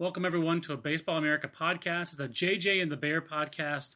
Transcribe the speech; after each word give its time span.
Welcome, 0.00 0.24
everyone, 0.24 0.60
to 0.62 0.72
a 0.72 0.76
Baseball 0.76 1.18
America 1.18 1.48
podcast. 1.48 2.14
It's 2.14 2.18
a 2.18 2.26
JJ 2.26 2.82
and 2.82 2.90
the 2.90 2.96
Bear 2.96 3.22
podcast, 3.22 3.94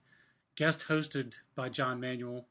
guest 0.54 0.84
hosted 0.88 1.32
by 1.56 1.70
John 1.70 1.98
Manuel. 1.98 2.46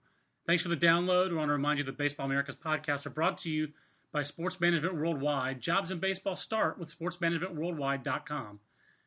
Thanks 0.46 0.64
for 0.64 0.68
the 0.68 0.76
download. 0.76 1.30
We 1.30 1.38
want 1.38 1.48
to 1.48 1.54
remind 1.54 1.80
you 1.80 1.86
that 1.86 1.98
Baseball 1.98 2.26
America's 2.26 2.58
podcasts 2.58 3.06
are 3.06 3.10
brought 3.10 3.38
to 3.40 3.50
you 3.50 3.70
by 4.12 4.22
Sports 4.22 4.60
Management 4.60 4.96
Worldwide. 4.96 5.62
Jobs 5.62 5.92
in 5.92 6.00
baseball 6.00 6.36
start 6.36 6.78
with 6.78 6.94
sportsmanagementworldwide.com. 6.94 8.60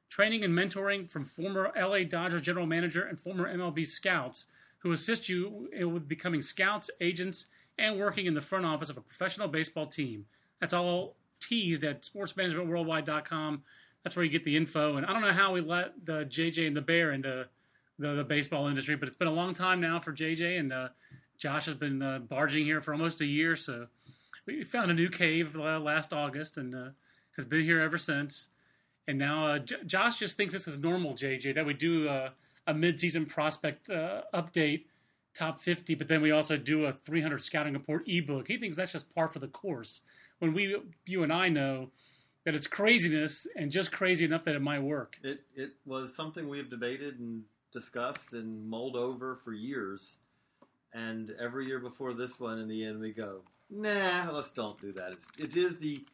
Training 0.09 0.43
and 0.43 0.55
mentoring 0.55 1.11
from 1.11 1.27
former 1.27 1.71
LA 1.79 2.05
Dodgers 2.05 2.41
general 2.41 2.65
manager 2.65 3.03
and 3.03 3.21
former 3.21 3.47
MLB 3.47 3.87
scouts 3.87 4.47
who 4.79 4.93
assist 4.93 5.29
you 5.29 5.69
with 5.79 6.09
becoming 6.09 6.41
scouts, 6.41 6.91
agents, 7.03 7.45
and 7.79 8.01
working 8.01 8.25
in 8.25 8.33
the 8.33 8.41
front 8.41 8.65
office 8.65 8.89
of 8.89 8.97
a 8.97 9.03
professional 9.03 9.49
baseball 9.49 9.87
team. 9.87 10.25
That's 10.63 10.73
all 10.73 11.17
teased 11.41 11.85
at 11.85 12.01
sportsmanagementworldwide.com 12.05 13.65
that's 14.03 14.17
where 14.17 14.25
you 14.25 14.31
get 14.31 14.45
the 14.45 14.57
info. 14.57 14.97
And 14.97 15.07
I 15.07 15.13
don't 15.13 15.23
know 15.23 15.33
how 15.33 15.53
we 15.53 15.61
let 15.61 16.05
the 16.05 16.25
JJ 16.25 16.67
and 16.67 16.77
the 16.77 16.83
Bear 16.83 17.13
into 17.13 17.47
the, 17.99 18.15
the 18.15 18.25
baseball 18.25 18.67
industry, 18.67 18.97
but 18.97 19.09
it's 19.09 19.17
been 19.17 19.29
a 19.29 19.33
long 19.33 19.53
time 19.53 19.81
now 19.81 20.01
for 20.01 20.13
JJ, 20.13 20.59
and 20.59 20.73
uh, 20.73 20.89
Josh 21.37 21.67
has 21.67 21.75
been 21.75 22.03
uh, 22.03 22.19
barging 22.21 22.65
here 22.65 22.81
for 22.81 22.93
almost 22.93 23.21
a 23.21 23.27
year. 23.27 23.57
So 23.57 23.87
we 24.47 24.65
found 24.65 24.91
a 24.91 24.95
new 24.95 25.09
cave 25.09 25.55
uh, 25.57 25.79
last 25.79 26.13
August 26.13 26.57
and 26.57 26.75
uh, 26.75 26.89
has 27.37 27.45
been 27.45 27.63
here 27.63 27.81
ever 27.81 27.99
since. 27.99 28.49
And 29.09 29.19
now 29.19 29.47
uh, 29.47 29.59
J- 29.59 29.85
Josh 29.87 30.19
just 30.19 30.37
thinks 30.37 30.53
this 30.53 30.69
is 30.69 30.79
normal, 30.79 31.15
JJ, 31.15 31.55
that 31.55 31.67
we 31.67 31.75
do 31.75 32.09
a, 32.09 32.33
a 32.67 32.75
mid-season 32.75 33.27
prospect 33.27 33.91
uh, 33.91 34.23
update, 34.35 34.85
top 35.35 35.59
50, 35.59 35.95
but 35.95 36.09
then 36.09 36.23
we 36.23 36.31
also 36.31 36.57
do 36.57 36.87
a 36.87 36.93
300 36.93 37.41
scouting 37.41 37.75
report 37.75 38.05
ebook. 38.07 38.49
He 38.49 38.57
thinks 38.57 38.77
that's 38.77 38.93
just 38.93 39.15
par 39.15 39.29
for 39.29 39.39
the 39.39 39.49
course. 39.49 40.03
When 40.39 40.55
we, 40.55 40.77
you 41.07 41.23
and 41.23 41.33
I 41.33 41.49
know 41.49 41.91
that 42.45 42.55
it's 42.55 42.67
craziness 42.67 43.47
and 43.57 43.71
just 43.71 43.93
crazy 43.93 44.25
enough 44.25 44.45
that 44.45 44.55
it 44.55 44.63
might 44.63 44.83
work. 44.83 45.17
It 45.23 45.41
it 45.55 45.73
was 45.85 46.15
something 46.15 46.49
we 46.49 46.59
have 46.59 46.71
debated 46.71 47.19
and 47.19 47.43
discussed 47.73 48.33
and 48.33 48.69
mulled 48.69 48.97
over 48.97 49.37
for 49.37 49.53
years. 49.53 50.17
And 50.93 51.33
every 51.41 51.67
year 51.67 51.79
before 51.79 52.15
this 52.15 52.41
one, 52.41 52.59
in 52.59 52.67
the 52.67 52.85
end, 52.85 52.99
we 52.99 53.13
go, 53.13 53.43
nah, 53.71 54.31
let's 54.33 54.51
don't 54.51 54.81
do 54.81 54.93
that. 54.95 55.13
It's, 55.13 55.27
it 55.39 55.57
is 55.57 55.79
the 55.79 56.05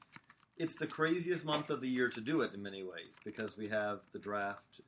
it's 0.58 0.76
the 0.76 0.86
craziest 0.86 1.44
month 1.44 1.70
of 1.70 1.80
the 1.80 1.88
year 1.88 2.08
to 2.08 2.20
do 2.20 2.40
it 2.40 2.54
in 2.54 2.62
many 2.62 2.82
ways 2.82 3.14
because 3.24 3.56
we 3.56 3.68
have 3.68 4.00
the 4.12 4.18
draft 4.18 4.80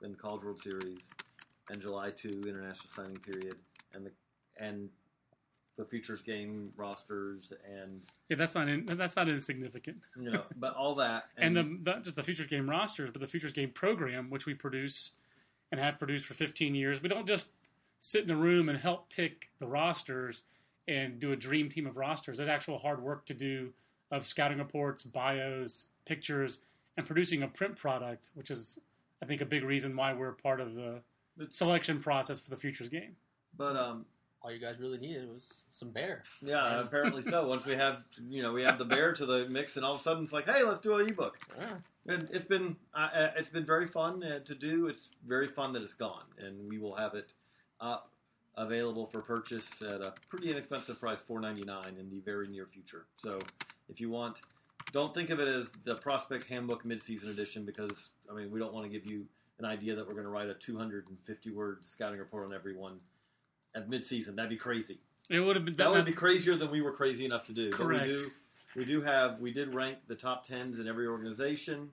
and 0.00 0.12
the 0.14 0.16
College 0.16 0.44
World 0.44 0.60
Series 0.62 1.00
and 1.70 1.80
July 1.80 2.10
two 2.10 2.42
international 2.46 2.90
signing 2.94 3.16
period 3.16 3.56
and 3.94 4.06
the 4.06 4.10
and 4.60 4.88
the 5.78 5.84
futures 5.84 6.20
game 6.20 6.72
rosters 6.76 7.52
and 7.72 8.02
yeah, 8.28 8.36
that's 8.36 8.54
not 8.54 8.68
in, 8.68 8.84
that's 8.84 9.16
not 9.16 9.28
insignificant. 9.28 9.96
You 10.20 10.32
know, 10.32 10.42
but 10.56 10.74
all 10.74 10.96
that 10.96 11.26
and, 11.38 11.56
and 11.56 11.84
the 11.84 11.90
not 11.90 12.04
just 12.04 12.16
the 12.16 12.22
futures 12.22 12.48
game 12.48 12.68
rosters, 12.68 13.10
but 13.10 13.22
the 13.22 13.28
futures 13.28 13.52
game 13.52 13.70
program, 13.70 14.28
which 14.28 14.44
we 14.44 14.54
produce 14.54 15.12
and 15.70 15.80
have 15.80 15.98
produced 15.98 16.26
for 16.26 16.34
15 16.34 16.74
years. 16.74 17.00
We 17.00 17.08
don't 17.08 17.26
just 17.26 17.48
sit 17.98 18.24
in 18.24 18.30
a 18.30 18.36
room 18.36 18.68
and 18.68 18.78
help 18.78 19.08
pick 19.10 19.48
the 19.60 19.66
rosters 19.66 20.42
and 20.88 21.20
do 21.20 21.32
a 21.32 21.36
dream 21.36 21.68
team 21.68 21.86
of 21.86 21.96
rosters. 21.96 22.38
There's 22.38 22.48
actual 22.48 22.78
hard 22.78 23.02
work 23.02 23.24
to 23.26 23.34
do 23.34 23.72
of 24.10 24.24
scouting 24.24 24.58
reports, 24.58 25.02
bios, 25.04 25.86
pictures, 26.06 26.58
and 26.96 27.06
producing 27.06 27.42
a 27.42 27.48
print 27.48 27.76
product, 27.76 28.30
which 28.34 28.50
is 28.50 28.78
I 29.22 29.26
think 29.26 29.40
a 29.42 29.46
big 29.46 29.62
reason 29.62 29.94
why 29.94 30.12
we're 30.12 30.32
part 30.32 30.60
of 30.60 30.74
the 30.74 31.02
selection 31.50 32.00
process 32.00 32.40
for 32.40 32.50
the 32.50 32.56
futures 32.56 32.88
game. 32.88 33.14
But 33.56 33.76
um, 33.76 34.06
all 34.48 34.54
you 34.54 34.60
guys 34.60 34.76
really 34.80 34.96
needed 34.96 35.28
was 35.28 35.42
some 35.70 35.90
bear. 35.90 36.22
Yeah, 36.40 36.80
apparently 36.80 37.20
so. 37.20 37.46
Once 37.46 37.66
we 37.66 37.74
have, 37.74 37.98
you 38.28 38.42
know, 38.42 38.52
we 38.54 38.62
have 38.62 38.78
the 38.78 38.84
bear 38.84 39.12
to 39.12 39.26
the 39.26 39.46
mix, 39.50 39.76
and 39.76 39.84
all 39.84 39.94
of 39.94 40.00
a 40.00 40.02
sudden 40.02 40.24
it's 40.24 40.32
like, 40.32 40.48
hey, 40.48 40.62
let's 40.62 40.80
do 40.80 40.94
an 40.94 41.06
ebook. 41.06 41.38
Yeah. 41.58 42.14
And 42.14 42.28
it's 42.32 42.46
been 42.46 42.74
uh, 42.94 43.08
uh, 43.14 43.30
it's 43.36 43.50
been 43.50 43.66
very 43.66 43.86
fun 43.86 44.24
uh, 44.24 44.38
to 44.46 44.54
do. 44.54 44.86
It's 44.86 45.10
very 45.26 45.48
fun 45.48 45.74
that 45.74 45.82
it's 45.82 45.92
gone, 45.92 46.24
and 46.38 46.66
we 46.66 46.78
will 46.78 46.94
have 46.94 47.14
it 47.14 47.34
up 47.78 48.10
available 48.56 49.06
for 49.12 49.20
purchase 49.20 49.68
at 49.82 50.00
a 50.00 50.14
pretty 50.30 50.50
inexpensive 50.50 50.98
price, 50.98 51.18
four 51.26 51.40
ninety 51.40 51.64
nine, 51.64 51.96
in 52.00 52.08
the 52.08 52.20
very 52.20 52.48
near 52.48 52.64
future. 52.64 53.04
So 53.18 53.38
if 53.90 54.00
you 54.00 54.08
want, 54.08 54.38
don't 54.92 55.12
think 55.12 55.28
of 55.28 55.40
it 55.40 55.48
as 55.48 55.68
the 55.84 55.96
Prospect 55.96 56.48
Handbook 56.48 56.84
Midseason 56.84 57.28
Edition 57.28 57.66
because 57.66 58.08
I 58.30 58.34
mean 58.34 58.50
we 58.50 58.58
don't 58.58 58.72
want 58.72 58.86
to 58.86 58.90
give 58.90 59.04
you 59.04 59.26
an 59.58 59.66
idea 59.66 59.94
that 59.94 60.06
we're 60.06 60.14
going 60.14 60.24
to 60.24 60.30
write 60.30 60.48
a 60.48 60.54
250 60.54 61.50
word 61.50 61.84
scouting 61.84 62.18
report 62.18 62.46
on 62.46 62.54
everyone 62.54 62.98
at 63.74 63.88
midseason. 63.88 64.36
That'd 64.36 64.50
be 64.50 64.56
crazy. 64.56 64.98
It 65.28 65.40
would 65.40 65.56
have 65.56 65.64
been 65.64 65.74
that, 65.76 65.84
that 65.84 65.92
would 65.92 66.06
be 66.06 66.12
crazier 66.12 66.56
than 66.56 66.70
we 66.70 66.80
were 66.80 66.92
crazy 66.92 67.24
enough 67.24 67.44
to 67.44 67.52
do. 67.52 67.70
Correct. 67.70 68.00
But 68.00 68.08
we 68.08 68.16
do 68.16 68.30
we 68.76 68.84
do 68.84 69.02
have 69.02 69.40
we 69.40 69.52
did 69.52 69.74
rank 69.74 69.98
the 70.06 70.14
top 70.14 70.46
tens 70.46 70.78
in 70.78 70.88
every 70.88 71.06
organization 71.06 71.90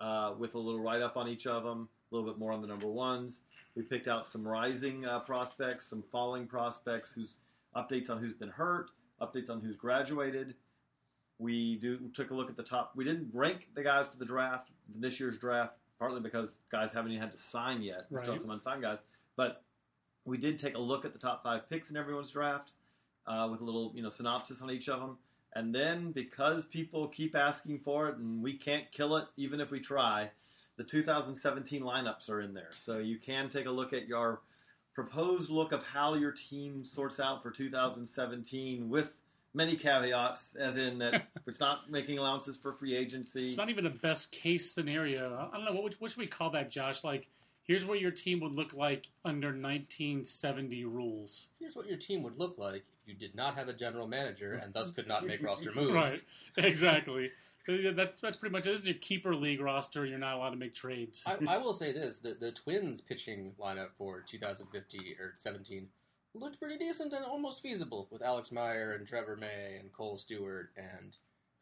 uh, 0.00 0.34
with 0.38 0.54
a 0.54 0.58
little 0.58 0.80
write 0.80 1.00
up 1.00 1.16
on 1.16 1.28
each 1.28 1.46
of 1.46 1.62
them, 1.62 1.88
a 2.10 2.14
little 2.14 2.28
bit 2.28 2.38
more 2.38 2.52
on 2.52 2.60
the 2.60 2.66
number 2.66 2.88
ones. 2.88 3.40
We 3.74 3.82
picked 3.82 4.08
out 4.08 4.26
some 4.26 4.46
rising 4.46 5.06
uh, 5.06 5.20
prospects, 5.20 5.86
some 5.86 6.02
falling 6.12 6.46
prospects, 6.46 7.12
who's 7.12 7.34
updates 7.76 8.10
on 8.10 8.18
who's 8.18 8.34
been 8.34 8.50
hurt, 8.50 8.90
updates 9.20 9.48
on 9.48 9.60
who's 9.60 9.76
graduated. 9.76 10.54
We 11.38 11.76
do 11.76 11.98
took 12.14 12.30
a 12.30 12.34
look 12.34 12.50
at 12.50 12.56
the 12.56 12.62
top. 12.62 12.92
We 12.94 13.04
didn't 13.04 13.30
rank 13.32 13.68
the 13.74 13.82
guys 13.82 14.06
for 14.10 14.18
the 14.18 14.26
draft, 14.26 14.70
this 14.94 15.18
year's 15.18 15.38
draft, 15.38 15.74
partly 15.98 16.20
because 16.20 16.58
guys 16.70 16.90
haven't 16.92 17.12
even 17.12 17.22
had 17.22 17.32
to 17.32 17.38
sign 17.38 17.82
yet. 17.82 18.06
Right. 18.10 18.24
still 18.24 18.38
some 18.38 18.50
unsigned 18.50 18.82
guys, 18.82 18.98
but 19.36 19.62
we 20.24 20.38
did 20.38 20.58
take 20.58 20.76
a 20.76 20.80
look 20.80 21.04
at 21.04 21.12
the 21.12 21.18
top 21.18 21.42
five 21.42 21.68
picks 21.68 21.90
in 21.90 21.96
everyone's 21.96 22.30
draft 22.30 22.72
uh, 23.26 23.48
with 23.50 23.60
a 23.60 23.64
little 23.64 23.92
you 23.94 24.02
know 24.02 24.10
synopsis 24.10 24.62
on 24.62 24.70
each 24.70 24.88
of 24.88 25.00
them. 25.00 25.18
And 25.54 25.74
then 25.74 26.12
because 26.12 26.64
people 26.64 27.08
keep 27.08 27.36
asking 27.36 27.80
for 27.80 28.08
it 28.08 28.16
and 28.16 28.42
we 28.42 28.54
can't 28.54 28.90
kill 28.90 29.16
it 29.16 29.26
even 29.36 29.60
if 29.60 29.70
we 29.70 29.80
try, 29.80 30.30
the 30.76 30.84
2017 30.84 31.82
lineups 31.82 32.30
are 32.30 32.40
in 32.40 32.54
there. 32.54 32.70
So 32.74 32.98
you 32.98 33.18
can 33.18 33.48
take 33.50 33.66
a 33.66 33.70
look 33.70 33.92
at 33.92 34.08
your 34.08 34.40
proposed 34.94 35.50
look 35.50 35.72
of 35.72 35.84
how 35.84 36.14
your 36.14 36.32
team 36.32 36.84
sorts 36.84 37.20
out 37.20 37.42
for 37.42 37.50
2017 37.50 38.88
with 38.88 39.18
many 39.54 39.76
caveats, 39.76 40.54
as 40.58 40.76
in 40.76 40.98
that 40.98 41.14
if 41.14 41.22
it's 41.46 41.60
not 41.60 41.90
making 41.90 42.18
allowances 42.18 42.56
for 42.56 42.72
free 42.72 42.96
agency. 42.96 43.48
It's 43.48 43.56
not 43.56 43.70
even 43.70 43.86
a 43.86 43.90
best 43.90 44.32
case 44.32 44.70
scenario. 44.70 45.50
I 45.52 45.56
don't 45.56 45.66
know 45.66 45.80
what, 45.80 45.94
what 45.98 46.10
should 46.10 46.18
we 46.18 46.26
call 46.26 46.50
that, 46.50 46.70
Josh? 46.70 47.04
Like 47.04 47.28
here's 47.64 47.84
what 47.84 48.00
your 48.00 48.10
team 48.10 48.40
would 48.40 48.54
look 48.54 48.72
like 48.74 49.08
under 49.24 49.48
1970 49.48 50.84
rules. 50.84 51.48
Here's 51.58 51.76
what 51.76 51.86
your 51.86 51.96
team 51.96 52.22
would 52.22 52.38
look 52.38 52.58
like 52.58 52.84
if 53.02 53.08
you 53.08 53.14
did 53.14 53.34
not 53.34 53.56
have 53.56 53.68
a 53.68 53.72
general 53.72 54.06
manager 54.06 54.54
and 54.54 54.72
thus 54.72 54.90
could 54.90 55.08
not 55.08 55.26
make 55.26 55.42
roster 55.42 55.72
moves. 55.74 55.92
Right, 55.92 56.22
exactly. 56.56 57.30
That's, 57.66 58.20
that's 58.20 58.36
pretty 58.36 58.52
much 58.52 58.66
it. 58.66 58.70
This 58.70 58.80
is 58.80 58.88
your 58.88 58.96
keeper 58.96 59.36
league 59.36 59.60
roster. 59.60 60.04
You're 60.04 60.18
not 60.18 60.34
allowed 60.34 60.50
to 60.50 60.56
make 60.56 60.74
trades. 60.74 61.22
I, 61.26 61.36
I 61.46 61.58
will 61.62 61.72
say 61.72 61.92
this: 61.92 62.16
the, 62.16 62.34
the 62.34 62.50
Twins 62.50 63.00
pitching 63.00 63.52
lineup 63.60 63.90
for 63.96 64.20
2050 64.26 65.16
or 65.20 65.34
17 65.38 65.86
looked 66.34 66.58
pretty 66.58 66.78
decent 66.78 67.12
and 67.12 67.24
almost 67.24 67.60
feasible 67.60 68.08
with 68.10 68.22
Alex 68.22 68.50
Meyer 68.50 68.94
and 68.94 69.06
Trevor 69.06 69.36
May 69.36 69.76
and 69.78 69.92
Kohl 69.92 70.16
Stewart 70.18 70.70
and 70.76 71.14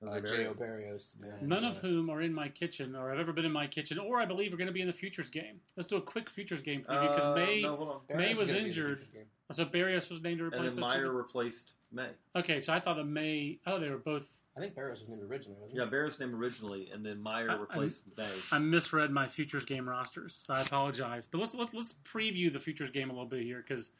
uh, 0.06 0.20
J.O. 0.20 0.54
Berrios. 0.54 1.14
None 1.42 1.64
of 1.64 1.76
whom 1.78 2.08
are 2.10 2.22
in 2.22 2.32
my 2.32 2.48
kitchen 2.48 2.96
or 2.96 3.10
have 3.10 3.18
ever 3.18 3.32
been 3.32 3.44
in 3.44 3.52
my 3.52 3.66
kitchen, 3.66 3.98
or 3.98 4.20
I 4.20 4.24
believe 4.24 4.52
are 4.52 4.56
going 4.56 4.66
to 4.66 4.72
be 4.72 4.80
in 4.80 4.86
the 4.86 4.92
futures 4.92 5.30
game. 5.30 5.60
Let's 5.76 5.86
do 5.86 5.96
a 5.96 6.00
quick 6.00 6.30
futures 6.30 6.60
game 6.60 6.82
preview 6.82 7.14
because 7.14 7.24
uh, 7.24 7.34
May 7.34 7.62
no, 7.62 8.02
May 8.14 8.34
was 8.34 8.52
injured. 8.52 9.06
So 9.52 9.64
Berrios 9.64 10.08
was 10.08 10.22
named 10.22 10.38
to 10.38 10.44
replace. 10.46 10.74
And 10.74 10.82
then 10.82 10.88
Meyer 10.88 11.12
replaced 11.12 11.72
May. 11.92 12.08
Okay, 12.34 12.60
so 12.60 12.72
I 12.72 12.80
thought 12.80 12.96
the 12.96 13.04
May. 13.04 13.58
Oh, 13.66 13.78
they 13.78 13.90
were 13.90 13.98
both. 13.98 14.26
I 14.56 14.60
think 14.60 14.74
Berrios 14.74 15.00
was 15.00 15.08
named 15.08 15.22
originally. 15.22 15.58
wasn't 15.60 15.78
yeah, 15.78 15.86
Berrios 15.86 16.18
named 16.18 16.34
originally, 16.34 16.90
and 16.92 17.04
then 17.04 17.20
Meyer 17.20 17.58
replaced 17.58 18.02
I, 18.18 18.22
May. 18.22 18.28
I 18.52 18.58
misread 18.58 19.10
my 19.10 19.26
futures 19.26 19.64
game 19.64 19.88
rosters, 19.88 20.42
so 20.46 20.54
I 20.54 20.62
apologize. 20.62 21.26
But 21.30 21.40
let's 21.40 21.54
let's, 21.54 21.74
let's 21.74 21.94
preview 22.04 22.52
the 22.52 22.60
futures 22.60 22.90
game 22.90 23.10
a 23.10 23.12
little 23.12 23.28
bit 23.28 23.42
here 23.42 23.64
because 23.66 23.90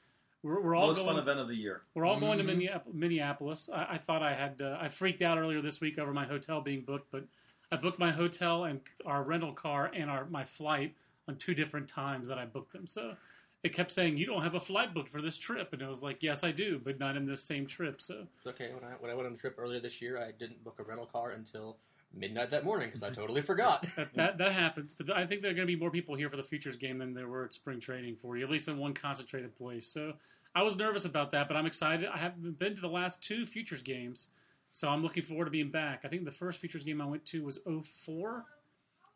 we're, 0.43 0.61
we're 0.61 0.75
all 0.75 0.89
most 0.89 0.97
going, 0.97 1.09
fun 1.09 1.19
event 1.19 1.41
of 1.41 1.49
the 1.49 1.55
year. 1.55 1.83
We're 1.95 2.07
all 2.07 2.19
going 2.19 2.39
mm-hmm. 2.39 2.89
to 2.89 2.93
Minneapolis. 2.93 3.69
I, 3.73 3.87
I, 3.93 3.99
thought 3.99 4.23
I 4.23 4.35
had. 4.35 4.63
Uh, 4.63 4.79
I 4.81 4.89
freaked 4.89 5.23
out 5.23 5.39
earlier 5.39 5.61
this 5.61 5.81
week 5.81 5.99
over 5.99 6.13
my 6.13 6.25
hotel 6.25 6.61
being 6.61 6.83
booked, 6.83 7.11
but 7.11 7.25
I 7.71 7.77
booked 7.77 7.99
my 7.99 8.11
hotel 8.11 8.65
and 8.65 8.81
our 9.05 9.23
rental 9.23 9.53
car 9.53 9.91
and 9.95 10.11
our 10.11 10.27
my 10.27 10.45
flight 10.45 10.95
on 11.29 11.37
two 11.37 11.55
different 11.55 11.89
times 11.89 12.29
that 12.29 12.39
I 12.39 12.47
booked 12.47 12.73
them. 12.73 12.87
So 12.87 13.15
it 13.63 13.75
kept 13.75 13.91
saying 13.91 14.17
you 14.17 14.27
don't 14.27 14.43
have 14.43 14.55
a 14.55 14.61
flight 14.61 14.95
booked 14.95 15.11
for 15.11 15.21
this 15.21 15.37
trip, 15.37 15.73
and 15.73 15.83
it 15.83 15.89
was 15.89 16.03
like, 16.03 16.23
yes, 16.23 16.43
I 16.43 16.51
do, 16.51 16.81
but 16.83 16.99
not 16.99 17.17
in 17.17 17.27
this 17.27 17.43
same 17.43 17.67
trip. 17.67 18.01
So 18.01 18.27
it's 18.39 18.47
okay. 18.47 18.71
When 18.73 18.85
I 18.85 18.95
when 18.99 19.11
I 19.11 19.15
went 19.15 19.27
on 19.27 19.35
a 19.35 19.37
trip 19.37 19.57
earlier 19.59 19.81
this 19.81 20.01
year, 20.01 20.19
I 20.19 20.33
didn't 20.33 20.65
book 20.65 20.77
a 20.79 20.83
rental 20.83 21.07
car 21.07 21.31
until 21.31 21.77
midnight 22.15 22.51
that 22.51 22.65
morning 22.65 22.89
because 22.89 23.03
I 23.03 23.11
totally 23.15 23.43
forgot. 23.43 23.87
that, 23.97 24.15
that, 24.15 24.39
that 24.39 24.53
happens, 24.53 24.95
but 24.95 25.11
I 25.11 25.27
think 25.27 25.43
there 25.43 25.51
are 25.51 25.55
going 25.55 25.67
to 25.67 25.73
be 25.73 25.79
more 25.79 25.91
people 25.91 26.15
here 26.15 26.31
for 26.31 26.37
the 26.37 26.43
futures 26.43 26.77
game 26.77 26.99
than 26.99 27.15
there 27.15 27.29
were 27.29 27.45
at 27.45 27.53
spring 27.53 27.81
training 27.81 28.17
for 28.17 28.37
you, 28.37 28.45
at 28.45 28.51
least 28.51 28.69
in 28.69 28.79
one 28.79 28.95
concentrated 28.95 29.57
place. 29.57 29.87
So 29.87 30.15
I 30.55 30.63
was 30.63 30.77
nervous 30.77 31.05
about 31.05 31.31
that, 31.31 31.49
but 31.49 31.57
I'm 31.57 31.67
excited. 31.67 32.09
I 32.13 32.19
haven't 32.19 32.59
been 32.59 32.75
to 32.75 32.81
the 32.81 32.89
last 32.89 33.23
two 33.23 33.47
futures 33.47 33.83
games, 33.83 34.29
so 34.71 34.89
I'm 34.89 35.03
looking 35.03 35.23
forward 35.23 35.45
to 35.47 35.51
being 35.51 35.71
back. 35.71 36.01
I 36.05 36.09
think 36.09 36.25
the 36.25 36.31
first 36.31 36.59
futures 36.59 36.83
game 36.83 37.01
I 37.01 37.07
went 37.07 37.25
to 37.27 37.45
was 37.45 37.59
04. 37.67 38.45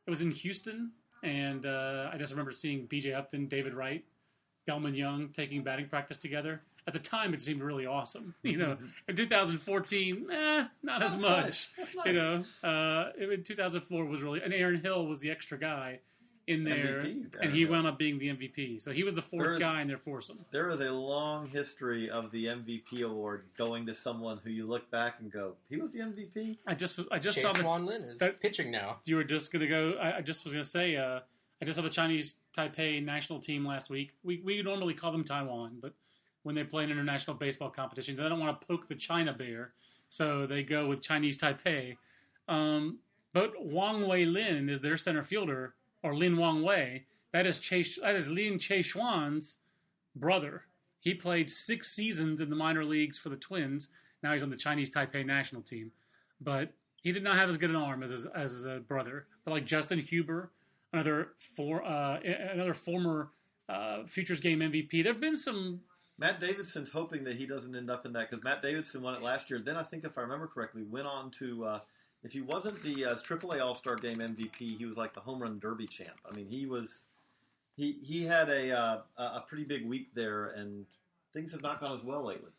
It 0.06 0.10
was 0.10 0.22
in 0.22 0.30
Houston, 0.30 0.92
and 1.22 1.66
uh, 1.66 2.10
I 2.12 2.18
just 2.18 2.30
remember 2.30 2.52
seeing 2.52 2.86
B.J. 2.86 3.14
Upton, 3.14 3.46
David 3.46 3.74
Wright, 3.74 4.04
Delmon 4.68 4.96
Young 4.96 5.28
taking 5.28 5.62
batting 5.62 5.88
practice 5.88 6.18
together. 6.18 6.62
At 6.86 6.92
the 6.92 6.98
time 6.98 7.32
it 7.34 7.40
seemed 7.40 7.62
really 7.62 7.86
awesome. 7.86 8.34
You 8.42 8.58
know, 8.58 8.76
in 9.08 9.16
2014, 9.16 10.30
eh, 10.30 10.64
not 10.82 11.02
as 11.02 11.16
much. 11.16 11.22
nice. 11.22 11.68
That's 11.78 11.94
nice. 11.96 12.06
You 12.06 12.12
know, 12.12 12.44
uh, 12.62 13.12
in 13.18 13.42
2004 13.42 14.04
was 14.04 14.22
really, 14.22 14.42
and 14.42 14.52
Aaron 14.52 14.80
Hill 14.80 15.06
was 15.06 15.20
the 15.20 15.30
extra 15.30 15.58
guy 15.58 16.00
in 16.46 16.62
there, 16.62 17.00
MVP, 17.02 17.36
and 17.40 17.52
he 17.54 17.60
Hill. 17.60 17.70
wound 17.70 17.86
up 17.86 17.98
being 17.98 18.18
the 18.18 18.28
MVP. 18.28 18.78
So 18.78 18.92
he 18.92 19.02
was 19.02 19.14
the 19.14 19.22
fourth 19.22 19.44
There 19.44 19.54
is- 19.54 19.60
guy 19.60 19.80
in 19.80 19.88
their 19.88 19.96
foursome. 19.96 20.38
There 20.50 20.68
is 20.68 20.80
a 20.80 20.90
long 20.92 21.46
history 21.46 22.10
of 22.10 22.30
the 22.32 22.46
MVP 22.46 23.02
award 23.02 23.44
going 23.56 23.86
to 23.86 23.94
someone 23.94 24.38
who 24.44 24.50
you 24.50 24.66
look 24.66 24.90
back 24.90 25.20
and 25.20 25.32
go, 25.32 25.54
he 25.70 25.78
was 25.78 25.90
the 25.92 26.00
MVP. 26.00 26.58
I 26.66 26.74
just 26.74 26.98
was, 26.98 27.06
I 27.10 27.18
just 27.18 27.36
Chase 27.36 27.44
saw 27.44 27.52
the 27.54 27.60
Swan 27.60 27.86
Lin 27.86 28.02
is 28.02 28.18
that- 28.18 28.40
pitching 28.42 28.70
now. 28.70 28.98
you 29.06 29.16
were 29.16 29.24
just 29.24 29.50
gonna 29.52 29.66
go. 29.66 29.92
I, 29.94 30.18
I 30.18 30.20
just 30.20 30.44
was 30.44 30.52
gonna 30.52 30.64
say. 30.64 30.96
Uh, 30.96 31.20
I 31.62 31.64
just 31.64 31.76
saw 31.76 31.82
the 31.82 31.88
Chinese 31.88 32.34
Taipei 32.54 33.02
national 33.02 33.38
team 33.38 33.64
last 33.66 33.88
week. 33.88 34.12
We 34.22 34.42
we 34.44 34.60
normally 34.60 34.92
call 34.92 35.12
them 35.12 35.24
Taiwan, 35.24 35.78
but 35.80 35.94
when 36.44 36.54
they 36.54 36.62
play 36.62 36.84
an 36.84 36.90
international 36.90 37.36
baseball 37.36 37.70
competition, 37.70 38.16
they 38.16 38.28
don't 38.28 38.38
want 38.38 38.60
to 38.60 38.66
poke 38.66 38.86
the 38.86 38.94
China 38.94 39.32
bear, 39.32 39.72
so 40.08 40.46
they 40.46 40.62
go 40.62 40.86
with 40.86 41.02
Chinese 41.02 41.36
Taipei. 41.36 41.96
Um, 42.48 42.98
but 43.32 43.52
Wang 43.60 44.06
Wei 44.06 44.24
Lin 44.24 44.68
is 44.68 44.80
their 44.80 44.96
center 44.96 45.22
fielder, 45.22 45.74
or 46.02 46.14
Lin 46.14 46.36
Wang 46.36 46.62
Wei. 46.62 47.06
That 47.32 47.46
is 47.46 47.58
Chase. 47.58 47.98
That 48.00 48.14
is 48.14 48.28
Lin 48.28 48.58
Che 48.58 48.78
Xuan's 48.78 49.56
brother. 50.14 50.62
He 51.00 51.14
played 51.14 51.50
six 51.50 51.90
seasons 51.90 52.40
in 52.40 52.48
the 52.48 52.56
minor 52.56 52.84
leagues 52.84 53.18
for 53.18 53.28
the 53.28 53.36
Twins. 53.36 53.88
Now 54.22 54.32
he's 54.32 54.42
on 54.42 54.50
the 54.50 54.56
Chinese 54.56 54.90
Taipei 54.90 55.26
national 55.26 55.62
team, 55.62 55.90
but 56.40 56.72
he 57.02 57.12
did 57.12 57.22
not 57.22 57.36
have 57.36 57.50
as 57.50 57.56
good 57.56 57.70
an 57.70 57.76
arm 57.76 58.02
as 58.02 58.10
his, 58.10 58.26
as 58.26 58.52
his 58.52 58.66
uh, 58.66 58.78
brother. 58.86 59.26
But 59.44 59.50
like 59.50 59.66
Justin 59.66 59.98
Huber, 59.98 60.50
another 60.92 61.32
for 61.56 61.84
uh, 61.84 62.20
another 62.20 62.72
former 62.72 63.30
uh, 63.68 64.04
Futures 64.06 64.40
Game 64.40 64.60
MVP. 64.60 65.02
There 65.02 65.12
have 65.12 65.20
been 65.20 65.36
some. 65.36 65.80
Matt 66.18 66.40
Davidson's 66.40 66.90
hoping 66.90 67.24
that 67.24 67.36
he 67.36 67.46
doesn't 67.46 67.74
end 67.74 67.90
up 67.90 68.06
in 68.06 68.12
that 68.12 68.30
because 68.30 68.44
Matt 68.44 68.62
Davidson 68.62 69.02
won 69.02 69.14
it 69.14 69.22
last 69.22 69.50
year. 69.50 69.58
Then 69.58 69.76
I 69.76 69.82
think, 69.82 70.04
if 70.04 70.16
I 70.16 70.20
remember 70.20 70.46
correctly, 70.46 70.82
went 70.82 71.06
on 71.06 71.30
to 71.32 71.64
uh, 71.64 71.80
if 72.22 72.32
he 72.32 72.40
wasn't 72.40 72.80
the 72.82 73.04
uh, 73.04 73.14
AAA 73.16 73.60
All 73.60 73.74
Star 73.74 73.96
Game 73.96 74.16
MVP, 74.16 74.78
he 74.78 74.86
was 74.86 74.96
like 74.96 75.12
the 75.12 75.20
home 75.20 75.42
run 75.42 75.58
derby 75.58 75.86
champ. 75.86 76.16
I 76.30 76.34
mean, 76.34 76.46
he 76.46 76.66
was 76.66 77.04
he 77.76 77.98
he 78.02 78.24
had 78.24 78.48
a 78.48 78.76
uh, 78.76 78.98
a 79.18 79.42
pretty 79.46 79.64
big 79.64 79.86
week 79.86 80.08
there, 80.14 80.50
and 80.50 80.86
things 81.32 81.50
have 81.52 81.62
not 81.62 81.80
gone 81.80 81.92
as 81.92 82.02
well 82.02 82.24
lately. 82.24 82.50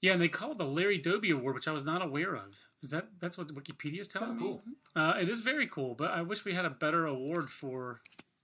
Yeah, 0.00 0.14
and 0.14 0.20
they 0.20 0.28
call 0.28 0.50
it 0.50 0.58
the 0.58 0.64
Larry 0.64 0.98
Doby 0.98 1.30
Award, 1.30 1.54
which 1.54 1.68
I 1.68 1.72
was 1.72 1.84
not 1.84 2.02
aware 2.02 2.34
of. 2.34 2.58
Is 2.82 2.90
that 2.90 3.06
that's 3.20 3.38
what 3.38 3.46
Wikipedia 3.48 4.00
is 4.00 4.08
telling 4.08 4.36
me? 4.36 4.58
Uh, 4.96 5.14
it 5.20 5.28
is 5.28 5.40
very 5.40 5.68
cool, 5.68 5.94
but 5.94 6.10
I 6.10 6.22
wish 6.22 6.44
we 6.44 6.54
had 6.54 6.64
a 6.64 6.70
better 6.70 7.06
award 7.06 7.48
for, 7.48 8.00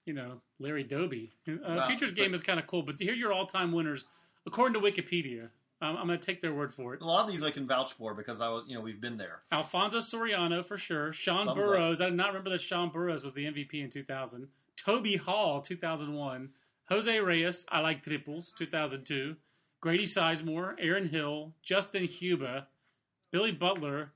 you 0.08 0.14
know, 0.14 0.40
Larry 0.58 0.82
Doby. 0.82 1.30
Uh, 1.46 1.52
Wow, 1.68 1.86
Futures 1.86 2.10
but- 2.10 2.16
Game 2.16 2.34
is 2.34 2.42
kind 2.42 2.58
of 2.58 2.66
cool, 2.66 2.82
but 2.82 2.96
to 2.96 3.04
hear 3.04 3.14
your 3.14 3.32
all-time 3.32 3.70
winners, 3.70 4.06
according 4.46 4.80
to 4.80 4.80
Wikipedia, 4.80 5.50
um, 5.80 5.96
I'm 5.96 6.06
going 6.08 6.18
to 6.18 6.26
take 6.26 6.40
their 6.40 6.54
word 6.54 6.74
for 6.74 6.94
it. 6.94 7.02
A 7.02 7.04
lot 7.04 7.26
of 7.26 7.30
these 7.32 7.42
I 7.42 7.52
can 7.52 7.68
vouch 7.68 7.92
for 7.92 8.14
because 8.14 8.40
I 8.40 8.48
was 8.48 8.64
you 8.66 8.74
know 8.74 8.80
we've 8.80 9.00
been 9.00 9.16
there. 9.16 9.42
Alfonso 9.52 9.98
Soriano 9.98 10.64
for 10.64 10.76
sure. 10.76 11.12
Sean 11.12 11.46
Thumbs 11.46 11.58
Burroughs. 11.58 12.00
I 12.00 12.06
did 12.06 12.14
not 12.14 12.28
remember 12.28 12.50
that 12.50 12.60
Sean 12.60 12.88
Burroughs 12.90 13.22
was 13.22 13.32
the 13.34 13.44
MVP 13.44 13.74
in 13.74 13.90
2000. 13.90 14.48
Toby 14.76 15.14
Hall, 15.16 15.60
2001. 15.60 16.48
Jose 16.88 17.20
Reyes, 17.20 17.66
I 17.68 17.80
like 17.80 18.02
triples, 18.02 18.54
2002. 18.58 19.36
Grady 19.80 20.06
Sizemore, 20.06 20.74
Aaron 20.78 21.08
Hill, 21.08 21.52
Justin 21.62 22.04
Huber, 22.04 22.66
Billy 23.30 23.52
Butler, 23.52 24.12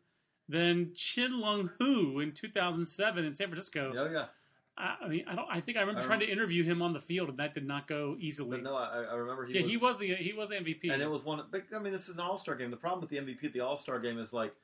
then 0.48 0.92
Chin 0.94 1.38
Lung 1.38 1.70
Hu 1.78 2.18
in 2.18 2.32
2007 2.32 3.24
in 3.24 3.34
San 3.34 3.48
Francisco. 3.48 3.92
Yeah, 3.94 4.10
yeah. 4.10 4.24
I, 4.76 4.96
I 5.02 5.08
mean, 5.08 5.24
I 5.28 5.34
don't. 5.34 5.46
I 5.50 5.60
think 5.60 5.76
I 5.76 5.80
remember 5.80 6.00
I 6.00 6.04
trying 6.04 6.20
um, 6.20 6.26
to 6.26 6.32
interview 6.32 6.64
him 6.64 6.80
on 6.80 6.92
the 6.92 7.00
field, 7.00 7.28
and 7.28 7.38
that 7.38 7.54
did 7.54 7.66
not 7.66 7.86
go 7.86 8.16
easily. 8.18 8.58
But 8.58 8.62
no, 8.62 8.74
I, 8.74 9.02
I 9.02 9.14
remember 9.14 9.44
he 9.44 9.54
yeah, 9.54 9.62
was, 9.62 9.70
he 9.70 9.76
was 9.76 9.98
the 9.98 10.14
he 10.14 10.32
was 10.32 10.48
the 10.48 10.56
MVP. 10.56 10.90
and 10.90 11.02
it 11.02 11.10
was 11.10 11.24
one. 11.24 11.40
Of, 11.40 11.50
but 11.50 11.64
I 11.74 11.78
mean, 11.78 11.92
this 11.92 12.08
is 12.08 12.14
an 12.14 12.20
All 12.20 12.38
Star 12.38 12.54
game. 12.54 12.70
The 12.70 12.76
problem 12.76 13.00
with 13.00 13.10
the 13.10 13.18
MVP 13.18 13.44
at 13.44 13.52
the 13.52 13.60
All 13.60 13.78
Star 13.78 13.98
game 13.98 14.18
is 14.18 14.32
like 14.32 14.54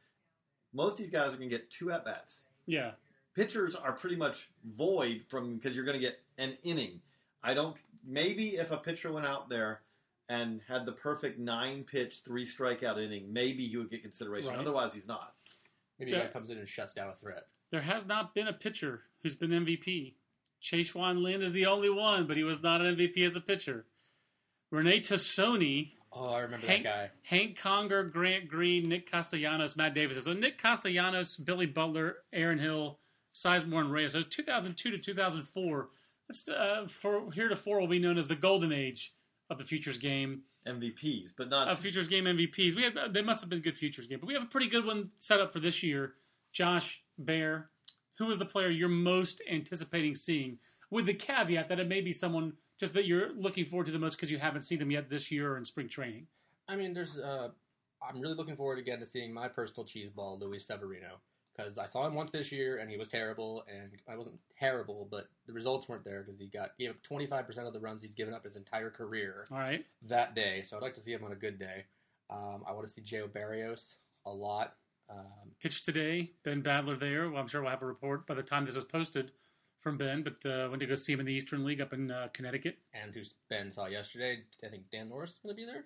most 0.73 0.93
of 0.93 0.99
these 0.99 1.11
guys 1.11 1.33
are 1.33 1.37
going 1.37 1.51
to 1.51 1.57
get 1.57 1.71
two 1.71 1.93
at 1.93 2.05
bats. 2.05 2.45
yeah, 2.67 2.93
pitchers 3.35 3.75
are 3.75 3.93
pretty 3.93 4.17
much 4.17 4.51
void 4.65 5.23
from 5.29 5.57
because 5.57 5.75
you're 5.75 5.85
going 5.85 5.99
to 5.99 6.05
get 6.05 6.21
an 6.39 6.57
inning. 6.63 7.01
I 7.43 7.55
don't. 7.55 7.77
Maybe 8.07 8.57
if 8.57 8.71
a 8.71 8.79
pitcher 8.79 9.13
went 9.13 9.27
out 9.27 9.51
there 9.51 9.83
and 10.31 10.61
had 10.67 10.87
the 10.87 10.93
perfect 10.93 11.39
nine 11.39 11.85
pitch, 11.85 12.23
three 12.25 12.47
strikeout 12.47 13.03
inning, 13.03 13.33
maybe 13.33 13.67
he 13.67 13.77
would 13.77 13.91
get 13.91 14.03
consideration. 14.03 14.51
Right. 14.51 14.59
Otherwise, 14.59 14.95
he's 14.95 15.07
not. 15.07 15.35
Maybe 15.99 16.13
Yeah. 16.13 16.19
a 16.19 16.25
guy 16.27 16.33
comes 16.33 16.51
in 16.51 16.59
and 16.59 16.69
shuts 16.69 16.95
down 16.95 17.09
a 17.09 17.13
threat. 17.13 17.45
there 17.71 17.81
has 17.81 18.07
not 18.07 18.35
been 18.35 18.49
a 18.49 18.53
pitcher 18.53 19.03
who's 19.23 19.35
been 19.35 19.51
MVP. 19.51 20.15
Chase 20.61 20.95
Wan 20.95 21.23
Lin 21.23 21.43
is 21.43 21.53
the 21.53 21.67
only 21.67 21.91
one, 21.91 22.27
but 22.27 22.37
he 22.37 22.45
was 22.45 22.63
not 22.63 22.81
an 22.81 22.97
MVP 22.97 23.27
as 23.27 23.37
a 23.37 23.41
pitcher. 23.41 23.87
Rene 24.71 25.01
Tosoni, 25.01 25.93
Oh, 26.11 26.33
I 26.35 26.41
remember 26.41 26.67
Hank, 26.67 26.85
that 26.85 26.91
guy. 26.91 27.11
Hank 27.37 27.59
Conger, 27.59 28.03
Grant 28.05 28.49
Green, 28.49 28.85
Nick 28.89 29.11
Castellanos, 29.11 29.77
Matt 29.77 29.95
Davis. 29.95 30.25
So 30.25 30.33
Nick 30.33 30.61
Castellanos, 30.61 31.37
Billy 31.37 31.67
Butler, 31.67 32.17
Aaron 32.33 32.59
Hill, 32.59 32.99
Sizemore, 33.35 33.81
and 33.83 33.93
Reyes. 33.93 34.13
So 34.13 34.23
2002 34.23 34.91
to 34.93 34.99
2004. 34.99 35.89
That's 36.29 36.49
uh, 36.49 36.87
for 36.89 37.31
heretofore 37.33 37.81
will 37.81 37.89
be 37.89 37.99
known 37.99 38.17
as 38.19 38.27
the 38.27 38.35
golden 38.37 38.73
age 38.73 39.13
of 39.51 39.59
the 39.59 39.65
futures 39.65 39.99
game. 39.99 40.43
MVPs, 40.67 41.31
but 41.37 41.49
not. 41.49 41.69
Uh, 41.69 41.75
futures 41.75 42.09
game 42.09 42.25
MVPs. 42.25 42.75
We 42.75 42.83
have 42.83 43.13
they 43.13 43.23
must 43.23 43.41
have 43.41 43.49
been 43.49 43.61
good 43.61 43.77
futures 43.77 44.07
game, 44.07 44.19
but 44.21 44.27
we 44.27 44.35
have 44.35 44.43
a 44.43 44.47
pretty 44.47 44.69
good 44.69 44.85
one 44.85 45.11
set 45.19 45.41
up 45.41 45.53
for 45.53 45.61
this 45.61 45.83
year. 45.83 46.15
Josh 46.53 47.03
Bear, 47.19 47.71
who 48.19 48.31
is 48.31 48.39
the 48.39 48.45
player 48.45 48.69
you're 48.69 48.89
most 48.89 49.41
anticipating 49.51 50.15
seeing? 50.15 50.59
With 50.91 51.07
the 51.07 51.15
caveat 51.15 51.69
that 51.69 51.79
it 51.79 51.89
may 51.89 52.01
be 52.01 52.13
someone 52.13 52.55
just 52.79 52.95
that 52.95 53.07
you're 53.07 53.33
looking 53.35 53.65
forward 53.65 53.87
to 53.87 53.93
the 53.93 53.99
most 53.99 54.17
because 54.17 54.31
you 54.31 54.39
haven't 54.39 54.63
seen 54.63 54.79
them 54.79 54.91
yet 54.91 55.11
this 55.11 55.31
year 55.31 55.53
or 55.53 55.59
in 55.59 55.65
spring 55.65 55.89
training. 55.89 56.27
I 56.69 56.77
mean, 56.77 56.95
there's. 56.95 57.19
Uh, 57.19 57.49
I'm 58.07 58.21
really 58.21 58.35
looking 58.35 58.57
forward 58.57 58.79
again 58.79 59.01
to 59.01 59.07
seeing 59.07 59.35
my 59.35 59.49
personal 59.49 59.85
cheese 59.85 60.11
ball, 60.11 60.39
Luis 60.41 60.67
Severino, 60.67 61.19
because 61.57 61.79
I 61.79 61.87
saw 61.87 62.07
him 62.07 62.15
once 62.15 62.31
this 62.31 62.53
year 62.53 62.79
and 62.79 62.89
he 62.89 62.97
was 62.97 63.09
terrible, 63.09 63.65
and 63.69 63.91
I 64.09 64.17
wasn't 64.17 64.39
terrible, 64.59 65.09
but 65.11 65.29
the 65.47 65.53
results 65.53 65.89
weren't 65.89 66.05
there 66.05 66.23
because 66.23 66.39
he 66.39 66.47
got 66.47 66.71
gave 66.79 66.91
up 66.91 67.03
25 67.03 67.47
percent 67.47 67.67
of 67.67 67.73
the 67.73 67.81
runs 67.81 68.03
he's 68.03 68.13
given 68.13 68.35
up 68.35 68.45
his 68.45 68.57
entire 68.57 68.91
career 68.91 69.47
All 69.51 69.59
right, 69.59 69.85
that 70.03 70.35
day. 70.35 70.63
So 70.65 70.77
I'd 70.77 70.83
like 70.83 70.95
to 70.95 71.03
see 71.03 71.13
him 71.13 71.25
on 71.25 71.33
a 71.33 71.37
good 71.37 71.59
day. 71.59 71.85
Um, 72.31 72.63
I 72.69 72.73
want 72.73 72.87
to 72.87 72.93
see 72.93 73.03
Joe 73.03 73.27
Berrios 73.27 73.97
a 74.27 74.31
lot. 74.31 74.75
Um, 75.11 75.53
pitched 75.61 75.85
today. 75.85 76.33
Ben 76.45 76.63
Badler 76.63 76.99
there. 76.99 77.31
Well, 77.31 77.41
I'm 77.41 77.49
sure 77.49 77.63
we'll 77.63 77.71
have 77.71 77.83
a 77.83 77.87
report 77.87 78.27
by 78.27 78.35
the 78.35 78.43
time 78.43 78.65
this 78.65 78.77
is 78.77 78.85
posted 78.85 79.33
from 79.81 79.97
Ben. 79.97 80.23
But 80.23 80.45
uh, 80.45 80.69
went 80.69 80.81
to 80.81 80.87
go 80.87 80.95
see 80.95 81.13
him 81.13 81.21
in 81.21 81.27
the 81.27 81.33
Eastern 81.33 81.65
League 81.65 81.81
up 81.81 81.93
in 81.93 82.11
uh, 82.11 82.29
Connecticut. 82.33 82.79
and 82.93 83.13
who 83.15 83.23
Ben 83.49 83.73
saw 83.73 83.87
yesterday. 83.87 84.41
I 84.65 84.69
think 84.69 84.85
Dan 84.93 85.09
Norris 85.09 85.31
is 85.33 85.39
going 85.43 85.55
to 85.57 85.61
be 85.61 85.67
there. 85.67 85.85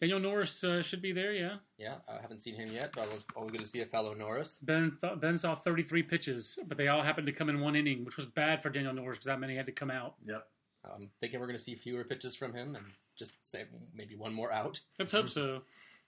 Daniel 0.00 0.18
Norris 0.18 0.64
uh, 0.64 0.82
should 0.82 1.02
be 1.02 1.12
there. 1.12 1.34
Yeah. 1.34 1.56
Yeah, 1.76 1.96
I 2.08 2.18
haven't 2.22 2.40
seen 2.40 2.54
him 2.54 2.70
yet, 2.72 2.92
but 2.94 3.04
I 3.04 3.14
was 3.14 3.24
always 3.36 3.50
going 3.50 3.62
to 3.62 3.68
see 3.68 3.82
a 3.82 3.86
fellow 3.86 4.14
Norris. 4.14 4.58
Ben 4.62 4.96
th- 4.98 5.20
Ben 5.20 5.36
saw 5.36 5.54
33 5.54 6.02
pitches, 6.04 6.58
but 6.66 6.78
they 6.78 6.88
all 6.88 7.02
happened 7.02 7.26
to 7.26 7.32
come 7.34 7.50
in 7.50 7.60
one 7.60 7.76
inning, 7.76 8.06
which 8.06 8.16
was 8.16 8.24
bad 8.24 8.62
for 8.62 8.70
Daniel 8.70 8.94
Norris 8.94 9.18
because 9.18 9.26
that 9.26 9.40
many 9.40 9.54
had 9.54 9.66
to 9.66 9.72
come 9.72 9.90
out. 9.90 10.14
Yep. 10.26 10.46
I'm 10.94 11.10
thinking 11.20 11.38
we're 11.38 11.46
going 11.46 11.58
to 11.58 11.62
see 11.62 11.74
fewer 11.74 12.02
pitches 12.04 12.34
from 12.34 12.54
him 12.54 12.76
and 12.76 12.84
just 13.18 13.34
say 13.42 13.64
maybe 13.94 14.16
one 14.16 14.32
more 14.32 14.50
out. 14.50 14.80
Let's 14.98 15.12
hope 15.12 15.28
so. 15.28 15.60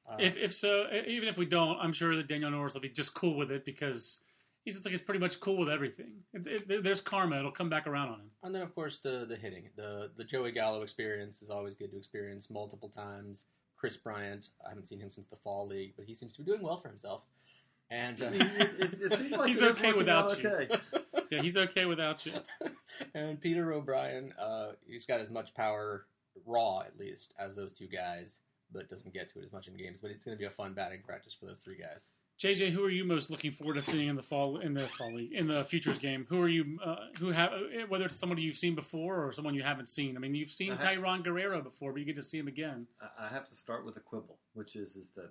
Uh, 0.09 0.17
If 0.19 0.37
if 0.37 0.53
so, 0.53 0.87
even 1.07 1.29
if 1.29 1.39
we 1.39 1.47
don't, 1.47 1.79
I'm 1.79 1.93
sure 1.93 2.17
that 2.17 2.27
Daniel 2.27 2.51
Norris 2.51 2.75
will 2.75 2.81
be 2.81 2.89
just 2.89 3.15
cool 3.15 3.37
with 3.37 3.51
it 3.51 3.65
because 3.65 4.21
he's 4.65 4.75
just 4.75 4.85
like 4.85 4.91
he's 4.91 5.01
pretty 5.03 5.21
much 5.21 5.39
cool 5.41 5.57
with 5.57 5.69
everything. 5.69 6.13
It, 6.35 6.71
it, 6.71 6.83
there's 6.85 7.01
karma; 7.01 7.39
it'll 7.39 7.53
come 7.53 7.71
back 7.71 7.87
around 7.87 8.09
on 8.09 8.21
him. 8.21 8.31
and 8.43 8.55
then 8.55 8.63
of 8.63 8.75
course 8.75 8.99
the 8.99 9.27
the 9.29 9.37
hitting, 9.37 9.69
the 9.77 10.11
the 10.17 10.25
Joey 10.25 10.51
Gallo 10.53 10.83
experience 10.83 11.41
is 11.43 11.51
always 11.51 11.77
good 11.77 11.91
to 11.93 11.97
experience 11.97 12.51
multiple 12.51 12.89
times. 12.89 13.45
Kris 13.77 13.97
Bryant, 13.97 14.49
I 14.65 14.69
haven't 14.69 14.87
seen 14.89 15.01
him 15.01 15.11
since 15.11 15.27
the 15.29 15.37
fall 15.37 15.67
league, 15.67 15.95
but 15.97 16.05
he 16.05 16.15
seems 16.15 16.33
to 16.35 16.39
be 16.39 16.45
doing 16.45 16.63
well 16.63 16.79
for 16.79 16.89
himself. 16.89 17.23
And 17.91 18.21
uh, 18.23 18.27
it, 18.33 18.43
it, 18.81 19.13
it 19.13 19.19
seems 19.19 19.33
like 19.33 19.49
He's 19.49 19.61
okay 19.63 19.93
without 19.93 20.31
out 20.31 20.43
you. 20.43 20.49
Okay. 20.49 20.77
Yeah, 21.31 21.41
he's 21.41 21.57
okay 21.57 21.87
without 21.87 22.27
you. 22.27 22.33
and 23.15 23.41
Peter 23.41 23.73
O'Brien, 23.73 24.35
uh, 24.39 24.73
he's 24.87 25.07
got 25.07 25.19
as 25.21 25.31
much 25.31 25.55
power 25.55 26.05
raw 26.47 26.81
at 26.81 26.99
least 26.99 27.33
as 27.39 27.55
those 27.57 27.73
two 27.73 27.87
guys, 27.87 28.41
but 28.73 28.89
doesn't 28.91 29.13
get 29.13 29.33
to 29.33 29.41
it 29.41 29.45
as 29.45 29.53
much 29.53 29.69
in 29.69 29.75
games. 29.77 29.99
But 30.01 30.11
it's 30.11 30.25
going 30.25 30.37
to 30.37 30.39
be 30.41 30.47
a 30.47 30.51
fun 30.51 30.73
batting 30.75 31.01
practice 31.05 31.35
for 31.39 31.47
those 31.47 31.59
three 31.59 31.77
guys. 31.77 32.01
JJ, 32.41 32.71
who 32.71 32.83
are 32.85 32.91
you 32.91 33.05
most 33.05 33.31
looking 33.31 33.53
forward 33.53 33.75
to 33.75 33.83
seeing 33.83 34.09
in 34.09 34.17
the 34.17 34.23
fall 34.23 34.57
in 34.59 34.75
the 34.75 34.81
fall 34.89 35.13
league 35.15 35.33
in 35.33 35.47
the 35.47 35.65
futures 35.65 35.99
game? 35.99 36.27
Who 36.29 36.41
are 36.41 36.49
you? 36.49 36.79
Uh, 36.85 36.97
who 37.19 37.31
have 37.31 37.53
whether 37.89 38.07
it's 38.07 38.17
somebody 38.17 38.43
you've 38.43 38.57
seen 38.57 38.75
before 38.75 39.25
or 39.25 39.33
someone 39.33 39.55
you 39.55 39.63
haven't 39.63 39.87
seen? 39.89 40.17
I 40.17 40.21
mean, 40.21 40.35
you've 40.35 40.51
seen 40.51 40.73
Uh-huh. 40.73 40.85
Tayron 40.85 41.23
Guerrero 41.23 41.61
before, 41.61 41.93
but 41.93 42.01
you 42.01 42.07
get 42.07 42.17
to 42.17 42.23
see 42.23 42.39
him 42.39 42.49
again. 42.49 42.87
I- 43.01 43.27
I 43.27 43.29
have 43.29 43.47
to 43.49 43.55
start 43.55 43.85
with 43.85 43.97
a 43.97 44.01
quibble, 44.01 44.39
which 44.55 44.75
is 44.77 44.97
is 44.97 45.11
that 45.15 45.31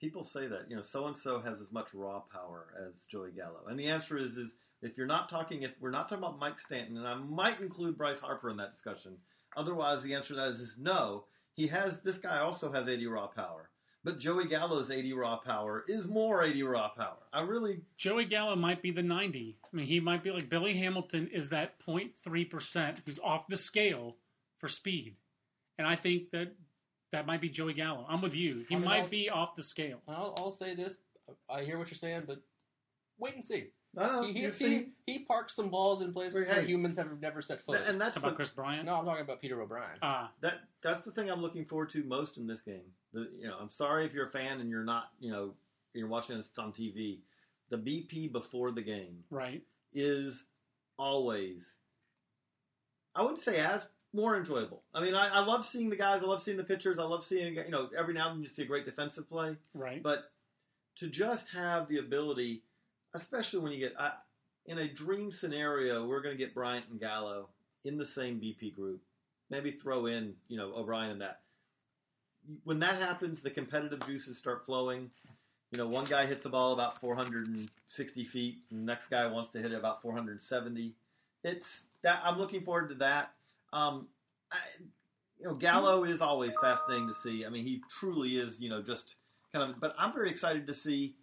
people 0.00 0.22
say 0.22 0.46
that 0.46 0.68
you 0.70 0.76
know 0.76 0.82
so 0.82 1.06
and 1.06 1.16
so 1.16 1.40
has 1.40 1.60
as 1.60 1.72
much 1.72 1.88
raw 1.94 2.20
power 2.20 2.74
as 2.86 3.06
Joey 3.06 3.32
Gallo, 3.32 3.64
and 3.66 3.78
the 3.78 3.86
answer 3.86 4.16
is 4.18 4.36
is 4.36 4.54
if 4.82 4.96
you're 4.96 5.06
not 5.06 5.28
talking 5.28 5.62
if 5.62 5.72
we're 5.80 5.90
not 5.90 6.08
talking 6.08 6.22
about 6.22 6.38
Mike 6.38 6.58
Stanton, 6.60 6.96
and 6.98 7.08
I 7.08 7.14
might 7.14 7.60
include 7.60 7.96
Bryce 7.96 8.20
Harper 8.20 8.50
in 8.50 8.56
that 8.58 8.70
discussion. 8.72 9.16
Otherwise, 9.56 10.02
the 10.02 10.14
answer 10.14 10.28
to 10.34 10.40
that 10.40 10.48
is, 10.50 10.60
is 10.60 10.78
no. 10.78 11.24
He 11.54 11.66
has 11.68 12.00
this 12.00 12.18
guy 12.18 12.38
also 12.38 12.72
has 12.72 12.88
80 12.88 13.06
raw 13.08 13.26
power, 13.26 13.68
but 14.04 14.18
Joey 14.18 14.46
Gallo's 14.46 14.90
80 14.90 15.12
raw 15.12 15.36
power 15.36 15.84
is 15.86 16.06
more 16.06 16.42
80 16.42 16.62
raw 16.62 16.88
power. 16.88 17.18
I 17.32 17.42
really 17.42 17.82
Joey 17.96 18.24
Gallo 18.24 18.56
might 18.56 18.80
be 18.82 18.90
the 18.90 19.02
90. 19.02 19.58
I 19.62 19.76
mean, 19.76 19.86
he 19.86 20.00
might 20.00 20.22
be 20.24 20.30
like 20.30 20.48
Billy 20.48 20.74
Hamilton 20.74 21.28
is 21.28 21.50
that 21.50 21.78
0.3% 21.86 22.96
who's 23.04 23.18
off 23.22 23.46
the 23.48 23.56
scale 23.56 24.16
for 24.56 24.68
speed. 24.68 25.16
And 25.78 25.86
I 25.86 25.96
think 25.96 26.30
that 26.30 26.54
that 27.10 27.26
might 27.26 27.40
be 27.40 27.48
Joey 27.50 27.74
Gallo. 27.74 28.06
I'm 28.08 28.22
with 28.22 28.34
you. 28.34 28.64
He 28.68 28.74
I 28.74 28.78
mean, 28.78 28.88
might 28.88 29.02
I'll- 29.02 29.08
be 29.08 29.28
off 29.28 29.54
the 29.56 29.62
scale. 29.62 30.00
I'll, 30.08 30.34
I'll 30.38 30.52
say 30.52 30.74
this. 30.74 30.98
I 31.50 31.62
hear 31.64 31.78
what 31.78 31.90
you're 31.90 31.98
saying, 31.98 32.24
but 32.26 32.42
wait 33.18 33.34
and 33.34 33.44
see. 33.46 33.66
No, 33.94 34.10
no, 34.10 34.26
he, 34.26 34.32
he, 34.32 34.40
you 34.40 34.46
he, 34.46 34.52
see, 34.52 34.88
he 35.06 35.18
parks 35.20 35.54
some 35.54 35.68
balls 35.68 36.00
in 36.00 36.12
places 36.12 36.46
Hey. 36.46 36.54
where 36.54 36.62
humans 36.62 36.96
have 36.96 37.20
never 37.20 37.42
set 37.42 37.62
foot. 37.64 37.80
and 37.86 38.00
that's 38.00 38.14
How 38.14 38.20
about 38.20 38.30
the, 38.30 38.36
Kris 38.36 38.50
Bryant? 38.50 38.86
no, 38.86 38.94
I'm 38.94 39.04
talking 39.04 39.22
about 39.22 39.40
Peter 39.40 39.60
O'Brien. 39.60 39.98
Ah, 40.00 40.30
that 40.40 40.60
that's 40.82 41.04
the 41.04 41.10
thing 41.10 41.30
I'm 41.30 41.42
looking 41.42 41.64
forward 41.66 41.90
to 41.90 42.02
most 42.04 42.38
in 42.38 42.46
this 42.46 42.62
game. 42.62 42.90
The 43.12 43.28
you 43.38 43.46
know, 43.46 43.56
I'm 43.60 43.70
sorry 43.70 44.06
if 44.06 44.14
you're 44.14 44.28
a 44.28 44.30
fan 44.30 44.60
and 44.60 44.70
you're 44.70 44.84
not, 44.84 45.10
you 45.20 45.30
know, 45.30 45.52
you're 45.92 46.08
watching 46.08 46.36
this 46.36 46.48
on 46.58 46.72
TV. 46.72 47.18
The 47.68 47.76
BP 47.76 48.32
before 48.32 48.70
the 48.70 48.82
game 48.82 49.24
right. 49.30 49.62
is 49.92 50.44
always, 50.98 51.74
I 53.14 53.22
wouldn't 53.22 53.40
say 53.40 53.58
as 53.58 53.86
more 54.14 54.36
enjoyable. 54.36 54.82
I 54.94 55.02
mean, 55.02 55.14
I, 55.14 55.28
I 55.28 55.40
love 55.40 55.64
seeing 55.66 55.88
the 55.90 55.96
guys. 55.96 56.22
I 56.22 56.26
love 56.26 56.42
seeing 56.42 56.56
the 56.56 56.64
pitchers. 56.64 56.98
I 56.98 57.04
love 57.04 57.24
seeing, 57.24 57.54
you 57.56 57.70
know, 57.70 57.88
every 57.98 58.14
now 58.14 58.28
and 58.28 58.36
then 58.36 58.42
you 58.42 58.48
see 58.48 58.62
a 58.62 58.66
great 58.66 58.84
defensive 58.84 59.28
play. 59.28 59.56
Right. 59.74 60.02
But 60.02 60.30
to 60.96 61.08
just 61.08 61.48
have 61.48 61.88
the 61.88 61.98
ability, 61.98 62.62
especially 63.14 63.60
when 63.60 63.72
you 63.72 63.78
get 63.78 63.94
I, 63.98 64.12
in 64.66 64.78
a 64.78 64.88
dream 64.88 65.32
scenario, 65.32 66.06
we're 66.06 66.22
going 66.22 66.36
to 66.36 66.42
get 66.42 66.54
Bryant 66.54 66.86
and 66.90 67.00
Gallo 67.00 67.48
in 67.84 67.98
the 67.98 68.06
same 68.06 68.40
BP 68.40 68.74
group. 68.74 69.00
Maybe 69.50 69.72
throw 69.72 70.06
in, 70.06 70.34
you 70.48 70.56
know, 70.56 70.72
O'Brien 70.74 71.10
and 71.10 71.20
that. 71.20 71.40
When 72.64 72.78
that 72.80 72.96
happens, 72.96 73.40
the 73.40 73.50
competitive 73.50 74.04
juices 74.06 74.38
start 74.38 74.64
flowing. 74.64 75.10
You 75.70 75.78
know, 75.78 75.88
one 75.88 76.04
guy 76.04 76.26
hits 76.26 76.44
a 76.44 76.48
ball 76.48 76.72
about 76.72 77.00
460 77.00 78.24
feet, 78.24 78.58
and 78.70 78.80
the 78.80 78.84
next 78.84 79.08
guy 79.08 79.26
wants 79.26 79.50
to 79.52 79.58
hit 79.58 79.72
it 79.72 79.76
about 79.76 80.02
470. 80.02 80.94
It's 81.44 81.84
that 82.02 82.20
I'm 82.24 82.38
looking 82.38 82.62
forward 82.62 82.88
to 82.90 82.94
that. 82.96 83.32
Um, 83.72 84.08
I, 84.50 84.58
you 85.38 85.46
know, 85.46 85.54
Gallo 85.54 86.04
is 86.04 86.20
always 86.20 86.54
fascinating 86.60 87.08
to 87.08 87.14
see. 87.14 87.44
I 87.44 87.48
mean, 87.48 87.64
he 87.64 87.82
truly 87.88 88.36
is. 88.36 88.60
You 88.60 88.68
know, 88.68 88.82
just 88.82 89.16
kind 89.52 89.70
of. 89.70 89.80
But 89.80 89.94
I'm 89.98 90.12
very 90.12 90.30
excited 90.30 90.66
to 90.66 90.74
see, 90.74 91.16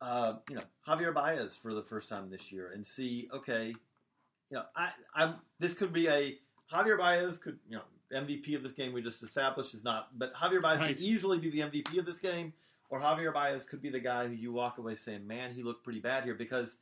uh, 0.00 0.34
you 0.48 0.56
know, 0.56 0.62
Javier 0.86 1.12
Baez 1.14 1.56
for 1.56 1.74
the 1.74 1.82
first 1.82 2.08
time 2.08 2.30
this 2.30 2.52
year, 2.52 2.70
and 2.74 2.86
see. 2.86 3.28
Okay, 3.32 3.68
you 3.68 4.56
know, 4.56 4.62
I, 4.76 4.90
I'm. 5.14 5.34
This 5.58 5.74
could 5.74 5.92
be 5.92 6.08
a 6.08 6.38
Javier 6.72 6.98
Baez 6.98 7.38
could, 7.38 7.58
you 7.68 7.76
know, 7.76 7.82
MVP 8.14 8.54
of 8.56 8.62
this 8.62 8.72
game 8.72 8.92
we 8.92 9.02
just 9.02 9.22
established 9.22 9.74
is 9.74 9.84
not, 9.84 10.16
but 10.18 10.32
Javier 10.34 10.62
Baez 10.62 10.78
Right. 10.80 10.96
could 10.96 11.00
easily 11.04 11.38
be 11.38 11.50
the 11.50 11.60
MVP 11.60 11.98
of 11.98 12.06
this 12.06 12.18
game, 12.18 12.52
or 12.90 13.00
Javier 13.00 13.32
Baez 13.32 13.64
could 13.64 13.82
be 13.82 13.90
the 13.90 14.00
guy 14.00 14.26
who 14.26 14.34
you 14.34 14.52
walk 14.52 14.78
away 14.78 14.94
saying, 14.94 15.26
"Man, 15.26 15.52
he 15.52 15.62
looked 15.62 15.84
pretty 15.84 16.00
bad 16.00 16.24
here," 16.24 16.34
because 16.34 16.76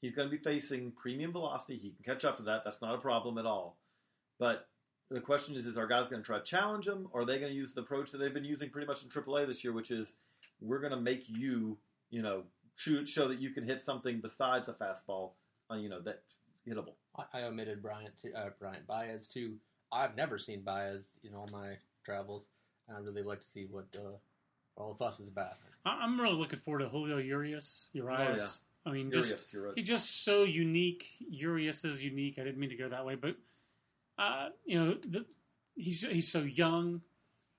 he's 0.00 0.12
going 0.12 0.28
to 0.30 0.36
be 0.36 0.42
facing 0.42 0.92
premium 0.92 1.32
velocity. 1.32 1.76
He 1.78 1.90
can 1.90 2.04
catch 2.14 2.24
up 2.24 2.36
to 2.38 2.42
that. 2.44 2.62
That's 2.64 2.80
not 2.82 2.94
a 2.94 2.98
problem 2.98 3.38
at 3.38 3.46
all. 3.46 3.76
But 4.38 4.68
the 5.10 5.20
question 5.20 5.54
is, 5.56 5.66
is 5.66 5.76
our 5.76 5.86
guys 5.86 6.08
going 6.08 6.22
to 6.22 6.26
try 6.26 6.38
to 6.38 6.44
challenge 6.44 6.88
him, 6.88 7.08
or 7.12 7.20
are 7.20 7.24
they 7.24 7.38
going 7.38 7.52
to 7.52 7.56
use 7.56 7.74
the 7.74 7.82
approach 7.82 8.10
that 8.10 8.18
they've 8.18 8.32
been 8.32 8.44
using 8.44 8.70
pretty 8.70 8.86
much 8.86 9.02
in 9.04 9.10
AAA 9.10 9.46
this 9.46 9.62
year, 9.62 9.72
which 9.72 9.90
is 9.90 10.14
we're 10.60 10.80
going 10.80 10.92
to 10.92 11.00
make 11.00 11.24
you, 11.28 11.76
you 12.12 12.22
know, 12.22 12.44
shoot, 12.76 13.08
show 13.08 13.26
that 13.26 13.40
you 13.40 13.50
can 13.50 13.64
hit 13.64 13.82
something 13.82 14.20
besides 14.20 14.68
a 14.68 14.74
fastball, 14.74 15.30
uh, 15.70 15.74
you 15.74 15.88
know, 15.88 16.00
that's 16.00 16.36
hittable. 16.68 16.94
I, 17.16 17.40
I 17.40 17.42
omitted 17.44 17.82
Bryant, 17.82 18.12
to, 18.22 18.32
uh, 18.32 18.50
Bryant 18.60 18.86
Baez 18.86 19.26
too. 19.26 19.56
I've 19.90 20.14
never 20.14 20.38
seen 20.38 20.60
Baez 20.62 21.10
in 21.24 21.34
all 21.34 21.48
my 21.50 21.76
travels, 22.04 22.44
and 22.86 22.96
I 22.96 23.00
really 23.00 23.22
like 23.22 23.40
to 23.40 23.46
see 23.48 23.66
what 23.68 23.86
uh, 23.96 24.16
all 24.76 24.92
the 24.92 24.98
fuss 24.98 25.18
is 25.18 25.28
about. 25.28 25.54
I- 25.84 25.98
I'm 26.02 26.20
really 26.20 26.36
looking 26.36 26.60
forward 26.60 26.80
to 26.80 26.88
Julio 26.88 27.18
Urias. 27.18 27.88
Urias. 27.92 28.60
I 28.84 28.90
mean, 28.90 29.08
Urias, 29.08 29.30
just 29.30 29.52
you're 29.52 29.64
right. 29.64 29.72
he's 29.76 29.88
just 29.88 30.24
so 30.24 30.44
unique. 30.44 31.06
Urias 31.20 31.84
is 31.84 32.02
unique. 32.02 32.38
I 32.38 32.44
didn't 32.44 32.58
mean 32.58 32.70
to 32.70 32.76
go 32.76 32.88
that 32.88 33.04
way, 33.04 33.14
but 33.14 33.36
uh, 34.18 34.48
you 34.64 34.78
know, 34.78 34.94
the, 34.94 35.24
he's 35.74 36.02
he's 36.02 36.30
so 36.30 36.40
young. 36.40 37.00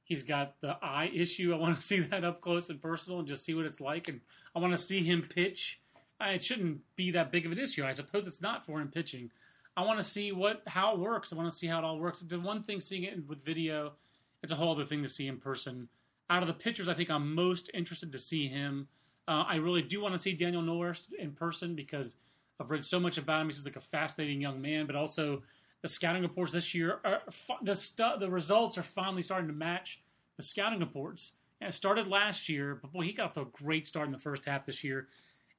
He's 0.03 0.24
got 0.24 0.60
the 0.62 0.77
eye 0.81 1.10
issue. 1.13 1.53
I 1.53 1.57
want 1.57 1.77
to 1.77 1.81
see 1.86 2.00
that 2.00 2.24
up 2.24 2.41
close 2.41 2.69
and 2.69 2.81
personal 2.81 3.19
and 3.19 3.27
just 3.27 3.45
see 3.45 3.53
what 3.53 3.65
it's 3.65 3.81
like. 3.81 4.07
And 4.07 4.22
I 4.55 4.60
want 4.60 4.74
to 4.74 4.77
see 4.77 5.03
him 5.03 5.27
pitch. 5.27 5.79
It 6.22 6.43
shouldn't 6.43 6.79
be 6.95 7.12
that 7.12 7.31
big 7.31 7.45
of 7.45 7.51
an 7.51 7.60
issue. 7.60 7.83
I 7.83 7.91
suppose 7.93 8.27
it's 8.27 8.41
not 8.41 8.65
for 8.65 8.79
him 8.79 8.89
pitching. 8.89 9.29
I 9.75 9.83
want 9.83 10.00
to 10.00 10.05
see 10.05 10.31
what 10.31 10.62
how 10.67 10.93
it 10.93 11.00
works. 11.00 11.33
I 11.33 11.36
want 11.36 11.50
to 11.50 11.55
see 11.55 11.67
how 11.67 11.79
it 11.79 11.83
all 11.83 12.00
works. 12.00 12.19
The 12.19 12.39
one 12.39 12.63
thing 12.63 12.79
seeing 12.79 13.03
it 13.03 13.27
with 13.27 13.43
video, 13.43 13.93
it's 14.41 14.51
a 14.51 14.55
whole 14.55 14.72
other 14.72 14.86
thing 14.86 15.01
to 15.01 15.10
see 15.10 15.27
in 15.27 15.38
person. 15.38 15.89
Out 16.29 16.43
of 16.43 16.48
the 16.48 16.53
pitchers, 16.53 16.88
I 16.88 16.93
think 16.93 17.10
I'm 17.10 17.33
most 17.33 17.69
interested 17.74 18.12
to 18.12 18.19
see 18.19 18.48
him. 18.48 18.88
Uh, 19.27 19.43
I 19.48 19.55
really 19.55 19.81
do 19.81 20.01
want 20.01 20.13
to 20.13 20.19
see 20.19 20.33
Daniel 20.33 20.62
Norris 20.62 21.07
in 21.17 21.31
person 21.31 21.75
because 21.75 22.17
I've 22.60 22.69
read 22.69 22.86
so 22.86 23.00
much 23.00 23.17
about 23.17 23.41
him. 23.41 23.48
He 23.48 23.53
seems 23.53 23.65
like 23.65 23.75
a 23.75 23.81
fascinating 23.81 24.41
young 24.41 24.62
man, 24.62 24.86
but 24.86 24.95
also 24.95 25.41
the 25.84 25.88
scouting 25.88 26.24
reports 26.24 26.52
this 26.52 26.74
year, 26.74 27.00
are, 27.04 27.22
the 27.62 27.75
stu- 27.75 28.18
the 28.20 28.32
results 28.32 28.80
are 28.80 28.84
finally 28.84 29.22
starting 29.22 29.50
to 29.50 29.54
match 29.54 30.02
the 30.38 30.44
scouting 30.44 30.80
reports. 30.80 31.34
And 31.62 31.70
it 31.70 31.74
started 31.74 32.08
last 32.08 32.50
year, 32.50 32.80
but 32.82 32.92
boy, 32.92 33.04
he 33.04 33.13
got 33.13 33.28
off 33.28 33.34
to 33.34 33.42
a 33.42 33.46
great 33.46 33.86
start 33.86 34.08
in 34.08 34.12
the 34.12 34.18
first 34.18 34.46
half 34.46 34.66
this 34.66 34.84
year. 34.84 35.08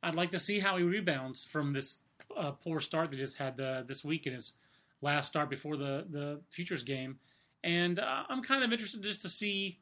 I'd 0.03 0.17
like 0.17 0.33
to 0.33 0.39
see 0.39 0.59
how 0.59 0.77
he 0.77 0.83
rebounds 0.83 1.45
from 1.45 1.73
this 1.73 1.99
uh, 2.37 2.51
poor 2.51 2.81
start 2.81 3.11
that 3.11 3.17
he 3.17 3.23
just 3.23 3.37
had 3.37 3.61
uh, 3.61 3.83
this 3.87 4.05
week 4.05 4.27
in 4.27 4.33
his 4.33 4.53
last 5.01 5.29
start 5.29 5.49
before 5.49 5.77
the 5.77 6.07
the 6.11 6.41
futures 6.51 6.83
game. 6.83 7.19
And 7.63 7.99
uh, 7.99 8.25
I'm 8.29 8.43
kind 8.43 8.65
of 8.65 8.73
interested 8.73 9.03
just 9.03 9.23
to 9.23 9.29
see 9.29 9.79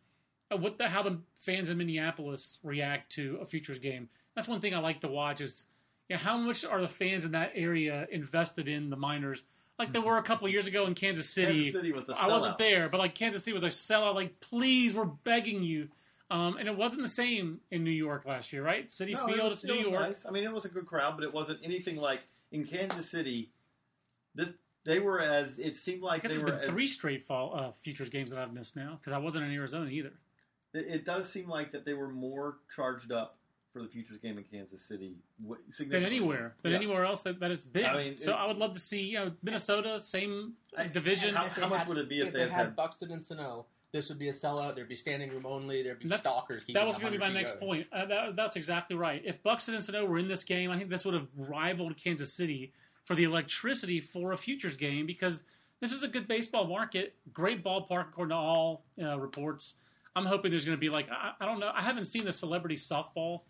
uh, 0.52 0.56
what 0.56 0.76
the 0.76 0.88
how 0.88 1.02
the 1.02 1.20
fans 1.40 1.70
in 1.70 1.78
Minneapolis 1.78 2.58
react 2.62 3.12
to 3.12 3.38
a 3.40 3.46
futures 3.46 3.78
game. 3.78 4.08
That's 4.34 4.48
one 4.48 4.60
thing 4.60 4.74
I 4.74 4.78
like 4.78 5.00
to 5.00 5.08
watch 5.08 5.40
is 5.40 5.64
know, 6.12 6.18
how 6.18 6.36
much 6.36 6.64
are 6.64 6.80
the 6.80 6.88
fans 6.88 7.24
in 7.24 7.32
that 7.32 7.52
area 7.54 8.06
invested 8.10 8.68
in 8.68 8.90
the 8.90 8.96
miners, 8.96 9.44
like 9.78 9.92
they 9.92 9.98
were 9.98 10.18
a 10.18 10.22
couple 10.22 10.48
years 10.48 10.66
ago 10.66 10.86
in 10.86 10.94
Kansas 10.94 11.28
City. 11.28 11.64
Kansas 11.64 11.80
City 11.80 11.92
with 11.92 12.06
the 12.06 12.14
I 12.18 12.28
wasn't 12.28 12.58
there, 12.58 12.88
but 12.88 12.98
like 12.98 13.14
Kansas 13.14 13.44
City 13.44 13.54
was 13.54 13.62
a 13.62 13.68
sellout. 13.68 14.14
Like, 14.14 14.40
please, 14.40 14.94
we're 14.94 15.04
begging 15.04 15.62
you. 15.62 15.88
Um, 16.30 16.56
and 16.56 16.66
it 16.66 16.76
wasn't 16.76 17.02
the 17.02 17.10
same 17.10 17.60
in 17.70 17.84
New 17.84 17.90
York 17.90 18.24
last 18.24 18.52
year, 18.52 18.62
right? 18.64 18.90
City 18.90 19.12
No, 19.12 19.26
Field, 19.26 19.52
it's 19.52 19.64
it 19.64 19.68
New 19.68 19.80
York. 19.80 20.00
nice. 20.00 20.24
I 20.26 20.30
mean, 20.30 20.44
it 20.44 20.52
was 20.52 20.64
a 20.64 20.68
good 20.70 20.86
crowd, 20.86 21.14
but 21.16 21.24
it 21.24 21.32
wasn't 21.32 21.60
anything 21.62 21.96
like 21.96 22.20
in 22.52 22.64
Kansas 22.64 23.10
City. 23.10 23.50
This 24.34 24.48
they 24.84 24.98
were 24.98 25.20
as 25.20 25.58
it 25.58 25.76
seemed 25.76 26.02
I 26.02 26.06
like 26.06 26.22
guess 26.22 26.34
they 26.34 26.38
were 26.38 26.52
been 26.52 26.60
as, 26.60 26.70
three 26.70 26.88
straight 26.88 27.24
fall 27.24 27.54
uh, 27.54 27.70
futures 27.72 28.08
games 28.08 28.30
that 28.30 28.38
I've 28.38 28.52
missed 28.52 28.76
now 28.76 28.98
because 28.98 29.12
I 29.12 29.18
wasn't 29.18 29.44
in 29.44 29.52
Arizona 29.52 29.90
either. 29.90 30.12
It, 30.72 30.86
it 30.88 31.04
does 31.04 31.28
seem 31.30 31.48
like 31.48 31.72
that 31.72 31.84
they 31.84 31.94
were 31.94 32.08
more 32.08 32.56
charged 32.74 33.12
up 33.12 33.36
for 33.72 33.82
the 33.82 33.88
futures 33.88 34.18
game 34.18 34.36
in 34.38 34.44
Kansas 34.44 34.82
City 34.82 35.16
w- 35.42 35.60
Than 35.78 36.04
anywhere, 36.04 36.54
than 36.62 36.72
Yeah. 36.72 36.78
anywhere 36.78 37.04
else 37.04 37.22
that, 37.22 37.40
that 37.40 37.50
it's 37.50 37.64
been. 37.64 37.86
I 37.86 37.96
mean, 38.04 38.18
so 38.18 38.32
it- 38.32 38.36
I 38.36 38.46
would 38.46 38.58
love 38.58 38.74
to 38.74 38.80
see 38.80 39.00
you 39.02 39.18
know 39.18 39.32
Minnesota, 39.42 39.98
same 39.98 40.54
I- 40.76 40.88
division. 40.88 41.34
How- 41.34 41.48
how 41.48 41.68
much 41.68 41.80
had- 41.80 41.88
would 41.88 41.98
it 41.98 42.08
be 42.08 42.20
if 42.20 42.28
if 42.28 42.32
they 42.34 42.38
they 42.44 42.50
had 42.50 42.66
had 42.66 42.76
Buxton 42.76 43.10
and 43.10 43.24
Sano? 43.24 43.66
This 43.92 44.08
would 44.08 44.18
be 44.18 44.28
a 44.28 44.32
sellout. 44.32 44.74
There'd 44.74 44.88
be 44.88 44.96
standing 44.96 45.30
room 45.30 45.44
only. 45.44 45.82
There'd 45.82 45.98
be 45.98 46.08
That's- 46.08 46.22
stalkers. 46.22 46.64
That 46.72 46.86
was 46.86 46.96
going 46.98 47.12
to 47.12 47.18
be 47.18 47.24
my 47.24 47.32
next 47.32 47.58
point. 47.60 47.86
Uh, 47.92 48.06
that, 48.06 48.36
that's 48.36 48.56
exactly 48.56 48.96
right. 48.96 49.20
If 49.24 49.42
Buxton 49.42 49.74
and 49.74 49.82
Sano 49.84 50.04
were 50.06 50.18
in 50.18 50.28
this 50.28 50.44
game, 50.44 50.70
I 50.70 50.78
think 50.78 50.88
this 50.88 51.04
would 51.04 51.12
have 51.14 51.28
rivaled 51.36 51.96
Kansas 51.98 52.32
City 52.32 52.72
for 53.04 53.14
the 53.14 53.24
electricity 53.24 54.00
for 54.00 54.32
a 54.32 54.38
futures 54.38 54.76
game 54.76 55.04
because 55.06 55.42
this 55.80 55.92
is 55.92 56.02
a 56.02 56.08
good 56.08 56.26
baseball 56.26 56.66
market, 56.66 57.16
great 57.34 57.62
ballpark 57.62 58.08
according 58.10 58.30
to 58.30 58.36
all 58.36 58.84
uh, 59.02 59.18
reports. 59.18 59.74
I'm 60.16 60.24
hoping 60.26 60.50
there's 60.50 60.64
going 60.64 60.76
to 60.76 60.80
be 60.80 60.88
like 60.90 61.10
I, 61.10 61.32
I 61.40 61.44
don't 61.46 61.58
know. 61.60 61.70
I 61.74 61.82
haven't 61.82 62.04
seen 62.04 62.24
the 62.24 62.32
celebrity 62.32 62.76
softball 62.76 63.42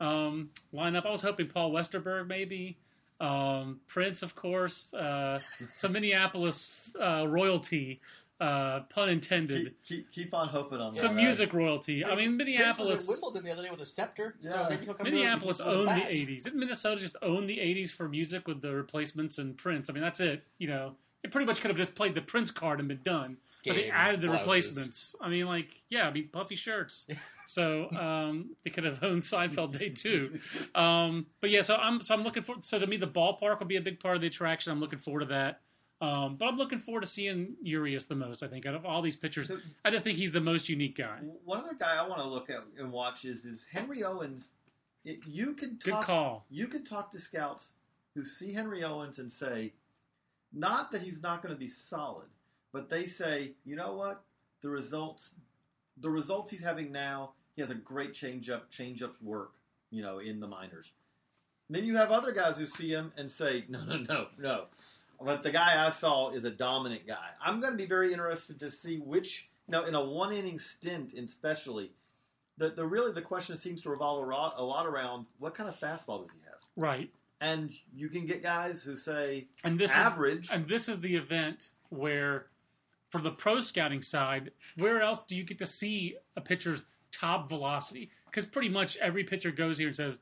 um, 0.00 0.50
lineup. 0.74 1.06
I 1.06 1.10
was 1.10 1.20
hoping 1.20 1.48
Paul 1.48 1.72
Westerberg 1.72 2.26
maybe, 2.26 2.78
um, 3.20 3.80
Prince 3.86 4.22
of 4.22 4.34
course, 4.34 4.92
uh, 4.94 5.40
some 5.72 5.92
Minneapolis 5.92 6.90
uh, 7.00 7.26
royalty, 7.28 8.00
uh, 8.40 8.80
pun 8.90 9.08
intended. 9.08 9.64
keep, 9.64 9.84
keep, 9.84 10.10
keep 10.10 10.34
on 10.34 10.48
hoping 10.48 10.78
on 10.78 10.92
that. 10.92 11.00
Some 11.00 11.16
right? 11.16 11.24
music 11.24 11.54
royalty. 11.54 12.04
I 12.04 12.14
mean, 12.14 12.36
Minneapolis. 12.36 13.06
was 13.06 13.08
at 13.08 13.22
Wimbledon 13.22 13.44
the 13.44 13.52
other 13.52 13.62
day 13.62 13.70
with 13.70 13.80
a 13.80 13.86
scepter. 13.86 14.36
Yeah. 14.40 14.68
So 14.68 14.70
maybe 14.70 14.92
Minneapolis 15.02 15.60
owned 15.60 15.88
the 15.88 16.02
bat. 16.02 16.10
'80s. 16.10 16.42
Didn't 16.42 16.60
Minnesota 16.60 17.00
just 17.00 17.16
own 17.22 17.46
the 17.46 17.56
'80s 17.56 17.90
for 17.90 18.08
music 18.08 18.46
with 18.46 18.60
the 18.60 18.74
replacements 18.74 19.38
and 19.38 19.56
Prince? 19.56 19.88
I 19.88 19.94
mean, 19.94 20.02
that's 20.02 20.20
it. 20.20 20.44
You 20.58 20.68
know, 20.68 20.96
it 21.24 21.30
pretty 21.30 21.46
much 21.46 21.60
could 21.60 21.70
have 21.70 21.78
just 21.78 21.94
played 21.94 22.14
the 22.14 22.20
Prince 22.20 22.50
card 22.50 22.78
and 22.78 22.88
been 22.88 23.00
done. 23.02 23.38
But 23.66 23.76
they 23.76 23.90
added 23.90 24.20
the 24.20 24.28
blouses. 24.28 24.40
replacements. 24.40 25.16
I 25.20 25.28
mean, 25.28 25.46
like, 25.46 25.74
yeah, 25.88 26.06
I 26.08 26.12
mean, 26.12 26.28
puffy 26.32 26.54
shirts. 26.56 27.06
so 27.46 27.90
um, 27.90 28.50
they 28.64 28.70
could 28.70 28.84
have 28.84 29.02
owned 29.02 29.22
Seinfeld 29.22 29.78
Day 29.78 29.90
too. 29.90 30.38
Um, 30.74 31.26
but 31.40 31.50
yeah, 31.50 31.62
so 31.62 31.76
I'm 31.76 32.00
so 32.00 32.14
I'm 32.14 32.22
looking 32.22 32.42
for. 32.42 32.56
So 32.60 32.78
to 32.78 32.86
me, 32.86 32.96
the 32.98 33.06
ballpark 33.06 33.60
will 33.60 33.66
be 33.66 33.76
a 33.76 33.80
big 33.80 33.98
part 34.00 34.14
of 34.16 34.20
the 34.20 34.26
attraction. 34.26 34.72
I'm 34.72 34.80
looking 34.80 34.98
forward 34.98 35.20
to 35.20 35.26
that. 35.26 35.60
Um, 35.98 36.36
but 36.36 36.46
I'm 36.46 36.58
looking 36.58 36.78
forward 36.78 37.00
to 37.02 37.06
seeing 37.08 37.54
Urias 37.62 38.04
the 38.04 38.14
most. 38.14 38.42
I 38.42 38.48
think 38.48 38.66
out 38.66 38.74
of 38.74 38.84
all 38.84 39.00
these 39.00 39.16
pitchers, 39.16 39.48
So- 39.48 39.58
I 39.84 39.90
just 39.90 40.04
think 40.04 40.18
he's 40.18 40.32
the 40.32 40.42
most 40.42 40.68
unique 40.68 40.98
guy. 40.98 41.20
One 41.44 41.60
other 41.60 41.72
guy 41.78 41.96
I 41.96 42.06
want 42.06 42.20
to 42.20 42.28
look 42.28 42.50
at 42.50 42.58
and 42.78 42.92
watch 42.92 43.24
is 43.24 43.46
is 43.46 43.64
Henry 43.72 44.04
Owens. 44.04 44.48
It, 45.06 45.20
you 45.26 45.54
can 45.54 45.78
Good 45.82 45.92
talk, 45.92 46.04
call. 46.04 46.46
You 46.50 46.66
can 46.66 46.84
talk 46.84 47.10
to 47.12 47.20
scouts 47.20 47.70
who 48.14 48.24
see 48.24 48.52
Henry 48.52 48.84
Owens 48.84 49.18
and 49.18 49.32
say, 49.32 49.72
not 50.52 50.90
that 50.92 51.00
he's 51.00 51.22
not 51.22 51.42
going 51.42 51.54
to 51.54 51.58
be 51.58 51.68
solid, 51.68 52.26
but 52.72 52.88
they 52.90 53.04
say, 53.04 53.52
you 53.64 53.76
know 53.76 53.94
what, 53.94 54.22
the 54.62 54.68
results, 54.68 55.32
the 56.00 56.10
results 56.10 56.50
he's 56.50 56.60
having 56.62 56.92
now, 56.92 57.32
he 57.54 57.62
has 57.62 57.70
a 57.70 57.74
great 57.74 58.12
changeup. 58.12 58.62
Changeups 58.70 59.22
work, 59.22 59.52
you 59.90 60.02
know, 60.02 60.18
in 60.18 60.40
the 60.40 60.46
minors. 60.46 60.92
Then 61.70 61.84
you 61.84 61.96
have 61.96 62.10
other 62.10 62.32
guys 62.32 62.56
who 62.58 62.66
see 62.66 62.88
him 62.90 63.12
and 63.16 63.30
say, 63.30 63.64
no, 63.68 63.84
no, 63.84 63.96
no, 63.98 64.26
no. 64.38 64.64
But 65.20 65.42
the 65.42 65.50
guy 65.50 65.84
I 65.86 65.90
saw 65.90 66.30
is 66.30 66.44
a 66.44 66.50
dominant 66.50 67.06
guy. 67.06 67.28
I'm 67.42 67.60
going 67.60 67.72
to 67.72 67.76
be 67.78 67.86
very 67.86 68.12
interested 68.12 68.60
to 68.60 68.70
see 68.70 68.98
which 68.98 69.48
now 69.68 69.84
in 69.84 69.94
a 69.94 70.04
one 70.04 70.32
inning 70.32 70.58
stint, 70.58 71.14
especially, 71.14 71.90
the 72.58 72.70
the 72.70 72.84
really 72.86 73.12
the 73.12 73.22
question 73.22 73.56
seems 73.56 73.80
to 73.82 73.90
revolve 73.90 74.26
a 74.26 74.30
lot, 74.30 74.54
a 74.58 74.62
lot 74.62 74.86
around 74.86 75.26
what 75.38 75.54
kind 75.54 75.68
of 75.68 75.78
fastball 75.80 76.20
does 76.22 76.30
he 76.34 76.40
have, 76.44 76.58
Right. 76.76 77.10
and 77.40 77.70
you 77.94 78.08
can 78.08 78.26
get 78.26 78.42
guys 78.42 78.82
who 78.82 78.94
say 78.96 79.46
And 79.64 79.78
this 79.78 79.90
is 79.90 79.96
average. 79.96 80.48
and 80.52 80.68
this 80.68 80.88
is 80.88 81.00
the 81.00 81.16
event 81.16 81.70
where, 81.88 82.46
for 83.10 83.20
the 83.20 83.30
pro 83.30 83.60
scouting 83.60 84.02
side, 84.02 84.50
where 84.76 85.00
else 85.00 85.20
do 85.26 85.36
you 85.36 85.44
get 85.44 85.58
to 85.58 85.66
see 85.66 86.16
a 86.36 86.40
pitcher's 86.40 86.84
top 87.12 87.48
velocity? 87.48 88.10
Because 88.26 88.46
pretty 88.46 88.68
much 88.68 88.96
every 88.98 89.24
pitcher 89.24 89.50
goes 89.50 89.78
here 89.78 89.86
and 89.88 89.96
says, 89.96 90.18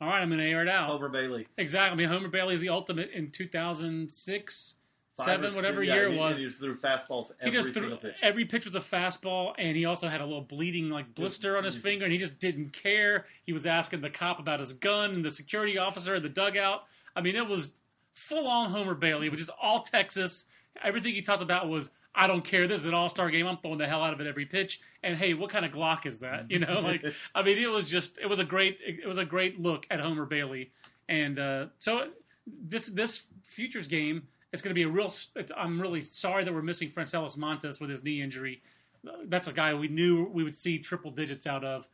"All 0.00 0.08
right, 0.08 0.20
I'm 0.20 0.28
going 0.28 0.40
to 0.40 0.46
air 0.46 0.62
it 0.62 0.68
out." 0.68 0.88
Homer 0.88 1.08
Bailey, 1.08 1.46
Exactly. 1.58 1.92
I 1.92 1.96
mean, 1.96 2.08
Homer 2.08 2.28
Bailey 2.28 2.54
is 2.54 2.60
the 2.60 2.68
ultimate 2.70 3.10
in 3.10 3.30
2006, 3.30 4.74
Five 5.16 5.26
seven, 5.26 5.54
whatever 5.56 5.82
yeah, 5.82 5.94
year 5.94 6.04
it 6.12 6.16
was. 6.16 6.38
He 6.38 6.44
just 6.44 6.60
threw 6.60 6.76
fastballs 6.78 7.32
He 7.42 7.48
every 7.48 7.50
just 7.50 7.76
threw 7.76 7.96
pitch. 7.96 8.14
every 8.22 8.44
pitch 8.44 8.64
was 8.64 8.76
a 8.76 8.80
fastball, 8.80 9.52
and 9.58 9.76
he 9.76 9.84
also 9.84 10.06
had 10.06 10.20
a 10.20 10.24
little 10.24 10.42
bleeding 10.42 10.90
like 10.90 11.12
blister 11.16 11.56
on 11.56 11.64
his 11.64 11.74
finger, 11.74 12.04
and 12.04 12.12
he 12.12 12.18
just 12.18 12.38
didn't 12.38 12.72
care. 12.72 13.26
He 13.44 13.52
was 13.52 13.66
asking 13.66 14.00
the 14.00 14.10
cop 14.10 14.38
about 14.38 14.60
his 14.60 14.72
gun 14.74 15.14
and 15.14 15.24
the 15.24 15.30
security 15.32 15.76
officer 15.76 16.14
in 16.14 16.22
the 16.22 16.28
dugout. 16.28 16.84
I 17.16 17.20
mean, 17.20 17.34
it 17.34 17.46
was 17.48 17.80
full 18.12 18.46
on 18.46 18.70
Homer 18.70 18.94
Bailey. 18.94 19.26
It 19.26 19.30
was 19.30 19.40
just 19.40 19.50
all 19.60 19.80
Texas. 19.82 20.44
Everything 20.84 21.14
he 21.14 21.22
talked 21.22 21.42
about 21.42 21.68
was, 21.68 21.90
I 22.14 22.26
don't 22.26 22.44
care. 22.44 22.66
This 22.66 22.80
is 22.80 22.86
an 22.86 22.94
all 22.94 23.08
star 23.08 23.30
game. 23.30 23.46
I'm 23.46 23.58
throwing 23.58 23.78
the 23.78 23.86
hell 23.86 24.02
out 24.02 24.12
of 24.12 24.20
it 24.20 24.26
every 24.26 24.46
pitch. 24.46 24.80
And 25.02 25.16
hey, 25.16 25.34
what 25.34 25.50
kind 25.50 25.64
of 25.64 25.72
Glock 25.72 26.06
is 26.06 26.18
that? 26.20 26.50
You 26.50 26.58
know, 26.58 26.80
like 26.80 27.04
I 27.34 27.42
mean, 27.42 27.58
it 27.58 27.70
was 27.70 27.84
just 27.84 28.18
it 28.18 28.26
was 28.26 28.38
a 28.38 28.44
great 28.44 28.78
it 28.84 29.06
was 29.06 29.18
a 29.18 29.24
great 29.24 29.60
look 29.60 29.86
at 29.90 30.00
Homer 30.00 30.26
Bailey. 30.26 30.72
And 31.08 31.38
uh, 31.38 31.66
so 31.78 32.08
this 32.46 32.86
this 32.86 33.26
futures 33.44 33.86
game 33.86 34.28
it's 34.52 34.62
going 34.62 34.70
to 34.70 34.74
be 34.74 34.84
a 34.84 34.88
real. 34.88 35.12
It's, 35.36 35.52
I'm 35.56 35.80
really 35.80 36.02
sorry 36.02 36.44
that 36.44 36.52
we're 36.52 36.62
missing 36.62 36.90
Francellis 36.90 37.36
Montas 37.36 37.80
with 37.80 37.90
his 37.90 38.02
knee 38.02 38.22
injury. 38.22 38.62
That's 39.26 39.48
a 39.48 39.52
guy 39.52 39.74
we 39.74 39.88
knew 39.88 40.24
we 40.32 40.42
would 40.42 40.54
see 40.54 40.78
triple 40.78 41.10
digits 41.10 41.46
out 41.46 41.64
of. 41.64 41.86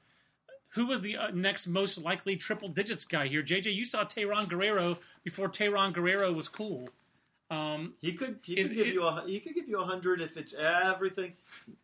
Who 0.69 0.87
was 0.87 1.01
the 1.01 1.17
uh, 1.17 1.31
next 1.33 1.67
most 1.67 1.99
likely 1.99 2.37
triple 2.37 2.69
digits 2.69 3.05
guy 3.05 3.29
here? 3.29 3.43
JJ, 3.43 3.75
you 3.75 3.85
saw 3.85 4.05
Tayron 4.05 4.49
Guerrero 4.49 4.99
before 5.23 5.49
Tayron 5.49 5.93
Guerrero 5.93 6.33
was 6.33 6.49
cool. 6.49 6.89
Um, 7.51 7.95
He 8.01 8.15
could 8.15 8.39
he 8.43 8.59
Is 8.59 8.69
could 8.69 8.77
give 8.77 8.87
it- 8.89 8.95
you 8.95 9.03
a 9.05 9.23
he 9.27 9.39
could 9.41 9.55
give 9.55 9.69
you 9.69 9.79
a 9.79 9.85
hundred 9.85 10.21
if 10.23 10.37
it's 10.37 10.55
everything. 10.55 11.35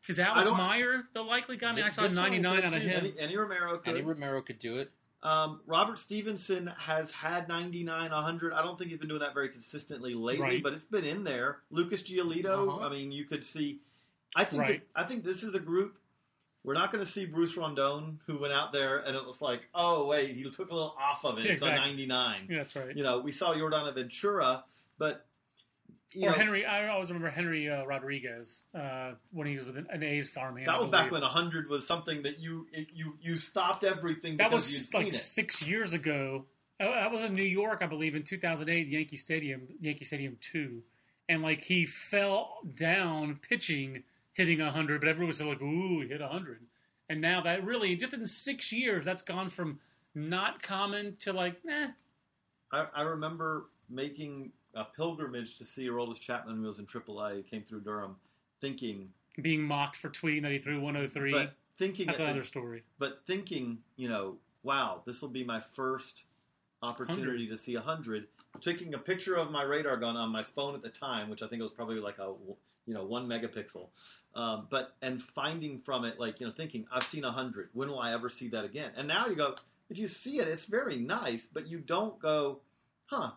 is 0.08 0.18
Alex 0.18 0.48
don't- 0.48 0.58
Meyer 0.58 1.04
the 1.12 1.22
likely 1.22 1.56
guy? 1.56 1.70
I 1.70 1.72
mean, 1.74 1.84
I 1.84 1.90
saw 1.90 2.06
99 2.08 2.56
could 2.56 2.64
out 2.64 2.74
of 2.74 2.82
him. 2.82 2.90
Any, 2.90 3.18
Enny 3.18 3.36
Romero 3.36 3.78
could. 3.78 3.88
Enny 3.94 4.02
Romero 4.02 4.40
could 4.42 4.58
do 4.58 4.78
it. 4.78 4.90
Um, 5.22 5.60
Robert 5.66 5.98
Stephenson 5.98 6.66
has 6.68 7.10
had 7.10 7.46
99, 7.46 8.10
100. 8.10 8.54
I 8.54 8.62
don't 8.62 8.78
think 8.78 8.88
he's 8.90 8.98
been 8.98 9.08
doing 9.08 9.20
that 9.20 9.34
very 9.34 9.50
consistently 9.50 10.14
lately, 10.14 10.40
Right. 10.42 10.62
but 10.62 10.72
it's 10.72 10.84
been 10.86 11.04
in 11.04 11.24
there. 11.24 11.58
Lucas 11.70 12.02
Giolito, 12.02 12.66
Uh-huh. 12.68 12.86
I 12.86 12.88
mean, 12.88 13.12
you 13.12 13.24
could 13.26 13.44
see. 13.44 13.80
I 14.34 14.44
think 14.44 14.62
Right. 14.62 14.82
that- 14.94 15.00
I 15.02 15.04
think 15.06 15.24
this 15.24 15.42
is 15.42 15.54
a 15.54 15.60
group. 15.60 15.98
We're 16.64 16.72
not 16.74 16.90
going 16.90 17.04
to 17.04 17.10
see 17.10 17.26
Bruce 17.26 17.54
Rondon, 17.56 18.20
who 18.26 18.38
went 18.38 18.54
out 18.54 18.72
there 18.72 18.98
and 19.00 19.14
it 19.14 19.24
was 19.26 19.42
like, 19.42 19.68
oh 19.74 20.06
wait, 20.06 20.34
he 20.36 20.42
took 20.44 20.70
a 20.70 20.74
little 20.74 20.94
off 20.98 21.24
of 21.26 21.38
it. 21.38 21.46
It's 21.46 21.62
a 21.62 21.66
99. 21.74 22.46
Yeah, 22.48 22.58
that's 22.58 22.74
right. 22.76 22.96
You 22.96 23.02
know, 23.02 23.18
we 23.18 23.32
saw 23.32 23.54
Yordano 23.54 23.94
Ventura, 23.94 24.64
but 24.98 25.26
you 26.12 26.26
or 26.26 26.30
know, 26.30 26.36
Henry, 26.36 26.64
I 26.64 26.88
always 26.88 27.08
remember 27.08 27.30
Henry 27.30 27.68
uh, 27.68 27.84
Rodriguez 27.84 28.62
uh, 28.74 29.12
when 29.32 29.46
he 29.46 29.56
was 29.56 29.66
with 29.66 29.76
an, 29.76 29.86
an 29.90 30.02
A's 30.02 30.28
farmhand. 30.28 30.68
that 30.68 30.80
was 30.80 30.88
back 30.88 31.10
when 31.10 31.22
100 31.22 31.68
was 31.68 31.86
something 31.86 32.22
that 32.22 32.38
you 32.38 32.66
it, 32.72 32.88
you 32.94 33.16
you 33.20 33.36
stopped 33.36 33.84
everything 33.84 34.36
that 34.38 34.50
was 34.50 34.92
like 34.94 35.12
six 35.12 35.62
years 35.62 35.92
ago. 35.92 36.46
Uh, 36.80 36.86
That 36.86 37.12
was 37.12 37.22
in 37.22 37.34
New 37.34 37.42
York, 37.42 37.80
I 37.82 37.86
believe, 37.86 38.14
in 38.14 38.22
2008, 38.22 38.88
Yankee 38.88 39.16
Stadium, 39.16 39.68
Yankee 39.80 40.04
Stadium 40.04 40.36
two, 40.40 40.82
and 41.28 41.42
like 41.42 41.62
he 41.62 41.86
fell 41.86 42.58
down 42.74 43.38
pitching, 43.48 44.02
hitting 44.32 44.60
hundred, 44.60 45.00
but 45.00 45.08
everyone 45.08 45.28
was 45.28 45.36
still 45.36 45.48
like, 45.48 45.62
"Ooh, 45.62 46.00
he 46.00 46.08
hit 46.08 46.20
hundred." 46.20 46.60
And 47.08 47.20
now 47.20 47.40
that 47.42 47.64
really, 47.64 47.96
just 47.96 48.14
in 48.14 48.24
six 48.24 48.70
years, 48.70 49.04
that's 49.04 49.22
gone 49.22 49.50
from 49.50 49.80
not 50.14 50.62
common 50.62 51.16
to 51.20 51.32
like, 51.32 51.64
nah. 51.64 51.88
I, 52.72 52.86
I 52.94 53.02
remember 53.02 53.66
making 53.88 54.52
a 54.74 54.84
pilgrimage 54.84 55.58
to 55.58 55.64
see 55.64 55.86
Aroldis 55.88 56.20
Chapman 56.20 56.54
when 56.54 56.62
he 56.62 56.68
was 56.68 56.78
in 56.78 56.86
AAA. 56.86 57.36
He 57.36 57.42
came 57.42 57.62
through 57.62 57.80
Durham, 57.80 58.16
thinking, 58.60 59.08
being 59.40 59.62
mocked 59.62 59.96
for 59.96 60.08
tweeting 60.10 60.42
that 60.42 60.52
he 60.52 60.58
threw 60.58 60.80
103. 60.80 61.32
but 61.32 61.54
thinking, 61.78 62.06
that's 62.06 62.20
another 62.20 62.44
story. 62.44 62.82
but 62.98 63.20
thinking, 63.26 63.78
you 63.96 64.08
know, 64.08 64.36
wow, 64.62 65.02
this 65.06 65.22
will 65.22 65.28
be 65.28 65.44
my 65.44 65.60
first 65.60 66.24
opportunity 66.82 67.46
to 67.48 67.56
see 67.56 67.74
a 67.74 67.80
hundred. 67.80 68.26
Taking 68.60 68.94
a 68.94 68.98
picture 68.98 69.36
of 69.36 69.50
my 69.50 69.62
radar 69.62 69.96
gun 69.96 70.16
on 70.16 70.30
my 70.30 70.42
phone 70.42 70.74
at 70.74 70.82
the 70.82 70.88
time, 70.88 71.30
which 71.30 71.42
I 71.42 71.46
think 71.46 71.62
was 71.62 71.70
probably 71.70 72.00
like 72.00 72.18
a 72.18 72.32
you 72.86 72.94
know 72.94 73.04
one 73.04 73.26
megapixel, 73.28 73.86
um, 74.34 74.66
but 74.70 74.96
and 75.02 75.22
finding 75.22 75.78
from 75.78 76.04
it 76.04 76.18
like 76.18 76.40
you 76.40 76.46
know 76.46 76.52
thinking 76.52 76.86
I've 76.92 77.04
seen 77.04 77.24
a 77.24 77.30
hundred. 77.30 77.68
When 77.72 77.88
will 77.88 78.00
I 78.00 78.12
ever 78.12 78.28
see 78.28 78.48
that 78.48 78.64
again? 78.64 78.90
And 78.96 79.06
now 79.06 79.26
you 79.26 79.36
go, 79.36 79.54
if 79.88 79.98
you 79.98 80.08
see 80.08 80.38
it, 80.40 80.48
it's 80.48 80.64
very 80.64 80.96
nice, 80.96 81.46
but 81.52 81.66
you 81.68 81.78
don't 81.78 82.18
go, 82.18 82.60
huh? 83.06 83.32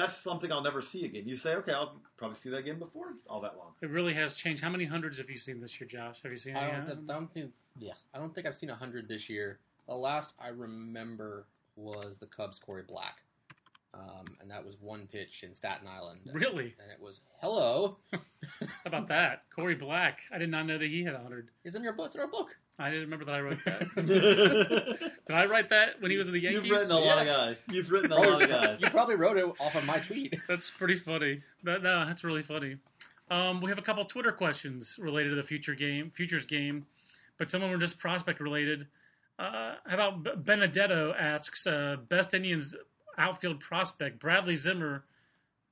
That's 0.00 0.16
something 0.16 0.50
I'll 0.50 0.62
never 0.62 0.80
see 0.80 1.04
again. 1.04 1.24
You 1.26 1.36
say, 1.36 1.56
okay, 1.56 1.72
I'll 1.72 2.00
probably 2.16 2.36
see 2.36 2.48
that 2.48 2.56
again 2.56 2.78
before 2.78 3.08
all 3.28 3.42
that 3.42 3.58
long. 3.58 3.72
It 3.82 3.90
really 3.90 4.14
has 4.14 4.34
changed. 4.34 4.62
How 4.62 4.70
many 4.70 4.86
hundreds 4.86 5.18
have 5.18 5.28
you 5.28 5.36
seen 5.36 5.60
this 5.60 5.78
year, 5.78 5.86
Josh? 5.86 6.22
Have 6.22 6.32
you 6.32 6.38
seen? 6.38 6.56
I 6.56 6.70
don't, 6.70 7.10
I 7.10 7.12
don't 7.12 7.30
think. 7.32 7.52
Yeah, 7.78 7.92
I 8.14 8.18
don't 8.18 8.34
think 8.34 8.46
I've 8.46 8.56
seen 8.56 8.70
a 8.70 8.74
hundred 8.74 9.08
this 9.08 9.28
year. 9.28 9.58
The 9.86 9.94
last 9.94 10.32
I 10.40 10.48
remember 10.48 11.44
was 11.76 12.16
the 12.16 12.24
Cubs' 12.26 12.58
Corey 12.58 12.82
Black, 12.88 13.22
um, 13.92 14.24
and 14.40 14.50
that 14.50 14.64
was 14.64 14.76
one 14.80 15.08
pitch 15.10 15.42
in 15.42 15.54
Staten 15.54 15.88
Island. 15.88 16.20
Really? 16.32 16.74
And 16.80 16.90
it 16.90 17.00
was 17.00 17.20
hello. 17.40 17.96
How 18.12 18.18
about 18.86 19.08
that? 19.08 19.42
Corey 19.54 19.74
Black. 19.74 20.20
I 20.32 20.38
did 20.38 20.50
not 20.50 20.66
know 20.66 20.78
that 20.78 20.86
he 20.86 21.02
had 21.02 21.14
100. 21.14 21.48
It's 21.64 21.74
in 21.74 21.82
your 21.82 21.92
book. 21.92 22.06
It's 22.06 22.14
in 22.14 22.20
our 22.20 22.28
book. 22.28 22.56
I 22.78 22.88
didn't 22.88 23.10
remember 23.10 23.26
that 23.26 23.34
I 23.34 23.40
wrote 23.42 23.58
that. 23.66 23.94
Did 25.26 25.36
I 25.36 25.44
write 25.44 25.68
that 25.68 26.00
when 26.00 26.10
he 26.10 26.16
was 26.16 26.28
in 26.28 26.32
the 26.32 26.40
Yankees? 26.40 26.64
You've 26.64 26.78
written 26.78 26.92
a 26.92 26.98
lot 26.98 27.18
of 27.18 27.26
guys. 27.26 27.64
You've 27.70 27.90
written 27.90 28.10
a 28.10 28.16
lot 28.16 28.42
of 28.42 28.48
guys. 28.48 28.80
You 28.80 28.88
probably 28.88 29.16
wrote 29.16 29.36
it 29.36 29.44
off 29.60 29.74
of 29.74 29.84
my 29.84 29.98
tweet. 29.98 30.34
That's 30.48 30.70
pretty 30.70 30.96
funny. 30.98 31.42
That, 31.64 31.82
no, 31.82 32.06
that's 32.06 32.24
really 32.24 32.42
funny. 32.42 32.76
Um, 33.30 33.60
we 33.60 33.68
have 33.68 33.78
a 33.78 33.82
couple 33.82 34.02
Twitter 34.06 34.32
questions 34.32 34.98
related 34.98 35.28
to 35.28 35.36
the 35.36 35.42
future 35.42 35.74
game, 35.74 36.10
futures 36.10 36.46
game, 36.46 36.86
but 37.36 37.50
some 37.50 37.62
of 37.62 37.68
them 37.68 37.76
are 37.76 37.80
just 37.80 37.98
prospect 37.98 38.40
related. 38.40 38.86
Uh, 39.38 39.74
how 39.86 39.94
about 39.94 40.44
Benedetto 40.44 41.14
asks 41.18 41.66
uh, 41.66 41.96
best 42.08 42.32
Indians 42.32 42.74
outfield 43.20 43.60
prospect 43.60 44.18
Bradley 44.18 44.56
Zimmer, 44.56 45.04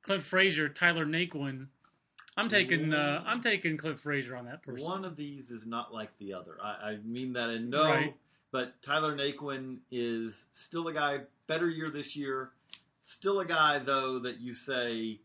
Clint 0.03 0.23
Frazier, 0.23 0.69
Tyler 0.69 1.07
Naquin. 1.07 1.67
I'm 2.37 2.49
taking 2.49 2.95
uh, 2.95 3.25
I'm 3.27 3.41
taking 3.41 3.77
Clint 3.77 3.99
Frazier 3.99 4.37
on 4.37 4.45
that 4.45 4.63
person. 4.63 4.87
One 4.87 5.05
of 5.05 5.17
these 5.17 5.51
is 5.51 5.67
not 5.67 5.93
like 5.93 6.17
the 6.19 6.33
other. 6.35 6.57
I, 6.63 6.91
I 6.91 6.99
mean 7.05 7.33
that 7.33 7.51
in 7.51 7.69
no, 7.69 7.83
Right. 7.85 8.15
but 8.53 8.81
Tyler 8.83 9.17
Naquin 9.17 9.79
is 9.91 10.45
still 10.53 10.87
a 10.87 10.93
guy, 10.93 11.21
better 11.49 11.69
year 11.69 11.91
this 11.91 12.15
year. 12.15 12.51
Still 13.03 13.41
a 13.41 13.45
guy, 13.45 13.79
though, 13.79 14.19
that 14.21 14.39
you 14.39 14.53
say 14.55 15.19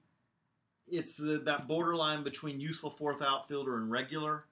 it's 0.88 1.16
the, 1.16 1.40
that 1.46 1.68
borderline 1.68 2.24
between 2.24 2.60
useful 2.60 2.90
fourth 2.90 3.22
outfielder 3.22 3.78
and 3.78 3.92
regular. 3.92 4.46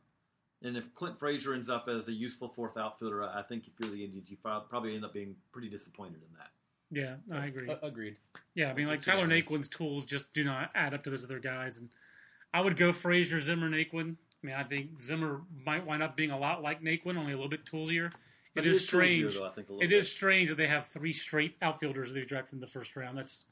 And 0.64 0.78
if 0.78 0.94
Clint 0.94 1.18
Frazier 1.18 1.54
ends 1.56 1.70
up 1.70 1.88
as 1.90 2.08
a 2.10 2.12
useful 2.12 2.50
fourth 2.50 2.78
outfielder, 2.78 3.24
I 3.24 3.42
think 3.42 3.64
if 3.68 3.74
you're 3.80 3.90
the 3.92 4.04
Indians, 4.04 4.30
you 4.30 4.38
probably 4.44 4.96
end 4.96 5.04
up 5.06 5.14
being 5.14 5.36
pretty 5.52 5.70
disappointed 5.70 6.22
in 6.22 6.38
that. 6.38 6.52
Yeah, 6.92 7.16
I 7.32 7.46
agree. 7.46 7.70
A- 7.70 7.80
agreed. 7.86 8.18
Yeah, 8.54 8.70
I 8.70 8.74
mean, 8.74 8.88
like 8.88 9.02
Tyler. 9.02 9.28
Naquin's 9.28 9.70
tools 9.70 10.06
just 10.06 10.32
do 10.34 10.44
not 10.44 10.72
add 10.76 10.94
up 10.94 11.04
to 11.06 11.10
those 11.10 11.24
other 11.24 11.40
guys, 11.40 11.78
and 11.78 11.90
I 12.54 12.62
would 12.62 12.76
go 12.78 12.92
Frazier, 12.92 13.40
Zimmer, 13.40 13.70
Naquin. 13.70 14.16
I 14.44 14.48
mean, 14.48 14.56
I 14.56 14.64
think 14.64 15.00
Zimmer 15.00 15.42
might 15.66 15.86
wind 15.86 16.04
up 16.04 16.16
being 16.18 16.32
a 16.32 16.38
lot 16.38 16.62
like 16.62 16.82
Naquin, 16.82 17.18
only 17.18 17.32
a 17.32 17.36
little 17.36 17.48
bit 17.50 17.66
toolsier. 17.66 18.12
It 18.56 18.66
is 18.68 18.86
strange. 18.86 19.36
though, 19.38 19.46
I 19.46 19.50
think, 19.52 19.70
a 19.70 19.76
It 19.76 19.80
bit. 19.80 19.94
is 19.94 20.12
strange 20.12 20.50
that 20.50 20.56
they 20.56 20.68
have 20.68 20.86
three 20.88 21.14
straight 21.14 21.56
outfielders 21.62 22.12
they 22.12 22.26
drafted 22.26 22.56
in 22.56 22.60
the 22.60 22.68
first 22.68 22.96
round. 22.98 23.18
That's 23.18 23.46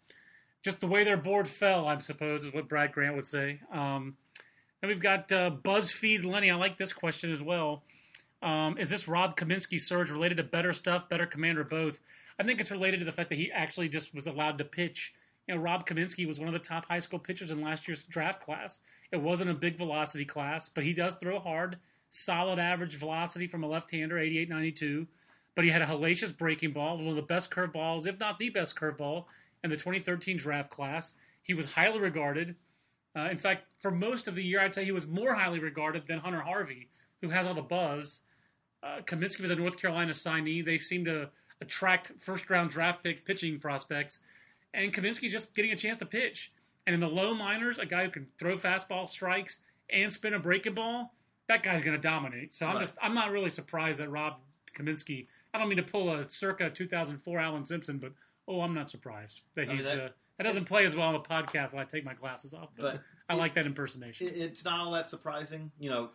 just 0.62 0.82
the 0.82 0.88
way 0.88 1.06
their 1.06 1.16
board 1.16 1.48
fell, 1.48 1.88
I 1.88 1.98
suppose, 2.00 2.44
is 2.44 2.54
what 2.54 2.68
Brad 2.68 2.92
Grant 2.92 3.16
would 3.16 3.26
say. 3.26 3.62
Um, 3.72 4.18
then 4.82 4.90
we've 4.90 5.00
got 5.00 5.32
uh, 5.32 5.52
BuzzFeed 5.52 6.26
Lenny. 6.26 6.52
I 6.52 6.56
like 6.56 6.78
this 6.78 6.92
question 6.92 7.32
as 7.32 7.42
well. 7.42 7.84
Um, 8.42 8.78
is 8.78 8.90
this 8.90 9.08
Rob 9.08 9.38
Kaminsky 9.38 9.80
surge 9.80 10.10
related 10.12 10.36
to 10.38 10.44
better 10.44 10.74
stuff, 10.74 11.08
better 11.08 11.26
command, 11.26 11.58
or 11.60 11.64
both? 11.64 12.00
I 12.40 12.44
think 12.44 12.62
it's 12.62 12.72
related 12.72 13.00
to 13.00 13.06
the 13.06 13.12
fact 13.12 13.30
that 13.30 13.38
he 13.38 13.52
actually 13.52 13.90
just 13.90 14.16
was 14.16 14.28
allowed 14.28 14.58
to 14.60 14.64
pitch. 14.64 15.14
You 15.48 15.56
know, 15.56 15.62
Rob 15.62 15.86
Kaminsky 15.86 16.26
was 16.26 16.40
one 16.40 16.48
of 16.48 16.54
the 16.54 16.60
top 16.60 16.86
high 16.86 17.00
school 17.00 17.20
pitchers 17.20 17.52
in 17.52 17.62
last 17.62 17.88
year's 17.88 18.04
draft 18.04 18.42
class. 18.42 18.80
It 19.12 19.22
wasn't 19.22 19.50
a 19.50 19.56
big 19.56 19.78
velocity 19.78 20.24
class, 20.24 20.70
but 20.70 20.86
he 20.86 20.94
does 20.94 21.16
throw 21.16 21.40
hard, 21.40 21.78
solid 22.12 22.58
average 22.58 22.96
velocity 22.96 23.46
from 23.46 23.64
a 23.64 23.68
left-hander, 23.68 24.18
88, 24.18 24.48
92. 24.48 25.08
But 25.56 25.66
he 25.66 25.72
had 25.72 25.82
a 25.82 25.86
hellacious 25.86 26.36
breaking 26.36 26.72
ball, 26.72 26.98
one 26.98 27.08
of 27.08 27.16
the 27.18 27.22
best 27.22 27.52
curveballs, 27.52 28.08
if 28.08 28.20
not 28.20 28.40
the 28.40 28.50
best 28.50 28.78
curveball, 28.78 29.26
in 29.64 29.70
the 29.70 29.76
2013 29.76 30.38
draft 30.38 30.70
class. 30.70 31.16
He 31.44 31.54
was 31.54 31.66
highly 31.66 32.00
regarded. 32.00 32.56
Uh, 33.18 33.28
in 33.32 33.38
fact, 33.38 33.66
for 33.80 33.92
most 33.92 34.30
of 34.30 34.36
the 34.36 34.44
year, 34.44 34.62
I'd 34.62 34.74
say 34.74 34.86
he 34.86 34.92
was 34.94 35.08
more 35.08 35.34
highly 35.34 35.60
regarded 35.60 36.08
than 36.08 36.20
Hunter 36.20 36.42
Harvey, 36.42 36.88
who 37.22 37.30
has 37.30 37.46
all 37.46 37.54
the 37.54 37.62
buzz. 37.62 38.22
Uh, 38.82 39.02
Kaminsky 39.02 39.42
was 39.42 39.52
a 39.52 39.56
North 39.56 39.78
Carolina 39.78 40.14
signee. 40.14 40.64
They 40.64 40.78
seem 40.78 41.04
to 41.06 41.32
attract 41.62 42.12
first 42.20 42.50
round 42.50 42.70
draft 42.72 43.04
pick 43.04 43.26
pitching 43.26 43.60
prospects. 43.60 44.20
And 44.74 44.94
Kaminsky's 44.94 45.32
just 45.32 45.54
getting 45.56 45.72
a 45.72 45.76
chance 45.76 45.98
to 45.98 46.06
pitch. 46.06 46.52
And 46.88 46.94
in 46.94 47.00
the 47.00 47.08
low 47.10 47.34
minors, 47.34 47.78
a 47.80 47.86
guy 47.86 48.04
who 48.06 48.10
can 48.10 48.28
throw 48.38 48.56
fastball 48.58 49.08
strikes 49.10 49.60
and 49.90 50.12
spin 50.12 50.34
a 50.34 50.40
breaking 50.40 50.74
ball, 50.76 51.14
that 51.48 51.64
guy's 51.64 51.84
going 51.84 51.96
to 51.98 52.02
dominate. 52.02 52.54
So 52.54 52.66
I'm 52.68 52.76
Right. 52.76 52.82
just 52.82 52.98
I'm 53.02 53.14
not 53.14 53.32
really 53.32 53.50
surprised 53.50 54.00
that 54.00 54.10
Rob 54.10 54.36
Kaminsky. 54.76 55.28
I 55.54 55.58
don't 55.58 55.68
mean 55.68 55.78
to 55.78 55.84
pull 55.84 56.14
a 56.14 56.30
circa 56.30 56.70
2004 56.70 57.40
Alan 57.40 57.66
Simpson, 57.66 57.98
but 57.98 58.12
oh, 58.48 58.62
I'm 58.62 58.74
not 58.74 58.90
surprised 58.90 59.42
that 59.56 59.64
I 59.64 59.66
mean, 59.66 59.78
he's 59.78 59.86
that- 59.86 60.00
uh, 60.00 60.10
that 60.38 60.44
doesn't 60.46 60.66
play 60.66 60.86
as 60.86 60.96
well 60.96 61.08
on 61.08 61.14
the 61.14 61.20
podcast 61.20 61.74
when 61.74 61.82
I 61.82 61.86
take 61.86 62.06
my 62.06 62.14
glasses 62.14 62.54
off. 62.54 62.70
But, 62.78 62.82
But 62.94 63.02
I 63.28 63.34
like 63.34 63.54
that 63.56 63.66
impersonation. 63.66 64.28
it, 64.28 64.38
it's 64.38 64.64
not 64.64 64.80
all 64.80 64.92
that 64.94 65.08
surprising. 65.08 65.70
You 65.80 65.90
know, 65.90 66.10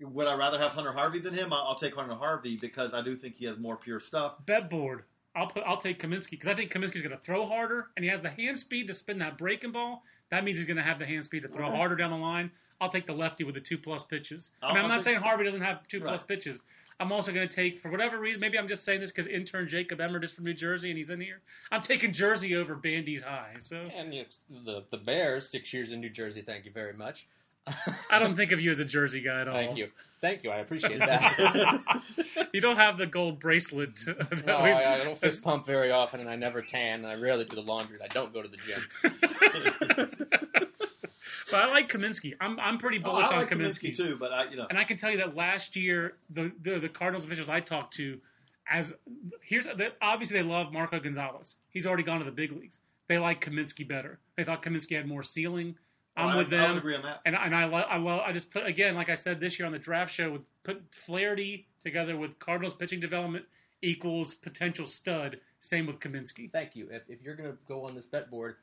would 0.00 0.26
I 0.26 0.34
rather 0.34 0.58
have 0.58 0.72
Hunter 0.72 0.92
Harvey 0.92 1.18
than 1.20 1.34
him? 1.34 1.52
I'll, 1.52 1.68
I'll 1.68 1.78
take 1.78 1.94
Hunter 1.94 2.14
Harvey 2.14 2.56
because 2.56 2.94
I 2.94 3.02
do 3.02 3.14
think 3.14 3.36
he 3.36 3.44
has 3.46 3.58
more 3.58 3.76
pure 3.76 4.00
stuff. 4.00 4.34
Bet 4.46 4.68
board. 4.70 5.04
I'll 5.34 5.46
put. 5.48 5.64
I'll 5.66 5.76
take 5.76 6.00
Kaminsky 6.00 6.30
because 6.30 6.48
I 6.48 6.54
think 6.54 6.72
Kaminsky's 6.72 7.02
going 7.02 7.10
to 7.16 7.18
throw 7.22 7.46
harder, 7.46 7.88
and 7.96 8.04
he 8.04 8.10
has 8.10 8.22
the 8.22 8.30
hand 8.30 8.58
speed 8.58 8.86
to 8.88 8.94
spin 8.94 9.18
that 9.18 9.36
breaking 9.36 9.72
ball. 9.72 10.02
That 10.30 10.44
means 10.44 10.56
he's 10.58 10.66
going 10.66 10.78
to 10.78 10.82
have 10.82 10.98
the 10.98 11.06
hand 11.06 11.24
speed 11.24 11.42
to 11.42 11.48
throw 11.48 11.66
Okay. 11.66 11.76
harder 11.76 11.94
down 11.94 12.10
the 12.10 12.16
line. 12.16 12.50
I'll 12.80 12.88
take 12.88 13.06
the 13.06 13.12
lefty 13.14 13.44
with 13.44 13.54
the 13.54 13.60
two 13.60 13.78
plus 13.78 14.02
pitches. 14.02 14.50
I 14.62 14.72
mean, 14.74 14.82
I'm 14.82 14.88
not 14.88 15.02
saying 15.02 15.20
Harvey 15.20 15.44
doesn't 15.44 15.60
have 15.62 15.86
two 15.88 16.00
plus 16.00 16.22
pitches. 16.22 16.62
I'm 16.98 17.12
also 17.12 17.30
going 17.30 17.46
to 17.46 17.54
take, 17.54 17.78
for 17.78 17.90
whatever 17.90 18.18
reason, 18.18 18.40
maybe 18.40 18.58
I'm 18.58 18.68
just 18.68 18.82
saying 18.84 19.00
this 19.00 19.10
because 19.10 19.26
intern 19.26 19.68
Jacob 19.68 20.00
Emmert 20.00 20.24
is 20.24 20.32
from 20.32 20.44
New 20.44 20.54
Jersey 20.54 20.88
and 20.90 20.96
he's 20.96 21.10
in 21.10 21.20
here. 21.20 21.42
I'm 21.70 21.82
taking 21.82 22.12
Jersey 22.12 22.56
over 22.56 22.74
Bandys 22.74 23.22
High. 23.22 23.54
So 23.58 23.76
And 23.94 24.12
the 24.64 24.82
the 24.90 24.96
Bears, 24.96 25.48
six 25.48 25.72
years 25.74 25.92
in 25.92 26.00
New 26.00 26.08
Jersey. 26.08 26.40
Thank 26.40 26.64
you 26.64 26.70
very 26.70 26.94
much. 26.94 27.26
I 28.10 28.18
don't 28.18 28.34
think 28.36 28.52
of 28.52 28.60
you 28.60 28.70
as 28.70 28.78
a 28.78 28.84
Jersey 28.84 29.20
guy 29.20 29.40
at 29.40 29.48
all. 29.48 29.54
Thank 29.54 29.76
you, 29.76 29.88
thank 30.20 30.44
you. 30.44 30.50
I 30.50 30.58
appreciate 30.58 30.98
that. 31.00 31.80
You 32.52 32.60
don't 32.62 32.76
have 32.76 32.96
the 32.96 33.06
gold 33.06 33.38
bracelet. 33.40 33.96
that 34.06 34.46
no, 34.46 34.62
we- 34.62 34.70
I, 34.70 34.94
I 35.00 35.04
don't 35.04 35.18
fist 35.18 35.44
pump 35.44 35.66
very 35.66 35.90
often, 35.90 36.20
and 36.20 36.28
I 36.30 36.36
never 36.36 36.62
tan, 36.62 37.04
and 37.04 37.06
I 37.06 37.16
rarely 37.20 37.44
do 37.44 37.56
the 37.56 37.62
laundry. 37.62 37.96
and 38.00 38.04
I 38.04 38.08
don't 38.14 38.32
go 38.32 38.40
to 38.40 38.48
the 38.48 38.56
gym. 38.56 38.82
but 41.50 41.60
I 41.60 41.68
like 41.70 41.88
Kaminsky. 41.90 42.34
I'm 42.40 42.58
I'm 42.60 42.78
pretty 42.78 42.98
Oh, 42.98 43.02
bullish 43.10 43.28
I 43.30 43.38
on 43.42 43.46
Kaminsky. 43.46 43.90
Kaminsky 43.90 43.96
too, 43.96 44.16
but 44.18 44.32
I, 44.32 44.44
you 44.50 44.56
know, 44.56 44.66
And 44.70 44.78
I 44.78 44.84
can 44.84 44.96
tell 44.96 45.10
you 45.10 45.18
that 45.18 45.34
last 45.36 45.76
year, 45.76 46.14
the 46.30 46.52
the, 46.62 46.78
the 46.78 46.88
Cardinals 46.88 47.24
officials 47.24 47.48
I 47.48 47.60
talked 47.60 47.94
to, 47.94 48.18
as 48.70 48.94
here's 49.42 49.66
that 49.66 49.96
obviously 50.00 50.40
they 50.40 50.48
love 50.48 50.72
Marco 50.72 50.98
Gonzales. 51.00 51.56
He's 51.70 51.86
already 51.86 52.02
gone 52.04 52.18
to 52.20 52.24
the 52.24 52.30
big 52.32 52.52
leagues. 52.52 52.78
They 53.08 53.18
like 53.18 53.44
Kaminsky 53.44 53.86
better. 53.86 54.18
They 54.36 54.44
thought 54.44 54.62
Kaminsky 54.62 54.96
had 54.96 55.06
more 55.06 55.22
ceiling. 55.22 55.76
I'm 56.16 56.28
I, 56.30 56.36
with 56.36 56.46
I 56.48 56.50
them. 56.50 56.70
would 56.70 56.78
agree 56.78 56.94
on 56.94 57.02
that. 57.02 57.20
And 57.26 57.34
and 57.36 57.54
I 57.54 57.64
lo- 57.66 57.78
I 57.88 57.96
lo- 57.98 58.20
I 58.24 58.32
just 58.32 58.50
put 58.50 58.66
again, 58.66 58.94
like 58.94 59.08
I 59.08 59.14
said 59.14 59.40
this 59.40 59.58
year 59.58 59.66
on 59.66 59.72
the 59.72 59.78
draft 59.78 60.12
show, 60.14 60.30
with 60.32 60.42
put 60.64 60.82
Flaherty 60.90 61.66
together 61.84 62.16
with 62.16 62.38
Cardinals 62.38 62.74
pitching 62.74 63.00
development 63.00 63.44
equals 63.82 64.34
potential 64.34 64.86
stud. 64.86 65.38
Same 65.60 65.86
with 65.86 65.98
Kaminsky. 66.00 66.50
Thank 66.50 66.76
you. 66.76 66.88
If, 66.90 67.02
if 67.08 67.22
you're 67.22 67.34
going 67.36 67.50
to 67.50 67.56
go 67.68 67.84
on 67.84 67.94
this 67.94 68.06
bet 68.06 68.30
board, 68.30 68.56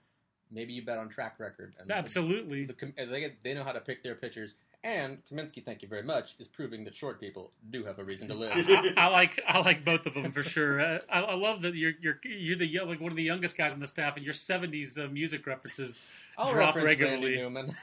maybe 0.52 0.74
you 0.74 0.84
bet 0.86 0.98
on 0.98 1.10
track 1.10 1.40
record. 1.40 1.76
And 1.80 1.92
Absolutely. 1.92 2.66
The, 2.66 2.74
the, 2.74 3.06
they, 3.06 3.20
get- 3.20 3.42
they 3.44 3.54
know 3.54 3.64
how 3.64 3.72
to 3.74 3.80
pick 3.82 4.04
their 4.04 4.16
pitchers. 4.16 4.54
And 4.86 5.20
Kaminsky, 5.32 5.64
thank 5.64 5.82
you 5.82 5.88
very 5.88 6.04
much, 6.04 6.36
is 6.40 6.48
proving 6.50 6.84
that 6.84 6.94
short 6.94 7.18
people 7.18 7.52
do 7.70 7.86
have 7.86 8.00
a 8.00 8.04
reason 8.04 8.28
to 8.28 8.34
live. 8.34 8.52
I 8.98 9.08
like 9.08 9.42
I 9.48 9.60
like 9.60 9.86
both 9.86 10.06
of 10.06 10.14
them 10.14 10.32
for 10.34 10.44
sure. 10.44 10.82
Uh, 10.82 11.00
I, 11.10 11.22
I 11.22 11.36
love 11.36 11.62
that 11.62 11.76
you're 11.76 11.94
you're 12.02 12.20
you're 12.24 12.58
the 12.58 12.80
like 12.86 13.00
one 13.00 13.12
of 13.12 13.16
the 13.16 13.24
youngest 13.24 13.58
guys 13.58 13.72
on 13.72 13.80
the 13.80 13.88
staff, 13.88 14.18
and 14.18 14.26
your 14.26 14.34
'70s 14.34 14.98
uh, 14.98 15.08
music 15.10 15.48
references 15.48 16.02
I'll 16.38 16.52
drop 16.52 16.76
reference 16.76 17.00
regularly. 17.00 17.38
Randy 17.38 17.42
Newman. 17.42 17.76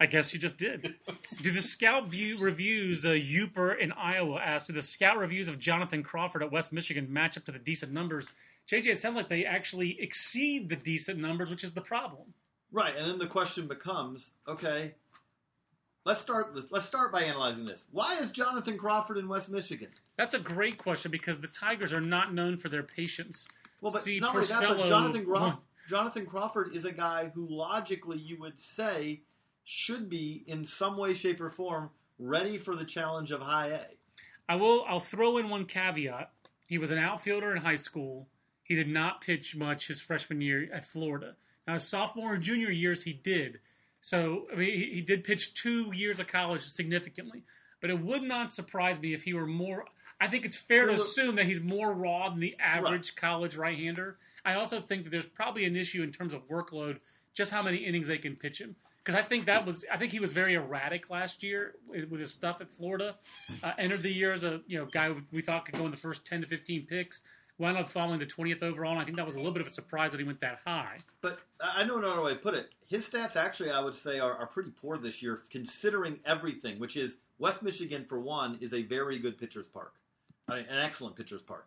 I 0.00 0.06
guess 0.06 0.32
you 0.32 0.40
just 0.40 0.58
did. 0.58 0.94
Do 1.40 1.52
the 1.52 1.62
scout 1.62 2.08
view 2.08 2.38
reviews 2.40 3.04
uh, 3.04 3.10
Uper 3.10 3.78
in 3.78 3.92
Iowa 3.92 4.40
asked, 4.40 4.66
do 4.66 4.72
the 4.72 4.82
scout 4.82 5.18
reviews 5.18 5.46
of 5.46 5.58
Jonathan 5.58 6.02
Crawford 6.02 6.42
at 6.42 6.50
West 6.50 6.72
Michigan 6.72 7.12
match 7.12 7.36
up 7.36 7.44
to 7.44 7.52
the 7.52 7.60
decent 7.60 7.92
numbers? 7.92 8.32
JJ, 8.68 8.88
it 8.88 8.98
sounds 8.98 9.14
like 9.14 9.28
they 9.28 9.44
actually 9.44 10.00
exceed 10.00 10.68
the 10.68 10.74
decent 10.74 11.20
numbers, 11.20 11.48
which 11.48 11.62
is 11.62 11.72
the 11.72 11.80
problem. 11.80 12.34
Right, 12.72 12.94
and 12.96 13.06
then 13.08 13.18
the 13.18 13.28
question 13.28 13.68
becomes, 13.68 14.30
okay, 14.48 14.94
let's 16.04 16.20
start. 16.20 16.56
Let's 16.70 16.86
start 16.86 17.12
by 17.12 17.22
analyzing 17.22 17.64
this. 17.64 17.84
Why 17.90 18.18
is 18.18 18.30
Jonathan 18.30 18.78
Crawford 18.78 19.18
in 19.18 19.28
West 19.28 19.48
Michigan? 19.48 19.88
That's 20.16 20.34
a 20.34 20.38
great 20.38 20.78
question 20.78 21.10
because 21.10 21.38
the 21.38 21.48
Tigers 21.48 21.92
are 21.92 22.00
not 22.00 22.34
known 22.34 22.56
for 22.56 22.68
their 22.68 22.82
patience. 22.82 23.48
Well, 23.80 23.92
but 23.92 24.02
See, 24.02 24.20
not 24.20 24.34
only 24.34 24.46
that, 24.46 24.76
but 24.76 24.86
Jonathan, 24.86 25.24
Groff, 25.24 25.58
Jonathan 25.88 26.26
Crawford 26.26 26.74
is 26.74 26.84
a 26.84 26.92
guy 26.92 27.30
who 27.34 27.46
logically 27.48 28.18
you 28.18 28.38
would 28.40 28.58
say 28.58 29.22
should 29.64 30.08
be 30.08 30.44
in 30.46 30.64
some 30.64 30.96
way, 30.96 31.14
shape, 31.14 31.40
or 31.40 31.50
form 31.50 31.90
ready 32.18 32.58
for 32.58 32.76
the 32.76 32.84
challenge 32.84 33.30
of 33.30 33.40
High 33.40 33.68
A. 33.68 33.84
I 34.48 34.56
will. 34.56 34.84
I'll 34.86 35.00
throw 35.00 35.38
in 35.38 35.48
one 35.48 35.66
caveat. 35.66 36.30
He 36.66 36.78
was 36.78 36.90
an 36.90 36.98
outfielder 36.98 37.54
in 37.54 37.62
high 37.62 37.76
school. 37.76 38.28
He 38.62 38.74
did 38.74 38.88
not 38.88 39.20
pitch 39.20 39.54
much 39.54 39.86
his 39.86 40.00
freshman 40.00 40.40
year 40.40 40.68
at 40.72 40.86
Florida. 40.86 41.36
Now, 41.66 41.74
his 41.74 41.86
sophomore 41.86 42.34
and 42.34 42.42
junior 42.42 42.70
years, 42.70 43.02
he 43.02 43.12
did. 43.12 43.60
So, 44.04 44.46
I 44.52 44.56
mean, 44.56 44.70
he, 44.70 44.84
he 44.96 45.00
did 45.00 45.24
pitch 45.24 45.54
two 45.54 45.90
years 45.94 46.20
of 46.20 46.26
college 46.26 46.68
significantly. 46.68 47.42
But 47.80 47.88
it 47.88 47.98
would 47.98 48.22
not 48.22 48.52
surprise 48.52 49.00
me 49.00 49.14
if 49.14 49.22
he 49.22 49.32
were 49.32 49.46
more. 49.46 49.86
I 50.20 50.28
think 50.28 50.44
it's 50.44 50.56
fair 50.56 50.84
to 50.86 50.98
So- 50.98 51.04
assume 51.04 51.36
that 51.36 51.46
he's 51.46 51.60
more 51.60 51.90
raw 51.90 52.28
than 52.28 52.38
the 52.38 52.54
average 52.60 53.16
college 53.16 53.56
right-hander. 53.56 54.18
I 54.44 54.56
also 54.56 54.82
think 54.82 55.04
that 55.04 55.10
there's 55.10 55.24
probably 55.24 55.64
an 55.64 55.74
issue 55.74 56.02
in 56.02 56.12
terms 56.12 56.34
of 56.34 56.46
workload, 56.48 56.98
just 57.32 57.50
how 57.50 57.62
many 57.62 57.78
innings 57.78 58.06
they 58.08 58.18
can 58.18 58.36
pitch 58.36 58.60
him. 58.60 58.76
Because 59.02 59.18
I 59.18 59.22
think 59.22 59.46
that 59.46 59.64
was, 59.64 59.86
I 59.90 59.96
think 59.96 60.12
he 60.12 60.20
was 60.20 60.32
very 60.32 60.52
erratic 60.52 61.08
last 61.08 61.42
year 61.42 61.74
with 61.86 62.10
with 62.10 62.20
his 62.20 62.32
stuff 62.32 62.60
at 62.60 62.70
Florida. 62.70 63.16
Uh, 63.62 63.72
entered 63.78 64.02
the 64.02 64.12
year 64.12 64.32
as 64.32 64.44
a 64.44 64.60
you 64.66 64.78
know 64.78 64.84
guy 64.86 65.14
we 65.32 65.40
thought 65.42 65.64
could 65.66 65.76
go 65.76 65.84
in 65.86 65.90
the 65.90 65.96
first 65.96 66.24
ten 66.26 66.40
to 66.42 66.46
fifteen 66.46 66.86
picks. 66.86 67.20
Wound 67.58 67.78
up 67.78 67.88
falling 67.88 68.18
to 68.18 68.26
twentieth 68.26 68.62
overall, 68.62 68.92
and 68.92 69.00
I 69.00 69.04
think 69.04 69.16
that 69.16 69.24
was 69.24 69.36
a 69.36 69.38
little 69.38 69.52
bit 69.52 69.62
of 69.62 69.68
a 69.68 69.72
surprise 69.72 70.10
that 70.10 70.18
he 70.18 70.24
went 70.24 70.40
that 70.40 70.58
high. 70.66 70.98
But 71.20 71.38
I 71.60 71.82
I 71.82 71.84
know 71.84 71.98
another 71.98 72.20
way 72.22 72.32
to 72.32 72.38
put 72.38 72.54
it. 72.54 72.74
His 72.86 73.08
stats 73.08 73.36
actually, 73.36 73.70
I 73.70 73.80
would 73.80 73.94
say, 73.94 74.18
are, 74.18 74.34
are 74.34 74.46
pretty 74.46 74.70
poor 74.70 74.98
this 74.98 75.22
year, 75.22 75.40
considering 75.50 76.18
everything. 76.26 76.80
Which 76.80 76.96
is 76.96 77.16
West 77.38 77.62
Michigan, 77.62 78.04
for 78.08 78.18
one, 78.18 78.58
is 78.60 78.72
a 78.72 78.82
very 78.82 79.18
good 79.18 79.38
pitcher's 79.38 79.68
park, 79.68 79.94
I 80.48 80.56
mean, 80.56 80.66
an 80.68 80.78
excellent 80.78 81.16
pitcher's 81.16 81.42
park. 81.42 81.66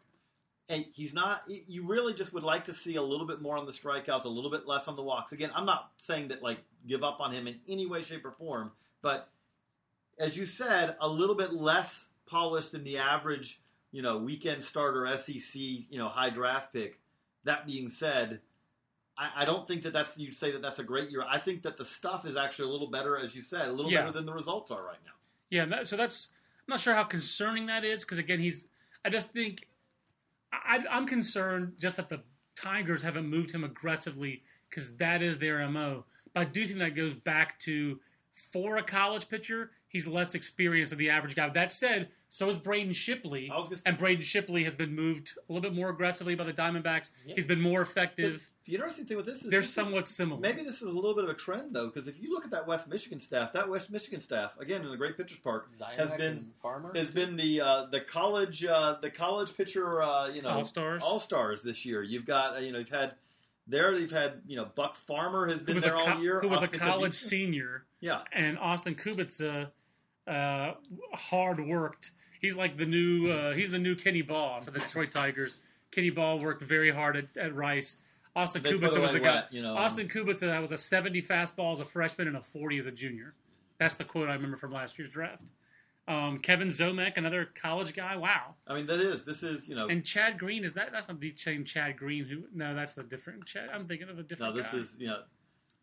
And 0.69 0.85
he's 0.93 1.13
not. 1.13 1.43
You 1.47 1.87
really 1.87 2.13
just 2.13 2.33
would 2.33 2.43
like 2.43 2.65
to 2.65 2.73
see 2.73 2.97
a 2.97 3.01
little 3.01 3.25
bit 3.25 3.41
more 3.41 3.57
on 3.57 3.65
the 3.65 3.71
strikeouts, 3.71 4.25
a 4.25 4.29
little 4.29 4.51
bit 4.51 4.67
less 4.67 4.89
on 4.89 4.97
the 4.97 5.03
walks. 5.03 5.31
Again, 5.31 5.51
I'm 5.55 5.65
not 5.65 5.91
saying 5.97 6.27
that 6.27 6.43
like 6.43 6.59
give 6.85 7.03
up 7.03 7.21
on 7.21 7.33
him 7.33 7.47
in 7.47 7.59
any 7.69 7.85
way, 7.85 8.01
shape, 8.01 8.25
or 8.25 8.31
form, 8.31 8.73
but 9.01 9.29
as 10.19 10.35
you 10.35 10.45
said, 10.45 10.95
a 10.99 11.07
little 11.07 11.35
bit 11.35 11.53
less 11.53 12.07
polished 12.25 12.73
than 12.73 12.83
the 12.83 12.97
average, 12.97 13.61
you 13.91 14.01
know, 14.01 14.17
weekend 14.17 14.63
starter 14.63 15.07
SEC, 15.17 15.55
you 15.55 15.97
know, 15.97 16.09
high 16.09 16.29
draft 16.29 16.73
pick. 16.73 16.99
That 17.43 17.65
being 17.65 17.89
said, 17.89 18.41
I, 19.17 19.29
I 19.37 19.45
don't 19.45 19.67
think 19.67 19.83
that 19.83 19.93
that's 19.93 20.17
you'd 20.17 20.35
say 20.35 20.51
that 20.51 20.61
that's 20.61 20.79
a 20.79 20.83
great 20.83 21.09
year. 21.09 21.23
I 21.27 21.39
think 21.39 21.63
that 21.63 21.77
the 21.77 21.85
stuff 21.85 22.25
is 22.25 22.35
actually 22.35 22.69
a 22.69 22.71
little 22.71 22.89
better, 22.91 23.17
as 23.17 23.35
you 23.35 23.41
said, 23.41 23.67
a 23.67 23.71
little 23.71 23.91
Yeah. 23.91 24.01
better 24.01 24.11
than 24.13 24.25
the 24.25 24.33
results 24.33 24.71
are 24.71 24.83
right 24.85 24.99
now. 25.05 25.11
Yeah, 25.49 25.65
that, 25.65 25.87
so 25.87 25.95
that's 25.95 26.29
I'm 26.67 26.73
not 26.73 26.79
sure 26.81 26.93
how 26.93 27.03
concerning 27.05 27.67
that 27.67 27.83
is 27.85 28.03
because 28.03 28.17
again, 28.17 28.39
he's. 28.39 28.65
I 29.05 29.09
just 29.09 29.31
think 29.31 29.67
I, 30.51 30.83
I'm 30.89 31.07
concerned 31.07 31.73
just 31.79 31.95
that 31.97 32.09
the 32.09 32.21
Tigers 32.55 33.01
haven't 33.03 33.29
moved 33.29 33.51
him 33.51 33.63
aggressively 33.63 34.43
because 34.69 34.97
that 34.97 35.21
is 35.21 35.39
their 35.39 35.65
mo. 35.69 36.03
But 36.33 36.41
I 36.41 36.43
do 36.45 36.67
think 36.67 36.79
that 36.79 36.95
goes 36.95 37.13
back 37.13 37.57
to 37.59 37.99
for 38.51 38.77
a 38.77 38.83
college 38.83 39.29
pitcher, 39.29 39.71
he's 39.97 40.07
less 40.07 40.35
experienced 40.35 40.91
than 40.91 40.99
the 40.99 41.09
average 41.09 41.35
guy. 41.35 41.49
That 41.49 41.71
said, 41.71 42.09
so 42.29 42.47
is 42.49 42.57
Braden 42.59 42.93
Shipley, 42.93 43.49
I 43.51 43.57
was 43.57 43.65
gonna 43.69 43.77
say- 43.77 43.83
and 43.87 43.97
Braden 43.97 44.23
Shipley 44.23 44.63
has 44.65 44.75
been 44.75 44.93
moved 44.93 45.31
a 45.49 45.51
little 45.53 45.67
bit 45.67 45.75
more 45.75 45.89
aggressively 45.89 46.35
by 46.35 46.43
the 46.43 46.53
Diamondbacks. 46.53 47.09
Yeah. 47.25 47.33
He's 47.35 47.45
been 47.47 47.59
more 47.61 47.81
But 47.83 47.89
effective. 47.89 48.45
the 48.65 48.75
interesting 48.75 49.05
thing 49.05 49.17
with 49.17 49.25
this 49.25 49.43
is 49.43 49.49
They're 49.49 49.61
this 49.61 49.69
is- 49.69 49.73
somewhat 49.73 50.07
similar. 50.07 50.39
Maybe 50.39 50.63
this 50.63 50.75
is 50.75 50.83
a 50.83 50.89
little 50.89 51.15
bit 51.15 51.23
of 51.23 51.29
a 51.31 51.33
trend 51.33 51.73
though, 51.75 51.87
because 51.87 52.07
if 52.07 52.21
you 52.21 52.31
look 52.31 52.45
at 52.45 52.51
that 52.51 52.67
West 52.67 52.87
Michigan 52.87 53.19
staff, 53.19 53.53
that 53.53 53.67
West 53.67 53.89
Michigan 53.89 54.19
staff, 54.19 54.51
again 54.59 54.83
in 54.83 54.91
the 54.91 54.97
Great 54.97 55.17
Pitchers 55.17 55.39
Park, 55.39 55.69
has 55.97 56.11
been 56.11 56.51
Farmer 56.61 56.91
has 56.95 57.09
been 57.09 57.35
the 57.35 57.61
uh, 57.61 57.85
the 57.87 58.01
college 58.01 58.63
uh, 58.63 58.97
the 59.01 59.09
college 59.09 59.55
pitcher 59.57 60.03
uh, 60.03 60.27
you 60.29 60.43
know 60.43 60.49
All-Stars. 60.49 61.01
all 61.01 61.19
stars 61.19 61.63
this 61.63 61.85
year. 61.85 62.03
You've 62.03 62.25
got 62.25 62.57
uh, 62.57 62.59
you 62.59 62.71
know 62.71 62.77
you've 62.79 62.89
had 62.89 63.15
there 63.69 63.93
you've 63.95 64.11
had 64.11 64.41
you 64.47 64.55
know 64.57 64.65
Buck 64.75 64.95
Farmer 64.95 65.47
has 65.47 65.61
been 65.61 65.77
there 65.79 65.93
a, 65.95 65.99
all 65.99 66.21
year. 66.21 66.39
who 66.41 66.49
was 66.49 66.61
a 66.63 66.67
college 66.67 67.11
Kubitza. 67.13 67.15
senior. 67.15 67.83
Yeah, 67.99 68.21
and 68.31 68.59
Austin 68.59 68.93
Kubitza, 68.95 69.71
uh, 70.27 70.73
hard 71.13 71.65
worked. 71.65 72.11
He's 72.41 72.55
like 72.57 72.77
the 72.77 72.85
new 72.85 73.31
uh, 73.31 73.53
he's 73.53 73.71
the 73.71 73.79
new 73.79 73.95
Kenny 73.95 74.21
Baugh 74.21 74.59
for 74.61 74.71
the 74.71 74.79
Detroit 74.79 75.11
Tigers. 75.11 75.57
Kenny 75.91 76.09
Baugh 76.09 76.35
worked 76.35 76.61
very 76.61 76.91
hard 76.91 77.15
at, 77.17 77.25
at 77.37 77.55
Rice. 77.55 77.97
Austin 78.35 78.61
They 78.61 78.73
Kubitza 78.73 78.99
was 79.01 79.11
the 79.11 79.19
guy. 79.19 79.45
you 79.49 79.63
know. 79.63 79.75
Austin 79.75 80.07
Kubitza 80.07 80.61
was 80.61 80.71
a 80.71 80.77
70 80.77 81.23
fastball 81.23 81.73
as 81.73 81.79
a 81.79 81.85
freshman 81.85 82.27
and 82.27 82.37
a 82.37 82.41
40 82.41 82.77
as 82.77 82.85
a 82.85 82.91
junior. 82.91 83.33
That's 83.79 83.95
the 83.95 84.03
quote 84.03 84.29
I 84.29 84.33
remember 84.33 84.57
from 84.57 84.71
last 84.71 84.99
year's 84.99 85.09
draft. 85.09 85.43
Um, 86.07 86.37
Kevin 86.39 86.67
Ziomek, 86.69 87.17
another 87.17 87.49
college 87.59 87.93
guy. 87.95 88.15
Wow. 88.15 88.55
I 88.67 88.75
mean 88.75 88.85
that 88.87 88.99
is 88.99 89.23
this 89.23 89.43
is 89.43 89.67
you 89.67 89.75
know 89.75 89.87
And 89.87 90.05
Chad 90.05 90.37
Green 90.37 90.63
is 90.63 90.73
that? 90.73 90.91
That's 90.91 91.07
not 91.09 91.19
the 91.19 91.33
same 91.35 91.65
Chad 91.65 91.97
Green 91.97 92.25
who? 92.25 92.43
No, 92.53 92.73
that's 92.75 92.97
a 92.97 93.03
different 93.03 93.43
Chad. 93.45 93.69
I'm 93.73 93.85
thinking 93.85 94.07
of 94.07 94.19
a 94.19 94.23
different. 94.23 94.55
no 94.55 94.61
this 94.61 94.71
guy. 94.71 94.77
is 94.77 94.95
you 94.99 95.07
know 95.07 95.21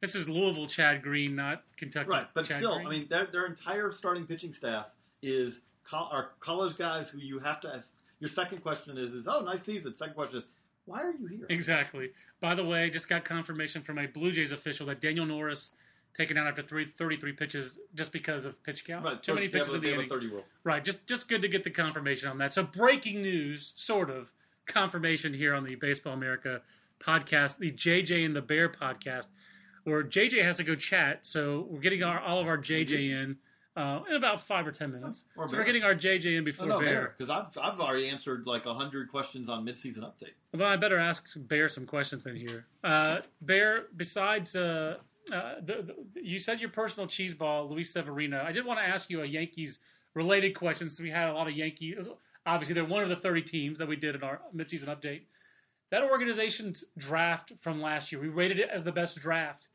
this 0.05 0.15
is 0.15 0.29
Louisville 0.29 0.67
Chad 0.67 1.03
Green, 1.03 1.35
not 1.35 1.63
Kentucky. 1.79 2.11
right, 2.11 2.27
but 2.35 2.45
Chad 2.45 2.59
still 2.59 2.75
Green. 2.77 2.87
I 2.87 2.91
mean 2.91 3.07
their 3.09 3.27
their 3.27 3.47
entire 3.47 3.91
starting 3.91 4.27
pitching 4.27 4.53
staff 4.53 4.87
is 5.23 5.61
co- 5.83 6.09
are 6.13 6.33
college 6.41 6.77
guys 6.77 7.09
who 7.09 7.19
you 7.19 7.39
have 7.39 7.61
to 7.63 7.75
ask. 7.75 7.95
Your 8.21 8.29
second 8.29 8.59
question 8.59 8.99
is 8.99 9.15
is 9.15 9.27
oh 9.27 9.41
nice 9.41 9.63
season. 9.63 9.97
Second 9.97 10.15
question 10.15 10.41
is 10.41 10.45
why 10.85 11.01
are 11.01 11.13
you 11.13 11.27
here? 11.27 11.47
Exactly. 11.49 12.11
By 12.41 12.55
the 12.55 12.65
way, 12.65 12.91
just 12.91 13.09
got 13.09 13.25
confirmation 13.25 13.81
from 13.81 13.99
a 13.99 14.07
Blue 14.07 14.31
Jays 14.31 14.53
official 14.53 14.87
that 14.89 15.01
Daniel 15.01 15.25
Norris 15.25 15.71
taken 16.15 16.37
out 16.37 16.47
after 16.47 16.63
three, 16.63 16.93
33 16.99 17.33
pitches 17.33 17.79
just 17.95 18.13
because 18.13 18.45
of 18.45 18.63
pitch 18.63 18.85
count. 18.85 19.05
Right, 19.05 19.23
Too 19.23 19.35
many 19.35 19.47
they 19.47 19.59
have 19.59 19.69
pitches 19.69 19.75
in 19.79 19.83
the 19.83 19.95
inning. 19.95 20.09
30 20.09 20.27
rule. 20.29 20.45
Right, 20.63 20.85
just 20.85 21.07
just 21.07 21.29
good 21.29 21.41
to 21.41 21.49
get 21.49 21.65
the 21.65 21.71
confirmation 21.71 22.29
on 22.29 22.37
that. 22.39 22.53
So 22.53 22.63
breaking 22.63 23.23
news, 23.23 23.73
sort 23.75 24.11
of 24.11 24.35
confirmation 24.67 25.33
here 25.33 25.55
on 25.55 25.65
the 25.65 25.77
Baseball 25.77 26.13
America 26.13 26.61
podcast, 27.01 27.59
the 27.59 27.73
JJ 27.73 28.25
and 28.25 28.37
the 28.37 28.43
Bear 28.43 28.69
podcast, 28.69 29.29
where 29.85 30.03
JJ 30.03 30.43
has 30.45 30.57
to 30.57 30.65
go 30.65 30.75
chat. 30.75 31.25
So 31.25 31.67
we're 31.71 31.81
getting 31.81 32.03
our 32.03 32.21
all 32.21 32.41
of 32.41 32.47
our 32.47 32.59
JJ 32.59 33.11
in 33.11 33.37
uh, 33.77 34.01
in 34.09 34.17
about 34.17 34.41
five 34.41 34.67
or 34.67 34.73
ten 34.73 34.93
minutes. 34.93 35.25
Or 35.37 35.49
so 35.49 35.57
we're 35.57 35.65
getting 35.65 35.83
our 35.83 35.95
JJ 35.95 36.25
in 36.27 36.35
No, 36.37 36.43
before 36.45 36.67
no, 36.67 36.81
Bear. 36.81 37.15
because 37.17 37.31
I've 37.31 37.57
I've 37.61 37.81
already 37.81 38.09
answered 38.09 38.47
like 38.47 38.65
hundred 38.65 39.11
questions 39.11 39.49
on 39.49 39.65
midseason 39.65 40.01
update. 40.01 40.35
Well, 40.53 40.69
I 40.69 40.77
better 40.77 40.99
ask 40.99 41.29
Bear 41.37 41.69
some 41.69 41.87
questions 41.87 42.23
then 42.25 42.37
here. 42.37 42.67
Uh, 42.83 43.19
Bear, 43.43 43.87
besides, 43.97 44.57
uh, 44.57 44.99
uh, 45.33 45.55
the, 45.65 45.95
the, 46.15 46.23
you 46.23 46.39
said 46.39 46.61
your 46.61 46.71
personal 46.71 47.07
cheese 47.07 47.35
ball, 47.35 47.69
Luis 47.69 47.93
Severino. 47.93 48.43
I 48.43 48.53
did 48.53 48.65
want 48.65 48.79
to 48.79 48.85
ask 48.85 49.11
you 49.11 49.23
a 49.23 49.27
Yankees 49.27 49.81
related 50.15 50.55
question. 50.57 50.89
So 50.89 51.03
we 51.03 51.11
had 51.11 51.29
a 51.29 51.33
lot 51.33 51.49
of 51.49 51.55
Yankees. 51.55 52.09
Obviously, 52.47 52.75
they're 52.75 52.85
one 52.85 53.03
of 53.03 53.09
the 53.09 53.17
30 53.17 53.43
teams 53.43 53.79
that 53.79 53.89
we 53.89 53.97
did 53.97 54.15
in 54.15 54.23
our 54.23 54.41
midseason 54.55 54.87
update. 54.87 55.23
That 55.91 56.03
organization's 56.03 56.85
draft 56.99 57.53
from 57.59 57.81
last 57.81 58.13
year, 58.13 58.21
we 58.21 58.29
rated 58.29 58.59
it 58.59 58.69
as 58.71 58.85
the 58.85 58.93
best 58.93 59.19
draft 59.19 59.69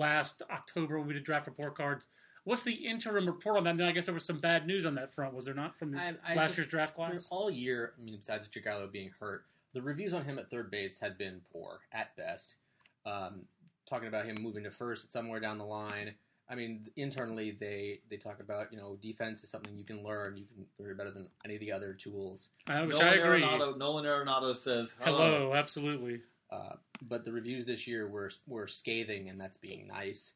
last 0.00 0.42
October 0.50 0.98
when 0.98 1.08
we 1.08 1.14
did 1.14 1.24
draft 1.24 1.46
report 1.46 1.76
cards. 1.76 2.06
What's 2.44 2.62
the 2.62 2.72
interim 2.72 3.26
report 3.26 3.56
on 3.56 3.64
that? 3.64 3.70
And 3.70 3.80
then 3.80 3.88
I 3.88 3.92
guess 3.92 4.04
there 4.06 4.14
was 4.14 4.24
some 4.24 4.38
bad 4.38 4.66
news 4.66 4.86
on 4.86 4.94
that 4.94 5.12
front, 5.12 5.34
was 5.34 5.46
there 5.46 5.54
not, 5.54 5.76
from 5.76 5.90
the 5.92 5.98
I- 5.98 6.14
I 6.24 6.34
last 6.34 6.50
just- 6.50 6.58
year's 6.58 6.68
draft 6.68 6.94
class? 6.94 7.26
all 7.30 7.50
year, 7.50 7.94
I 7.98 8.02
mean, 8.02 8.16
besides 8.16 8.48
Jagielo 8.48 8.90
being 8.90 9.10
hurt, 9.18 9.46
the 9.72 9.82
reviews 9.82 10.14
on 10.14 10.24
him 10.24 10.38
at 10.38 10.48
third 10.48 10.70
base 10.70 10.98
had 11.00 11.18
been 11.18 11.40
poor 11.52 11.80
at 11.92 12.14
best. 12.16 12.56
Um, 13.04 13.46
talking 13.86 14.08
about 14.08 14.26
him 14.26 14.36
moving 14.40 14.62
to 14.64 14.70
first 14.70 15.10
somewhere 15.12 15.40
down 15.40 15.58
the 15.58 15.64
line. 15.64 16.14
I 16.48 16.54
mean, 16.54 16.86
internally 16.94 17.50
they 17.50 18.00
they 18.08 18.16
talk 18.16 18.38
about 18.40 18.72
you 18.72 18.78
know 18.78 18.96
defense 19.02 19.42
is 19.42 19.50
something 19.50 19.76
you 19.76 19.84
can 19.84 20.04
learn. 20.04 20.36
You 20.36 20.44
can 20.46 20.66
learn 20.78 20.96
better 20.96 21.10
than 21.10 21.28
any 21.44 21.54
of 21.54 21.60
the 21.60 21.72
other 21.72 21.92
tools. 21.92 22.48
Uh, 22.68 22.84
which 22.84 22.96
Nolan 22.96 23.06
I 23.08 23.14
agree. 23.16 23.42
Arenado, 23.42 23.76
Nolan 23.76 24.04
Arenado 24.04 24.54
says 24.54 24.94
Hello, 25.00 25.54
absolutely. 25.54 26.20
Uh, 26.56 26.76
but 27.08 27.24
the 27.24 27.32
reviews 27.32 27.66
this 27.66 27.86
year 27.86 28.08
were 28.08 28.30
were 28.46 28.66
scathing, 28.66 29.28
and 29.28 29.40
that's 29.40 29.56
being 29.56 29.86
nice. 29.86 30.32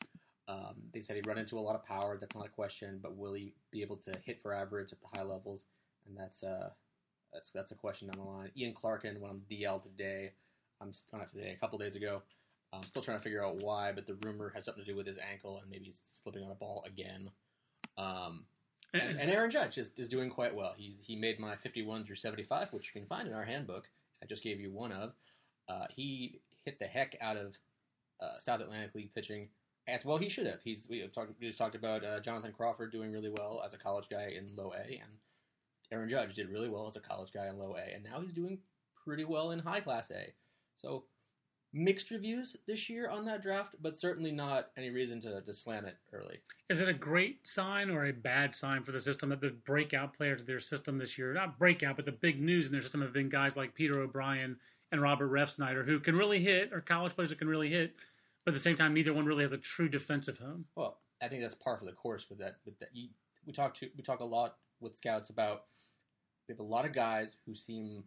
Um, 0.48 0.74
they 0.92 1.00
said 1.00 1.16
he'd 1.16 1.26
run 1.26 1.38
into 1.38 1.58
a 1.58 1.60
lot 1.60 1.76
of 1.76 1.84
power. 1.84 2.18
That's 2.20 2.34
not 2.34 2.46
a 2.46 2.50
question, 2.50 2.98
but 3.02 3.16
will 3.16 3.34
he 3.34 3.52
be 3.70 3.82
able 3.82 3.96
to 3.98 4.12
hit 4.24 4.42
for 4.42 4.52
average 4.52 4.92
at 4.92 5.00
the 5.00 5.06
high 5.16 5.22
levels? 5.22 5.66
And 6.06 6.16
that's 6.16 6.42
uh, 6.42 6.70
that's 7.32 7.50
that's 7.50 7.72
a 7.72 7.76
question 7.76 8.08
down 8.08 8.24
the 8.24 8.30
line. 8.30 8.50
Ian 8.56 8.74
Clarkin 8.74 9.18
went 9.20 9.32
on 9.32 9.40
the 9.48 9.62
DL 9.62 9.82
today. 9.82 10.32
I'm 10.80 10.92
not 11.12 11.28
today, 11.28 11.52
a 11.52 11.60
couple 11.60 11.78
days 11.78 11.94
ago. 11.94 12.22
I'm 12.72 12.84
still 12.84 13.02
trying 13.02 13.18
to 13.18 13.22
figure 13.22 13.44
out 13.44 13.62
why, 13.62 13.92
but 13.92 14.06
the 14.06 14.14
rumor 14.22 14.50
has 14.54 14.64
something 14.64 14.84
to 14.84 14.90
do 14.90 14.96
with 14.96 15.06
his 15.06 15.18
ankle 15.18 15.58
and 15.60 15.70
maybe 15.70 15.86
he's 15.86 16.00
slipping 16.22 16.44
on 16.44 16.50
a 16.50 16.54
ball 16.54 16.84
again. 16.86 17.30
Um, 17.98 18.44
and, 18.94 19.18
and 19.18 19.30
Aaron 19.30 19.50
Judge 19.50 19.76
is, 19.76 19.92
is 19.96 20.08
doing 20.08 20.30
quite 20.30 20.54
well. 20.54 20.74
He 20.76 20.96
he 21.00 21.16
made 21.16 21.38
my 21.38 21.56
51 21.56 22.04
through 22.04 22.16
75, 22.16 22.72
which 22.72 22.90
you 22.92 23.00
can 23.00 23.08
find 23.08 23.28
in 23.28 23.34
our 23.34 23.44
handbook. 23.44 23.88
I 24.22 24.26
just 24.26 24.42
gave 24.42 24.60
you 24.60 24.70
one 24.70 24.92
of. 24.92 25.12
Uh, 25.70 25.86
he 25.94 26.40
hit 26.64 26.78
the 26.78 26.86
heck 26.86 27.16
out 27.20 27.36
of 27.36 27.54
uh, 28.20 28.38
South 28.38 28.60
Atlantic 28.60 28.94
League 28.94 29.14
pitching 29.14 29.48
as 29.86 30.04
well. 30.04 30.18
He 30.18 30.28
should 30.28 30.46
have. 30.46 30.60
He's 30.62 30.86
we 30.88 31.06
talked 31.08 31.32
we 31.40 31.46
just 31.46 31.58
talked 31.58 31.74
about 31.74 32.04
uh, 32.04 32.20
Jonathan 32.20 32.52
Crawford 32.52 32.92
doing 32.92 33.12
really 33.12 33.30
well 33.30 33.62
as 33.64 33.72
a 33.72 33.78
college 33.78 34.08
guy 34.10 34.32
in 34.36 34.54
Low 34.56 34.72
A, 34.72 34.82
and 34.82 35.12
Aaron 35.92 36.08
Judge 36.08 36.34
did 36.34 36.50
really 36.50 36.68
well 36.68 36.88
as 36.88 36.96
a 36.96 37.00
college 37.00 37.32
guy 37.32 37.48
in 37.48 37.58
Low 37.58 37.76
A, 37.76 37.94
and 37.94 38.04
now 38.04 38.20
he's 38.20 38.32
doing 38.32 38.58
pretty 39.04 39.24
well 39.24 39.52
in 39.52 39.58
High 39.58 39.80
Class 39.80 40.10
A. 40.10 40.32
So 40.76 41.04
mixed 41.72 42.10
reviews 42.10 42.56
this 42.66 42.88
year 42.88 43.08
on 43.08 43.24
that 43.24 43.42
draft, 43.42 43.76
but 43.80 43.98
certainly 43.98 44.32
not 44.32 44.70
any 44.76 44.90
reason 44.90 45.20
to, 45.20 45.40
to 45.40 45.54
slam 45.54 45.84
it 45.84 45.96
early. 46.12 46.40
Is 46.68 46.80
it 46.80 46.88
a 46.88 46.92
great 46.94 47.46
sign 47.46 47.90
or 47.90 48.06
a 48.06 48.12
bad 48.12 48.54
sign 48.54 48.82
for 48.82 48.90
the 48.90 49.00
system 49.00 49.28
that 49.28 49.40
the 49.40 49.50
breakout 49.64 50.14
players 50.14 50.40
of 50.40 50.48
their 50.48 50.58
system 50.58 50.98
this 50.98 51.16
year, 51.16 51.32
not 51.32 51.58
breakout, 51.58 51.94
but 51.96 52.06
the 52.06 52.12
big 52.12 52.40
news 52.40 52.66
in 52.66 52.72
their 52.72 52.82
system 52.82 53.02
have 53.02 53.12
been 53.12 53.28
guys 53.28 53.56
like 53.56 53.74
Peter 53.74 54.00
O'Brien 54.00 54.56
and 54.92 55.00
Robert 55.00 55.30
Refsnyder, 55.30 55.84
who 55.84 56.00
can 56.00 56.16
really 56.16 56.40
hit, 56.40 56.72
or 56.72 56.80
college 56.80 57.14
players 57.14 57.30
who 57.30 57.36
can 57.36 57.48
really 57.48 57.68
hit, 57.68 57.94
but 58.44 58.52
at 58.52 58.54
the 58.54 58.60
same 58.60 58.76
time, 58.76 58.94
neither 58.94 59.12
one 59.12 59.26
really 59.26 59.42
has 59.42 59.52
a 59.52 59.58
true 59.58 59.88
defensive 59.88 60.38
home. 60.38 60.64
Well, 60.74 60.98
I 61.22 61.28
think 61.28 61.42
that's 61.42 61.54
par 61.54 61.76
for 61.76 61.84
the 61.84 61.92
course 61.92 62.26
with 62.28 62.38
that. 62.38 62.56
With 62.64 62.78
that, 62.80 62.88
you, 62.92 63.08
we 63.46 63.52
talk 63.52 63.74
to 63.74 63.88
we 63.96 64.02
talk 64.02 64.20
a 64.20 64.24
lot 64.24 64.56
with 64.80 64.96
scouts 64.96 65.30
about 65.30 65.64
we 66.48 66.52
have 66.52 66.60
a 66.60 66.64
lot 66.64 66.84
of 66.84 66.92
guys 66.92 67.36
who 67.46 67.54
seem 67.54 68.04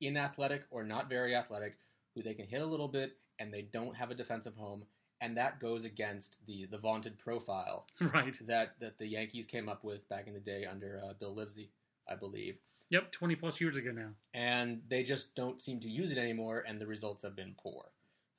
inathletic 0.00 0.64
or 0.70 0.84
not 0.84 1.08
very 1.08 1.34
athletic, 1.34 1.78
who 2.14 2.22
they 2.22 2.34
can 2.34 2.46
hit 2.46 2.60
a 2.60 2.66
little 2.66 2.88
bit 2.88 3.16
and 3.38 3.52
they 3.52 3.62
don't 3.62 3.94
have 3.94 4.10
a 4.10 4.14
defensive 4.14 4.56
home, 4.56 4.84
and 5.20 5.36
that 5.36 5.60
goes 5.60 5.84
against 5.84 6.38
the 6.46 6.66
the 6.66 6.78
vaunted 6.78 7.18
profile 7.18 7.86
right. 8.12 8.34
that 8.46 8.74
that 8.80 8.98
the 8.98 9.06
Yankees 9.06 9.46
came 9.46 9.68
up 9.68 9.84
with 9.84 10.08
back 10.08 10.26
in 10.26 10.34
the 10.34 10.40
day 10.40 10.64
under 10.64 11.00
uh, 11.04 11.12
Bill 11.18 11.34
Livesey, 11.34 11.70
I 12.08 12.16
believe. 12.16 12.58
Yep, 12.90 13.12
20 13.12 13.34
plus 13.36 13.60
years 13.60 13.76
ago 13.76 13.90
now. 13.92 14.10
and 14.34 14.80
they 14.88 15.02
just 15.02 15.34
don't 15.34 15.60
seem 15.60 15.78
to 15.80 15.88
use 15.88 16.10
it 16.12 16.18
anymore, 16.18 16.64
and 16.66 16.80
the 16.80 16.86
results 16.86 17.22
have 17.22 17.36
been 17.36 17.54
poor. 17.62 17.84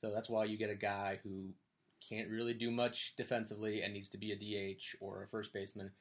So 0.02 0.12
that's 0.12 0.30
why 0.30 0.46
you 0.46 0.58
get 0.58 0.70
a 0.70 0.76
guy 0.76 1.20
who 1.24 1.50
can't 2.08 2.30
really 2.30 2.54
do 2.54 2.72
much 2.72 3.14
defensively 3.18 3.82
and 3.84 3.94
needs 3.94 4.10
to 4.10 4.18
be 4.18 4.32
a 4.32 4.36
DH 4.36 4.96
or 5.02 5.24
a 5.24 5.28
first 5.28 5.54
baseman. 5.54 5.92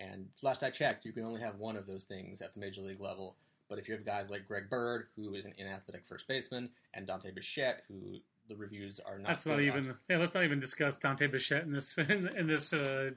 And 0.00 0.26
last 0.42 0.62
I 0.64 0.70
checked, 0.70 1.04
you 1.04 1.12
can 1.12 1.24
only 1.24 1.40
have 1.40 1.56
one 1.58 1.76
of 1.76 1.86
those 1.86 2.04
things 2.04 2.40
at 2.42 2.52
the 2.54 2.60
major 2.60 2.80
league 2.80 3.00
level. 3.00 3.36
But 3.68 3.78
if 3.78 3.86
you 3.88 3.94
have 3.94 4.04
guys 4.04 4.28
like 4.28 4.46
Greg 4.46 4.68
Bird, 4.68 5.06
who 5.16 5.34
is 5.34 5.44
an 5.44 5.54
inathletic 5.56 6.04
first 6.06 6.26
baseman, 6.26 6.70
and 6.94 7.06
Dante 7.06 7.30
Bichette, 7.30 7.82
who 7.88 8.18
the 8.48 8.56
reviews 8.56 8.98
are 9.00 9.18
not 9.18 9.28
That's 9.28 9.46
not 9.46 9.60
even. 9.60 9.90
on- 9.90 9.96
Yeah, 10.10 10.18
let's 10.18 10.34
not 10.34 10.42
even 10.44 10.58
discuss 10.58 10.96
Dante 10.96 11.26
Bichette 11.28 11.62
in 11.62 11.72
this 11.72 11.96
in, 11.96 12.28
in 12.36 12.46
this 12.46 12.72
uh, 12.72 13.10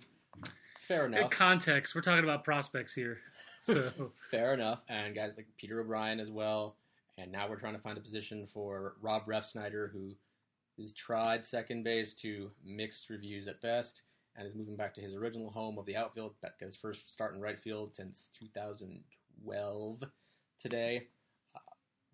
fair 0.82 1.06
enough. 1.08 1.32
context. 1.32 1.96
We're 1.96 2.02
talking 2.02 2.24
about 2.24 2.44
prospects 2.44 2.94
here, 2.94 3.18
so 3.68 3.92
Fair 4.32 4.54
enough. 4.54 4.82
And 4.90 5.16
guys 5.16 5.34
like 5.38 5.48
Peter 5.58 5.80
O'Brien 5.80 6.20
as 6.20 6.32
well. 6.32 6.76
And 7.18 7.32
now 7.32 7.48
we're 7.50 7.60
trying 7.60 7.76
to 7.76 7.82
find 7.82 7.98
a 7.98 8.02
position 8.02 8.46
for 8.46 8.96
Rob 9.02 9.26
Refsnyder, 9.26 9.92
who 9.92 10.14
has 10.80 10.94
tried 10.94 11.46
second 11.46 11.84
base 11.84 12.14
to 12.16 12.52
mixed 12.64 13.10
reviews 13.10 13.48
at 13.48 13.62
best 13.62 14.04
and 14.36 14.48
is 14.48 14.56
moving 14.56 14.76
back 14.76 14.94
to 14.94 15.02
his 15.02 15.16
original 15.16 15.50
home 15.50 15.80
of 15.80 15.86
the 15.86 15.96
outfield. 15.96 16.36
That 16.42 16.60
got 16.60 16.68
his 16.68 16.76
first 16.76 17.12
start 17.12 17.34
in 17.34 17.42
right 17.42 17.60
field 17.60 17.96
since 17.96 18.30
2012 18.40 20.04
today. 20.60 21.08
Uh, 21.56 21.60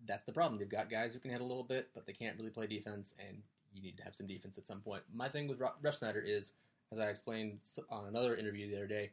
that's 0.06 0.24
the 0.24 0.32
problem. 0.32 0.58
They've 0.58 0.68
got 0.68 0.90
guys 0.90 1.12
who 1.12 1.20
can 1.20 1.30
hit 1.30 1.42
a 1.42 1.44
little 1.44 1.64
bit, 1.64 1.90
but 1.94 2.06
they 2.06 2.14
can't 2.14 2.38
really 2.38 2.50
play 2.50 2.66
defense, 2.66 3.14
and 3.18 3.36
you 3.74 3.82
need 3.82 3.98
to 3.98 4.04
have 4.04 4.14
some 4.14 4.26
defense 4.26 4.56
at 4.56 4.66
some 4.66 4.80
point. 4.80 5.02
My 5.12 5.28
thing 5.28 5.48
with 5.48 5.58
Refsnyder 5.58 6.22
is, 6.24 6.52
as 6.90 6.98
I 6.98 7.08
explained 7.08 7.58
on 7.90 8.06
another 8.06 8.36
interview 8.36 8.70
the 8.70 8.76
other 8.76 8.86
day, 8.86 9.10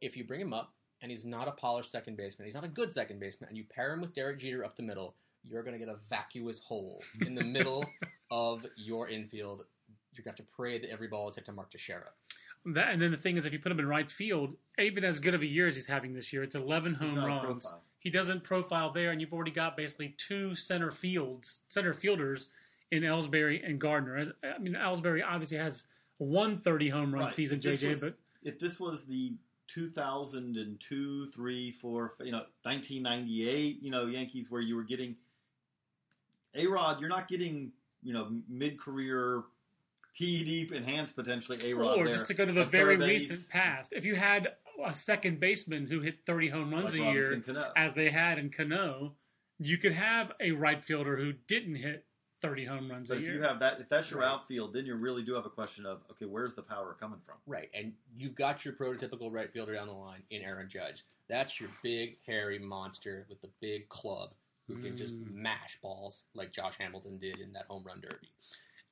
if 0.00 0.16
you 0.16 0.22
bring 0.22 0.40
him 0.40 0.52
up 0.52 0.72
and 1.02 1.10
he's 1.10 1.24
not 1.24 1.48
a 1.48 1.52
polished 1.52 1.90
second 1.90 2.16
baseman, 2.16 2.46
he's 2.46 2.54
not 2.54 2.64
a 2.64 2.68
good 2.68 2.92
second 2.92 3.18
baseman, 3.20 3.48
and 3.48 3.58
you 3.58 3.64
pair 3.64 3.92
him 3.92 4.00
with 4.00 4.14
Derek 4.14 4.38
Jeter 4.38 4.64
up 4.64 4.76
the 4.76 4.82
middle, 4.82 5.14
you're 5.44 5.62
going 5.62 5.78
to 5.78 5.84
get 5.84 5.88
a 5.92 5.98
vacuous 6.08 6.60
hole 6.60 7.02
in 7.26 7.34
the 7.34 7.42
middle 7.44 7.84
of 8.30 8.64
your 8.76 9.08
infield. 9.08 9.64
You're 10.14 10.24
going 10.24 10.34
to 10.36 10.42
have 10.42 10.48
to 10.48 10.54
pray 10.54 10.78
that 10.78 10.90
every 10.90 11.08
ball 11.08 11.28
is 11.28 11.34
hit 11.34 11.44
to 11.46 11.52
Mark 11.52 11.70
Teixeira. 11.70 12.04
that. 12.66 12.90
And 12.90 13.02
then 13.02 13.10
the 13.10 13.16
thing 13.16 13.36
is, 13.36 13.44
if 13.46 13.52
you 13.52 13.58
put 13.58 13.72
him 13.72 13.80
in 13.80 13.86
right 13.88 14.08
field, 14.10 14.56
even 14.78 15.04
as 15.04 15.18
good 15.18 15.34
of 15.34 15.42
a 15.42 15.46
year 15.46 15.66
as 15.68 15.74
he's 15.74 15.86
having 15.86 16.12
this 16.14 16.32
year, 16.32 16.42
it's 16.42 16.54
11 16.54 16.94
home 16.94 17.16
runs. 17.24 17.64
profile. 17.64 17.82
He 17.98 18.10
doesn't 18.10 18.42
profile 18.44 18.90
there, 18.90 19.10
and 19.10 19.20
you've 19.20 19.32
already 19.32 19.50
got 19.52 19.76
basically 19.76 20.14
two 20.18 20.54
center 20.54 20.90
fields, 20.90 21.60
center 21.68 21.94
fielders 21.94 22.48
in 22.90 23.02
Ellsbury 23.04 23.66
and 23.68 23.80
Gardner. 23.80 24.16
As- 24.18 24.32
I 24.44 24.58
mean, 24.58 24.74
Ellsbury 24.74 25.22
obviously 25.26 25.56
has 25.58 25.84
one 26.18 26.60
30 26.60 26.88
home 26.90 27.12
run 27.12 27.24
Right. 27.24 27.32
season, 27.32 27.58
If 27.58 27.80
JJ, 27.80 27.88
was- 27.90 28.00
but 28.00 28.14
if 28.44 28.58
this 28.58 28.78
was 28.78 29.04
the 29.06 29.32
2002, 29.72 31.30
3, 31.30 31.70
4, 31.70 32.14
you 32.20 32.32
know, 32.32 32.44
1998, 32.62 33.82
you 33.82 33.90
know, 33.90 34.06
Yankees 34.06 34.50
where 34.50 34.60
you 34.60 34.76
were 34.76 34.82
getting 34.82 35.16
A 36.54 36.66
Rod, 36.66 37.00
you're 37.00 37.08
not 37.08 37.28
getting, 37.28 37.72
you 38.02 38.12
know, 38.12 38.28
mid 38.48 38.78
career 38.78 39.42
PED 40.18 40.72
enhanced 40.72 41.16
potentially 41.16 41.58
A 41.64 41.74
Rod. 41.74 41.98
or 41.98 42.04
there 42.04 42.14
just 42.14 42.26
to 42.26 42.34
go 42.34 42.44
to 42.44 42.52
the 42.52 42.64
very 42.64 42.96
base, 42.96 43.30
recent 43.30 43.48
past, 43.48 43.92
if 43.92 44.04
you 44.04 44.14
had 44.14 44.48
a 44.84 44.94
second 44.94 45.40
baseman 45.40 45.86
who 45.86 46.00
hit 46.00 46.26
30 46.26 46.48
home 46.50 46.70
runs 46.72 46.96
like 46.96 47.08
a 47.08 47.12
year, 47.12 47.40
Cano. 47.40 47.72
as 47.76 47.94
they 47.94 48.10
had 48.10 48.38
in 48.38 48.50
Cano, 48.50 49.14
you 49.58 49.78
could 49.78 49.92
have 49.92 50.32
a 50.40 50.52
right 50.52 50.82
fielder 50.82 51.16
who 51.16 51.32
didn't 51.32 51.76
hit 51.76 52.04
30 52.42 52.64
home 52.64 52.90
runs 52.90 53.08
But 53.08 53.18
a 53.18 53.20
if 53.20 53.26
year. 53.26 53.36
you 53.36 53.42
have 53.42 53.60
that, 53.60 53.80
if 53.80 53.88
that's 53.88 54.10
your 54.10 54.20
Right. 54.20 54.28
outfield, 54.28 54.74
then 54.74 54.84
you 54.84 54.96
really 54.96 55.22
do 55.22 55.32
have 55.34 55.46
a 55.46 55.50
question 55.50 55.86
of 55.86 56.02
okay, 56.10 56.26
where's 56.26 56.54
the 56.54 56.62
power 56.62 56.94
coming 56.98 57.20
from? 57.24 57.36
Right, 57.46 57.70
and 57.72 57.94
you've 58.16 58.34
got 58.34 58.64
your 58.64 58.74
prototypical 58.74 59.32
right 59.32 59.50
fielder 59.52 59.74
down 59.74 59.86
the 59.86 59.94
line 59.94 60.22
in 60.30 60.42
Aaron 60.42 60.68
Judge. 60.68 61.04
That's 61.28 61.60
your 61.60 61.70
big, 61.82 62.18
hairy 62.26 62.58
monster 62.58 63.24
with 63.28 63.40
the 63.40 63.48
big 63.60 63.88
club 63.88 64.34
who 64.66 64.76
can 64.76 64.96
just 64.96 65.14
Mm. 65.14 65.32
mash 65.34 65.78
balls 65.80 66.24
like 66.34 66.52
Josh 66.52 66.76
Hamilton 66.76 67.18
did 67.18 67.38
in 67.38 67.52
that 67.52 67.66
home 67.66 67.84
run 67.84 68.00
derby. 68.00 68.28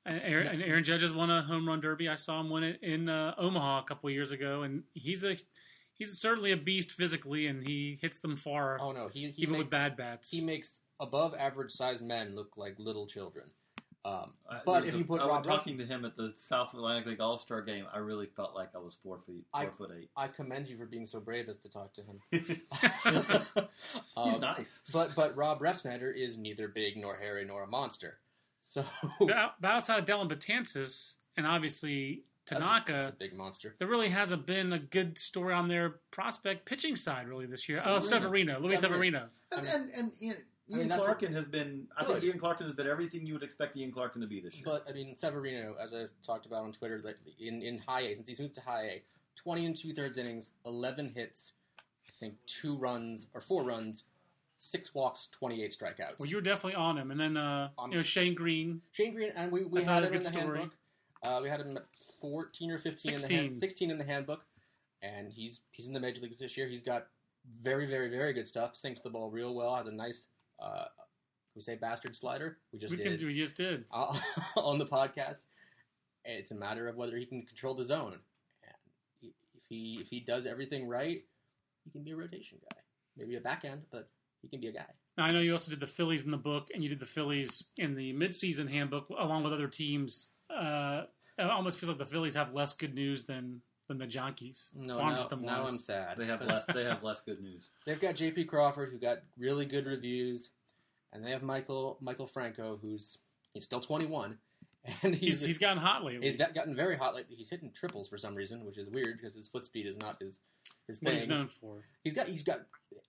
And 0.05 0.19
Aaron, 0.21 0.47
and 0.47 0.63
Aaron 0.63 0.83
Judge 0.83 1.01
has 1.01 1.11
won 1.11 1.29
a 1.29 1.41
home 1.41 1.67
run 1.67 1.79
derby. 1.79 2.09
I 2.09 2.15
saw 2.15 2.39
him 2.39 2.49
win 2.49 2.63
it 2.63 2.81
in 2.81 3.07
uh, 3.07 3.35
Omaha 3.37 3.81
a 3.81 3.83
couple 3.83 4.07
of 4.09 4.13
years 4.13 4.31
ago, 4.31 4.63
and 4.63 4.83
he's 4.93 5.23
a 5.23 5.37
he's 5.93 6.19
certainly 6.19 6.51
a 6.53 6.57
beast 6.57 6.91
physically, 6.93 7.47
and 7.47 7.67
he 7.67 7.97
hits 8.01 8.17
them 8.19 8.35
far, 8.35 8.79
Oh 8.81 8.91
no, 8.91 9.07
he, 9.07 9.29
he 9.29 9.43
even 9.43 9.53
makes, 9.53 9.63
with 9.65 9.69
bad 9.69 9.95
bats. 9.95 10.31
He 10.31 10.41
makes 10.41 10.81
above 11.01 11.33
average 11.37 11.71
sized 11.71 12.01
men 12.01 12.35
look 12.35 12.51
like 12.55 12.75
little 12.79 13.05
children. 13.07 13.45
Um, 14.03 14.33
but 14.65 14.79
there's 14.81 14.89
if 14.89 14.95
a- 14.95 14.97
you 14.99 15.03
put 15.05 15.21
I 15.21 15.25
was 15.25 15.31
Rob 15.35 15.45
Russ- 15.45 15.57
talking 15.59 15.77
to 15.77 15.85
him 15.85 16.05
at 16.05 16.15
the 16.17 16.33
South 16.35 16.73
Atlantic 16.73 17.05
League 17.05 17.21
All 17.21 17.37
Star 17.37 17.61
game, 17.61 17.85
I 17.93 17.99
really 17.99 18.25
felt 18.25 18.55
like 18.55 18.69
I 18.73 18.79
was 18.79 18.95
four 19.03 19.19
feet, 19.27 19.45
four 19.51 19.61
I- 19.61 19.69
foot 19.69 19.91
eight. 19.95 20.09
I 20.15 20.27
commend 20.27 20.67
you 20.69 20.77
for 20.77 20.85
being 20.87 21.05
so 21.05 21.19
brave 21.19 21.49
as 21.49 21.57
to 21.59 21.69
talk 21.69 21.93
to 21.95 22.01
him. 22.01 22.19
He's 22.31 22.57
Um, 24.15 24.41
nice. 24.41 24.81
But 24.91 25.13
but 25.15 25.35
Rob 25.35 25.59
Refsnyder 25.59 26.15
is 26.15 26.37
neither 26.37 26.67
big 26.67 26.97
nor 26.97 27.15
hairy 27.15 27.45
nor 27.45 27.63
a 27.63 27.67
monster. 27.67 28.17
So 28.61 28.85
But 29.19 29.55
but 29.59 29.67
outside 29.71 29.99
of 29.99 30.05
Dellin 30.05 30.29
Betances 30.29 31.15
and 31.37 31.45
obviously 31.47 32.23
that's 32.47 32.59
a- 32.59 32.63
Tanaka, 32.63 32.91
that's 32.93 33.09
a 33.09 33.17
big 33.19 33.33
monster. 33.35 33.75
there 33.79 33.87
really 33.87 34.09
hasn't 34.09 34.45
been 34.45 34.73
a 34.73 34.79
good 34.79 35.17
story 35.17 35.53
on 35.53 35.67
their 35.67 35.99
prospect 36.11 36.65
pitching 36.65 36.95
side 36.95 37.27
really 37.27 37.45
this 37.45 37.69
year. 37.69 37.77
Oh, 37.85 37.99
Severino. 37.99 38.53
Severino, 38.53 38.59
Luis 38.59 38.79
Severino. 38.79 39.27
Severino. 39.53 39.75
And, 39.75 39.91
and, 39.93 40.11
and 40.21 40.37
Ian, 40.71 40.91
I 40.91 40.97
mean, 40.97 41.05
Clarkin 41.05 41.33
has 41.33 41.45
been. 41.45 41.87
I 41.97 42.05
think 42.05 42.23
Ian 42.23 42.39
Clarkin 42.39 42.61
has 42.63 42.73
been 42.73 42.87
everything 42.87 43.25
you 43.25 43.33
would 43.33 43.43
expect 43.43 43.75
Ian 43.77 43.91
Clarkin 43.91 44.21
to 44.21 44.27
be 44.27 44.39
this 44.39 44.55
year. 44.55 44.63
But 44.65 44.85
I 44.89 44.93
mean, 44.93 45.15
Severino, 45.15 45.75
as 45.81 45.93
I 45.93 46.05
talked 46.25 46.45
about 46.45 46.63
on 46.63 46.71
Twitter, 46.71 47.01
like 47.03 47.17
in 47.39 47.61
in 47.61 47.77
high 47.79 48.01
A, 48.01 48.15
since 48.15 48.27
he's 48.27 48.39
moved 48.39 48.55
to 48.55 48.61
high 48.61 48.83
A, 48.83 49.01
twenty 49.35 49.65
and 49.65 49.75
two 49.75 49.93
thirds 49.93 50.17
innings, 50.17 50.51
eleven 50.65 51.11
hits, 51.15 51.53
I 51.79 52.11
think 52.19 52.35
two 52.45 52.75
runs 52.77 53.27
or 53.33 53.41
four 53.41 53.63
runs, 53.63 54.03
six 54.57 54.93
walks, 54.93 55.27
twenty 55.31 55.63
eight 55.63 55.75
strikeouts. 55.77 56.19
Well, 56.19 56.29
you 56.29 56.35
were 56.37 56.41
definitely 56.41 56.75
on 56.75 56.97
him, 56.97 57.11
and 57.11 57.19
then 57.19 57.37
uh, 57.37 57.69
On- 57.77 57.91
you 57.91 57.97
know 57.97 58.01
Shane 58.03 58.35
Greene. 58.35 58.81
Shane 58.91 59.13
Greene, 59.13 59.31
and 59.35 59.51
we, 59.51 59.63
we 59.65 59.83
had 59.83 60.03
another 60.03 60.07
him 60.07 60.13
in 60.13 60.19
good 60.19 60.21
the 60.21 60.39
story. 60.39 60.57
handbook. 60.59 60.77
Uh, 61.23 61.39
we 61.43 61.49
had 61.49 61.61
him 61.61 61.77
at 61.77 61.85
fourteen 62.19 62.71
or 62.71 62.77
fifteen, 62.77 63.13
in 63.13 63.21
the 63.21 63.27
hand, 63.27 63.57
sixteen 63.57 63.91
in 63.91 63.97
the 63.97 64.03
handbook, 64.03 64.43
and 65.01 65.31
he's 65.31 65.59
he's 65.71 65.87
in 65.87 65.93
the 65.93 65.99
major 65.99 66.21
leagues 66.21 66.39
this 66.39 66.55
year. 66.57 66.67
He's 66.67 66.81
got 66.81 67.07
very 67.61 67.85
very 67.87 68.09
very 68.09 68.33
good 68.33 68.47
stuff. 68.47 68.75
Sinks 68.75 69.01
the 69.01 69.09
ball 69.09 69.29
real 69.29 69.53
well. 69.53 69.75
Has 69.75 69.87
a 69.87 69.91
nice, 69.91 70.27
uh, 70.61 70.85
can 70.85 71.57
we 71.57 71.61
say 71.61 71.75
bastard 71.75 72.15
slider. 72.15 72.57
We 72.71 72.79
just 72.79 72.91
We, 72.91 72.97
did 72.97 73.19
can, 73.19 73.27
we 73.27 73.35
just 73.35 73.55
did. 73.55 73.85
uh, 73.91 74.17
on 74.55 74.79
the 74.79 74.85
podcast. 74.85 75.41
It's 76.23 76.51
a 76.51 76.55
matter 76.55 76.87
of 76.87 76.95
whether 76.95 77.17
he 77.17 77.25
can 77.25 77.43
control 77.43 77.73
the 77.73 77.83
zone. 77.83 78.19
And 78.63 79.31
if 79.53 79.63
he 79.67 79.97
if 79.99 80.07
he 80.07 80.19
does 80.19 80.45
everything 80.45 80.87
right, 80.87 81.23
he 81.83 81.91
can 81.91 82.03
be 82.03 82.11
a 82.11 82.15
rotation 82.15 82.59
guy. 82.69 82.79
Maybe 83.17 83.35
a 83.35 83.41
back 83.41 83.65
end, 83.65 83.81
but 83.91 84.09
he 84.41 84.47
can 84.47 84.61
be 84.61 84.67
a 84.67 84.71
guy. 84.71 84.85
Now, 85.17 85.25
I 85.25 85.31
know 85.31 85.39
you 85.39 85.51
also 85.51 85.71
did 85.71 85.79
the 85.79 85.87
Phillies 85.87 86.23
in 86.23 86.31
the 86.31 86.37
book, 86.37 86.69
and 86.73 86.81
you 86.81 86.89
did 86.89 86.99
the 86.99 87.05
Phillies 87.05 87.65
in 87.77 87.95
the 87.95 88.13
midseason 88.13 88.69
handbook 88.69 89.09
along 89.09 89.43
with 89.43 89.51
other 89.51 89.67
teams. 89.67 90.29
Uh, 90.49 91.03
it 91.37 91.49
almost 91.49 91.79
feels 91.79 91.89
like 91.89 91.97
the 91.97 92.05
Phillies 92.05 92.35
have 92.35 92.53
less 92.53 92.73
good 92.73 92.93
news 92.93 93.25
than 93.25 93.61
than 93.91 93.99
the 93.99 94.07
Junkies. 94.07 94.69
No, 94.75 94.95
farm 94.97 95.09
now, 95.11 95.15
system 95.15 95.41
now 95.43 95.61
wise. 95.61 95.69
I'm 95.69 95.77
sad. 95.77 96.17
they 96.17 96.25
have 96.25 96.41
less. 96.45 96.65
They 96.73 96.83
have 96.83 97.03
less 97.03 97.21
good 97.21 97.41
news. 97.41 97.69
They've 97.85 97.99
got 97.99 98.15
J.P. 98.15 98.45
Crawford, 98.45 98.91
who 98.91 98.97
got 98.99 99.19
really 99.37 99.65
good 99.65 99.85
reviews, 99.85 100.49
and 101.13 101.23
they 101.25 101.31
have 101.31 101.43
Michael 101.43 101.97
Maikel 102.03 102.29
Franco, 102.29 102.79
who's 102.81 103.17
he's 103.53 103.63
still 103.63 103.79
21, 103.81 104.37
and 105.03 105.13
He's 105.15 105.39
he's 105.39 105.43
he's 105.43 105.57
gotten 105.57 105.77
hot 105.77 106.03
lately. 106.03 106.25
he's 106.27 106.35
gotten 106.37 106.75
very 106.75 106.97
hot 106.97 107.13
lately. 107.15 107.35
He's 107.35 107.49
hitting 107.49 107.71
triples 107.71 108.07
for 108.09 108.17
some 108.17 108.35
reason, 108.35 108.65
which 108.65 108.77
is 108.77 108.89
weird 108.89 109.19
because 109.19 109.35
his 109.35 109.47
foot 109.47 109.65
speed 109.65 109.85
is 109.85 109.97
not 109.97 110.21
his 110.21 110.39
his 110.87 110.99
what 111.01 111.11
thing. 111.11 111.19
he's 111.19 111.27
known 111.27 111.47
for. 111.47 111.83
He's 112.03 112.13
got 112.13 112.27
he's 112.27 112.43
got 112.43 112.61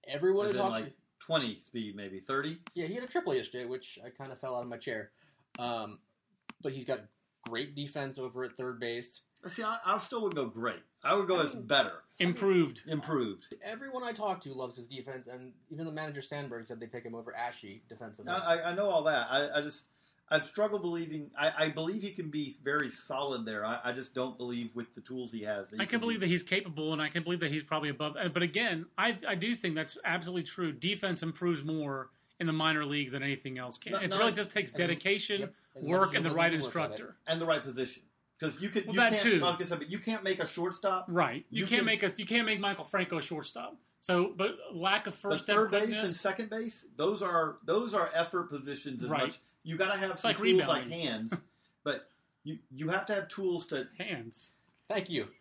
everyone 0.07 0.47
is 0.47 0.57
who 0.57 0.63
in 0.63 0.71
like 0.71 0.93
twenty 1.21 1.61
speed, 1.61 1.97
maybe 1.97 2.21
thirty. 2.21 2.59
Yeah, 2.75 2.87
he 2.87 2.95
had 2.95 3.05
a 3.05 3.07
triple 3.07 3.35
yesterday, 3.35 3.65
which 3.65 3.99
I 4.05 4.11
kind 4.11 4.33
of 4.33 4.39
fell 4.41 4.57
out 4.57 4.63
of 4.63 4.69
my 4.69 4.77
chair. 4.77 5.11
Um, 5.59 5.99
but 6.63 6.73
he's 6.73 6.85
got 6.85 7.01
great 7.49 7.75
defense 7.75 8.19
over 8.19 8.45
at 8.45 8.57
third 8.57 8.79
base. 8.79 9.21
See, 9.47 9.63
I, 9.63 9.79
I 9.85 9.99
still 9.99 10.23
would 10.23 10.35
go 10.35 10.47
great. 10.47 10.83
I 11.03 11.15
would 11.15 11.27
go 11.27 11.41
I 11.41 11.43
as 11.43 11.55
mean- 11.55 11.67
better, 11.67 11.93
Improved. 12.19 12.83
improved. 12.87 13.47
Everyone 13.65 14.05
I 14.05 14.13
talk 14.13 14.41
to 14.43 14.53
loves 14.53 14.77
his 14.77 14.87
defense, 14.87 15.27
and 15.27 15.53
even 15.71 15.85
the 15.87 15.91
manager 15.93 16.23
Sandberg 16.23 16.69
said 16.69 16.79
they 16.79 16.87
take 16.87 17.05
him 17.05 17.15
over 17.17 17.35
Ashy 17.35 17.83
defensively. 17.89 18.31
I, 18.31 18.57
I- 18.57 18.71
I 18.71 18.75
know 18.75 18.89
all 18.89 19.03
that. 19.05 19.27
I, 19.31 19.59
I 19.59 19.61
just 19.63 19.85
I've 20.29 20.47
struggled 20.47 20.83
believing. 20.83 21.31
I, 21.37 21.53
I 21.65 21.69
believe 21.71 22.01
he 22.03 22.11
can 22.13 22.31
be 22.31 22.55
very 22.63 22.89
solid 22.89 23.45
there. 23.45 23.67
I, 23.67 23.81
I 23.85 23.93
just 23.93 24.15
don't 24.15 24.39
believe 24.39 24.71
with 24.75 24.95
the 24.95 25.01
tools 25.01 25.33
he 25.33 25.43
has. 25.43 25.71
that 25.71 25.77
he 25.77 25.83
I 25.83 25.87
can 25.87 25.99
believe 25.99 26.21
that 26.21 26.29
he's 26.29 26.45
capable, 26.45 26.93
and 26.93 27.03
I 27.03 27.09
can 27.09 27.25
believe 27.25 27.41
that 27.41 27.51
he's 27.51 27.65
probably 27.65 27.89
above. 27.89 28.17
uh, 28.17 28.29
But 28.29 28.43
again, 28.45 28.87
I 28.97 29.19
I 29.27 29.35
do 29.35 29.57
think 29.57 29.75
that's 29.75 29.99
absolutely 30.05 30.45
true. 30.45 30.73
Defense 30.73 31.25
improves 31.25 31.65
more 31.65 32.11
in 32.39 32.47
the 32.47 32.53
minor 32.53 32.85
leagues 32.85 33.13
than 33.13 33.23
anything 33.25 33.59
else 33.59 33.77
can. 33.77 33.93
No, 33.93 33.99
it 33.99 34.11
no, 34.11 34.19
really 34.19 34.33
just 34.33 34.53
takes 34.53 34.71
dedication, 34.73 35.41
Yep, 35.41 35.55
as 35.77 35.83
much 35.83 35.91
work, 35.91 36.15
and 36.15 36.25
the 36.25 36.31
right 36.31 36.53
willing 36.53 36.61
to 36.61 36.67
work 36.67 36.77
at 36.77 36.83
it. 36.83 36.93
instructor. 36.93 37.17
and 37.27 37.41
the 37.41 37.47
right 37.47 37.63
position 37.63 38.03
because 38.43 38.61
you 38.61 38.69
could. 38.69 38.87
Well, 38.87 38.95
you 38.95 39.01
that 39.01 39.11
can't, 39.11 39.23
too. 39.23 39.41
I 39.45 39.47
was 39.49 39.57
gonna 39.57 39.67
say, 39.67 39.77
but 39.77 39.91
you 39.91 39.99
can't 39.99 40.25
make 40.25 40.41
a 40.43 40.47
shortstop. 40.47 41.07
Right. 41.09 41.45
You, 41.51 41.61
You 41.61 41.67
can't 41.67 41.79
can- 41.81 41.87
make 41.87 42.03
a 42.03 42.13
you 42.17 42.27
can't 42.27 42.47
make 42.47 42.61
Maikel 42.61 42.87
Franco 42.87 43.19
a 43.19 43.23
shortstop. 43.23 43.77
So, 44.01 44.33
but 44.37 44.57
lack 44.73 45.07
of 45.07 45.15
first 45.15 45.47
third 45.47 45.71
base 45.71 45.97
and 45.97 46.09
second 46.09 46.51
base, 46.51 46.85
those 46.97 47.23
are 47.23 47.59
those 47.65 47.95
are 47.95 48.11
effort 48.13 48.51
positions 48.51 49.03
as 49.05 49.11
Right. 49.11 49.23
much. 49.27 49.39
You 49.63 49.77
got 49.77 49.93
to 49.93 49.99
have 49.99 50.19
some 50.19 50.31
like 50.31 50.39
tools 50.39 50.67
like 50.67 50.91
hands, 50.91 51.33
but 51.85 52.09
you 52.43 52.59
you 52.75 52.89
have 52.89 53.07
to 53.07 53.15
have 53.15 53.29
tools 53.29 53.67
to. 53.67 53.87
hands. 53.99 54.55
Thank 54.89 55.09
you. 55.09 55.29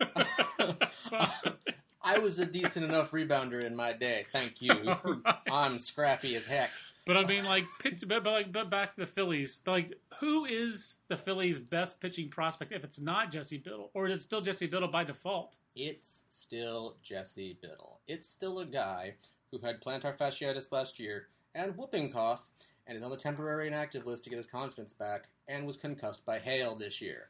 I 2.04 2.18
was 2.20 2.40
a 2.40 2.46
decent 2.46 2.86
enough 2.86 3.12
rebounder 3.12 3.64
in 3.64 3.76
my 3.76 3.94
day. 3.94 4.26
Thank 4.32 4.62
you. 4.62 4.72
I'm 5.52 5.78
scrappy 5.78 6.36
as 6.36 6.46
heck. 6.46 6.70
But 7.08 7.18
I 7.18 7.26
mean, 7.26 7.46
like, 7.46 7.66
pitch, 7.80 8.04
but, 8.08 8.24
but 8.24 8.32
like, 8.32 8.52
but 8.52 8.70
back 8.70 8.94
to 8.96 9.02
the 9.02 9.08
Phillies. 9.08 9.60
But 9.66 9.72
like, 9.72 10.00
who 10.20 10.46
is 10.46 10.98
the 11.08 11.18
Phillies' 11.18 11.60
best 11.60 12.00
pitching 12.00 12.30
prospect 12.30 12.72
if 12.72 12.84
it's 12.84 13.00
not 13.00 13.32
Jesse 13.32 13.58
Biddle, 13.58 13.90
or 13.94 14.08
is 14.08 14.14
it 14.14 14.22
still 14.22 14.42
Jesse 14.42 14.68
Biddle 14.68 14.88
by 14.88 15.04
default? 15.04 15.58
It's 15.76 16.24
still 16.30 16.98
Jesse 17.02 17.58
Biddle. 17.62 18.02
It's 18.08 18.28
still 18.28 18.60
a 18.60 18.66
guy 18.66 19.16
who 19.52 19.60
had 19.60 19.82
plantar 19.82 20.16
fasciitis 20.18 20.72
last 20.72 21.00
year 21.00 21.28
and 21.56 21.76
whooping 21.76 22.12
cough 22.12 22.42
and 22.88 22.98
is 22.98 23.04
on 23.04 23.10
the 23.12 23.18
temporary 23.18 23.68
inactive 23.68 24.06
list 24.06 24.24
to 24.26 24.30
get 24.30 24.38
his 24.38 24.46
confidence 24.46 24.94
back 24.94 25.28
and 25.48 25.66
was 25.66 25.78
concussed 25.78 26.26
by 26.26 26.40
hail 26.40 26.76
this 26.76 27.02
year. 27.02 27.30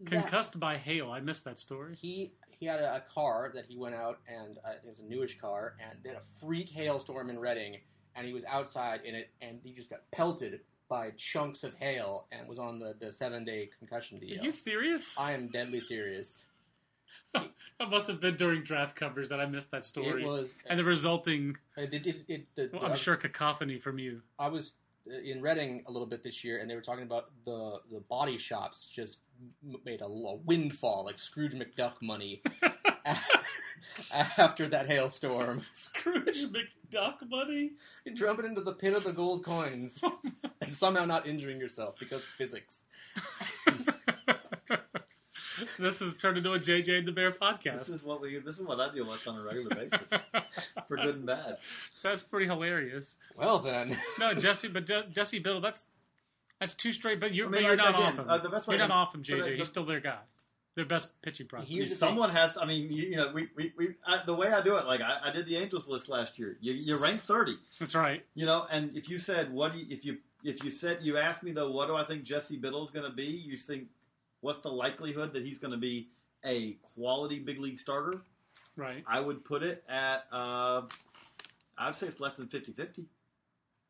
That- 0.00 0.22
Concussed 0.22 0.60
by 0.60 0.76
hail. 0.76 1.10
I 1.10 1.20
missed 1.20 1.44
that 1.44 1.58
story. 1.58 1.96
he 1.96 2.32
he 2.50 2.66
had 2.66 2.80
a, 2.80 2.96
a 2.96 3.00
car 3.00 3.52
that 3.54 3.66
he 3.66 3.76
went 3.76 3.94
out 3.94 4.18
and 4.28 4.58
uh, 4.64 4.68
I 4.68 4.72
think 4.72 4.84
it 4.86 4.90
was 4.90 5.00
a 5.00 5.04
newish 5.04 5.38
car 5.38 5.74
and 5.80 5.98
they 6.02 6.08
had 6.10 6.18
a 6.18 6.44
freak 6.44 6.68
hailstorm 6.68 7.30
in 7.30 7.38
Reading 7.38 7.78
and 8.18 8.26
he 8.26 8.32
was 8.34 8.44
outside 8.44 9.00
in 9.04 9.14
it 9.14 9.30
and 9.40 9.60
he 9.62 9.72
just 9.72 9.88
got 9.88 10.00
pelted 10.10 10.60
by 10.88 11.10
chunks 11.16 11.64
of 11.64 11.74
hail 11.74 12.26
and 12.32 12.48
was 12.48 12.58
on 12.58 12.78
the, 12.78 12.94
the 12.98 13.12
seven 13.12 13.44
day 13.44 13.70
concussion 13.78 14.18
deal. 14.18 14.40
Are 14.40 14.44
you 14.44 14.50
serious? 14.50 15.16
I 15.18 15.32
am 15.32 15.48
deadly 15.48 15.80
serious. 15.80 16.46
That 17.78 17.90
must 17.90 18.08
have 18.08 18.20
been 18.20 18.34
during 18.34 18.64
draft 18.64 18.96
covers 18.96 19.28
that 19.28 19.38
I 19.38 19.46
missed 19.46 19.70
that 19.70 19.84
story. 19.84 20.22
It 20.22 20.26
was 20.26 20.56
and 20.66 20.78
the 20.80 20.84
resulting, 20.84 21.56
it, 21.76 21.94
it, 21.94 22.06
it, 22.06 22.24
it, 22.26 22.46
the- 22.56 22.70
well, 22.72 22.86
I'm 22.86 22.96
sure, 22.96 23.14
cacophony 23.16 23.78
from 23.78 24.00
you. 24.00 24.20
I 24.36 24.48
was 24.48 24.74
uh, 25.08 25.16
in 25.20 25.40
Reading 25.40 25.84
a 25.86 25.92
little 25.92 26.06
bit 26.08 26.24
this 26.24 26.42
year, 26.42 26.58
and 26.58 26.68
they 26.68 26.74
were 26.74 26.80
talking 26.80 27.04
about 27.04 27.30
the 27.44 27.80
the 27.92 28.00
body 28.00 28.36
shops 28.36 28.88
just 28.92 29.18
made 29.84 30.00
a, 30.00 30.06
a 30.06 30.34
windfall 30.44 31.04
like 31.04 31.20
Scrooge 31.20 31.52
McDuck 31.54 31.94
money 32.02 32.42
after 34.12 34.68
that 34.68 34.86
hailstorm. 34.86 35.62
Scrooge 35.72 36.46
McDuck 36.46 37.28
money. 37.28 37.72
You're 38.04 38.14
jumping 38.14 38.46
into 38.46 38.60
the 38.62 38.72
pit 38.74 38.94
of 38.94 39.04
the 39.04 39.12
gold 39.12 39.44
coins 39.44 40.00
and 40.60 40.72
somehow 40.74 41.04
not 41.04 41.26
injuring 41.26 41.58
yourself 41.60 41.94
because 41.98 42.24
physics. 42.24 42.84
this 45.78 45.98
has 45.98 46.14
turned 46.14 46.38
into 46.38 46.52
a 46.52 46.58
JJ 46.60 46.98
and 46.98 47.08
the 47.08 47.12
Bear 47.12 47.32
podcast. 47.32 47.78
This 47.86 47.88
is 47.88 48.04
what 48.04 48.20
we. 48.20 48.38
This 48.38 48.58
is 48.58 48.66
what 48.66 48.80
I 48.80 48.92
deal 48.92 49.06
with 49.06 49.26
on 49.26 49.36
a 49.36 49.42
regular 49.42 49.74
basis, 49.74 50.08
for 50.86 50.96
good 50.96 51.16
and 51.16 51.26
bad. 51.26 51.58
That's 52.02 52.22
pretty 52.22 52.46
hilarious. 52.46 53.16
Well 53.36 53.58
then, 53.58 53.98
No, 54.18 54.34
Jesse, 54.34 54.68
but 54.68 54.86
Je- 54.86 55.06
Jesse 55.12 55.38
Biddle, 55.40 55.60
that's 55.60 55.84
that's 56.60 56.74
two 56.74 56.92
straight. 56.92 57.18
But 57.20 57.34
you're, 57.34 57.46
I 57.46 57.50
mean, 57.50 57.62
but 57.62 57.66
you're 57.66 57.76
like, 57.76 57.78
not 57.78 57.94
again, 57.94 58.02
off 58.12 58.18
him. 58.18 58.30
uh, 58.30 58.38
the 58.38 58.48
best 58.48 58.68
way 58.68 58.76
you're 58.76 58.82
to- 58.84 58.88
not 58.88 58.96
off 59.08 59.14
him, 59.14 59.22
JJ. 59.22 59.44
the- 59.44 59.56
He's 59.56 59.66
still 59.68 59.84
their 59.84 60.00
guy. 60.00 60.18
Their 60.78 60.86
best 60.86 61.20
pitching 61.22 61.48
prospect. 61.48 61.72
Here's 61.72 61.90
the 61.90 61.96
Someone 61.96 62.30
has. 62.30 62.56
I 62.56 62.64
mean, 62.64 62.88
you, 62.88 63.06
you 63.06 63.16
know, 63.16 63.32
we 63.34 63.48
we, 63.56 63.72
we 63.76 63.88
I, 64.06 64.20
the 64.24 64.32
way 64.32 64.52
I 64.52 64.62
do 64.62 64.76
it. 64.76 64.86
Like 64.86 65.00
I, 65.00 65.18
I 65.24 65.32
did 65.32 65.44
the 65.46 65.56
Angels 65.56 65.88
list 65.88 66.08
last 66.08 66.38
year. 66.38 66.56
You, 66.60 66.72
you 66.72 66.96
rank 67.02 67.20
thirty. 67.20 67.56
That's 67.80 67.96
right. 67.96 68.24
You 68.36 68.46
know, 68.46 68.64
and 68.70 68.96
if 68.96 69.10
you 69.10 69.18
said 69.18 69.52
what 69.52 69.72
do 69.72 69.80
you, 69.80 69.86
if 69.90 70.04
you 70.04 70.18
if 70.44 70.62
you 70.62 70.70
said 70.70 70.98
you 71.02 71.16
asked 71.18 71.42
me 71.42 71.50
though, 71.50 71.72
what 71.72 71.88
do 71.88 71.96
I 71.96 72.04
think 72.04 72.22
Jesse 72.22 72.56
Biddle's 72.56 72.92
going 72.92 73.10
to 73.10 73.16
be? 73.16 73.24
You 73.24 73.56
think 73.56 73.88
what's 74.40 74.62
the 74.62 74.68
likelihood 74.68 75.32
that 75.32 75.44
he's 75.44 75.58
going 75.58 75.72
to 75.72 75.78
be 75.78 76.10
a 76.44 76.76
quality 76.94 77.40
big 77.40 77.58
league 77.58 77.80
starter? 77.80 78.22
Right. 78.76 79.02
I 79.04 79.18
would 79.18 79.44
put 79.44 79.64
it 79.64 79.82
at. 79.88 80.26
Uh, 80.30 80.82
I'd 81.76 81.96
say 81.96 82.06
it's 82.06 82.20
less 82.20 82.36
than 82.36 82.46
50-50. 82.46 83.04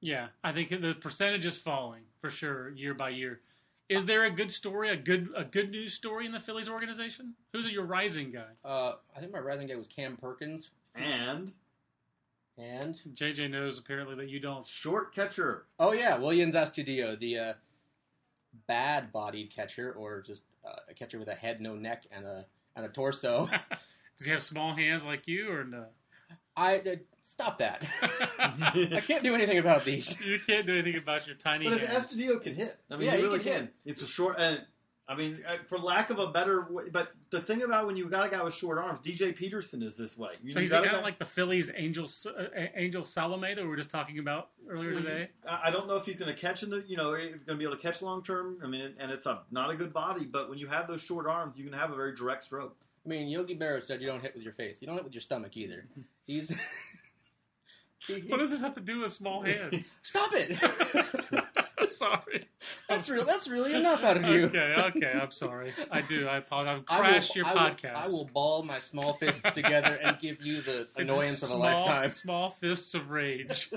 Yeah, 0.01 0.29
I 0.43 0.53
think 0.53 0.71
the 0.71 0.97
percentage 0.99 1.45
is 1.45 1.59
falling 1.59 2.05
for 2.23 2.31
sure 2.31 2.71
year 2.71 2.95
by 2.95 3.11
year. 3.11 3.41
Is 3.89 4.05
there 4.05 4.25
a 4.25 4.31
good 4.31 4.51
story, 4.51 4.91
a 4.91 4.97
good 4.97 5.29
a 5.35 5.45
good 5.45 5.71
news 5.71 5.95
story 5.95 6.27
in 6.27 6.33
the 6.33 6.41
Phillies 6.41 6.69
organization? 6.69 7.35
Who's 7.53 7.67
your 7.71 7.85
rising 7.85 8.31
guy? 8.33 8.53
uh, 8.65 8.95
I 9.17 9.21
think 9.21 9.33
my 9.33 9.39
rising 9.39 9.67
guy 9.67 9.77
was 9.77 9.87
Cam 9.87 10.17
Perkins, 10.17 10.71
And 10.95 11.53
and 12.59 13.01
JJ 13.13 13.51
knows 13.51 13.79
apparently 13.79 14.15
that 14.17 14.29
you 14.29 14.41
don't. 14.41 14.67
short 14.67 15.15
catcher. 15.15 15.67
oh 15.79 15.93
yeah, 15.93 16.19
Willians 16.19 16.55
Astudillo, 16.55 17.19
the 17.19 17.39
uh, 17.39 17.53
bad-bodied 18.67 19.51
catcher, 19.55 19.93
or 19.93 20.21
just 20.21 20.43
uh, 20.67 20.77
a 20.91 20.95
catcher 20.95 21.19
with 21.19 21.29
a 21.29 21.35
head, 21.35 21.61
no 21.61 21.75
neck, 21.75 22.05
and 22.11 22.25
a 22.25 22.45
and 22.77 22.85
a 22.85 22.89
torso. 22.89 23.49
Does 24.19 24.27
he 24.27 24.33
have 24.33 24.43
small 24.43 24.75
hands 24.75 25.05
like 25.05 25.27
you, 25.29 25.51
or 25.53 25.65
no? 25.65 25.87
I 26.59 26.79
uh, 26.79 26.97
stop 27.23 27.59
that. 27.59 27.83
I 28.39 29.03
can't 29.07 29.23
do 29.23 29.35
anything 29.35 29.59
about 29.59 29.85
these. 29.85 30.19
you 30.21 30.39
can't 30.41 30.67
do 30.67 30.73
anything 30.75 30.97
about 30.97 31.27
your 31.27 31.37
tiny 31.37 31.69
But 31.69 31.81
hands. 31.81 32.07
Astudillo 32.07 32.43
can 32.43 32.55
hit. 32.55 32.77
I 32.91 32.97
mean, 32.97 33.07
Yeah, 33.07 33.13
he 33.13 33.19
he 33.19 33.23
really 33.25 33.39
can 33.39 33.53
can. 33.55 33.69
It's 33.85 34.03
a 34.03 34.07
short. 34.07 34.37
And 34.39 34.61
I 35.11 35.15
mean, 35.15 35.43
uh, 35.49 35.57
for 35.65 35.79
lack 35.79 36.11
of 36.11 36.19
a 36.19 36.27
better, 36.27 36.67
way, 36.71 36.85
but 36.93 37.13
the 37.31 37.41
thing 37.41 37.63
about 37.63 37.87
when 37.87 37.97
you 37.97 38.11
got 38.11 38.27
a 38.27 38.29
guy 38.29 38.43
with 38.43 38.55
short 38.55 38.77
arms, 38.77 38.99
DJ 39.01 39.35
Peterson 39.35 39.83
is 39.83 39.97
this 39.97 40.19
way. 40.19 40.33
You, 40.43 40.51
So 40.51 40.59
you 40.59 40.63
he's 40.63 40.71
got 40.71 40.85
kind 40.85 40.97
of 40.97 41.03
like 41.03 41.19
the 41.19 41.25
Phillies 41.25 41.71
Angel 41.75 42.07
uh, 42.27 42.43
Angel 42.75 43.05
Salome 43.05 43.55
that 43.55 43.63
we 43.63 43.69
were 43.69 43.77
just 43.77 43.91
talking 43.91 44.19
about 44.19 44.51
earlier 44.69 44.93
Well, 44.95 45.03
today. 45.03 45.21
you- 45.45 45.49
I 45.51 45.69
I 45.69 45.71
don't 45.71 45.87
know 45.89 45.95
if 45.97 46.05
he's 46.05 46.17
going 46.17 46.35
to 46.35 46.39
catch 46.39 46.63
in 46.63 46.69
the, 46.71 46.85
you 46.87 46.97
know, 46.97 47.15
he's 47.15 47.31
going 47.31 47.41
to 47.47 47.55
be 47.57 47.65
able 47.65 47.77
to 47.77 47.83
catch 47.83 48.03
long 48.03 48.23
term. 48.23 48.59
I 48.63 48.67
mean, 48.67 48.95
and 48.99 49.11
it's 49.11 49.25
a 49.27 49.43
not 49.51 49.71
a 49.71 49.77
good 49.77 49.93
body, 49.95 50.27
but 50.27 50.51
when 50.51 50.59
you 50.59 50.67
have 50.67 50.87
those 50.89 51.01
short 51.01 51.27
arms, 51.27 51.57
you 51.57 51.65
can 51.65 51.73
have 51.73 51.91
a 51.91 51.97
very 51.97 52.15
direct 52.15 52.45
stroke. 52.45 52.77
I 53.09 53.11
mean, 53.11 53.29
Yogi 53.29 53.57
Berra 53.57 53.83
said 53.83 54.03
you 54.03 54.07
don't 54.07 54.21
hit 54.21 54.35
with 54.35 54.45
your 54.45 54.53
face. 54.53 54.77
You 54.83 54.87
don't 54.87 54.97
hit 54.97 55.05
with 55.05 55.15
your 55.15 55.23
stomach 55.23 55.57
either. 55.57 55.87
He's. 56.27 56.51
he- 58.07 58.21
he- 58.21 58.29
What 58.29 58.39
does 58.39 58.51
this 58.51 58.61
have 58.61 58.75
to 58.75 58.83
do 58.83 59.01
with 59.01 59.13
small 59.13 59.41
hands? 59.43 59.97
Stop 60.03 60.31
it! 60.35 60.59
sorry. 61.93 62.47
That's 62.87 63.09
real. 63.09 63.25
That's 63.25 63.49
really 63.49 63.73
enough 63.75 64.05
out 64.05 64.19
of 64.19 64.25
you. 64.25 64.45
Okay, 64.45 64.75
okay. 64.95 65.13
I'm 65.21 65.31
sorry. 65.31 65.73
I 65.91 66.03
do. 66.03 66.29
I 66.29 66.37
apologize. 66.37 66.83
I've 66.87 66.99
I 66.99 67.01
will- 67.01 67.09
crashed 67.13 67.35
your 67.37 67.47
I 67.47 67.55
will- 67.55 67.61
podcast. 67.61 67.95
I 67.95 68.09
will 68.09 68.27
ball 68.35 68.63
my 68.63 68.79
small 68.79 69.15
fists 69.15 69.41
together 69.55 69.99
and 70.03 70.19
give 70.19 70.43
you 70.45 70.61
the 70.61 70.81
Into 70.97 71.01
annoyance 71.15 71.43
of 71.43 71.49
a 71.51 71.57
lifetime. 71.57 72.09
Small 72.11 72.51
fists 72.51 72.93
of 72.95 73.09
rage. 73.11 73.71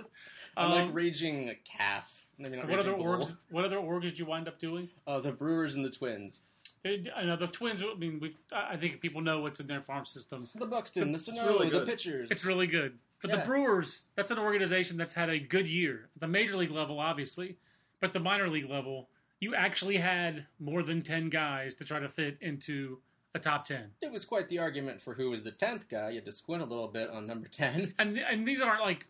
I'm 0.57 0.71
Um, 0.71 0.87
like 0.87 0.93
raging 0.93 1.47
a 1.49 1.55
calf. 1.55 2.25
Maybe 2.37 2.57
not 2.57 2.67
what 2.67 2.79
other 2.79 2.91
raging 2.91 3.05
bull. 3.05 3.17
orgs? 3.19 3.37
What 3.49 3.63
other 3.63 3.77
orgs 3.77 4.01
did 4.01 4.19
you 4.19 4.25
wind 4.25 4.49
up 4.49 4.59
doing? 4.59 4.89
Uh, 5.07 5.21
the 5.21 5.31
Brewers 5.31 5.75
and 5.75 5.85
the 5.85 5.89
Twins. 5.89 6.41
They, 6.83 7.03
I 7.15 7.23
know 7.25 7.35
the 7.35 7.47
Twins. 7.47 7.81
I 7.81 7.93
mean, 7.95 8.19
we've. 8.19 8.35
I 8.51 8.73
I 8.73 8.77
think 8.77 9.01
people 9.01 9.21
know 9.21 9.41
what's 9.41 9.59
in 9.59 9.67
their 9.67 9.81
farm 9.81 10.05
system. 10.05 10.47
The 10.55 10.65
Buxton, 10.65 11.11
the 11.11 11.17
It's 11.17 11.25
Sano, 11.27 11.47
really 11.47 11.69
the 11.69 11.79
good. 11.79 11.87
pitchers. 11.87 12.31
It's 12.31 12.43
really 12.45 12.67
good. 12.67 12.97
But 13.21 13.29
the 13.31 13.37
Brewers, 13.37 14.05
that's 14.15 14.31
an 14.31 14.39
organization 14.39 14.97
that's 14.97 15.13
had 15.13 15.29
a 15.29 15.37
good 15.37 15.67
year. 15.67 16.09
At 16.15 16.21
the 16.21 16.27
major 16.27 16.57
league 16.57 16.71
level, 16.71 16.99
obviously, 16.99 17.55
but 17.99 18.13
the 18.13 18.19
minor 18.19 18.47
league 18.49 18.67
level, 18.67 19.09
you 19.39 19.53
actually 19.53 19.97
had 19.97 20.47
more 20.59 20.81
than 20.81 21.03
ten 21.03 21.29
guys 21.29 21.75
to 21.75 21.85
try 21.85 21.99
to 21.99 22.09
fit 22.09 22.37
into 22.41 22.97
a 23.35 23.39
top 23.39 23.65
ten. 23.65 23.91
It 24.01 24.11
was 24.11 24.25
quite 24.25 24.49
the 24.49 24.57
argument 24.57 25.03
for 25.03 25.13
who 25.13 25.29
was 25.29 25.43
the 25.43 25.51
tenth 25.51 25.87
guy. 25.87 26.09
You 26.09 26.15
had 26.15 26.25
to 26.25 26.31
squint 26.31 26.63
a 26.63 26.65
little 26.65 26.87
bit 26.87 27.11
on 27.11 27.27
number 27.27 27.47
ten. 27.47 27.93
And 27.99 28.17
and 28.17 28.47
these 28.47 28.59
aren't 28.59 28.81
like 28.81 29.05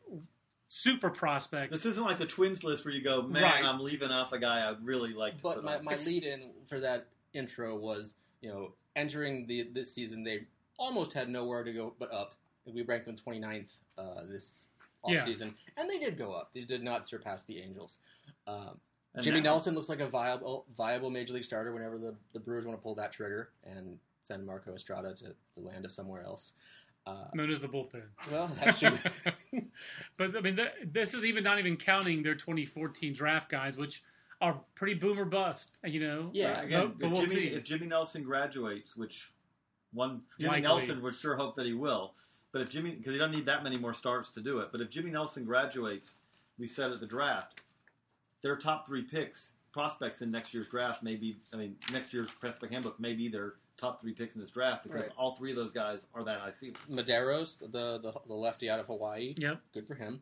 super 0.65 1.09
prospects. 1.09 1.71
This 1.71 1.85
isn't 1.85 2.03
like 2.03 2.19
the 2.19 2.25
Twins 2.25 2.63
list 2.65 2.83
where 2.85 2.93
you 2.93 3.01
go, 3.03 3.21
man, 3.21 3.43
Right. 3.43 3.63
I'm 3.63 3.79
leaving 3.79 4.09
off 4.09 4.31
a 4.33 4.39
guy 4.39 4.59
I 4.69 4.75
really 4.83 5.13
like 5.13 5.37
to 5.37 5.43
But 5.43 5.55
put 5.55 5.63
my, 5.63 5.79
my 5.81 5.95
lead 5.95 6.23
in 6.23 6.51
for 6.67 6.79
that 6.81 7.07
intro 7.33 7.77
was, 7.77 8.15
you 8.41 8.49
know, 8.49 8.73
entering 8.95 9.45
the 9.47 9.63
this 9.73 9.93
season, 9.93 10.23
they 10.23 10.45
almost 10.77 11.13
had 11.13 11.29
nowhere 11.29 11.63
to 11.63 11.71
go 11.73 11.93
but 11.99 12.11
up. 12.13 12.35
We 12.65 12.83
ranked 12.83 13.05
them 13.07 13.15
29th 13.15 13.71
uh, 13.97 14.23
this 14.29 14.65
Yeah. 15.07 15.25
offseason, 15.25 15.53
and 15.77 15.89
they 15.89 15.97
did 15.97 16.17
go 16.17 16.31
up. 16.33 16.51
They 16.53 16.61
did 16.61 16.83
not 16.83 17.07
surpass 17.07 17.43
the 17.43 17.59
Angels. 17.59 17.97
Um, 18.47 18.79
Jimmy 19.21 19.37
now- 19.41 19.51
Nelson 19.51 19.75
looks 19.75 19.89
like 19.89 19.99
a 19.99 20.07
viable 20.07 20.65
viable 20.77 21.09
major 21.09 21.33
league 21.33 21.43
starter 21.43 21.73
whenever 21.73 21.97
the, 21.97 22.15
the 22.33 22.39
Brewers 22.39 22.65
want 22.65 22.77
to 22.77 22.81
pull 22.81 22.95
that 22.95 23.11
trigger 23.11 23.49
and 23.63 23.97
send 24.21 24.45
Marco 24.45 24.73
Estrada 24.75 25.13
to 25.15 25.33
the 25.55 25.61
land 25.61 25.85
of 25.85 25.91
somewhere 25.91 26.23
else. 26.23 26.53
Uh, 27.07 27.25
known 27.33 27.49
as 27.49 27.59
the 27.59 27.67
bullpen. 27.67 28.03
well, 28.31 28.47
that 28.63 28.77
should. 28.77 28.99
but 30.17 30.37
I 30.37 30.41
mean, 30.41 30.55
th- 30.55 30.71
this 30.85 31.15
is 31.15 31.25
even 31.25 31.43
not 31.43 31.57
even 31.57 31.75
counting 31.75 32.21
their 32.21 32.35
2014 32.35 33.11
draft 33.11 33.49
guys, 33.49 33.75
which 33.75 34.03
are 34.41 34.59
pretty 34.75 34.95
boomer 34.95 35.25
bust. 35.25 35.77
You 35.85 35.99
know. 36.01 36.29
Yeah, 36.33 36.59
Uh, 36.59 36.63
again, 36.63 36.79
but, 36.87 36.99
but 36.99 37.05
if, 37.07 37.11
we'll 37.13 37.21
Jimmy, 37.23 37.35
see. 37.35 37.47
if 37.47 37.63
Jimmy 37.63 37.87
Nelson 37.87 38.23
graduates, 38.23 38.97
which 38.97 39.31
one 39.93 40.21
Jimmy 40.39 40.49
Likely. 40.53 40.61
Nelson 40.67 41.01
would 41.01 41.15
sure 41.15 41.35
hope 41.35 41.55
that 41.57 41.65
he 41.65 41.73
will, 41.73 42.13
but 42.51 42.61
if 42.61 42.69
Jimmy, 42.69 42.91
because 42.91 43.13
he 43.13 43.19
doesn't 43.19 43.35
need 43.35 43.45
that 43.45 43.63
many 43.63 43.77
more 43.77 43.93
starts 43.93 44.29
to 44.31 44.41
do 44.41 44.59
it, 44.59 44.69
but 44.71 44.81
if 44.81 44.89
Jimmy 44.89 45.11
Nelson 45.11 45.45
graduates, 45.45 46.15
we 46.57 46.67
said 46.67 46.91
at 46.91 46.99
the 46.99 47.07
draft, 47.07 47.61
their 48.41 48.55
top 48.55 48.85
three 48.87 49.03
picks, 49.03 49.53
prospects 49.73 50.21
in 50.21 50.31
next 50.31 50.53
year's 50.53 50.67
draft 50.67 51.01
may 51.03 51.15
be, 51.15 51.37
I 51.53 51.57
mean, 51.57 51.75
next 51.93 52.13
year's 52.13 52.29
prospect 52.29 52.73
handbook 52.73 52.99
may 52.99 53.13
be 53.13 53.29
their 53.29 53.53
top 53.77 54.01
three 54.01 54.13
picks 54.13 54.35
in 54.35 54.41
this 54.41 54.51
draft 54.51 54.83
because 54.83 55.01
Right. 55.03 55.11
all 55.17 55.35
three 55.35 55.51
of 55.51 55.55
those 55.55 55.71
guys 55.71 56.05
are 56.13 56.23
that 56.23 56.39
high 56.39 56.51
ceiling. 56.51 56.75
Medeiros, 56.89 57.57
the, 57.59 57.97
the 57.99 58.13
the 58.27 58.33
lefty 58.33 58.69
out 58.69 58.79
of 58.79 58.87
Hawaii, 58.87 59.33
Yep. 59.37 59.61
good 59.73 59.87
for 59.87 59.95
him. 59.95 60.21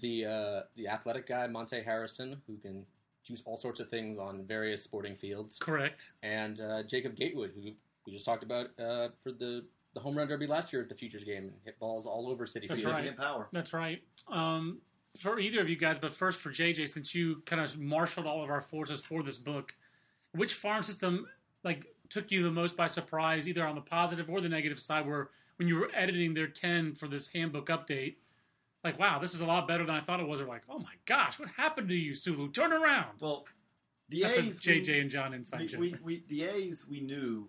The 0.00 0.26
uh, 0.26 0.62
the 0.76 0.86
athletic 0.88 1.26
guy 1.26 1.46
Monte 1.46 1.80
Harrison, 1.82 2.40
who 2.46 2.56
can 2.58 2.84
do 3.30 3.42
all 3.44 3.56
sorts 3.56 3.80
of 3.80 3.88
things 3.88 4.18
on 4.18 4.44
various 4.44 4.82
sporting 4.82 5.16
fields, 5.16 5.58
Correct. 5.58 6.12
and 6.22 6.60
uh, 6.60 6.82
Jacob 6.82 7.16
Gatewood, 7.16 7.52
who 7.54 7.72
we 8.06 8.12
just 8.12 8.24
talked 8.24 8.42
about 8.42 8.68
uh, 8.78 9.08
for 9.22 9.32
the 9.32 9.64
the 9.94 10.00
home 10.00 10.16
run 10.16 10.28
derby 10.28 10.46
last 10.46 10.72
year 10.72 10.80
at 10.82 10.88
the 10.88 10.94
Futures 10.94 11.24
game 11.24 11.44
and 11.44 11.52
hit 11.64 11.76
balls 11.80 12.06
all 12.06 12.28
over 12.28 12.46
Citi 12.46 12.68
That's 12.68 12.80
Field. 12.80 12.94
right. 12.94 13.16
Power. 13.16 13.48
That's 13.50 13.72
right. 13.72 14.00
Um, 14.30 14.78
for 15.20 15.40
either 15.40 15.60
of 15.60 15.68
you 15.68 15.74
guys, 15.74 15.98
but 15.98 16.14
first 16.14 16.38
for 16.38 16.50
JJ, 16.50 16.88
since 16.88 17.12
you 17.12 17.42
kind 17.44 17.60
of 17.60 17.76
marshaled 17.76 18.24
all 18.24 18.44
of 18.44 18.50
our 18.50 18.62
forces 18.62 19.00
for 19.00 19.24
this 19.24 19.36
book, 19.36 19.74
which 20.32 20.54
farm 20.54 20.84
system 20.84 21.26
like 21.64 21.86
took 22.08 22.30
you 22.30 22.44
the 22.44 22.52
most 22.52 22.76
by 22.76 22.86
surprise, 22.86 23.48
either 23.48 23.66
on 23.66 23.74
the 23.74 23.80
positive 23.80 24.30
or 24.30 24.40
the 24.40 24.48
negative 24.48 24.78
side, 24.78 25.06
where 25.08 25.30
when 25.56 25.66
you 25.66 25.74
were 25.76 25.90
editing 25.92 26.34
their 26.34 26.46
ten 26.46 26.94
for 26.94 27.08
this 27.08 27.26
handbook 27.26 27.68
update, 27.68 28.14
like 28.84 28.98
wow, 28.98 29.18
this 29.18 29.34
is 29.34 29.40
a 29.40 29.46
lot 29.46 29.68
better 29.68 29.84
than 29.84 29.94
I 29.94 30.00
thought 30.00 30.20
it 30.20 30.26
was, 30.28 30.40
or 30.40 30.46
like 30.46 30.62
oh 30.68 30.78
my 30.78 30.94
gosh, 31.06 31.38
what 31.38 31.48
happened 31.56 31.88
to 31.88 31.94
you, 31.94 32.14
Sulu? 32.14 32.50
Turn 32.50 32.72
around. 32.72 33.20
Well, 33.20 33.44
the 34.08 34.22
That's 34.22 34.38
A's, 34.38 34.60
JJ 34.60 34.88
we- 34.88 35.00
and 35.00 35.10
John 35.10 35.34
inside 35.34 35.60
we, 35.60 35.66
joke. 35.66 35.80
we, 35.80 35.96
we, 36.02 36.24
the 36.28 36.44
A's, 36.44 36.86
we 36.88 37.00
knew. 37.00 37.48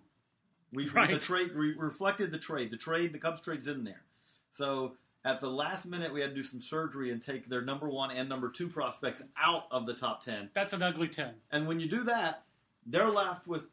We, 0.72 0.88
Right. 0.94 1.10
The 1.10 1.18
trade 1.18 1.50
we 1.56 1.74
reflected 1.74 2.30
the 2.30 2.38
trade. 2.38 2.70
The 2.70 2.76
trade, 2.76 3.12
the 3.12 3.18
Cubs 3.18 3.40
trade's 3.40 3.68
in 3.68 3.84
there. 3.84 4.02
So 4.50 4.92
at 5.24 5.40
the 5.40 5.50
last 5.50 5.86
minute, 5.86 6.12
we 6.12 6.20
had 6.20 6.30
to 6.30 6.34
do 6.36 6.42
some 6.42 6.60
surgery 6.60 7.10
and 7.12 7.22
take 7.22 7.48
their 7.48 7.62
number 7.62 7.88
one 7.88 8.10
and 8.10 8.28
number 8.28 8.48
two 8.50 8.68
prospects 8.68 9.22
out 9.36 9.64
of 9.70 9.86
the 9.86 9.94
top 9.94 10.24
ten. 10.24 10.50
That's 10.54 10.72
an 10.72 10.82
ugly 10.82 11.08
ten. 11.08 11.34
And 11.50 11.66
when 11.66 11.78
you 11.80 11.88
do 11.88 12.04
that, 12.04 12.42
they're 12.86 13.10
left 13.10 13.46
with 13.46 13.66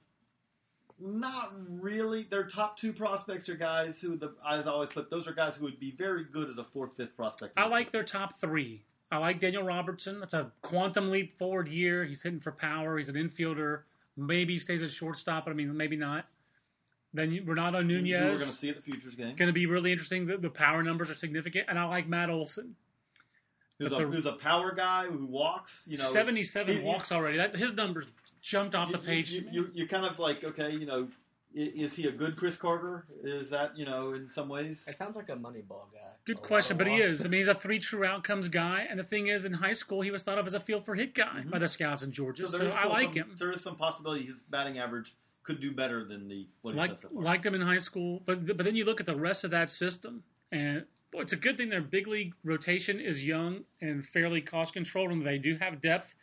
not 1.01 1.53
really 1.69 2.23
their 2.29 2.43
top 2.43 2.77
two 2.77 2.93
prospects 2.93 3.47
are 3.49 3.55
guys 3.55 3.99
who 4.01 4.17
the 4.17 4.33
I 4.43 4.61
always 4.63 4.89
put 4.89 5.09
those 5.09 5.27
are 5.27 5.33
guys 5.33 5.55
who 5.55 5.65
would 5.65 5.79
be 5.79 5.91
very 5.91 6.23
good 6.25 6.49
as 6.49 6.57
a 6.57 6.63
fourth, 6.63 6.95
fifth 6.97 7.15
prospect. 7.15 7.53
I 7.57 7.67
like 7.67 7.87
system. 7.87 7.97
their 7.99 8.03
top 8.03 8.39
three. 8.39 8.83
I 9.11 9.17
like 9.17 9.39
Daniel 9.39 9.63
Robertson. 9.63 10.19
That's 10.19 10.33
a 10.35 10.51
quantum 10.61 11.09
leap 11.09 11.37
forward 11.39 11.67
year. 11.67 12.05
He's 12.05 12.21
hitting 12.21 12.39
for 12.39 12.51
power. 12.51 12.97
He's 12.97 13.09
an 13.09 13.15
infielder. 13.15 13.81
Maybe 14.15 14.53
he 14.53 14.59
stays 14.59 14.81
at 14.83 14.91
shortstop, 14.91 15.45
but 15.45 15.51
I 15.51 15.53
mean, 15.55 15.75
maybe 15.75 15.95
not. 15.95 16.25
Then 17.13 17.41
Renato 17.45 17.81
Who 17.81 17.87
We're 18.03 18.19
going 18.35 18.37
to 18.37 18.51
see 18.51 18.69
at 18.69 18.75
the 18.75 18.81
futures 18.83 19.15
game. 19.15 19.35
going 19.35 19.47
to 19.47 19.53
be 19.53 19.65
really 19.65 19.91
interesting. 19.91 20.27
The, 20.27 20.37
the 20.37 20.49
power 20.49 20.83
numbers 20.83 21.09
are 21.09 21.15
significant, 21.15 21.65
and 21.67 21.79
I 21.79 21.85
like 21.85 22.07
Matt 22.07 22.29
Olson. 22.29 22.75
Who's 23.79 23.91
a, 23.93 23.97
who's 23.99 24.25
a 24.25 24.33
power 24.33 24.73
guy 24.73 25.05
who 25.05 25.25
walks? 25.25 25.83
You 25.87 25.97
know, 25.97 26.03
Seventy-seven 26.03 26.77
he- 26.77 26.83
walks 26.83 27.11
already. 27.11 27.37
That, 27.37 27.55
his 27.55 27.73
numbers 27.73 28.05
jumped 28.41 28.75
off 28.75 28.89
you, 28.89 28.93
the 28.93 28.99
page. 28.99 29.33
You, 29.33 29.41
to 29.41 29.45
me. 29.45 29.51
you, 29.53 29.71
you 29.73 29.87
kind 29.87 30.05
of 30.05 30.19
like, 30.19 30.43
okay, 30.43 30.71
you 30.71 30.85
know, 30.85 31.07
is 31.53 31.95
he 31.95 32.07
a 32.07 32.11
good 32.11 32.35
Chris 32.35 32.57
Carter? 32.57 33.05
Is 33.23 33.49
that, 33.49 33.77
you 33.77 33.85
know, 33.85 34.13
in 34.13 34.29
some 34.29 34.49
ways? 34.49 34.85
It 34.87 34.97
sounds 34.97 35.15
like 35.15 35.29
a 35.29 35.35
Moneyball 35.35 35.91
guy. 35.91 36.09
Good 36.25 36.41
question, 36.41 36.77
but 36.77 36.87
he 36.87 36.97
is. 36.97 37.25
I 37.25 37.29
mean, 37.29 37.39
he's 37.39 37.47
a 37.47 37.55
three 37.55 37.79
true 37.79 38.05
outcomes 38.05 38.49
guy, 38.49 38.85
and 38.87 38.99
the 38.99 39.03
thing 39.03 39.27
is, 39.27 39.45
in 39.45 39.53
high 39.53 39.73
school, 39.73 40.01
he 40.01 40.11
was 40.11 40.21
thought 40.21 40.37
of 40.37 40.45
as 40.45 40.53
a 40.53 40.59
field 40.59 40.85
for 40.85 40.93
hit 40.93 41.15
guy 41.15 41.43
Mhm. 41.43 41.49
by 41.49 41.59
the 41.59 41.67
scouts 41.67 42.03
in 42.03 42.11
Georgia. 42.11 42.47
So, 42.47 42.57
there 42.57 42.67
is 42.67 42.73
I 42.75 42.85
like 42.85 43.13
some, 43.13 43.13
him. 43.13 43.35
There 43.37 43.51
is 43.51 43.61
some 43.61 43.75
possibility 43.77 44.25
his 44.25 44.43
batting 44.43 44.77
average 44.77 45.15
could 45.41 45.59
do 45.59 45.71
better 45.71 46.05
than 46.05 46.27
the 46.27 46.47
what 46.61 46.71
he's 46.71 46.77
like 46.77 46.89
done 46.91 46.97
so 46.99 47.09
liked 47.13 47.45
him 47.45 47.55
in 47.55 47.61
high 47.61 47.79
school, 47.79 48.21
but 48.25 48.45
but 48.45 48.63
then 48.63 48.75
you 48.75 48.85
look 48.85 48.99
at 48.99 49.07
the 49.07 49.15
rest 49.15 49.43
of 49.43 49.49
that 49.49 49.71
system, 49.71 50.23
and 50.51 50.85
boy, 51.11 51.21
it's 51.21 51.33
a 51.33 51.37
good 51.37 51.57
thing 51.57 51.69
their 51.69 51.81
big 51.81 52.05
league 52.05 52.35
rotation 52.43 52.99
is 52.99 53.25
young 53.25 53.65
and 53.81 54.05
fairly 54.05 54.41
cost 54.41 54.73
controlled, 54.73 55.09
and 55.11 55.25
they 55.25 55.39
do 55.39 55.55
have 55.55 55.81
depth 55.81 56.13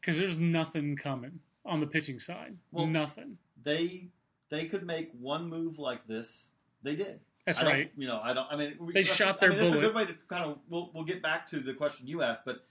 because 0.00 0.18
there's 0.18 0.36
nothing 0.36 0.96
coming 0.96 1.38
on 1.64 1.80
the 1.80 1.86
pitching 1.86 2.18
side. 2.20 2.56
Well, 2.70 2.86
nothing. 2.86 3.38
they 3.62 4.08
they 4.50 4.66
could 4.66 4.84
make 4.86 5.10
one 5.18 5.48
move 5.48 5.78
like 5.78 6.06
this. 6.06 6.44
They 6.82 6.96
did. 6.96 7.20
That's 7.46 7.60
I 7.60 7.62
don't- 7.64 7.72
right. 7.72 7.92
You 7.96 8.06
know, 8.06 8.20
I 8.22 8.32
don't. 8.32 8.46
I 8.50 8.56
mean, 8.56 8.76
They 8.94 9.02
shot 9.02 9.40
their 9.40 9.50
I 9.50 9.54
mean, 9.54 9.64
That's 9.64 9.76
a 9.76 9.80
good 9.80 9.94
way 9.94 10.04
to 10.06 10.14
kind 10.28 10.44
of. 10.44 10.58
We'll 10.68 10.90
we'll 10.94 11.04
get 11.04 11.22
back 11.22 11.48
to 11.50 11.60
the 11.60 11.74
question 11.74 12.06
you 12.06 12.22
asked, 12.22 12.42
but 12.44 12.64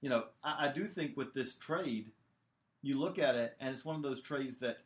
you 0.00 0.10
know, 0.10 0.24
I, 0.42 0.68
I 0.68 0.72
do 0.72 0.84
think 0.84 1.16
with 1.16 1.32
this 1.34 1.54
trade, 1.54 2.10
you 2.82 2.98
look 2.98 3.18
at 3.18 3.34
it, 3.34 3.56
and 3.60 3.74
it's 3.74 3.84
one 3.84 3.96
of 3.96 4.02
those 4.02 4.20
trades 4.20 4.56
that 4.58 4.78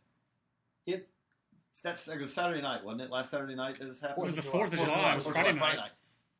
it. 0.86 1.08
That's 1.82 2.06
it 2.06 2.20
was 2.20 2.32
Saturday 2.34 2.60
night, 2.60 2.84
wasn't 2.84 3.02
it? 3.02 3.10
Last 3.10 3.30
Saturday 3.30 3.54
night 3.54 3.78
that 3.78 3.86
this 3.86 3.98
happened. 3.98 4.24
It 4.24 4.26
was 4.26 4.34
the 4.34 4.42
Fourth 4.42 4.70
Fourth 4.70 4.74
of 4.74 4.80
of 4.80 4.84
July. 4.86 4.94
July. 4.98 5.12
It 5.12 5.16
was 5.16 5.24
Fourth 5.24 5.34
Friday 5.36 5.50
of 5.50 5.56
July, 5.56 5.74
night. 5.76 5.90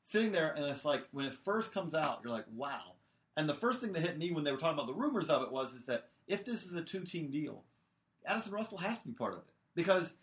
Sitting 0.02 0.32
there, 0.32 0.52
and 0.52 0.64
it's 0.66 0.84
like 0.84 1.04
when 1.12 1.24
it 1.24 1.34
first 1.34 1.72
comes 1.72 1.94
out, 1.94 2.20
you're 2.22 2.32
like, 2.32 2.44
wow. 2.54 2.92
And 3.36 3.48
the 3.48 3.54
first 3.54 3.80
thing 3.80 3.92
that 3.94 4.00
hit 4.00 4.18
me 4.18 4.30
when 4.30 4.44
they 4.44 4.52
were 4.52 4.58
talking 4.58 4.74
about 4.74 4.86
the 4.88 4.92
rumors 4.94 5.28
of 5.30 5.42
it 5.42 5.50
was 5.50 5.74
is 5.74 5.84
that 5.86 6.10
if 6.26 6.44
this 6.44 6.64
is 6.64 6.74
a 6.74 6.82
two 6.82 7.04
team 7.04 7.30
deal, 7.30 7.64
Addison 8.26 8.52
Russell 8.52 8.78
has 8.78 8.98
to 9.00 9.08
be 9.08 9.14
part 9.14 9.32
of 9.32 9.40
it 9.40 9.54
because 9.74 10.14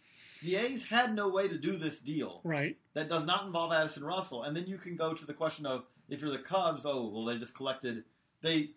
the 0.41 0.55
A's 0.55 0.87
had 0.87 1.13
no 1.13 1.29
way 1.29 1.47
to 1.47 1.57
do 1.57 1.77
this 1.77 1.99
deal 1.99 2.41
Right. 2.43 2.77
that 2.93 3.09
does 3.09 3.25
not 3.25 3.45
involve 3.45 3.73
Addison 3.73 4.03
Russell. 4.03 4.43
And 4.43 4.55
then 4.55 4.67
you 4.67 4.77
can 4.77 4.95
go 4.95 5.13
to 5.13 5.25
the 5.25 5.33
question 5.33 5.65
of 5.65 5.85
if 6.07 6.21
you're 6.21 6.31
the 6.31 6.39
Cubs, 6.39 6.85
oh 6.85 7.09
well, 7.09 7.25
they 7.25 7.37
just 7.37 7.55
collected 7.55 8.03
they 8.41 8.71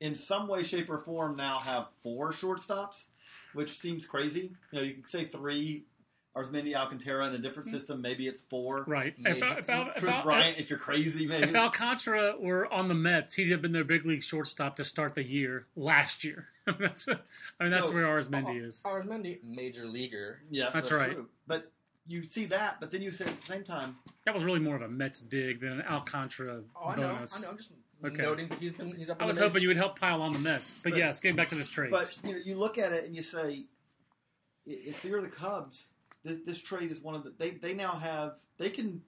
in 0.00 0.14
some 0.16 0.48
way, 0.48 0.62
shape, 0.64 0.90
or 0.90 0.98
form 0.98 1.36
now 1.36 1.58
have 1.60 1.86
four 2.02 2.32
shortstops, 2.32 3.06
which 3.52 3.80
seems 3.80 4.04
crazy. 4.04 4.52
You 4.72 4.78
know, 4.78 4.84
you 4.84 4.94
can 4.94 5.04
say 5.04 5.26
three. 5.26 5.84
Arismendy 6.34 6.74
Alcantara 6.74 7.26
in 7.26 7.34
a 7.34 7.38
different 7.38 7.68
hmm. 7.68 7.74
system, 7.74 8.00
maybe 8.00 8.26
it's 8.26 8.40
four. 8.40 8.84
Right. 8.86 9.14
If, 9.18 9.42
if, 9.42 9.42
if, 9.42 9.66
Chris 9.66 10.14
Al- 10.14 10.22
Bryant, 10.22 10.58
if 10.58 10.70
you're 10.70 10.78
crazy, 10.78 11.26
maybe. 11.26 11.42
if 11.42 11.54
Alcantara 11.54 12.36
were 12.40 12.72
on 12.72 12.88
the 12.88 12.94
Mets, 12.94 13.34
he'd 13.34 13.50
have 13.50 13.60
been 13.60 13.72
their 13.72 13.84
big 13.84 14.06
league 14.06 14.22
shortstop 14.22 14.76
to 14.76 14.84
start 14.84 15.12
the 15.12 15.24
year 15.24 15.66
last 15.76 16.24
year. 16.24 16.48
that's, 16.78 17.08
I 17.08 17.12
mean, 17.64 17.70
that's 17.70 17.88
So- 17.88 17.94
where 17.94 18.04
Arismendy 18.04 18.62
uh, 18.62 18.66
is. 18.66 18.80
Arismendy, 18.84 19.42
major 19.44 19.86
leaguer. 19.86 20.40
yes, 20.50 20.72
That's 20.72 20.88
that's, 20.88 20.92
right. 21.00 21.12
True. 21.14 21.28
But 21.46 21.70
you 22.06 22.24
see 22.24 22.44
that, 22.46 22.78
but 22.80 22.90
then 22.90 23.02
you 23.02 23.10
say 23.10 23.24
at 23.26 23.40
the 23.40 23.46
same 23.46 23.64
time, 23.64 23.96
That 24.26 24.34
was 24.34 24.44
really 24.44 24.60
more 24.60 24.76
of 24.76 24.82
a 24.82 24.88
Mets 24.88 25.20
dig 25.20 25.60
than 25.60 25.72
an 25.80 25.82
Alcantara 25.82 26.62
Oh, 26.76 26.88
I 26.88 26.96
know. 26.96 27.08
bonus. 27.14 27.36
I 27.36 27.40
know. 27.42 27.50
I'm 27.50 27.56
just 27.56 27.70
Okay. 28.04 28.22
noting 28.22 28.50
he's 28.58 28.72
been 28.72 28.96
he's 28.96 29.08
up. 29.10 29.22
I 29.22 29.26
was 29.26 29.36
the 29.36 29.42
hoping 29.42 29.62
you 29.62 29.68
would 29.68 29.76
help 29.76 29.98
pile 29.98 30.20
on 30.22 30.32
the 30.32 30.38
Mets. 30.40 30.74
But, 30.82 30.90
But- 30.90 30.98
yes, 30.98 31.20
getting 31.20 31.36
back 31.36 31.48
to 31.50 31.54
this 31.54 31.68
trade. 31.68 31.90
but 31.92 32.12
you 32.24 32.32
know, 32.32 32.38
you 32.44 32.56
look 32.56 32.76
at 32.78 32.92
it 32.92 33.04
and 33.04 33.14
you 33.14 33.22
say, 33.22 33.66
if 34.66 35.04
you're 35.04 35.22
the 35.22 35.28
Cubs, 35.28 35.90
this 36.24 36.38
this 36.44 36.60
trade 36.60 36.90
is 36.90 37.00
one 37.00 37.14
of 37.14 37.22
the 37.24 37.32
they 37.38 37.50
they 37.52 37.74
now 37.74 37.92
have 37.92 38.34
they 38.58 38.70
can 38.70 39.00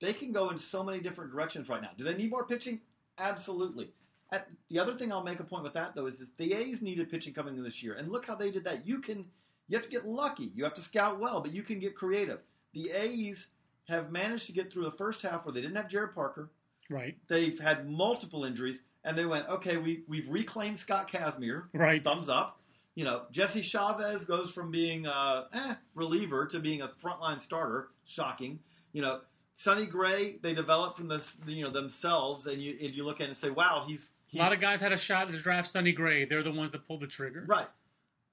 they 0.00 0.12
can 0.12 0.30
go 0.32 0.50
in 0.50 0.58
so 0.58 0.84
many 0.84 1.00
different 1.00 1.32
directions 1.32 1.68
right 1.68 1.82
now. 1.82 1.90
Do 1.96 2.04
they 2.04 2.14
need 2.14 2.30
more 2.30 2.44
pitching? 2.44 2.80
Absolutely. 3.18 3.90
At, 4.30 4.48
the 4.68 4.78
other 4.78 4.94
thing 4.94 5.10
I'll 5.12 5.22
make 5.24 5.40
a 5.40 5.44
point 5.44 5.62
with 5.62 5.72
that 5.74 5.94
though 5.94 6.06
is, 6.06 6.20
is 6.20 6.30
the 6.36 6.52
A's 6.52 6.82
needed 6.82 7.10
pitching 7.10 7.32
coming 7.32 7.56
in 7.56 7.62
this 7.62 7.82
year, 7.82 7.94
and 7.94 8.10
look 8.10 8.26
how 8.26 8.34
they 8.34 8.50
did 8.50 8.64
that. 8.64 8.86
You 8.86 9.00
can 9.00 9.24
you 9.68 9.76
have 9.76 9.84
to 9.84 9.90
get 9.90 10.06
lucky, 10.06 10.50
you 10.54 10.64
have 10.64 10.74
to 10.74 10.80
scout 10.80 11.18
well, 11.18 11.40
but 11.40 11.52
you 11.52 11.62
can 11.62 11.78
get 11.78 11.94
creative. 11.94 12.40
The 12.72 12.90
A's 12.90 13.48
have 13.88 14.10
managed 14.10 14.46
to 14.46 14.52
get 14.52 14.72
through 14.72 14.84
the 14.84 14.90
first 14.92 15.22
half 15.22 15.44
where 15.46 15.52
they 15.52 15.60
didn't 15.62 15.76
have 15.76 15.88
Jarrod 15.88 16.14
Parker. 16.14 16.50
right. 16.90 17.16
They've 17.28 17.58
had 17.58 17.88
multiple 17.88 18.44
injuries, 18.44 18.78
and 19.04 19.16
they 19.16 19.24
went, 19.26 19.48
okay, 19.48 19.76
we 19.78 20.02
we've 20.08 20.28
reclaimed 20.28 20.78
Scott 20.78 21.10
Kazmir, 21.10 21.64
Right. 21.72 22.02
thumbs 22.04 22.28
up. 22.28 22.60
You 22.94 23.04
know, 23.04 23.22
Jesse 23.30 23.62
Chavez 23.62 24.24
goes 24.24 24.50
from 24.50 24.70
being 24.70 25.06
a 25.06 25.46
eh, 25.54 25.74
reliever 25.94 26.46
to 26.46 26.58
being 26.58 26.82
a 26.82 26.88
frontline 26.88 27.40
starter. 27.40 27.88
Shocking. 28.04 28.58
You 28.92 29.02
know, 29.02 29.20
Sonny 29.54 29.86
Gray 29.86 30.38
they 30.42 30.52
developed 30.54 30.98
from 30.98 31.08
this, 31.08 31.36
you 31.46 31.62
know, 31.64 31.70
themselves, 31.70 32.46
and 32.46 32.60
you 32.62 32.76
and 32.80 32.90
you 32.90 33.04
look 33.04 33.20
at 33.20 33.24
it 33.24 33.28
and 33.28 33.36
say, 33.36 33.50
wow, 33.50 33.84
he's, 33.86 34.10
A 34.34 34.38
lot 34.38 34.52
of 34.52 34.60
guys 34.60 34.80
had 34.80 34.92
a 34.92 34.98
shot 34.98 35.28
to 35.30 35.38
draft 35.38 35.70
Sonny 35.70 35.92
Gray. 35.92 36.24
They're 36.24 36.42
the 36.42 36.52
ones 36.52 36.70
that 36.72 36.86
pulled 36.86 37.00
the 37.00 37.06
trigger. 37.06 37.44
right. 37.46 37.68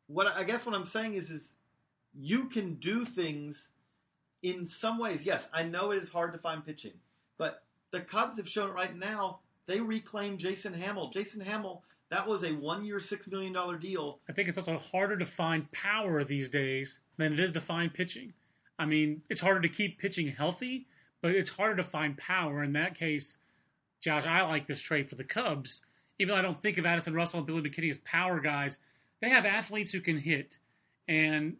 What 0.07 0.27
I 0.27 0.43
guess 0.43 0.65
what 0.65 0.75
I'm 0.75 0.85
saying 0.85 1.15
is, 1.15 1.31
is 1.31 1.53
you 2.13 2.45
can 2.45 2.75
do 2.75 3.03
things 3.05 3.69
in 4.43 4.65
some 4.65 4.99
ways. 4.99 5.25
Yes, 5.25 5.47
I 5.51 5.63
know 5.63 5.91
it 5.91 6.01
is 6.01 6.09
hard 6.09 6.33
to 6.33 6.37
find 6.37 6.63
pitching, 6.63 6.93
but 7.37 7.63
the 7.91 8.01
Cubs 8.01 8.37
have 8.37 8.47
shown 8.47 8.69
it 8.69 8.73
right 8.73 8.95
now. 8.95 9.39
They 9.65 9.79
reclaimed 9.79 10.37
Jason 10.39 10.73
Hammel. 10.73 11.11
Jason 11.11 11.41
Hammel, 11.41 11.81
that 12.09 12.27
was 12.27 12.43
a 12.43 12.51
one-year, 12.51 12.99
six 12.99 13.27
million 13.27 13.51
dollar 13.51 13.77
deal. 13.77 14.19
I 14.29 14.33
think 14.33 14.47
it's 14.47 14.59
also 14.59 14.77
harder 14.77 15.17
to 15.17 15.25
find 15.25 15.71
power 15.71 16.23
these 16.23 16.49
days 16.49 16.99
than 17.17 17.33
it 17.33 17.39
is 17.39 17.51
to 17.53 17.61
find 17.61 17.91
pitching. 17.91 18.33
I 18.77 18.85
mean, 18.85 19.21
it's 19.29 19.39
harder 19.39 19.61
to 19.61 19.69
keep 19.69 19.97
pitching 19.97 20.27
healthy, 20.27 20.85
but 21.21 21.31
it's 21.31 21.49
harder 21.49 21.77
to 21.77 21.83
find 21.83 22.15
power. 22.15 22.61
In 22.61 22.73
that 22.73 22.93
case, 22.93 23.37
Josh, 24.01 24.25
I 24.25 24.41
like 24.43 24.67
this 24.67 24.81
trade 24.81 25.09
for 25.09 25.15
the 25.15 25.23
Cubs. 25.23 25.81
Even 26.19 26.33
though 26.33 26.39
I 26.39 26.43
don't 26.43 26.61
think 26.61 26.77
of 26.77 26.85
Addison 26.85 27.13
Russell 27.13 27.39
and 27.39 27.47
Billy 27.47 27.61
McKinney 27.61 27.89
as 27.89 27.97
power 27.99 28.39
guys, 28.39 28.79
they 29.21 29.29
have 29.29 29.45
athletes 29.45 29.91
who 29.91 29.99
can 29.99 30.17
hit. 30.17 30.57
And, 31.07 31.57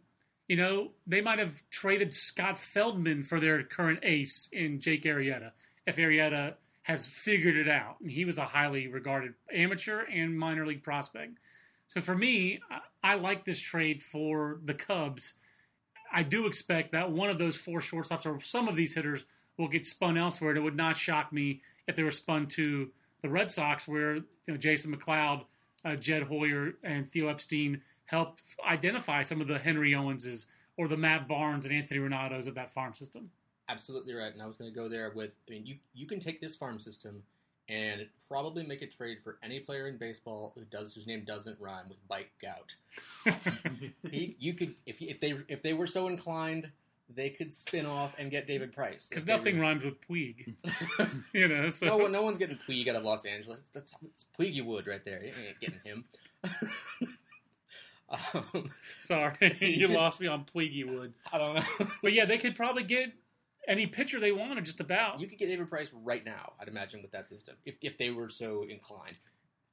you 0.48 0.56
know, 0.56 0.92
they 1.06 1.20
might 1.20 1.38
have 1.38 1.62
traded 1.70 2.14
Scott 2.14 2.58
Feldman 2.58 3.22
for 3.22 3.38
their 3.38 3.62
current 3.62 4.00
ace 4.02 4.48
in 4.52 4.80
Jake 4.80 5.04
Arrieta 5.04 5.50
if 5.86 5.96
Arrieta 5.96 6.54
has 6.82 7.06
figured 7.06 7.56
it 7.56 7.68
out. 7.68 7.96
And 8.00 8.10
he 8.10 8.24
was 8.24 8.38
a 8.38 8.44
highly 8.44 8.88
regarded 8.88 9.34
amateur 9.52 10.04
and 10.04 10.38
minor 10.38 10.66
league 10.66 10.82
prospect. 10.82 11.38
So 11.88 12.00
for 12.00 12.16
me, 12.16 12.60
I, 12.70 13.12
I 13.12 13.14
like 13.16 13.44
this 13.44 13.60
trade 13.60 14.02
for 14.02 14.60
the 14.64 14.74
Cubs. 14.74 15.34
I 16.12 16.22
do 16.22 16.46
expect 16.46 16.92
that 16.92 17.10
one 17.10 17.30
of 17.30 17.38
those 17.38 17.56
four 17.56 17.80
shortstops 17.80 18.26
or 18.26 18.40
some 18.40 18.68
of 18.68 18.76
these 18.76 18.94
hitters 18.94 19.24
will 19.58 19.68
get 19.68 19.84
spun 19.84 20.16
elsewhere. 20.16 20.50
And 20.50 20.58
it 20.58 20.62
would 20.62 20.76
not 20.76 20.96
shock 20.96 21.32
me 21.32 21.62
if 21.86 21.96
they 21.96 22.02
were 22.02 22.10
spun 22.10 22.46
to 22.48 22.90
the 23.22 23.28
Red 23.28 23.50
Sox, 23.50 23.86
where 23.88 24.16
you 24.16 24.24
know 24.48 24.56
Jason 24.56 24.94
McLeod, 24.94 25.44
uh, 25.84 25.96
Jed 25.96 26.22
Hoyer, 26.22 26.74
and 26.82 27.08
Theo 27.08 27.28
Epstein 27.28 27.82
helped 28.04 28.42
identify 28.68 29.22
some 29.22 29.40
of 29.40 29.48
the 29.48 29.58
Henry 29.58 29.92
Owenses 29.92 30.46
or 30.76 30.88
the 30.88 30.96
Matt 30.96 31.26
Barnes 31.26 31.64
and 31.64 31.74
Anthony 31.74 32.00
Ranaudos 32.00 32.46
of 32.46 32.54
that 32.54 32.70
farm 32.70 32.94
system. 32.94 33.30
Absolutely 33.68 34.14
right. 34.14 34.32
And 34.32 34.40
I 34.40 34.46
was 34.46 34.56
going 34.56 34.70
to 34.70 34.74
go 34.74 34.88
there 34.88 35.10
with. 35.14 35.34
I 35.48 35.52
mean, 35.52 35.66
you 35.66 35.76
you 35.94 36.06
can 36.06 36.20
take 36.20 36.40
this 36.40 36.54
farm 36.54 36.78
system 36.78 37.22
and 37.68 38.06
probably 38.28 38.64
make 38.64 38.82
a 38.82 38.86
trade 38.86 39.18
for 39.24 39.38
any 39.42 39.58
player 39.58 39.88
in 39.88 39.96
baseball 39.96 40.52
who 40.54 40.64
does 40.64 40.94
whose 40.94 41.06
name 41.06 41.24
doesn't 41.24 41.58
rhyme 41.60 41.86
with 41.88 41.98
bike 42.08 42.30
gout. 42.40 42.74
He, 44.10 44.36
you 44.38 44.54
could 44.54 44.74
if 44.86 45.02
if 45.02 45.20
they 45.20 45.34
if 45.48 45.62
they 45.62 45.72
were 45.72 45.86
so 45.86 46.06
inclined, 46.06 46.70
they 47.14 47.30
could 47.30 47.52
spin 47.52 47.86
off 47.86 48.12
and 48.18 48.30
get 48.30 48.46
David 48.46 48.72
Price 48.72 49.06
Because 49.08 49.26
nothing 49.26 49.60
rhymes 49.60 49.84
with 49.84 49.94
Puig, 50.00 50.54
you 51.32 51.48
know. 51.48 51.68
So 51.68 51.86
no, 51.86 52.06
no 52.06 52.22
one's 52.22 52.38
getting 52.38 52.58
Puig 52.68 52.88
out 52.88 52.96
of 52.96 53.04
Los 53.04 53.24
Angeles. 53.24 53.60
That's 53.72 53.92
it's 54.04 54.24
Puigy 54.38 54.64
Wood 54.64 54.86
right 54.86 55.04
there. 55.04 55.22
You 55.22 55.32
ain't 55.46 55.60
getting 55.60 55.80
him. 55.84 56.04
um, 58.34 58.70
sorry, 58.98 59.56
you 59.60 59.88
lost 59.88 60.20
me 60.20 60.26
on 60.26 60.44
Puigy 60.44 60.84
Wood. 60.88 61.12
I 61.32 61.38
don't 61.38 61.54
know. 61.54 61.88
But 62.02 62.12
yeah, 62.12 62.24
they 62.24 62.38
could 62.38 62.54
probably 62.54 62.82
get 62.82 63.12
any 63.68 63.86
pitcher 63.86 64.20
they 64.20 64.32
wanted, 64.32 64.64
just 64.64 64.80
about. 64.80 65.20
You 65.20 65.26
could 65.26 65.38
get 65.38 65.48
David 65.48 65.68
Price 65.68 65.90
right 65.92 66.24
now, 66.24 66.52
I'd 66.60 66.68
imagine, 66.68 67.02
with 67.02 67.10
that 67.12 67.28
system, 67.28 67.56
if, 67.64 67.76
if 67.82 67.98
they 67.98 68.10
were 68.10 68.28
so 68.28 68.64
inclined. 68.68 69.16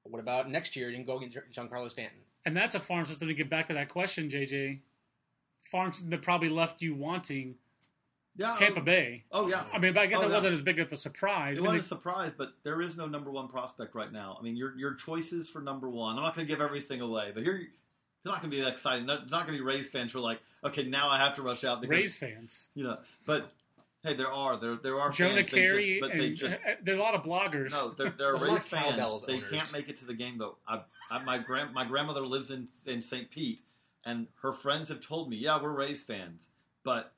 What 0.03 0.19
about 0.19 0.49
next 0.49 0.75
year? 0.75 0.89
You 0.89 0.97
can 0.97 1.05
go 1.05 1.19
get 1.19 1.31
Gi- 1.31 1.39
Giancarlo 1.53 1.89
Stanton. 1.89 2.19
And 2.45 2.57
that's 2.57 2.75
a 2.75 2.79
farm 2.79 3.05
system 3.05 3.27
to 3.29 3.33
get 3.33 3.49
back 3.49 3.67
to 3.69 3.73
that 3.73 3.89
question, 3.89 4.29
JJ. 4.29 4.79
Farm 5.71 5.91
system 5.93 6.09
that 6.11 6.21
probably 6.21 6.49
left 6.49 6.81
you 6.81 6.93
wanting 6.95 7.55
Yeah, 8.35 8.53
Tampa 8.53 8.79
oh, 8.79 8.83
Bay. 8.83 9.23
Oh 9.31 9.47
yeah, 9.47 9.63
I 9.73 9.79
mean, 9.79 9.93
but 9.93 10.01
I 10.01 10.05
guess 10.07 10.19
Oh, 10.21 10.25
it 10.25 10.29
yeah. 10.29 10.35
wasn't 10.35 10.53
as 10.53 10.61
big 10.61 10.79
of 10.79 10.91
a 10.91 10.95
surprise. 10.95 11.57
It 11.57 11.59
I 11.59 11.63
mean, 11.63 11.67
wasn't 11.75 11.85
a 11.85 11.87
surprise, 11.87 12.31
but 12.37 12.53
there 12.63 12.81
is 12.81 12.97
no 12.97 13.05
number 13.07 13.31
one 13.31 13.47
prospect 13.47 13.95
right 13.95 14.11
now. 14.11 14.37
I 14.39 14.43
mean, 14.43 14.55
your 14.55 14.75
your 14.77 14.93
choices 14.95 15.47
for 15.49 15.61
number 15.61 15.89
one. 15.89 16.17
I'm 16.17 16.23
not 16.23 16.35
going 16.35 16.45
to 16.47 16.51
give 16.53 16.61
everything 16.61 17.01
away, 17.01 17.31
but 17.33 17.43
here, 17.43 17.55
it's 17.57 18.25
not 18.25 18.41
going 18.41 18.51
to 18.51 18.57
be 18.57 18.61
that 18.63 18.73
exciting. 18.73 19.07
It's 19.09 19.31
not 19.31 19.47
going 19.47 19.57
to 19.57 19.63
be 19.63 19.65
Rays 19.65 19.87
fans 19.89 20.11
who 20.11 20.19
are 20.19 20.21
like, 20.21 20.39
okay, 20.63 20.83
now 20.83 21.09
I 21.09 21.17
have 21.19 21.35
to 21.35 21.41
rush 21.41 21.63
out 21.63 21.81
they- 21.81 21.87
because 21.87 22.01
Rays 22.01 22.15
fans, 22.17 22.67
you 22.75 22.83
know. 22.83 22.97
But 23.25 23.51
hey, 24.03 24.15
there 24.15 24.31
are 24.31 24.57
there 24.59 24.75
there 24.75 24.99
are 24.99 25.09
Jonah 25.11 25.35
fans, 25.35 25.51
they 25.51 25.65
Carey, 25.65 25.99
just, 25.99 26.01
but 26.01 26.17
they 26.17 26.27
and 26.27 26.35
just 26.35 26.55
uh, 26.55 26.71
there 26.83 26.95
are 26.95 26.97
a 26.97 27.01
lot 27.01 27.13
of 27.15 27.23
bloggers. 27.23 27.71
no, 27.71 27.91
there, 27.91 28.13
there 28.17 28.29
are 28.29 28.33
A 28.33 28.37
lot 28.37 28.47
of 28.47 28.53
Rays 28.55 28.65
fans. 28.65 28.91
cowbells 28.91 29.25
They 29.25 29.35
owners. 29.35 29.49
can't 29.51 29.71
make 29.73 29.89
it 29.89 29.95
to 29.97 30.05
the 30.05 30.13
game 30.13 30.37
though. 30.37 30.57
I, 30.67 30.81
I, 31.11 31.23
my 31.23 31.37
grand 31.37 31.73
my 31.73 31.85
grandmother 31.85 32.21
lives 32.21 32.49
in 32.51 32.67
in 32.87 33.01
St. 33.01 33.29
Pete, 33.29 33.61
and 34.05 34.27
her 34.41 34.53
friends 34.53 34.89
have 34.89 35.05
told 35.05 35.29
me, 35.29 35.37
yeah, 35.37 35.61
we're 35.61 35.71
Rays 35.71 36.03
fans, 36.03 36.47
but 36.83 37.13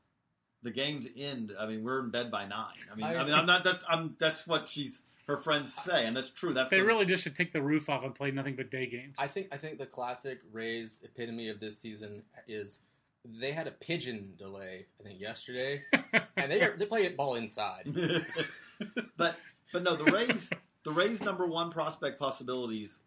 the 0.62 0.72
games 0.72 1.08
end. 1.16 1.54
I 1.58 1.66
mean, 1.66 1.84
we're 1.84 2.00
in 2.00 2.10
bed 2.10 2.32
by 2.32 2.46
nine. 2.46 2.74
I 2.92 2.96
mean, 2.96 3.06
I, 3.06 3.16
I- 3.16 3.24
mean, 3.24 3.34
I'm 3.34 3.46
not. 3.46 3.64
That's 3.64 3.84
I'm. 3.88 4.16
That's 4.20 4.46
what 4.46 4.68
she's. 4.68 5.02
Her 5.28 5.38
friends 5.38 5.74
say, 5.74 6.06
and 6.06 6.16
that's 6.16 6.30
true. 6.30 6.54
That's 6.54 6.70
they 6.70 6.78
the, 6.78 6.86
really 6.86 7.06
just 7.06 7.24
should 7.24 7.34
take 7.34 7.52
the 7.52 7.62
roof 7.62 7.90
off 7.90 8.04
and 8.04 8.14
play 8.14 8.30
nothing 8.30 8.56
but 8.56 8.70
day 8.70 8.86
games. 8.86 9.16
I 9.18 9.28
think 9.28 9.48
I 9.52 9.58
think 9.58 9.80
the 9.80 9.86
classic 9.88 10.42
Rays 10.52 11.00
epitome 11.04 11.50
of 11.50 11.60
this 11.60 11.80
season 11.80 12.22
is 12.48 12.78
they 13.24 13.52
had 13.52 13.66
a 13.66 13.72
pigeon 13.72 14.34
delay. 14.38 14.86
I 15.00 15.04
think 15.04 15.20
yesterday, 15.20 15.82
and 16.38 16.52
they 16.52 16.70
they 16.78 16.86
play 16.86 17.06
it 17.06 17.18
ball 17.18 17.36
inside. 17.36 17.86
but 19.18 19.36
but 19.74 19.82
no, 19.82 19.96
the 19.96 20.12
Rays 20.12 20.48
the 20.84 20.92
Rays 20.92 21.22
number 21.22 21.48
one 21.48 21.72
prospect 21.72 22.20
possibilities. 22.20 23.00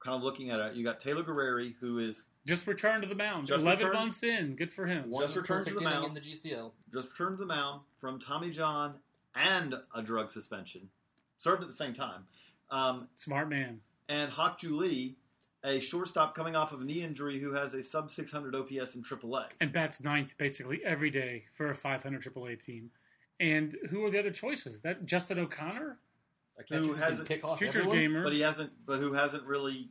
Kind 0.00 0.14
of 0.14 0.22
looking 0.22 0.50
at 0.50 0.60
it, 0.60 0.76
you 0.76 0.84
got 0.84 1.00
Taylor 1.00 1.24
Guerrieri, 1.24 1.74
who 1.80 1.98
is 1.98 2.22
just 2.48 2.66
returned 2.66 3.02
to 3.02 3.08
the 3.08 3.14
mound. 3.14 3.46
Just 3.46 3.60
Eleven 3.60 3.86
returned. 3.86 3.94
months 4.04 4.22
in, 4.24 4.56
good 4.56 4.72
for 4.72 4.86
him. 4.86 5.12
Just 5.20 5.36
returned 5.36 5.66
to 5.66 5.74
the 5.74 5.80
mound. 5.82 6.06
in 6.06 6.14
the 6.14 6.20
GCL. 6.20 6.72
just 6.92 7.10
returned 7.10 7.36
to 7.36 7.40
the 7.40 7.46
mound 7.46 7.82
from 8.00 8.18
Tommy 8.18 8.50
John 8.50 8.94
and 9.34 9.74
a 9.94 10.02
drug 10.02 10.30
suspension, 10.30 10.88
served 11.36 11.62
at 11.62 11.68
the 11.68 11.74
same 11.74 11.94
time. 11.94 12.24
Um, 12.70 13.08
Smart 13.14 13.48
man. 13.48 13.80
and 14.08 14.32
Hak-Ju 14.32 14.76
Lee, 14.76 15.16
a 15.64 15.78
shortstop 15.80 16.34
coming 16.34 16.56
off 16.56 16.72
of 16.72 16.80
a 16.80 16.84
knee 16.84 17.02
injury 17.02 17.38
who 17.38 17.52
has 17.52 17.74
a 17.74 17.82
sub 17.82 18.10
600 18.10 18.54
OPS 18.54 18.94
in 18.94 19.02
AAA. 19.02 19.48
and 19.60 19.70
bats 19.72 20.02
ninth 20.02 20.34
basically 20.38 20.82
every 20.84 21.10
day 21.10 21.44
for 21.54 21.70
a 21.70 21.74
500 21.74 22.22
AAA 22.22 22.56
team. 22.64 22.90
And 23.40 23.76
who 23.90 24.04
are 24.04 24.10
the 24.10 24.18
other 24.18 24.30
choices? 24.32 24.80
That 24.80 25.04
Justin 25.06 25.38
O'Connor, 25.38 25.98
A 26.58 26.64
catcher 26.64 26.80
Who 26.80 26.88
can 26.94 26.98
hasn't- 27.02 27.28
pick 27.28 27.44
off 27.44 27.58
futures 27.58 27.76
everyone. 27.84 27.98
gamer. 27.98 28.22
But 28.24 28.32
he 28.32 28.40
hasn't. 28.40 28.72
But 28.84 28.98
who 29.00 29.12
hasn't 29.12 29.44
really? 29.44 29.88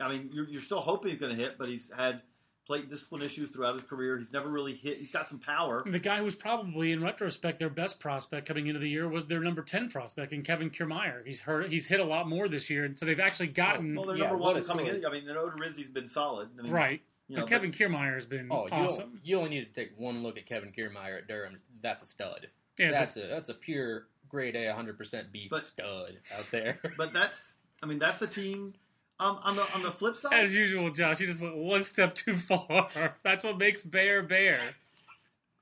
I 0.00 0.08
mean, 0.08 0.30
you're, 0.32 0.48
you're 0.48 0.62
still 0.62 0.80
hoping 0.80 1.10
he's 1.10 1.20
going 1.20 1.36
to 1.36 1.40
hit, 1.40 1.58
but 1.58 1.68
he's 1.68 1.90
had 1.96 2.22
plate 2.66 2.88
discipline 2.88 3.22
issues 3.22 3.50
throughout 3.50 3.74
his 3.74 3.82
career. 3.82 4.16
He's 4.18 4.32
never 4.32 4.48
really 4.48 4.74
hit. 4.74 4.98
He's 4.98 5.10
got 5.10 5.28
some 5.28 5.38
power. 5.40 5.82
the 5.84 5.98
guy 5.98 6.18
who 6.18 6.24
was 6.24 6.34
probably 6.34 6.92
in 6.92 7.02
retrospect 7.02 7.58
their 7.58 7.68
best 7.68 7.98
prospect 8.00 8.46
coming 8.46 8.68
into 8.68 8.78
the 8.80 8.88
year 8.88 9.08
was 9.08 9.26
their 9.26 9.40
number 9.40 9.62
10 9.62 9.90
prospect 9.90 10.32
in 10.32 10.42
Kevin 10.42 10.70
Kiermaier. 10.70 11.26
He's 11.26 11.40
hurt. 11.40 11.70
He's 11.70 11.86
hit 11.86 12.00
a 12.00 12.04
lot 12.04 12.28
more 12.28 12.48
this 12.48 12.70
year, 12.70 12.84
and 12.84 12.98
so 12.98 13.04
they've 13.04 13.18
actually 13.20 13.48
oh, 13.48 13.52
gotten 13.52 13.94
Well, 13.96 14.06
they're 14.06 14.16
Yeah, 14.16 14.22
number 14.28 14.38
what 14.38 14.54
one 14.54 14.62
a 14.62 14.64
coming 14.64 14.86
story. 14.86 14.98
in. 15.00 15.06
I 15.06 15.10
mean, 15.10 15.24
Odorizzi's 15.24 15.88
been 15.88 16.08
solid. 16.08 16.48
I 16.58 16.62
mean, 16.62 16.72
right. 16.72 17.02
You 17.28 17.36
know, 17.36 17.42
but 17.42 17.48
Kevin 17.50 17.72
Kiermaier 17.72 18.14
has 18.14 18.26
been 18.26 18.48
Oh, 18.50 18.66
you, 18.66 18.72
awesome. 18.72 19.20
you 19.24 19.38
only 19.38 19.50
need 19.50 19.72
to 19.74 19.80
take 19.80 19.92
one 19.96 20.22
look 20.22 20.36
at 20.38 20.46
Kevin 20.46 20.70
Kiermaier 20.72 21.18
at 21.18 21.28
Durham. 21.28 21.56
That's 21.80 22.02
a 22.02 22.06
stud. 22.06 22.48
Yeah, 22.78 22.90
that's 22.90 23.16
a 23.16 23.26
that's 23.26 23.48
a 23.48 23.54
pure 23.54 24.06
grade 24.28 24.54
A, 24.56 24.66
100 24.68 24.96
percent 24.96 25.32
beef 25.32 25.50
But- 25.50 25.64
stud 25.64 26.18
out 26.36 26.50
there. 26.50 26.78
but 26.96 27.12
that's. 27.12 27.56
I 27.82 27.86
mean, 27.86 27.98
that's 27.98 28.18
the 28.20 28.26
team. 28.28 28.74
Um, 29.22 29.38
on 29.44 29.54
the 29.56 29.62
on 29.74 29.82
the 29.82 29.92
flip 29.92 30.16
side, 30.16 30.32
as 30.34 30.54
usual, 30.54 30.90
Josh, 30.90 31.20
you 31.20 31.26
just 31.26 31.40
went 31.40 31.56
one 31.56 31.82
step 31.84 32.14
too 32.14 32.36
far. 32.36 32.88
That's 33.22 33.44
what 33.44 33.56
makes 33.58 33.82
Bear 33.82 34.22
Bear. 34.22 34.58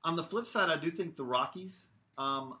On 0.03 0.15
the 0.15 0.23
flip 0.23 0.47
side, 0.47 0.69
I 0.69 0.77
do 0.77 0.89
think 0.89 1.15
the 1.15 1.23
Rockies. 1.23 1.85
Um, 2.17 2.57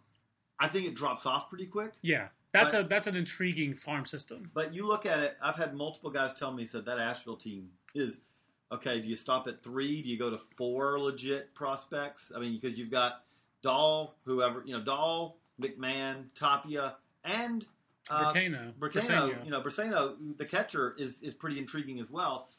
I 0.59 0.67
think 0.67 0.85
it 0.85 0.93
drops 0.93 1.25
off 1.25 1.49
pretty 1.49 1.65
quick. 1.65 1.93
Yeah, 2.03 2.27
that's 2.53 2.73
But- 2.73 2.85
a 2.85 2.87
that's 2.87 3.07
an 3.07 3.15
intriguing 3.15 3.73
farm 3.73 4.05
system. 4.05 4.51
But 4.53 4.73
you 4.75 4.85
look 4.85 5.05
at 5.07 5.19
it. 5.19 5.37
I've 5.41 5.55
had 5.55 5.73
multiple 5.73 6.11
guys 6.11 6.35
tell 6.35 6.51
me 6.53 6.65
said 6.65 6.85
that 6.85 6.99
Asheville 6.99 7.37
team 7.37 7.67
is 7.95 8.17
okay. 8.71 9.01
Do 9.01 9.07
you 9.07 9.15
stop 9.15 9.47
at 9.47 9.63
three? 9.63 10.03
Do 10.03 10.09
you 10.09 10.19
go 10.19 10.29
to 10.29 10.37
four 10.55 10.99
legit 10.99 11.53
prospects? 11.55 12.31
I 12.35 12.39
mean, 12.39 12.59
because 12.61 12.77
you've 12.77 12.91
got 12.91 13.23
Dahl, 13.63 14.17
whoever 14.23 14.61
you 14.65 14.77
know, 14.77 14.83
Dahl, 14.83 15.37
McMahon, 15.59 16.25
Tapia, 16.35 16.97
and 17.23 17.65
uh, 18.09 18.23
Volcano, 18.23 18.73
Bracano, 18.79 19.43
you 19.45 19.51
know, 19.51 19.61
Bracano, 19.61 20.15
the 20.37 20.45
catcher, 20.45 20.95
is 20.97 21.21
is 21.21 21.33
pretty 21.33 21.59
intriguing 21.59 21.99
as 21.99 22.09
well. 22.09 22.49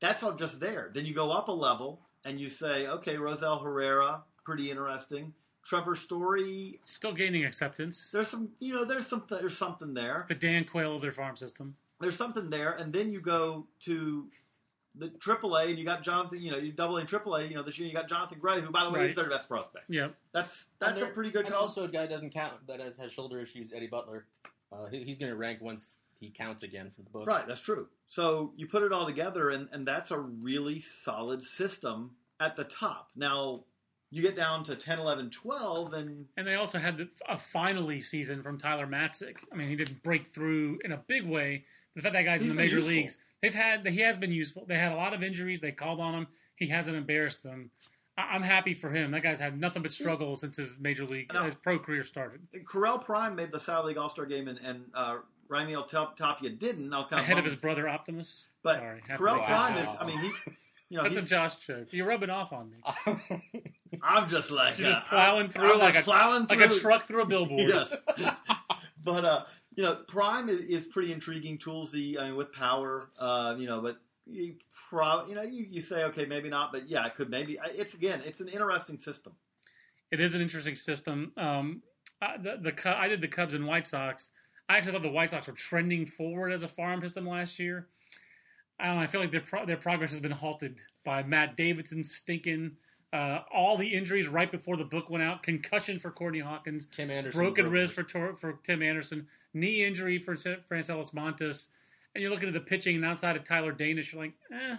That's 0.00 0.22
all 0.22 0.32
just 0.34 0.60
there. 0.60 0.90
Then 0.92 1.06
you 1.06 1.14
go 1.14 1.30
up 1.30 1.48
a 1.48 1.52
level 1.52 2.00
and 2.24 2.38
you 2.40 2.48
say, 2.48 2.86
okay, 2.86 3.16
Rosel 3.16 3.62
Herrera, 3.62 4.22
pretty 4.44 4.70
interesting. 4.70 5.32
Trevor 5.64 5.96
Story, 5.96 6.78
still 6.84 7.12
gaining 7.12 7.44
acceptance. 7.44 8.10
there's 8.12 8.28
some, 8.28 8.48
you 8.60 8.72
know, 8.74 8.84
there's 8.84 9.06
some, 9.06 9.24
there's 9.28 9.58
something 9.58 9.92
there. 9.92 10.24
The 10.28 10.34
Dan 10.34 10.64
Quayle 10.64 10.96
of 10.96 11.02
their 11.02 11.12
farm 11.12 11.36
system. 11.36 11.74
There's 12.00 12.16
something 12.16 12.48
there, 12.48 12.72
and 12.72 12.92
then 12.92 13.10
you 13.10 13.20
go 13.20 13.66
to 13.84 14.28
the 14.94 15.08
AAA, 15.08 15.70
and 15.70 15.78
you 15.78 15.84
got 15.84 16.02
Jonathan. 16.02 16.40
You 16.40 16.52
know, 16.52 16.56
you 16.56 16.72
double 16.72 16.96
A 16.96 17.00
and 17.00 17.08
AAA. 17.08 17.48
You 17.50 17.56
know, 17.56 17.62
this 17.62 17.78
year 17.78 17.86
you 17.88 17.94
got 17.94 18.08
Jonathan 18.08 18.38
Gray, 18.38 18.60
who, 18.60 18.70
by 18.70 18.84
the 18.84 18.90
way, 18.90 19.00
Right. 19.00 19.10
is 19.10 19.16
their 19.16 19.28
best 19.28 19.48
prospect. 19.48 19.84
Yeah, 19.88 20.08
That's 20.32 20.66
And 20.80 20.96
that's 20.96 21.02
a 21.02 21.06
pretty 21.08 21.30
good. 21.30 21.44
And 21.44 21.50
comp- 21.54 21.62
also, 21.62 21.84
a 21.84 21.88
guy 21.88 22.06
doesn't 22.06 22.30
count 22.30 22.66
that 22.68 22.80
has, 22.80 22.96
has 22.96 23.12
shoulder 23.12 23.40
issues. 23.40 23.72
Eddie 23.74 23.88
Butler. 23.88 24.26
Uh, 24.72 24.86
he, 24.86 25.04
he's 25.04 25.18
going 25.18 25.30
to 25.30 25.36
rank 25.36 25.60
once 25.60 25.98
he 26.20 26.30
counts 26.30 26.62
again 26.62 26.90
from 26.94 27.04
the 27.04 27.10
book. 27.10 27.26
Right, 27.26 27.46
that's 27.46 27.60
true. 27.60 27.86
So 28.08 28.52
you 28.56 28.66
put 28.66 28.82
it 28.82 28.92
all 28.92 29.06
together, 29.06 29.50
and, 29.50 29.68
and 29.72 29.86
that's 29.86 30.10
a 30.10 30.18
really 30.18 30.80
solid 30.80 31.42
system 31.42 32.12
at 32.40 32.56
the 32.56 32.64
top. 32.64 33.10
Now, 33.16 33.64
you 34.10 34.22
get 34.22 34.36
down 34.36 34.64
to 34.64 34.74
10, 34.74 34.98
11, 34.98 35.30
12, 35.30 35.92
and 35.92 36.26
and 36.36 36.46
they 36.46 36.54
also 36.54 36.78
had 36.78 36.96
the, 36.96 37.08
a 37.28 37.36
finally 37.36 38.00
season 38.00 38.42
from 38.42 38.58
Tyler 38.58 38.86
Matzek. 38.86 39.36
I 39.52 39.56
mean, 39.56 39.68
he 39.68 39.76
didn't 39.76 40.02
break 40.02 40.28
through 40.28 40.78
in 40.84 40.92
a 40.92 40.96
big 40.96 41.26
way. 41.26 41.64
The 41.94 42.02
fact 42.02 42.14
that 42.14 42.22
guy's 42.22 42.40
He's 42.40 42.50
in 42.50 42.56
the 42.56 42.62
major 42.62 42.76
useful. 42.76 42.94
leagues, 42.94 43.18
they've 43.42 43.54
had 43.54 43.86
he 43.86 44.00
has 44.00 44.16
been 44.16 44.32
useful. 44.32 44.64
They 44.66 44.76
had 44.76 44.92
a 44.92 44.96
lot 44.96 45.14
of 45.14 45.22
injuries. 45.22 45.60
They 45.60 45.72
called 45.72 46.00
on 46.00 46.14
him. 46.14 46.26
He 46.54 46.68
hasn't 46.68 46.96
embarrassed 46.96 47.42
them. 47.42 47.70
I, 48.18 48.34
I'm 48.34 48.42
happy 48.42 48.74
for 48.74 48.90
him. 48.90 49.12
That 49.12 49.22
guy's 49.22 49.38
had 49.38 49.58
nothing 49.58 49.82
but 49.82 49.92
struggle 49.92 50.36
since 50.36 50.56
his 50.56 50.76
major 50.78 51.04
league, 51.04 51.32
Now- 51.32 51.44
his 51.44 51.54
pro 51.54 51.78
career 51.78 52.02
started. 52.02 52.40
Correlle 52.66 53.02
Prime 53.02 53.34
made 53.34 53.52
the 53.52 53.60
South 53.60 53.84
League 53.86 53.96
All 53.96 54.08
Star 54.10 54.26
game, 54.26 54.48
and, 54.48 54.58
and 54.58 54.84
uh, 54.94 55.18
Raimel 55.48 55.86
Tapia 55.88 56.50
didn't. 56.50 56.92
I 56.92 56.98
was 56.98 57.06
kind 57.06 57.20
of 57.20 57.24
Ahead 57.24 57.38
of 57.38 57.44
his 57.44 57.54
brother 57.54 57.88
Optimus. 57.88 58.48
But 58.62 58.76
Sorry, 58.76 59.00
have 59.08 59.16
to 59.16 59.16
Corral 59.16 59.36
make 59.36 59.46
Prime 59.46 59.74
that 59.74 59.80
is, 59.80 59.86
joke. 59.86 59.96
I 60.00 60.06
mean, 60.06 60.18
he, 60.18 60.30
you 60.90 60.96
know, 60.98 61.08
That's 61.08 61.24
a 61.24 61.28
Josh 61.28 61.54
joke. 61.66 61.88
You're 61.90 62.06
rubbing 62.06 62.30
off 62.30 62.52
on 62.52 62.70
me. 62.70 63.22
I'm 64.02 64.28
just 64.28 64.50
like 64.50 64.78
You're 64.78 64.88
uh, 64.88 64.92
just 64.94 65.06
plowing 65.06 65.48
through 65.48 65.72
I'm 65.72 65.78
like 65.78 65.94
just 65.94 66.08
a 66.08 66.10
plowing 66.10 66.46
like 66.46 66.60
a 66.60 66.68
truck 66.68 67.06
through 67.06 67.22
a 67.22 67.26
billboard. 67.26 67.70
Yes. 67.70 67.94
but 69.04 69.24
uh, 69.24 69.44
you 69.74 69.84
know, 69.84 69.94
Prime 70.08 70.48
is, 70.48 70.64
is 70.64 70.86
pretty 70.86 71.12
intriguing, 71.12 71.56
toolsy. 71.58 72.18
I 72.18 72.26
mean, 72.26 72.36
with 72.36 72.52
power, 72.52 73.10
uh, 73.18 73.54
you 73.56 73.66
know, 73.66 73.80
but 73.80 73.98
you, 74.28 74.54
probably 74.88 75.30
you 75.30 75.36
know, 75.36 75.42
you, 75.42 75.66
you 75.68 75.80
say 75.80 76.04
okay, 76.04 76.24
maybe 76.24 76.48
not, 76.48 76.72
but 76.72 76.88
yeah, 76.88 77.06
it 77.06 77.14
could 77.14 77.30
maybe. 77.30 77.58
It's 77.74 77.94
again, 77.94 78.22
it's 78.24 78.40
an 78.40 78.48
interesting 78.48 78.98
system. 78.98 79.32
It 80.10 80.20
is 80.20 80.34
an 80.34 80.40
interesting 80.40 80.76
system. 80.76 81.32
Um, 81.36 81.82
uh, 82.20 82.36
the 82.38 82.58
the 82.60 82.98
I 82.98 83.08
did 83.08 83.20
the 83.20 83.28
Cubs 83.28 83.54
and 83.54 83.66
White 83.66 83.86
Sox. 83.86 84.30
I 84.68 84.76
actually 84.76 84.92
thought 84.92 85.02
the 85.02 85.10
White 85.10 85.30
Sox 85.30 85.46
were 85.46 85.54
trending 85.54 86.04
forward 86.04 86.52
as 86.52 86.62
a 86.62 86.68
farm 86.68 87.00
system 87.00 87.26
last 87.26 87.58
year. 87.58 87.88
I 88.78 88.86
don't 88.86 88.96
know. 88.96 89.02
I 89.02 89.06
feel 89.06 89.20
like 89.20 89.30
their 89.30 89.40
pro- 89.40 89.66
their 89.66 89.76
progress 89.76 90.10
has 90.10 90.20
been 90.20 90.30
halted 90.30 90.78
by 91.04 91.22
Matt 91.22 91.56
Davidson 91.56 92.04
stinking. 92.04 92.72
Uh, 93.12 93.40
all 93.52 93.78
the 93.78 93.88
injuries 93.88 94.28
right 94.28 94.52
before 94.52 94.76
the 94.76 94.84
book 94.84 95.08
went 95.08 95.24
out. 95.24 95.42
Concussion 95.42 95.98
for 95.98 96.10
Courtney 96.10 96.40
Hawkins. 96.40 96.86
Tim 96.86 97.10
Anderson. 97.10 97.40
broken 97.40 97.64
broke 97.64 97.74
wrist 97.74 97.94
for 97.94 98.36
for 98.36 98.58
Tim 98.64 98.82
Anderson, 98.82 99.26
knee 99.54 99.84
injury 99.84 100.18
for 100.18 100.34
Francellis 100.34 101.14
Montas, 101.14 101.68
and 102.14 102.22
you're 102.22 102.30
looking 102.30 102.48
at 102.48 102.54
the 102.54 102.60
pitching 102.60 102.96
and 102.96 103.04
outside 103.04 103.36
of 103.36 103.44
Tyler 103.44 103.72
Danish, 103.72 104.12
you're 104.12 104.22
like, 104.22 104.32
eh, 104.52 104.76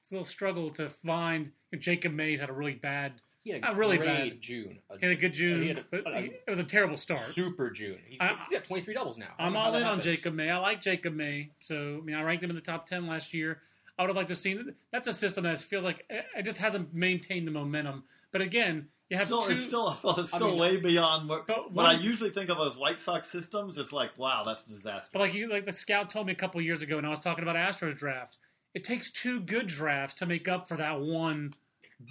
it's 0.00 0.10
a 0.10 0.14
little 0.14 0.24
struggle 0.24 0.70
to 0.70 0.88
find. 0.88 1.52
Jacob 1.78 2.12
Mays 2.12 2.40
had 2.40 2.48
a 2.48 2.52
really 2.52 2.74
bad, 2.74 3.12
He 3.44 3.50
had 3.50 3.62
a 3.64 3.74
really 3.74 3.98
bad. 3.98 4.40
June. 4.40 4.78
A 4.90 4.98
he 4.98 5.06
had 5.06 5.16
a 5.16 5.20
good 5.20 5.34
June, 5.34 5.62
He 5.62 5.68
had 5.68 5.78
a- 5.78 5.84
but 5.90 6.06
a- 6.06 6.20
he- 6.20 6.26
it 6.28 6.44
was 6.48 6.58
a 6.58 6.64
terrible 6.64 6.96
start. 6.96 7.22
super 7.30 7.70
June. 7.70 7.98
He's, 8.06 8.18
I- 8.20 8.36
he's 8.48 8.58
got 8.58 8.64
23 8.64 8.94
doubles 8.94 9.18
now. 9.18 9.34
I'm 9.38 9.52
know 9.52 9.58
all 9.58 9.74
in 9.74 9.82
on. 9.84 10.00
Jacob 10.00 10.34
May. 10.34 10.50
I 10.50 10.58
like 10.58 10.80
Jacob 10.80 11.14
May, 11.14 11.50
so 11.60 11.98
I 11.98 12.04
mean, 12.04 12.16
I 12.16 12.22
ranked 12.22 12.42
him 12.42 12.50
in 12.50 12.56
the 12.56 12.62
top 12.62 12.86
ten 12.86 13.06
last 13.06 13.34
year. 13.34 13.60
I 13.98 14.02
would 14.02 14.08
have 14.10 14.16
liked 14.16 14.28
to 14.28 14.32
have 14.32 14.38
seen. 14.38 14.74
That's 14.92 15.08
a 15.08 15.12
system 15.12 15.44
that 15.44 15.60
feels 15.60 15.84
like 15.84 16.04
it 16.08 16.24
it 16.36 16.42
just 16.44 16.58
hasn't 16.58 16.94
maintained 16.94 17.46
the 17.46 17.50
momentum. 17.50 18.04
But 18.30 18.40
again, 18.42 18.88
you 19.10 19.16
have 19.16 19.26
Still, 19.28 19.42
two. 19.42 19.52
it's 19.52 19.62
still, 19.64 19.98
it's 20.18 20.34
I 20.34 20.38
mean, 20.38 20.58
way 20.58 20.76
beyond 20.76 21.28
what, 21.28 21.46
But 21.46 21.72
what 21.72 21.86
I 21.86 21.92
usually 21.94 22.30
think 22.30 22.50
of 22.50 22.58
as 22.60 22.76
White 22.78 23.00
Sox 23.00 23.26
systems. 23.28 23.78
It's 23.78 23.92
like, 23.92 24.16
wow, 24.18 24.42
that's 24.44 24.64
a 24.66 24.68
disaster. 24.68 25.10
But 25.12 25.20
like 25.20 25.34
you, 25.34 25.48
like 25.48 25.64
the 25.66 25.72
scout 25.72 26.10
told 26.10 26.26
me 26.26 26.32
a 26.32 26.36
couple 26.36 26.60
years 26.60 26.82
ago, 26.82 26.96
when 26.96 27.04
I 27.04 27.08
was 27.08 27.20
talking 27.20 27.42
about 27.42 27.56
Astros 27.56 27.96
draft, 27.96 28.36
it 28.74 28.84
takes 28.84 29.10
two 29.10 29.40
good 29.40 29.66
drafts 29.66 30.16
to 30.16 30.26
make 30.26 30.46
up 30.48 30.68
for 30.68 30.76
that 30.76 31.00
one 31.00 31.54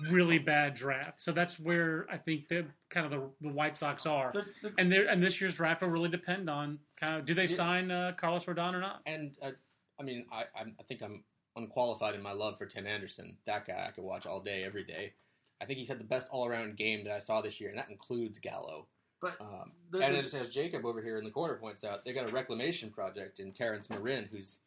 really 0.09 0.37
bad 0.39 0.73
draft. 0.73 1.21
So 1.21 1.31
that's 1.31 1.59
where 1.59 2.05
I 2.11 2.17
think 2.17 2.47
the 2.49 2.65
kind 2.89 3.05
of 3.05 3.11
the, 3.11 3.47
the 3.47 3.53
White 3.53 3.77
Sox 3.77 4.05
are, 4.05 4.31
The- 4.33 4.45
the- 4.69 4.73
and 4.77 4.91
they 4.91 5.07
and 5.07 5.21
this 5.23 5.39
year's 5.39 5.53
draft 5.53 5.81
will 5.81 5.89
really 5.89 6.09
depend 6.09 6.49
on 6.49 6.79
kind 6.99 7.15
of 7.15 7.25
do 7.25 7.33
they 7.33 7.45
Yeah. 7.45 7.55
sign 7.55 7.91
uh, 7.91 8.13
Carlos 8.19 8.43
Rodon 8.45 8.73
or 8.73 8.81
not? 8.81 9.01
And 9.05 9.35
uh, 9.41 9.51
I 9.99 10.03
mean, 10.03 10.25
I, 10.31 10.43
I 10.55 10.83
think 10.87 11.01
I'm 11.03 11.23
unqualified 11.55 12.15
in 12.15 12.21
my 12.21 12.33
love 12.33 12.57
for 12.57 12.65
Tim 12.65 12.85
Anderson. 12.85 13.37
That 13.45 13.65
guy 13.65 13.85
I 13.87 13.91
could 13.91 14.03
watch 14.03 14.25
all 14.25 14.41
day, 14.41 14.63
every 14.63 14.83
day. 14.83 15.13
I 15.62 15.66
think 15.66 15.80
he's 15.80 15.88
had 15.88 15.99
the 15.99 16.03
best 16.03 16.28
all-around 16.30 16.78
game 16.78 17.03
that 17.05 17.14
I 17.14 17.20
saw 17.20 17.41
this 17.41 17.60
year, 17.60 17.70
and 17.70 17.78
that 17.78 17.89
includes 17.89 18.39
Gallo. 18.39 18.88
But 19.22 19.39
Um, 19.41 19.72
the- 19.89 20.03
and 20.03 20.14
the- 20.16 20.20
as, 20.20 20.34
as 20.36 20.53
Jacob 20.53 20.86
over 20.86 21.01
here 21.01 21.18
in 21.18 21.24
the 21.24 21.32
corner 21.32 21.55
points 21.55 21.84
out, 21.84 22.05
they 22.05 22.14
got 22.14 22.30
a 22.30 22.32
reclamation 22.32 22.91
project 22.91 23.39
in 23.39 23.51
Terrence 23.51 23.89
Marin 23.89 24.26
who's 24.26 24.60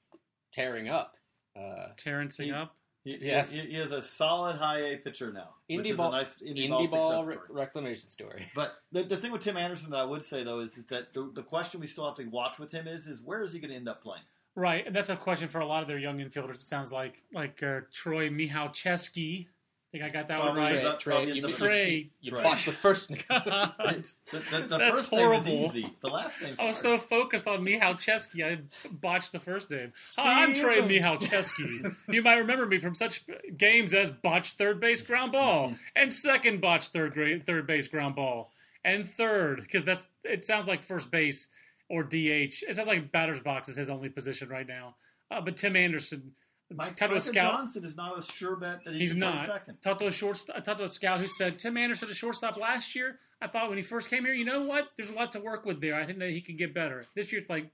tearing 0.53 0.89
up. 0.89 1.17
Uh, 1.57 1.91
Terrencing 1.97 2.47
He- 2.47 2.53
up. 2.53 2.77
he, 3.05 3.17
Yes. 3.19 3.53
he, 3.53 3.61
he 3.61 3.77
is 3.77 3.93
a 3.93 4.03
solid 4.03 4.57
high 4.57 4.79
A 4.81 4.97
pitcher 4.99 5.33
now, 5.33 5.55
which 5.69 5.79
Indie 5.87 5.91
is 5.93 5.97
ball- 5.97 6.13
a 6.13 6.19
nice 6.19 6.39
indie, 6.41 6.65
indie 6.67 6.71
ball, 6.71 6.89
ball 6.89 7.11
success 7.23 7.27
re- 7.29 7.35
story. 7.45 7.61
reclamation 7.61 8.11
story. 8.11 8.51
But 8.57 8.83
the, 8.91 9.05
the 9.05 9.17
thing 9.17 9.31
with 9.31 9.43
Tim 9.43 9.57
Anderson 9.57 9.91
that 9.91 9.99
I 10.01 10.05
would 10.05 10.25
say 10.25 10.43
though 10.43 10.59
is, 10.61 10.77
is 10.77 10.87
that 10.87 11.15
the, 11.15 11.31
the 11.33 11.43
question 11.45 11.81
we 11.81 11.87
still 11.87 12.05
have 12.07 12.17
to 12.17 12.25
watch 12.27 12.59
with 12.59 12.73
him 12.73 12.89
is 12.89 13.07
is 13.07 13.23
where 13.23 13.43
is 13.43 13.53
he 13.53 13.61
going 13.61 13.71
to 13.71 13.77
end 13.77 13.89
up 13.89 14.03
playing? 14.03 14.25
Right, 14.57 14.85
and 14.85 14.95
that's 14.97 15.09
a 15.11 15.17
question 15.17 15.49
for 15.49 15.61
a 15.61 15.67
lot 15.67 15.83
of 15.83 15.89
their 15.89 15.99
young 15.99 16.19
infielders. 16.19 16.55
It 16.55 16.59
sounds 16.59 16.91
like 16.91 17.23
like 17.33 17.63
uh, 17.63 17.83
Troy 17.93 18.29
Michalczewski. 18.29 19.47
I 19.93 19.99
think 19.99 20.05
I 20.05 20.09
got 20.11 20.29
that 20.29 20.39
one 20.39 20.55
right. 20.55 20.77
is 20.77 20.85
up- 20.85 21.03
probably 21.03 21.27
Trey, 21.27 21.41
ends 21.41 21.51
you, 21.59 21.67
Trey. 21.67 22.11
you 22.21 22.31
Trey. 22.31 22.43
botched 22.45 22.67
the 22.67 22.73
first 22.73 23.11
name. 23.11 23.19
The, 23.29 24.13
the, 24.31 24.59
the 24.69 24.79
That's 24.79 25.01
first 25.01 25.11
horrible. 25.11 25.45
name 25.47 25.65
is 25.65 25.77
easy. 25.77 25.97
The 26.01 26.09
last 26.09 26.41
name's 26.41 26.61
I 26.61 26.67
was 26.67 26.81
hard. 26.81 27.01
so 27.01 27.07
focused 27.07 27.49
on 27.49 27.67
Michalczewski, 27.67 28.45
I 28.47 28.61
botched 28.93 29.33
the 29.33 29.41
first 29.41 29.69
name. 29.73 29.93
Hi, 30.17 30.45
I'm 30.45 30.55
Trey 30.55 30.81
Steven. 30.81 30.89
Michalczewski. 31.19 31.97
you 32.09 32.23
might 32.23 32.37
remember 32.39 32.67
me 32.67 32.79
from 32.79 32.95
such 32.95 33.25
games 33.57 33.93
as 33.93 34.13
botched 34.13 34.59
third 34.59 34.79
base 34.79 35.03
ground 35.03 35.33
ball 35.33 35.73
and 35.97 36.13
second 36.13 36.61
botched 36.61 36.93
third 36.93 37.13
grade, 37.13 37.45
third 37.45 37.67
base 37.67 37.89
ground 37.89 38.15
ball 38.15 38.53
and 38.85 39.09
third 39.09 39.61
because 39.61 39.83
that's 39.85 40.07
it 40.23 40.45
sounds 40.45 40.69
like 40.69 40.85
first 40.85 41.11
base 41.11 41.49
or 41.89 42.05
DH. 42.05 42.15
It 42.63 42.77
sounds 42.77 42.87
like 42.87 43.11
batter's 43.11 43.41
box 43.41 43.69
is 43.69 43.75
his 43.75 43.91
only 43.91 44.09
position 44.09 44.49
right 44.51 44.69
now. 44.69 44.95
Uh, 45.33 45.41
but 45.41 45.57
Tim 45.57 45.75
Anderson, 45.75 46.31
Mike, 46.77 46.89
talked 46.89 46.99
to 46.99 47.09
Micah 47.09 47.21
scout. 47.21 47.53
Johnson 47.59 47.85
is 47.85 47.97
not 47.97 48.19
a 48.19 48.23
sure 48.23 48.57
bet 48.57 48.85
that 48.85 48.95
he 48.95 49.01
He's 49.01 49.15
not. 49.15 49.47
second. 49.47 49.83
Talked 49.83 50.01
to 50.01 50.07
a 50.07 50.11
short. 50.13 50.41
I 50.55 50.61
talked 50.61 50.79
to 50.79 50.85
a 50.85 50.89
scout 50.89 51.19
who 51.21 51.27
said 51.27 51.59
Tim 51.59 51.77
Anderson, 51.77 52.09
said 52.09 52.13
a 52.13 52.17
shortstop 52.17 52.57
last 52.57 52.95
year. 52.95 53.19
I 53.43 53.47
thought 53.49 53.69
when 53.69 53.79
he 53.79 53.83
first 53.83 54.09
came 54.11 54.25
here, 54.25 54.35
you 54.35 54.45
know 54.45 54.63
what? 54.63 54.89
There's 54.97 55.11
a 55.11 55.15
lot 55.15 55.33
to 55.33 55.41
work 55.41 55.65
with 55.65 55.81
there. 55.81 55.95
I 55.95 56.05
think 56.07 56.19
that 56.19 56.31
he 56.31 56.41
can 56.41 56.57
get 56.57 56.75
better. 56.75 57.05
This 57.15 57.33
year, 57.33 57.41
it's 57.41 57.51
like 57.51 57.71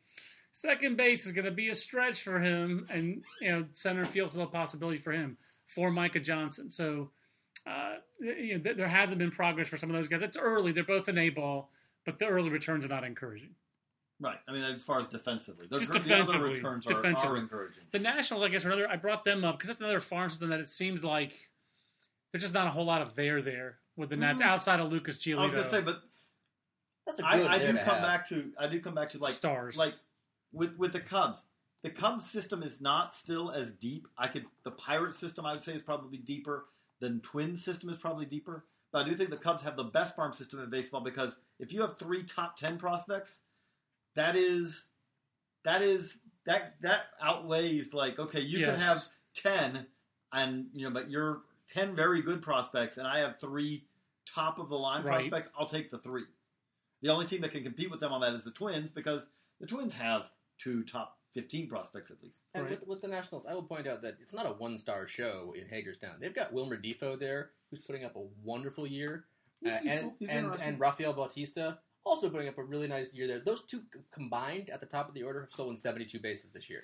second 0.52 0.96
base 0.96 1.26
is 1.26 1.32
going 1.32 1.44
to 1.44 1.50
be 1.50 1.68
a 1.68 1.74
stretch 1.74 2.22
for 2.22 2.38
him, 2.40 2.86
and 2.90 3.22
you 3.40 3.50
know 3.50 3.64
center 3.72 4.04
field's 4.04 4.36
a 4.36 4.46
possibility 4.46 4.98
for 4.98 5.12
him 5.12 5.36
for 5.66 5.90
Micah 5.90 6.20
Johnson. 6.20 6.70
So 6.70 7.10
uh, 7.66 7.94
you 8.20 8.54
know 8.56 8.62
th- 8.62 8.76
there 8.76 8.88
hasn't 8.88 9.18
been 9.18 9.30
progress 9.30 9.68
for 9.68 9.76
some 9.76 9.90
of 9.90 9.96
those 9.96 10.08
guys. 10.08 10.22
It's 10.22 10.36
early. 10.36 10.72
They're 10.72 10.84
both 10.84 11.08
in 11.08 11.18
A 11.18 11.30
ball, 11.30 11.70
but 12.04 12.18
the 12.18 12.26
early 12.26 12.48
returns 12.50 12.84
are 12.84 12.88
not 12.88 13.04
encouraging. 13.04 13.50
Right. 14.18 14.38
I 14.48 14.52
mean, 14.52 14.62
as 14.62 14.82
far 14.82 14.98
as 14.98 15.06
defensively, 15.06 15.66
the, 15.70 15.78
Just 15.78 15.92
the 15.92 15.98
defensively. 15.98 16.46
other 16.46 16.54
returns 16.54 16.86
are, 16.86 16.94
Defensively. 16.94 17.38
are 17.38 17.42
encouraging. 17.42 17.84
The 17.90 17.98
Nationals, 17.98 18.42
I 18.42 18.48
guess, 18.48 18.64
are 18.64 18.68
another. 18.68 18.88
I 18.88 18.96
brought 18.96 19.24
them 19.24 19.44
up 19.44 19.56
because 19.58 19.68
that's 19.68 19.80
another 19.80 20.00
farm 20.00 20.30
system 20.30 20.48
that 20.50 20.60
it 20.60 20.68
seems 20.68 21.04
like 21.04 21.32
there's 22.32 22.42
just 22.42 22.54
not 22.54 22.66
a 22.66 22.70
whole 22.70 22.86
lot 22.86 23.02
of 23.02 23.14
there 23.14 23.42
there 23.42 23.78
with 23.96 24.08
the 24.10 24.16
Nats 24.16 24.40
Mm. 24.40 24.46
outside 24.46 24.80
of 24.80 24.90
Lucas 24.90 25.18
Giolito. 25.18 25.38
I 25.38 25.42
was 25.42 25.52
going 25.52 25.64
to 25.64 25.70
say, 25.70 25.80
but 25.82 26.02
That's 27.06 27.18
a 27.20 27.26
I, 27.26 27.36
good 27.38 27.46
I 27.46 27.58
there 27.58 27.72
do 27.72 27.78
to 27.78 27.84
come 27.84 27.94
have. 27.94 28.02
back 28.02 28.28
to 28.30 28.52
I 28.58 28.66
do 28.68 28.80
come 28.80 28.94
back 28.94 29.10
to 29.10 29.18
like 29.18 29.34
stars. 29.34 29.76
like 29.76 29.94
with 30.52 30.74
with 30.78 30.92
the 30.92 31.00
Cubs. 31.00 31.42
The 31.82 31.90
Cubs 31.90 32.28
system 32.28 32.62
is 32.62 32.80
not 32.80 33.12
still 33.12 33.50
as 33.50 33.72
deep. 33.74 34.08
I 34.16 34.28
could 34.28 34.46
the 34.64 34.70
Pirate 34.72 35.14
system 35.14 35.44
I 35.44 35.52
would 35.52 35.62
say 35.62 35.72
is 35.74 35.82
probably 35.82 36.18
deeper. 36.18 36.64
The 37.00 37.20
Twins 37.22 37.62
system 37.62 37.90
is 37.90 37.98
probably 37.98 38.24
deeper. 38.24 38.64
But 38.92 39.04
I 39.04 39.08
do 39.10 39.14
think 39.14 39.28
the 39.28 39.36
Cubs 39.36 39.62
have 39.62 39.76
the 39.76 39.84
best 39.84 40.16
farm 40.16 40.32
system 40.32 40.60
in 40.62 40.70
baseball 40.70 41.02
because 41.02 41.36
if 41.58 41.70
you 41.72 41.82
have 41.82 41.98
three 41.98 42.22
top 42.24 42.56
ten 42.56 42.78
prospects, 42.78 43.40
that 44.16 44.36
is 44.36 44.86
that 45.64 45.82
is 45.82 46.16
that 46.44 46.74
that 46.80 47.06
outweighs 47.20 47.94
like 47.94 48.18
okay 48.18 48.40
you 48.40 48.58
can 48.64 48.74
have 48.78 49.02
ten 49.34 49.86
and 50.32 50.66
you 50.72 50.84
know 50.84 50.92
but 50.92 51.10
you're 51.10 51.42
ten 51.72 51.94
very 51.94 52.22
good 52.22 52.42
prospects 52.42 52.96
and 52.96 53.06
I 53.06 53.20
have 53.20 53.38
three 53.40 53.86
top 54.26 54.58
of 54.58 54.68
the 54.68 54.76
line 54.76 55.04
Right. 55.04 55.30
prospects, 55.30 55.50
I'll 55.58 55.68
take 55.68 55.90
the 55.90 55.98
three. 55.98 56.24
The 57.02 57.08
only 57.10 57.26
team 57.26 57.42
that 57.42 57.52
can 57.52 57.62
compete 57.62 57.90
with 57.90 58.00
them 58.00 58.12
on 58.12 58.20
that 58.22 58.34
is 58.34 58.44
the 58.44 58.50
Twins 58.50 58.90
because 58.90 59.26
the 59.60 59.66
Twins 59.66 59.94
have 59.94 60.30
two 60.58 60.82
top 60.82 61.18
15 61.34 61.68
prospects 61.68 62.10
at 62.10 62.22
least. 62.22 62.40
And 62.54 62.64
Right. 62.64 62.70
with, 62.72 62.88
with 62.88 63.02
the 63.02 63.08
Nationals, 63.08 63.46
I 63.46 63.54
will 63.54 63.62
point 63.62 63.86
out 63.86 64.02
that 64.02 64.16
it's 64.20 64.32
not 64.32 64.46
a 64.46 64.52
one 64.52 64.78
star 64.78 65.06
show 65.06 65.54
in 65.56 65.68
Hagerstown. 65.68 66.16
They've 66.20 66.34
got 66.34 66.52
Wilmer 66.52 66.76
Difo 66.76 67.18
there, 67.18 67.52
who's 67.70 67.80
putting 67.80 68.04
up 68.04 68.16
a 68.16 68.26
wonderful 68.42 68.86
year, 68.86 69.26
He's 69.60 69.74
uh, 69.74 69.80
and. 69.86 70.12
He's 70.18 70.28
and, 70.30 70.52
and 70.60 70.80
Rafael 70.80 71.12
Bautista 71.12 71.78
also 72.06 72.30
putting 72.30 72.48
up 72.48 72.56
a 72.56 72.62
really 72.62 72.86
nice 72.86 73.12
year 73.12 73.26
there. 73.26 73.40
Those 73.40 73.62
two 73.62 73.82
combined 74.12 74.70
at 74.70 74.80
the 74.80 74.86
top 74.86 75.08
of 75.08 75.14
the 75.14 75.24
order 75.24 75.40
have 75.42 75.52
stolen 75.52 75.76
72 75.76 76.18
bases 76.20 76.50
this 76.50 76.70
year. 76.70 76.82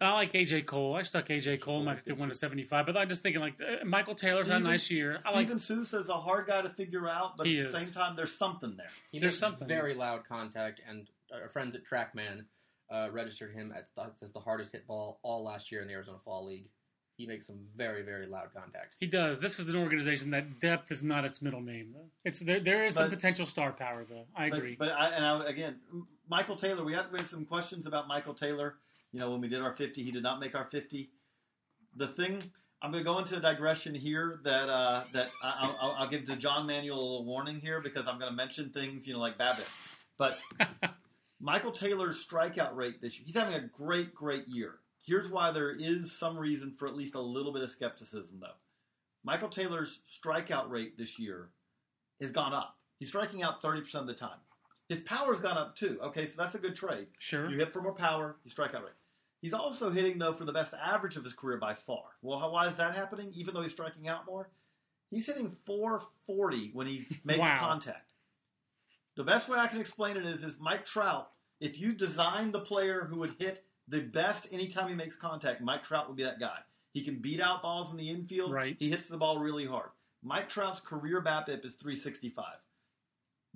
I 0.00 0.12
like 0.14 0.32
AJ 0.32 0.66
Cole. 0.66 0.96
I 0.96 1.02
stuck 1.02 1.28
AJ 1.28 1.60
Cole 1.60 1.78
in 1.78 1.84
my 1.84 1.94
51 1.94 2.30
to 2.30 2.34
75, 2.34 2.86
but 2.86 2.96
I'm 2.96 3.08
just 3.08 3.22
thinking 3.22 3.40
like 3.40 3.60
uh, 3.60 3.84
Michael 3.84 4.16
Taylor's 4.16 4.48
had 4.48 4.56
a 4.60 4.64
nice 4.64 4.90
year. 4.90 5.20
I 5.24 5.30
like 5.30 5.46
Steven 5.48 5.60
Souza 5.60 5.98
is 6.00 6.08
a 6.08 6.14
hard 6.16 6.48
guy 6.48 6.62
to 6.62 6.70
figure 6.70 7.08
out, 7.08 7.36
but 7.36 7.46
He 7.46 7.60
at 7.60 7.70
the 7.70 7.76
is. 7.78 7.84
same 7.84 7.92
time, 7.94 8.16
there's 8.16 8.36
something 8.36 8.74
there. 8.76 8.88
He 9.12 9.20
There's 9.20 9.34
makes 9.34 9.38
something. 9.40 9.68
very 9.68 9.94
loud 9.94 10.26
contact, 10.26 10.80
and 10.88 11.06
our 11.32 11.48
friends 11.48 11.76
at 11.76 11.84
TrackMan 11.84 12.44
uh, 12.90 13.08
registered 13.12 13.52
him 13.54 13.72
as 13.78 13.90
the, 13.94 14.10
as 14.24 14.32
the 14.32 14.40
hardest 14.40 14.72
hit 14.72 14.84
ball 14.88 15.20
all 15.22 15.44
last 15.44 15.70
year 15.70 15.80
in 15.80 15.86
the 15.86 15.94
Arizona 15.94 16.18
Fall 16.24 16.44
League. 16.46 16.66
He 17.16 17.26
makes 17.26 17.46
some 17.46 17.60
very 17.76 18.02
very 18.02 18.26
loud 18.26 18.52
contact. 18.52 18.94
he 18.98 19.06
does. 19.06 19.38
This 19.38 19.60
is 19.60 19.68
an 19.68 19.76
organization 19.76 20.30
that 20.30 20.58
depth 20.60 20.90
is 20.90 21.02
not 21.02 21.24
its 21.24 21.40
middle 21.40 21.60
name 21.60 21.92
though. 21.94 22.08
It's 22.24 22.40
there. 22.40 22.60
There 22.60 22.84
is 22.84 22.94
some 22.94 23.08
potential 23.10 23.46
star 23.46 23.72
power 23.72 24.04
though. 24.08 24.26
I 24.36 24.50
But- 24.50 24.58
agree. 24.58 24.76
But, 24.76 24.90
I, 24.90 25.10
and 25.10 25.24
I, 25.24 25.44
again, 25.46 25.80
Michael 26.28 26.56
Taylor, 26.56 26.84
we 26.84 26.92
had, 26.92 27.12
we 27.12 27.18
had 27.18 27.28
some 27.28 27.44
questions 27.44 27.86
about 27.86 28.08
Michael 28.08 28.34
Taylor. 28.34 28.76
You 29.12 29.20
know, 29.20 29.30
when 29.30 29.40
we 29.40 29.48
did 29.48 29.60
our 29.60 29.72
50, 29.76 30.02
he 30.02 30.10
did 30.10 30.22
not 30.24 30.40
make 30.40 30.54
our 30.56 30.64
50. 30.64 31.08
The 31.96 32.08
thing, 32.08 32.42
I'm 32.82 32.90
going 32.90 33.04
to 33.04 33.08
go 33.08 33.18
into 33.20 33.36
a 33.36 33.40
digression 33.40 33.94
here 33.94 34.40
that 34.42 34.68
uh, 34.68 35.04
that 35.12 35.28
I, 35.42 35.72
I'll, 35.80 35.92
I'll 35.92 36.08
give 36.08 36.26
to 36.26 36.34
John 36.36 36.66
Manuel 36.66 36.98
a 36.98 37.00
little 37.00 37.24
warning 37.24 37.60
here 37.60 37.80
because 37.80 38.08
I'm 38.08 38.18
going 38.18 38.30
to 38.30 38.36
mention 38.36 38.70
things, 38.70 39.06
you 39.06 39.14
know, 39.14 39.20
like 39.20 39.38
BABIP. 39.38 39.66
But 40.18 40.36
Michael 41.40 41.70
Taylor's 41.72 42.26
strikeout 42.26 42.74
rate 42.74 43.00
this 43.00 43.16
year, 43.18 43.24
he's 43.26 43.36
having 43.36 43.54
a 43.54 43.60
great, 43.68 44.14
great 44.14 44.48
year. 44.48 44.76
Here's 45.06 45.28
why 45.30 45.50
there 45.50 45.70
is 45.70 46.12
some 46.12 46.36
reason 46.38 46.72
for 46.72 46.88
at 46.88 46.96
least 46.96 47.14
a 47.14 47.20
little 47.20 47.52
bit 47.52 47.62
of 47.62 47.70
skepticism, 47.70 48.38
though. 48.40 48.56
Michael 49.22 49.48
Taylor's 49.48 50.00
strikeout 50.08 50.70
rate 50.70 50.96
this 50.98 51.18
year 51.18 51.50
has 52.20 52.30
gone 52.30 52.52
up. 52.54 52.76
He's 52.98 53.08
striking 53.08 53.42
out 53.42 53.62
30% 53.62 53.94
of 53.96 54.06
the 54.06 54.14
time. 54.14 54.38
His 54.88 55.00
power's 55.00 55.40
gone 55.40 55.56
up 55.58 55.76
too. 55.76 55.98
Okay, 56.02 56.26
so 56.26 56.34
that's 56.42 56.54
a 56.54 56.58
good 56.58 56.76
trade. 56.76 57.06
sure. 57.18 57.48
You 57.50 57.56
hit 57.56 57.72
for 57.72 57.80
more 57.82 57.94
power, 57.94 58.36
you 58.44 58.50
strike 58.50 58.74
out 58.74 58.82
rate. 58.82 58.92
He's 59.40 59.54
also 59.54 59.90
hitting 59.90 60.18
though 60.18 60.32
for 60.34 60.44
the 60.44 60.52
best 60.52 60.74
average 60.74 61.16
of 61.16 61.24
his 61.24 61.32
career 61.32 61.58
by 61.58 61.74
far. 61.74 62.04
Well, 62.22 62.38
how, 62.38 62.50
why 62.50 62.68
is 62.68 62.76
that 62.76 62.94
happening? 62.94 63.30
Even 63.34 63.54
though 63.54 63.62
he's 63.62 63.72
striking 63.72 64.08
out 64.08 64.26
more, 64.26 64.50
he's 65.10 65.26
hitting 65.26 65.50
440 65.66 66.70
when 66.72 66.86
he 66.86 67.06
makes 67.24 67.40
Wow. 67.40 67.58
contact. 67.60 68.06
The 69.16 69.24
best 69.24 69.48
way 69.48 69.58
I 69.58 69.68
can 69.68 69.80
explain 69.80 70.16
it 70.16 70.26
is, 70.26 70.42
is 70.44 70.56
Mike 70.60 70.84
Trout. 70.84 71.30
If 71.60 71.78
you 71.78 71.92
design 71.92 72.52
the 72.52 72.60
player 72.60 73.04
who 73.04 73.18
would 73.20 73.34
hit 73.38 73.64
the 73.88 74.00
best 74.00 74.46
anytime 74.52 74.88
he 74.88 74.94
makes 74.94 75.16
contact, 75.16 75.60
Mike 75.60 75.84
Trout 75.84 76.08
will 76.08 76.14
be 76.14 76.24
that 76.24 76.40
guy. 76.40 76.58
He 76.92 77.04
can 77.04 77.20
beat 77.20 77.40
out 77.40 77.62
balls 77.62 77.90
in 77.90 77.96
the 77.96 78.08
infield. 78.08 78.52
Right. 78.52 78.76
He 78.78 78.88
hits 78.88 79.06
the 79.06 79.16
ball 79.16 79.38
really 79.38 79.66
hard. 79.66 79.90
Mike 80.22 80.48
Trout's 80.48 80.80
career 80.80 81.20
BABIP 81.20 81.64
is 81.64 81.74
365. 81.74 82.44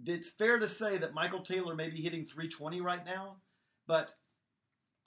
It's 0.06 0.28
fair 0.28 0.58
to 0.58 0.68
say 0.68 0.98
that 0.98 1.14
Michael 1.14 1.40
Taylor 1.40 1.74
may 1.74 1.88
be 1.88 2.02
hitting 2.02 2.24
320 2.24 2.80
right 2.80 3.04
now, 3.04 3.36
but 3.86 4.14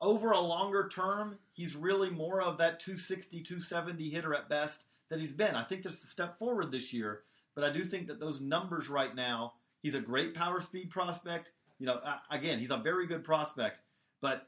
over 0.01 0.31
a 0.31 0.39
longer 0.39 0.89
term, 0.89 1.37
he's 1.53 1.75
really 1.75 2.09
more 2.09 2.41
of 2.41 2.57
that 2.57 2.79
260, 2.79 3.43
270 3.43 4.09
hitter 4.09 4.33
at 4.33 4.49
best 4.49 4.83
that 5.09 5.19
he's 5.19 5.31
been. 5.31 5.55
I 5.55 5.63
think 5.63 5.83
there's 5.83 6.03
a 6.03 6.07
step 6.07 6.39
forward 6.39 6.71
this 6.71 6.91
year, 6.91 7.21
but 7.53 7.63
I 7.63 7.71
do 7.71 7.83
think 7.83 8.07
that 8.07 8.19
those 8.19 8.41
numbers 8.41 8.89
right 8.89 9.13
now, 9.15 9.53
he's 9.83 9.95
a 9.95 9.99
great 9.99 10.33
power 10.33 10.61
speed 10.61 10.89
prospect. 10.89 11.51
You 11.79 11.85
know, 11.85 11.99
again, 12.31 12.59
he's 12.59 12.71
a 12.71 12.77
very 12.77 13.07
good 13.07 13.23
prospect, 13.23 13.81
but 14.21 14.47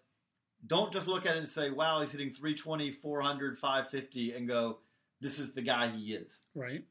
don't 0.67 0.91
just 0.93 1.07
look 1.07 1.25
at 1.25 1.35
it 1.35 1.39
and 1.39 1.47
say, 1.47 1.69
wow, 1.69 2.01
he's 2.01 2.11
hitting 2.11 2.29
320, 2.29 2.91
400, 2.91 3.57
550, 3.57 4.33
and 4.33 4.47
go, 4.47 4.79
this 5.21 5.39
is 5.39 5.51
the 5.53 5.61
guy 5.61 5.87
he 5.89 6.13
is. 6.13 6.41
Right. 6.55 6.83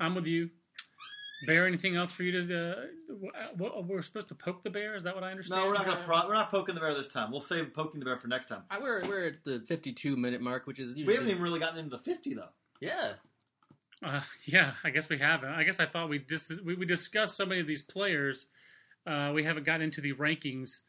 I'm 0.00 0.14
with 0.14 0.26
you. 0.26 0.50
Bear, 1.46 1.66
anything 1.66 1.94
else 1.96 2.10
for 2.10 2.22
you 2.22 2.32
to? 2.46 2.72
Uh, 2.72 2.84
what, 3.58 3.84
we're 3.86 4.00
supposed 4.02 4.28
to 4.28 4.34
poke 4.34 4.62
the 4.62 4.70
bear. 4.70 4.94
Is 4.94 5.02
that 5.02 5.14
what 5.14 5.24
I 5.24 5.30
understand? 5.30 5.60
No, 5.60 5.66
we're 5.66 5.74
not 5.74 5.84
gonna 5.84 6.02
pro- 6.06 6.26
we're 6.26 6.32
not 6.34 6.50
poking 6.50 6.74
the 6.74 6.80
bear 6.80 6.94
this 6.94 7.08
time. 7.08 7.30
We'll 7.30 7.40
save 7.40 7.74
poking 7.74 8.00
the 8.00 8.06
bear 8.06 8.16
for 8.16 8.28
next 8.28 8.46
time. 8.46 8.62
I, 8.70 8.78
we're 8.78 9.06
we're 9.06 9.26
at 9.26 9.44
the 9.44 9.60
52 9.60 10.16
minute 10.16 10.40
mark, 10.40 10.66
which 10.66 10.78
is 10.78 10.96
usually 10.96 11.04
We 11.06 11.14
haven't 11.14 11.30
even 11.30 11.42
really 11.42 11.60
gotten 11.60 11.78
into 11.80 11.96
the 11.96 12.02
50 12.02 12.34
though. 12.34 12.48
yeah. 12.80 13.12
Uh, 14.02 14.20
yeah, 14.46 14.72
I 14.84 14.90
guess 14.90 15.08
we 15.08 15.18
haven't. 15.18 15.50
I 15.50 15.64
guess 15.64 15.80
I 15.80 15.86
thought 15.86 16.08
we 16.08 16.18
dis- 16.18 16.60
we, 16.64 16.74
we 16.76 16.86
discussed 16.86 17.36
so 17.36 17.44
many 17.44 17.60
of 17.60 17.66
these 17.66 17.82
players. 17.82 18.46
Uh, 19.06 19.32
we 19.34 19.42
haven't 19.42 19.64
gotten 19.64 19.82
into 19.82 20.00
the 20.00 20.12
rankings. 20.14 20.80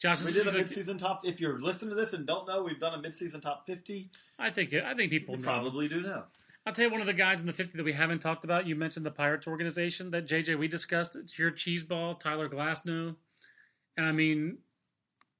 Josh, 0.00 0.22
We 0.22 0.32
did 0.32 0.46
a 0.46 0.52
mid-season 0.52 0.96
top. 0.96 1.22
If 1.24 1.40
you're 1.40 1.60
listening 1.60 1.90
to 1.90 1.96
this 1.96 2.12
and 2.12 2.26
don't 2.26 2.46
know, 2.46 2.62
we've 2.62 2.78
done 2.78 2.94
a 2.94 3.02
mid-season 3.02 3.40
top 3.40 3.66
50. 3.66 4.10
I 4.38 4.50
think 4.50 4.72
I 4.72 4.94
think 4.94 5.10
people 5.10 5.36
probably 5.38 5.88
do 5.88 6.00
know. 6.00 6.24
I'll 6.64 6.72
tell 6.72 6.84
you 6.84 6.90
one 6.90 7.00
of 7.00 7.06
the 7.06 7.14
guys 7.14 7.40
in 7.40 7.46
the 7.46 7.52
50 7.52 7.78
that 7.78 7.84
we 7.84 7.94
haven't 7.94 8.20
talked 8.20 8.44
about. 8.44 8.66
You 8.66 8.76
mentioned 8.76 9.04
the 9.04 9.10
Pirates 9.10 9.46
organization 9.46 10.10
that 10.10 10.28
JJ 10.28 10.58
we 10.58 10.68
discussed. 10.68 11.16
It's 11.16 11.38
your 11.38 11.50
cheeseball, 11.50 12.20
Tyler 12.20 12.48
Glasnow. 12.48 13.16
And 13.96 14.06
I 14.06 14.12
mean, 14.12 14.58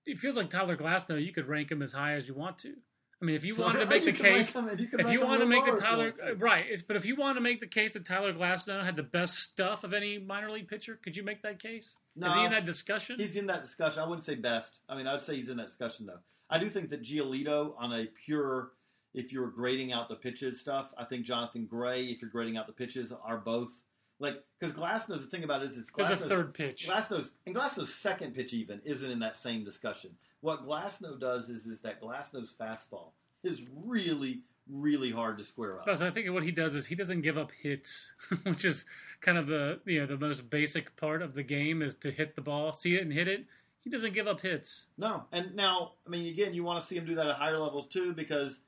it 0.07 0.19
feels 0.19 0.37
like 0.37 0.51
Tyler 0.51 0.77
Glasnow, 0.77 1.23
you 1.23 1.33
could 1.33 1.47
rank 1.47 1.71
him 1.71 1.83
as 1.83 1.93
high 1.93 2.15
as 2.15 2.27
you 2.27 2.35
want 2.35 2.59
to. 2.59 2.75
I 3.21 3.25
mean, 3.25 3.35
if 3.35 3.45
you 3.45 3.57
wanted 3.57 3.81
to 3.81 3.87
make 3.87 4.05
the 4.05 4.13
case, 4.13 4.55
him 4.55 4.69
and 4.69 4.79
you 4.79 4.87
can 4.87 5.01
if 5.01 5.11
you 5.11 5.21
want 5.21 5.41
to 5.41 5.47
make 5.47 5.65
the 5.65 5.73
Tyler, 5.73 6.09
if 6.09 6.19
you 6.19 6.25
want 6.25 6.39
to. 6.39 6.45
right, 6.45 6.65
it's, 6.69 6.83
but 6.83 6.95
if 6.97 7.05
you 7.05 7.17
want 7.17 7.37
to 7.37 7.41
make 7.41 7.59
the 7.59 7.67
case 7.67 7.95
that 7.95 8.05
Tyler 8.05 8.33
Glasnow 8.33 8.85
had 8.85 8.95
the 8.95 9.03
best 9.03 9.39
stuff 9.39 9.83
of 9.83 9.93
any 9.93 10.19
minor 10.19 10.51
league 10.51 10.69
pitcher, 10.69 10.99
could 11.03 11.17
you 11.17 11.25
make 11.25 11.43
that 11.43 11.61
case? 11.61 11.97
No, 12.15 12.29
Is 12.29 12.35
he 12.35 12.45
in 12.45 12.53
that 12.53 12.65
discussion? 12.65 13.19
He's 13.19 13.37
in 13.37 13.47
that 13.47 13.63
discussion. 13.63 14.03
I 14.03 14.07
wouldn't 14.07 14.25
say 14.25 14.37
best. 14.37 14.81
I 14.89 14.97
mean, 14.97 15.09
I'd 15.09 15.21
say 15.21 15.35
he's 15.35 15.49
in 15.49 15.57
that 15.57 15.67
discussion 15.67 16.07
though. 16.07 16.21
I 16.49 16.59
do 16.59 16.71
think 16.71 16.91
that 16.91 17.03
Giolito 17.03 17.75
on 17.77 17.93
a 17.93 18.07
pure, 18.25 18.71
if 19.15 19.33
you're 19.33 19.51
grading 19.51 19.93
out 19.93 20.09
the 20.09 20.15
pitches 20.17 20.61
stuff, 20.61 20.93
I 20.97 21.05
think 21.05 21.27
Jonathan 21.27 21.67
Gray, 21.67 22.05
if 22.05 22.23
you're 22.23 22.31
grading 22.31 22.57
out 22.57 22.67
the 22.69 22.73
pitches, 22.73 23.13
are 23.13 23.39
both 23.39 23.73
like 24.19 24.43
because 24.59 24.75
Glasnow's 24.75 25.21
the 25.21 25.27
thing 25.27 25.45
about 25.45 25.63
it 25.63 25.67
is, 25.67 25.77
is 25.77 25.87
There's 25.97 26.11
a 26.11 26.17
third 26.17 26.55
pitch. 26.55 26.89
Glasnow's 26.89 27.31
and 27.47 27.55
Glasnow's 27.55 27.95
second 27.95 28.35
pitch 28.35 28.53
even 28.53 28.81
isn't 28.85 29.11
in 29.11 29.21
that 29.21 29.37
same 29.37 29.65
discussion. 29.65 30.11
What 30.41 30.67
Glasnow 30.67 31.19
does 31.19 31.49
is 31.49 31.67
is 31.67 31.81
that 31.83 32.01
Glasnow's 32.01 32.55
fastball 32.59 33.11
is 33.45 33.63
really 33.85 34.43
really 34.71 35.11
hard 35.11 35.39
to 35.39 35.45
square 35.45 35.79
up. 35.79 35.85
Plus, 35.85 36.03
I 36.03 36.11
think 36.11 36.31
what 36.31 36.43
he 36.43 36.53
does 36.53 36.75
is 36.75 36.87
he 36.87 36.95
doesn't 36.95 37.23
give 37.23 37.39
up 37.39 37.51
hits, 37.63 38.13
which 38.43 38.65
is 38.65 38.85
kind 39.21 39.39
of 39.39 39.47
the 39.47 39.81
you 39.85 40.01
know 40.01 40.07
the 40.07 40.17
most 40.17 40.51
basic 40.51 40.97
part 40.97 41.23
of 41.23 41.35
the 41.35 41.43
game 41.43 41.83
is 41.83 41.95
to 41.97 42.11
hit 42.11 42.35
the 42.35 42.43
ball, 42.43 42.73
see 42.73 42.97
it 42.97 43.03
and 43.03 43.13
hit 43.13 43.29
it. 43.29 43.47
He 43.83 43.91
doesn't 43.91 44.13
give 44.13 44.27
up 44.27 44.41
hits. 44.41 44.87
No, 44.99 45.25
and 45.33 45.55
now 45.55 45.93
I 46.07 46.11
mean 46.11 46.27
again, 46.27 46.55
you 46.55 46.65
want 46.65 46.81
to 46.81 46.87
see 46.87 46.97
him 46.97 47.07
do 47.07 47.15
that 47.15 47.27
at 47.27 47.37
higher 47.37 47.59
levels 47.59 47.87
too 47.87 48.13
because 48.13 48.61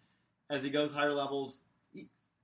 as 0.49 0.63
he 0.63 0.71
goes 0.71 0.93
higher 0.93 1.13
levels, 1.13 1.59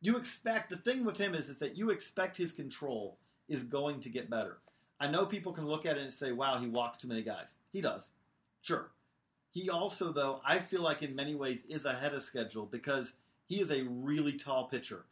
you 0.07 0.17
expect 0.17 0.71
the 0.71 0.77
thing 0.77 1.05
with 1.05 1.17
him 1.17 1.35
is 1.35 1.49
is 1.49 1.59
that 1.59 1.77
you 1.77 1.91
expect 1.91 2.37
his 2.37 2.53
control 2.53 3.19
is 3.49 3.65
going 3.65 4.01
to 4.01 4.09
get 4.09 4.31
better. 4.31 4.59
I 5.01 5.11
know 5.11 5.27
people 5.27 5.53
can 5.53 5.67
look 5.67 5.85
at 5.85 5.97
it 5.99 6.03
and 6.03 6.13
say, 6.13 6.31
"Wow, 6.31 6.59
he 6.59 6.69
walks 6.69 6.99
too 6.99 7.09
many 7.09 7.23
guys." 7.23 7.55
He 7.73 7.81
does, 7.81 8.13
sure. 8.63 8.93
He 9.51 9.69
also, 9.69 10.13
though, 10.13 10.41
I 10.47 10.61
feel 10.61 10.83
like 10.83 11.03
in 11.03 11.15
many 11.17 11.35
ways 11.35 11.65
is 11.69 11.87
ahead 11.87 12.15
of 12.15 12.23
schedule 12.23 12.67
because 12.67 13.13
he 13.47 13.61
is 13.61 13.71
a 13.73 13.83
really 13.85 14.35
tall 14.35 14.69
pitcher. 14.69 15.07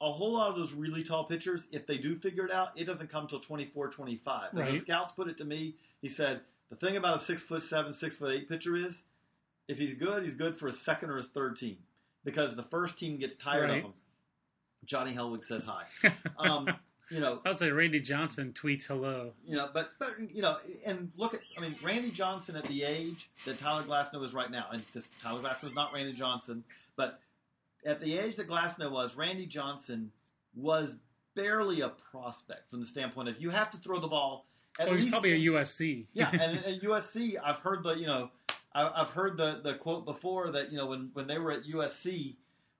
A 0.00 0.12
whole 0.12 0.34
lot 0.34 0.50
of 0.50 0.56
those 0.56 0.72
really 0.72 1.02
tall 1.02 1.24
pitchers, 1.24 1.66
if 1.72 1.86
they 1.86 1.96
do 1.98 2.16
figure 2.16 2.44
it 2.44 2.52
out, 2.52 2.78
it 2.78 2.84
doesn't 2.84 3.10
come 3.10 3.26
till 3.26 3.40
24, 3.40 3.88
25. 3.88 4.54
As 4.58 4.70
the 4.72 4.78
scouts 4.78 5.12
put 5.12 5.28
it 5.28 5.38
to 5.38 5.44
me, 5.44 5.74
he 6.02 6.08
said, 6.08 6.42
the 6.68 6.76
thing 6.76 6.96
about 6.96 7.16
a 7.16 7.18
six 7.18 7.42
foot 7.42 7.62
seven, 7.62 7.92
six 7.92 8.16
foot 8.18 8.32
eight 8.34 8.48
pitcher 8.48 8.76
is, 8.76 9.02
if 9.68 9.78
he's 9.78 9.94
good, 9.94 10.22
he's 10.22 10.34
good 10.34 10.58
for 10.58 10.66
his 10.66 10.78
second 10.80 11.08
or 11.10 11.16
his 11.16 11.28
third 11.28 11.56
team 11.56 11.78
because 12.24 12.54
the 12.54 12.62
first 12.64 12.98
team 12.98 13.16
gets 13.16 13.34
tired 13.36 13.70
Right. 13.70 13.78
of 13.78 13.84
him. 13.84 13.94
Johnny 14.86 15.12
Hellweg 15.14 15.44
says 15.44 15.64
hi. 15.64 15.84
Um, 16.38 16.68
you 17.10 17.20
know, 17.20 17.40
I'll 17.46 17.54
say 17.54 17.70
Randy 17.70 18.00
Johnson 18.00 18.52
tweets 18.52 18.84
hello. 18.86 19.32
you 19.46 19.56
know, 19.56 19.68
but 19.72 19.90
but 20.00 20.14
you 20.32 20.42
know, 20.42 20.56
and 20.84 21.12
look 21.16 21.34
at 21.34 21.40
I 21.56 21.60
mean, 21.60 21.74
Randy 21.82 22.10
Johnson 22.10 22.56
at 22.56 22.64
the 22.64 22.82
age 22.82 23.30
that 23.44 23.58
Tyler 23.60 23.84
Glasnow 23.84 24.24
is 24.24 24.32
right 24.34 24.50
now, 24.50 24.66
and 24.72 24.82
this, 24.92 25.08
Tyler 25.22 25.40
Glasnow 25.40 25.64
is 25.66 25.74
not 25.74 25.92
Randy 25.94 26.12
Johnson, 26.14 26.64
but 26.96 27.20
at 27.84 28.00
the 28.00 28.18
age 28.18 28.34
that 28.36 28.48
Glasnow 28.48 28.90
was, 28.90 29.14
Randy 29.16 29.46
Johnson 29.46 30.10
was 30.56 30.96
barely 31.36 31.82
a 31.82 31.90
prospect 31.90 32.68
from 32.70 32.80
the 32.80 32.86
standpoint 32.86 33.28
of 33.28 33.40
you 33.40 33.50
have 33.50 33.70
to 33.70 33.76
throw 33.78 34.00
the 34.00 34.08
ball. 34.08 34.46
At 34.80 34.88
Oh, 34.88 34.94
he's 34.94 35.04
least 35.04 35.12
probably 35.12 35.32
a 35.46 35.50
USC. 35.52 36.06
yeah, 36.12 36.30
and 36.32 36.58
at 36.64 36.80
USC, 36.82 37.36
I've 37.42 37.60
heard 37.60 37.84
the 37.84 37.94
you 37.94 38.06
know, 38.06 38.30
I, 38.74 38.90
I've 39.02 39.10
heard 39.10 39.36
the 39.36 39.60
the 39.62 39.74
quote 39.74 40.04
before 40.04 40.50
that 40.50 40.72
you 40.72 40.76
know 40.76 40.86
when 40.86 41.10
when 41.12 41.28
they 41.28 41.38
were 41.38 41.52
at 41.52 41.62
USC, 41.64 42.34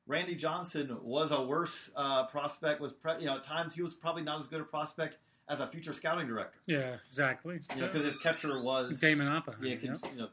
Randy 0.06 0.34
Johnson 0.34 0.96
was 1.02 1.32
a 1.32 1.42
worse 1.42 1.90
uh, 1.96 2.26
prospect. 2.26 2.80
Was 2.80 2.92
pre- 2.92 3.18
you 3.20 3.26
know 3.26 3.36
at 3.36 3.44
times 3.44 3.74
he 3.74 3.82
was 3.82 3.94
probably 3.94 4.22
not 4.22 4.40
as 4.40 4.46
good 4.46 4.60
a 4.60 4.64
prospect 4.64 5.18
as 5.48 5.60
a 5.60 5.66
future 5.66 5.92
scouting 5.92 6.26
director. 6.26 6.58
Yeah, 6.66 6.96
exactly. 7.06 7.60
You 7.74 7.80
know 7.82 7.86
because 7.88 8.04
his 8.04 8.16
catcher 8.18 8.62
was 8.62 9.00
Damon 9.00 9.28
Oppenheimer. 9.28 9.66
yeah, 9.66 9.76
you 9.80 9.90
know? 9.90 9.98
you 10.12 10.18
know 10.18 10.28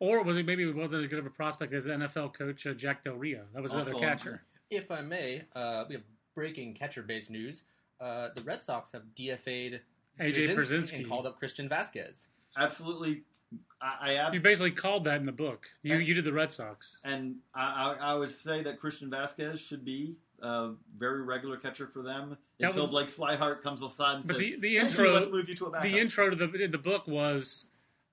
Or 0.00 0.22
was 0.22 0.36
he 0.36 0.42
maybe 0.42 0.64
he 0.64 0.72
wasn't 0.72 1.04
as 1.04 1.10
good 1.10 1.18
of 1.18 1.26
a 1.26 1.30
prospect 1.30 1.72
as 1.72 1.86
NFL 1.86 2.34
coach 2.34 2.66
uh, 2.66 2.74
Jack 2.74 3.04
Del 3.04 3.14
Rio? 3.14 3.44
That 3.54 3.62
was 3.62 3.72
another 3.72 3.94
catcher. 3.94 4.40
If 4.70 4.90
I 4.90 5.00
may, 5.02 5.42
uh, 5.54 5.84
we 5.88 5.94
have 5.94 6.04
breaking 6.34 6.74
catcher 6.74 7.02
based 7.02 7.30
news. 7.30 7.62
uh, 8.00 8.28
the 8.34 8.42
Red 8.42 8.62
Sox 8.62 8.90
have 8.92 9.02
DFA'd 9.16 9.80
AJ 10.20 10.34
Pierzynski 10.34 10.56
Pierzynski. 10.56 10.92
and 10.98 11.08
called 11.08 11.26
up 11.26 11.38
Christian 11.38 11.68
Vazquez. 11.68 12.26
Absolutely, 12.56 13.22
I, 13.80 14.16
I 14.16 14.32
You 14.32 14.40
basically 14.40 14.70
called 14.70 15.04
that 15.04 15.18
in 15.20 15.26
the 15.26 15.32
book. 15.32 15.66
You 15.82 15.96
you 15.96 16.14
did 16.14 16.24
the 16.24 16.32
Red 16.32 16.52
Sox. 16.52 16.98
and 17.04 17.36
I, 17.54 17.96
I, 18.00 18.12
I 18.12 18.14
would 18.14 18.30
say 18.30 18.62
that 18.62 18.78
Christian 18.80 19.10
Vazquez 19.10 19.58
should 19.58 19.84
be 19.84 20.14
a 20.40 20.72
very 20.98 21.22
regular 21.22 21.56
catcher 21.56 21.86
for 21.86 22.02
them 22.02 22.36
That 22.58 22.66
until 22.68 22.82
was- 22.82 22.90
Blake 22.90 23.08
Swihart 23.08 23.62
comes 23.62 23.82
aside 23.82 24.16
and 24.18 24.26
But 24.26 24.36
says, 24.36 24.40
the- 24.46 24.56
the 24.60 24.74
"Hey, 24.74 24.78
intro- 24.78 25.12
let's 25.12 25.30
move 25.30 25.48
you 25.48 25.54
to 25.56 25.66
a 25.66 25.70
backup." 25.70 25.82
The 25.90 25.98
intro 25.98 26.30
to 26.30 26.36
the 26.36 26.66
the 26.66 26.78
book 26.78 27.06
was 27.08 27.66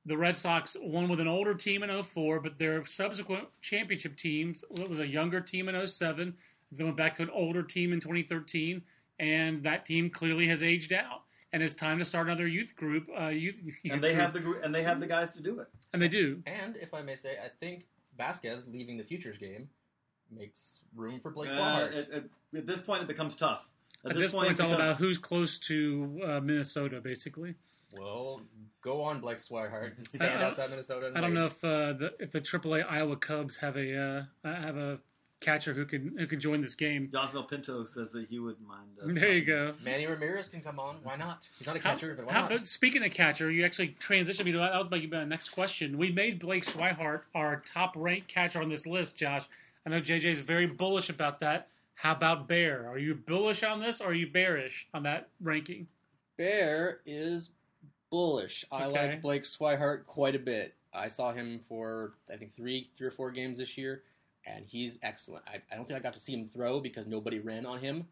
the 0.06 0.18
Red 0.18 0.38
Sox 0.38 0.76
won 0.82 1.08
with 1.10 1.20
an 1.20 1.28
older 1.28 1.54
team 1.54 1.84
in 1.84 1.90
04, 2.04 2.40
but 2.40 2.58
their 2.58 2.84
subsequent 2.86 3.48
championship 3.62 4.16
teams 4.18 4.64
it 4.76 4.90
was 4.90 5.00
a 5.00 5.06
younger 5.08 5.42
team 5.42 5.70
in 5.70 5.76
07. 5.88 6.36
Then 6.72 6.86
went 6.86 6.98
back 6.98 7.16
to 7.16 7.24
an 7.24 7.30
older 7.32 7.64
team 7.64 7.94
in 7.94 8.00
2013, 8.00 8.82
and 9.20 9.64
that 9.64 9.86
team 9.86 10.10
clearly 10.10 10.48
has 10.48 10.62
aged 10.64 10.94
out. 10.94 11.24
And 11.52 11.64
it's 11.64 11.74
time 11.74 11.98
to 12.00 12.06
start 12.06 12.28
another 12.28 12.48
youth 12.48 12.76
group. 12.76 13.10
Uh, 13.20 13.28
youth, 13.28 13.60
and 13.90 14.04
they 14.04 14.14
have 14.14 14.34
the 14.34 14.40
gr- 14.40 14.58
and 14.64 14.74
they 14.74 14.84
have 14.84 15.00
the 15.00 15.08
guys 15.08 15.32
to 15.32 15.42
do 15.42 15.60
it. 15.60 15.68
and 15.94 16.02
they 16.02 16.08
do. 16.08 16.42
And 16.46 16.78
if 16.78 16.94
I 16.94 17.02
may 17.02 17.16
say, 17.16 17.38
I 17.44 17.50
think 17.60 17.86
Vazquez 18.20 18.62
leaving 18.72 18.98
the 18.98 19.04
futures 19.04 19.38
game 19.38 19.70
makes 20.32 20.80
room 20.96 21.20
for 21.20 21.32
Blake 21.32 21.50
Uh, 21.50 21.54
Swihart. 21.58 21.88
at, 21.98 22.12
at, 22.12 22.24
at 22.56 22.68
this 22.68 22.82
point, 22.82 23.02
it 23.02 23.08
becomes 23.08 23.36
tough. 23.36 23.68
At, 24.06 24.16
this 24.16 24.32
point, 24.32 24.52
it's 24.52 24.60
all 24.60 24.70
becomes- 24.70 24.84
about 24.84 24.98
who's 24.98 25.18
close 25.18 25.58
to 25.60 26.22
uh, 26.24 26.40
Minnesota, 26.40 27.02
basically. 27.02 27.56
well, 27.98 28.42
go 28.82 29.02
on, 29.02 29.20
Blake 29.20 29.40
Swihart. 29.40 30.08
Stand 30.08 30.44
outside 30.44 30.70
Minnesota. 30.70 31.12
I 31.16 31.20
don't 31.22 31.34
wait. 31.34 31.40
know 31.40 31.46
if 31.48 31.64
uh, 31.66 31.94
the 31.94 32.14
if 32.20 32.32
the 32.32 32.42
AAA 32.42 32.86
Iowa 32.88 33.16
Cubs 33.18 33.58
have 33.58 33.76
a 33.76 33.98
uh, 33.98 34.24
have 34.54 34.78
a 34.78 35.00
catcher 35.40 35.74
who 35.74 35.86
can 35.86 36.18
who 36.18 36.28
can 36.28 36.40
join 36.40 36.62
this 36.62 36.76
game. 36.76 37.10
Josmil 37.14 37.50
Pinto 37.50 37.86
says 37.86 38.12
that 38.12 38.28
he 38.30 38.40
wouldn't 38.40 38.68
mind. 38.68 38.88
Uh, 39.02 39.08
There 39.20 39.34
you 39.34 39.46
go. 39.46 39.74
Manny 39.84 40.06
Ramirez 40.06 40.48
can 40.48 40.62
come 40.62 40.80
on. 40.80 40.98
Why 41.04 41.16
not? 41.16 41.48
He's 41.58 41.68
not 41.68 41.76
a 41.76 41.80
How- 41.80 41.92
catcher, 41.92 42.14
but 42.16 42.26
why 42.26 42.34
how- 42.34 42.48
not? 42.50 42.68
speaking 42.68 43.04
of 43.06 43.12
catcher, 43.12 43.50
you 43.50 43.64
actually 43.66 43.96
transitioned 44.00 44.46
me 44.46 44.52
to 44.52 44.58
that. 44.60 44.74
was 44.78 44.90
my 44.92 45.06
my 45.06 45.24
next 45.24 45.50
question. 45.50 45.98
We 45.98 46.12
made 46.12 46.40
Blake 46.40 46.64
Swihart 46.66 47.22
our 47.34 47.62
top 47.66 47.94
ranked 47.96 48.28
catcher 48.28 48.62
on 48.62 48.70
this 48.70 48.86
list, 48.86 49.18
Josh. 49.18 49.46
I 49.86 49.90
know 49.90 50.02
JJ 50.02 50.26
is 50.32 50.40
very 50.40 50.68
bullish 50.68 51.10
about 51.10 51.40
that. 51.40 51.70
How 51.96 52.12
about 52.14 52.48
Bear? 52.48 52.88
Are 52.88 52.98
you 52.98 53.16
bullish 53.16 53.64
on 53.64 53.80
this, 53.82 54.02
or 54.02 54.10
are 54.10 54.14
you 54.14 54.28
bearish 54.28 54.88
on 54.94 55.04
that 55.04 55.30
ranking? 55.42 55.88
Bear 56.38 57.00
is 57.06 57.50
bullish. 58.10 58.66
I 58.72 58.86
Okay. 58.86 59.10
like 59.12 59.22
Blake 59.22 59.44
Swihart 59.44 60.06
quite 60.06 60.36
a 60.36 60.40
bit. 60.40 60.76
I 60.94 61.08
saw 61.08 61.32
him 61.32 61.60
for 61.68 62.14
I 62.32 62.36
think 62.38 62.56
three, 62.56 62.90
three 62.98 63.08
or 63.08 63.12
four 63.12 63.32
games 63.32 63.58
this 63.58 63.78
year, 63.78 64.04
and 64.56 64.66
he's 64.66 64.98
excellent. 65.04 65.44
I, 65.48 65.62
I 65.72 65.76
don't 65.76 65.88
think 65.88 66.00
I 66.00 66.04
got 66.04 66.14
to 66.14 66.20
see 66.20 66.34
him 66.34 66.48
throw 66.48 66.80
because 66.80 67.08
nobody 67.08 67.40
ran 67.40 67.66
on 67.66 67.80
him. 67.80 68.06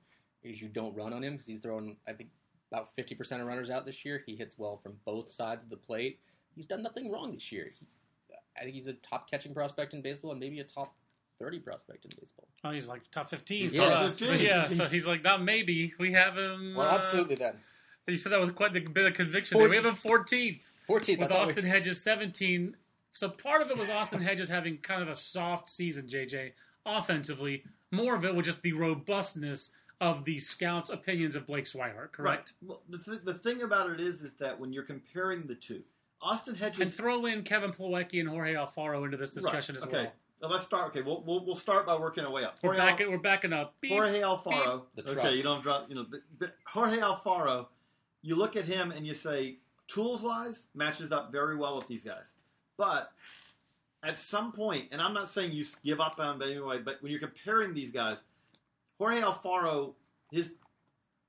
Because 0.43 0.61
you 0.61 0.67
don't 0.67 0.95
run 0.95 1.13
on 1.13 1.23
him 1.23 1.33
because 1.33 1.47
he's 1.47 1.59
throwing 1.61 1.97
I 2.07 2.13
think 2.13 2.29
about 2.71 2.93
fifty 2.95 3.15
percent 3.15 3.41
of 3.41 3.47
runners 3.47 3.69
out 3.69 3.85
this 3.85 4.05
year. 4.05 4.21
He 4.25 4.35
hits 4.35 4.57
well 4.57 4.77
from 4.77 4.93
both 5.05 5.31
sides 5.31 5.63
of 5.63 5.69
the 5.69 5.77
plate. 5.77 6.19
He's 6.55 6.65
done 6.65 6.83
nothing 6.83 7.11
wrong 7.11 7.33
this 7.33 7.51
year. 7.51 7.71
He's 7.77 7.97
I 8.59 8.63
think 8.63 8.75
he's 8.75 8.87
a 8.87 8.93
top 8.93 9.29
catching 9.29 9.53
prospect 9.53 9.93
in 9.93 10.01
baseball 10.01 10.31
and 10.31 10.39
maybe 10.39 10.59
a 10.59 10.63
top 10.63 10.95
thirty 11.39 11.59
prospect 11.59 12.05
in 12.05 12.11
baseball. 12.19 12.47
Oh, 12.63 12.71
he's 12.71 12.87
like 12.87 13.01
top 13.11 13.29
fifteen 13.29 13.69
He's 13.69 13.71
for 13.71 13.89
top 13.89 14.01
us. 14.03 14.19
15. 14.19 14.45
Yeah, 14.45 14.67
so 14.67 14.85
he's 14.85 15.07
like 15.07 15.23
not 15.23 15.43
maybe. 15.43 15.93
We 15.99 16.11
have 16.13 16.37
him. 16.37 16.75
Well, 16.75 16.87
uh, 16.87 16.97
absolutely 16.97 17.35
then. 17.35 17.55
You 18.07 18.15
said 18.15 18.31
that 18.31 18.39
was 18.39 18.51
quite 18.51 18.75
a 18.75 18.81
bit 18.81 19.05
of 19.05 19.13
conviction. 19.13 19.57
There. 19.57 19.67
We 19.67 19.75
have 19.75 19.85
him 19.85 19.95
fourteenth. 19.95 20.71
Fourteenth. 20.85 21.19
with 21.19 21.31
Austin 21.31 21.65
Hedges 21.65 22.01
17. 22.01 22.75
So 23.17 23.27
part 23.29 23.63
of 23.63 23.71
it 23.71 23.77
was 23.79 23.89
Austin 23.89 24.21
Hedges 24.21 24.47
having 24.47 24.77
kind 24.77 25.01
of 25.01 25.07
a 25.07 25.15
soft 25.15 25.67
season, 25.71 26.05
JJ, 26.05 26.51
offensively. 26.85 27.63
More 27.89 28.13
of 28.13 28.23
it 28.23 28.35
was 28.35 28.45
just 28.45 28.61
the 28.61 28.73
robustness 28.73 29.71
of 29.99 30.23
the 30.23 30.37
scouts' 30.37 30.91
opinions 30.91 31.35
of 31.35 31.47
Blake 31.47 31.65
Swihart, 31.65 32.11
correct? 32.11 32.53
Right. 32.61 32.69
Well, 32.69 32.83
the, 32.87 32.99
th- 32.99 33.21
the 33.23 33.33
thing 33.33 33.63
about 33.63 33.89
it 33.89 33.99
is, 33.99 34.21
is 34.21 34.35
that 34.35 34.59
when 34.59 34.71
you're 34.71 34.83
comparing 34.83 35.47
the 35.47 35.55
two, 35.55 35.81
Austin 36.21 36.53
Hedges. 36.53 36.79
And 36.79 36.93
throw 36.93 37.25
in 37.25 37.41
Kevin 37.41 37.71
Plawecki 37.71 38.19
and 38.19 38.29
Jorge 38.29 38.53
Alfaro 38.53 39.03
into 39.03 39.17
this 39.17 39.31
discussion 39.31 39.73
right, 39.73 39.81
as 39.81 39.87
okay. 39.87 40.03
well. 40.03 40.13
Now 40.43 40.49
let's 40.49 40.65
start. 40.65 40.89
Okay, 40.89 41.01
we'll, 41.01 41.23
we'll, 41.25 41.43
we'll 41.43 41.55
start 41.55 41.87
by 41.87 41.95
working 41.95 42.23
our 42.23 42.31
way 42.31 42.43
up. 42.43 42.59
We're, 42.61 42.75
Jorge 42.75 42.91
back, 42.91 43.01
Al- 43.01 43.09
we're 43.09 43.17
backing 43.17 43.51
up. 43.51 43.73
Beep. 43.81 43.93
Jorge 43.93 44.21
Alfaro. 44.21 44.83
The. 44.93 45.17
Okay, 45.17 45.33
you 45.33 45.41
don't 45.41 45.63
drop. 45.63 45.89
You 45.89 45.95
know, 45.95 46.05
but, 46.07 46.19
but 46.37 46.55
Jorge 46.67 46.99
Alfaro. 46.99 47.65
You 48.21 48.35
look 48.35 48.55
at 48.55 48.65
him 48.65 48.91
and 48.91 49.07
you 49.07 49.15
say, 49.15 49.57
tools 49.87 50.21
wise, 50.21 50.67
matches 50.75 51.11
up 51.11 51.31
very 51.31 51.55
well 51.55 51.75
with 51.77 51.87
these 51.87 52.03
guys. 52.03 52.33
But 52.77 53.11
at 54.03 54.17
some 54.17 54.51
point, 54.51 54.85
and 54.91 55.01
I'm 55.01 55.13
not 55.13 55.29
saying 55.29 55.51
you 55.51 55.65
give 55.83 55.99
up 55.99 56.19
on 56.19 56.39
them 56.39 56.49
anyway, 56.49 56.79
but 56.83 57.01
when 57.01 57.11
you're 57.11 57.19
comparing 57.21 57.73
these 57.73 57.91
guys, 57.91 58.17
Jorge 58.99 59.21
Alfaro, 59.21 59.93
his, 60.31 60.53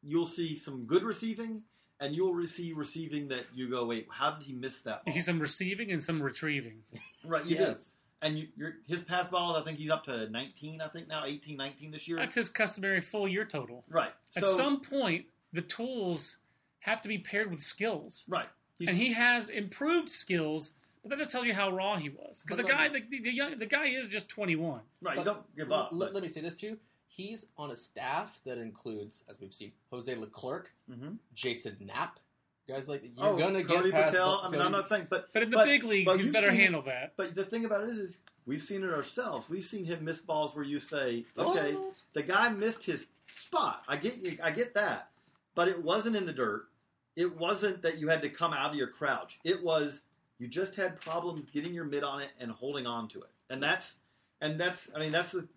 you'll 0.03 0.27
see 0.27 0.57
some 0.57 0.85
good 0.85 1.03
receiving, 1.03 1.63
and 2.01 2.15
you'll 2.15 2.47
see 2.47 2.73
receiving 2.73 3.29
that 3.29 3.45
you 3.55 3.69
go, 3.71 3.87
wait, 3.87 4.07
how 4.11 4.31
did 4.33 4.45
he 4.47 4.53
miss 4.53 4.81
that? 4.81 5.03
You 5.07 5.13
Ball? 5.13 5.15
see 5.15 5.21
some 5.21 5.41
receiving 5.41 5.91
and 5.91 6.03
some 6.03 6.23
retrieving. 6.23 6.83
right, 7.25 7.45
you 7.45 7.57
do. 7.57 7.63
yes. 7.63 7.95
And 8.21 8.37
you, 8.37 8.49
you're, 8.57 8.75
his 8.89 9.03
pass 9.05 9.29
balls, 9.29 9.57
I 9.57 9.65
think 9.65 9.79
he's 9.79 9.91
up 9.91 10.03
to 10.05 10.29
19. 10.29 10.81
I 10.81 10.89
think 10.89 11.07
now 11.07 11.25
18, 11.25 11.57
19 11.57 11.93
this 11.93 12.09
year. 12.09 12.17
That's 12.19 12.35
his 12.35 12.49
customary 12.49 13.01
full 13.01 13.29
year 13.29 13.45
total. 13.45 13.85
right. 13.89 14.11
At 14.37 14.43
So 14.43 14.57
some 14.57 14.81
point, 14.81 15.27
the 15.53 15.63
tools 15.63 16.39
have 16.81 17.01
to 17.03 17.09
be 17.09 17.19
paired 17.19 17.51
with 17.51 17.61
skills. 17.61 18.25
right. 18.29 18.49
He's, 18.79 18.89
and 18.89 18.97
he 18.99 19.13
has 19.13 19.51
improved 19.51 20.09
skills, 20.09 20.71
but 21.03 21.11
that 21.11 21.19
just 21.19 21.31
tells 21.31 21.47
you 21.47 21.55
how 21.55 21.71
raw 21.71 21.97
he 21.97 22.09
was. 22.09 22.43
Because 22.43 22.57
the 22.59 22.63
But 22.65 22.73
guy, 22.73 22.89
let 22.89 23.11
the, 23.11 23.21
the 23.21 23.31
young, 23.33 23.57
the 23.57 23.67
guy 23.67 23.87
is 23.87 24.09
just 24.09 24.29
twenty 24.29 24.57
one. 24.57 24.81
right. 25.03 25.17
But 25.17 25.21
you 25.23 25.25
don't 25.25 25.57
give 25.57 25.73
up. 25.73 25.91
Let, 25.93 26.09
but- 26.09 26.15
let 26.15 26.23
me 26.23 26.29
say 26.29 26.41
this 26.41 26.55
to 26.57 26.67
you. 26.67 26.79
He's 27.11 27.47
on 27.57 27.71
a 27.71 27.77
staff 27.77 28.39
that 28.45 28.59
includes, 28.59 29.25
as 29.31 29.41
we've 29.41 29.53
seen, 29.53 29.73
Jose 29.91 30.15
Leclerc, 30.15 30.71
Mhm. 30.91 31.17
Jason 31.35 31.77
Knapp. 31.81 32.21
Guys 32.69 32.87
like 32.87 33.03
you're 33.17 33.27
Oh, 33.27 33.39
gonna 33.39 33.65
Cody 33.65 33.91
get 33.91 33.93
past. 33.95 34.13
Patel. 34.13 34.41
I 34.45 34.51
mean, 34.51 34.61
I'm 34.61 34.73
not 34.73 34.87
saying, 34.89 35.07
but 35.09 35.33
But 35.33 35.43
in 35.45 35.51
the 35.51 35.57
But- 35.57 35.65
big 35.65 35.85
leagues, 35.85 36.15
he's 36.17 36.25
you've 36.27 36.35
better 36.35 36.51
seen- 36.51 36.61
handle 36.61 36.83
that. 36.83 37.15
but 37.17 37.35
the 37.35 37.45
thing 37.45 37.65
about 37.65 37.85
it 37.85 37.89
is, 37.91 37.99
is 37.99 38.17
we've 38.45 38.61
seen 38.63 38.85
it 38.85 38.91
ourselves. 38.91 39.49
We've 39.49 39.65
seen 39.65 39.87
him 39.87 40.05
miss 40.05 40.21
balls 40.21 40.55
where 40.55 40.65
you 40.67 40.79
say, 40.79 41.25
okay, 41.39 41.75
What? 41.75 42.03
the 42.13 42.23
guy 42.23 42.51
missed 42.51 42.83
his 42.85 43.07
spot. 43.33 43.85
I 43.89 43.97
get 43.97 44.17
you. 44.19 44.37
I 44.43 44.51
get 44.51 44.75
that, 44.75 45.11
but 45.55 45.67
it 45.69 45.83
wasn't 45.83 46.15
in 46.15 46.27
the 46.27 46.33
dirt. 46.35 46.69
It 47.17 47.35
wasn't 47.37 47.81
that 47.83 47.97
you 47.99 48.09
had 48.09 48.21
to 48.23 48.29
come 48.29 48.53
out 48.53 48.71
of 48.71 48.77
your 48.77 48.89
crouch. 48.89 49.41
It 49.45 49.63
was 49.65 50.03
you 50.39 50.49
just 50.49 50.77
had 50.77 51.01
problems 51.01 51.47
getting 51.47 51.75
your 51.75 51.85
mid 51.85 52.05
on 52.05 52.21
it 52.21 52.31
and 52.39 52.51
holding 52.51 52.87
on 52.87 53.09
to 53.09 53.21
it, 53.21 53.31
and 53.51 53.63
that's 53.63 53.97
and 54.41 54.59
that's. 54.59 54.89
I 54.95 55.01
mean, 55.01 55.13
that's 55.13 55.33
the 55.33 55.49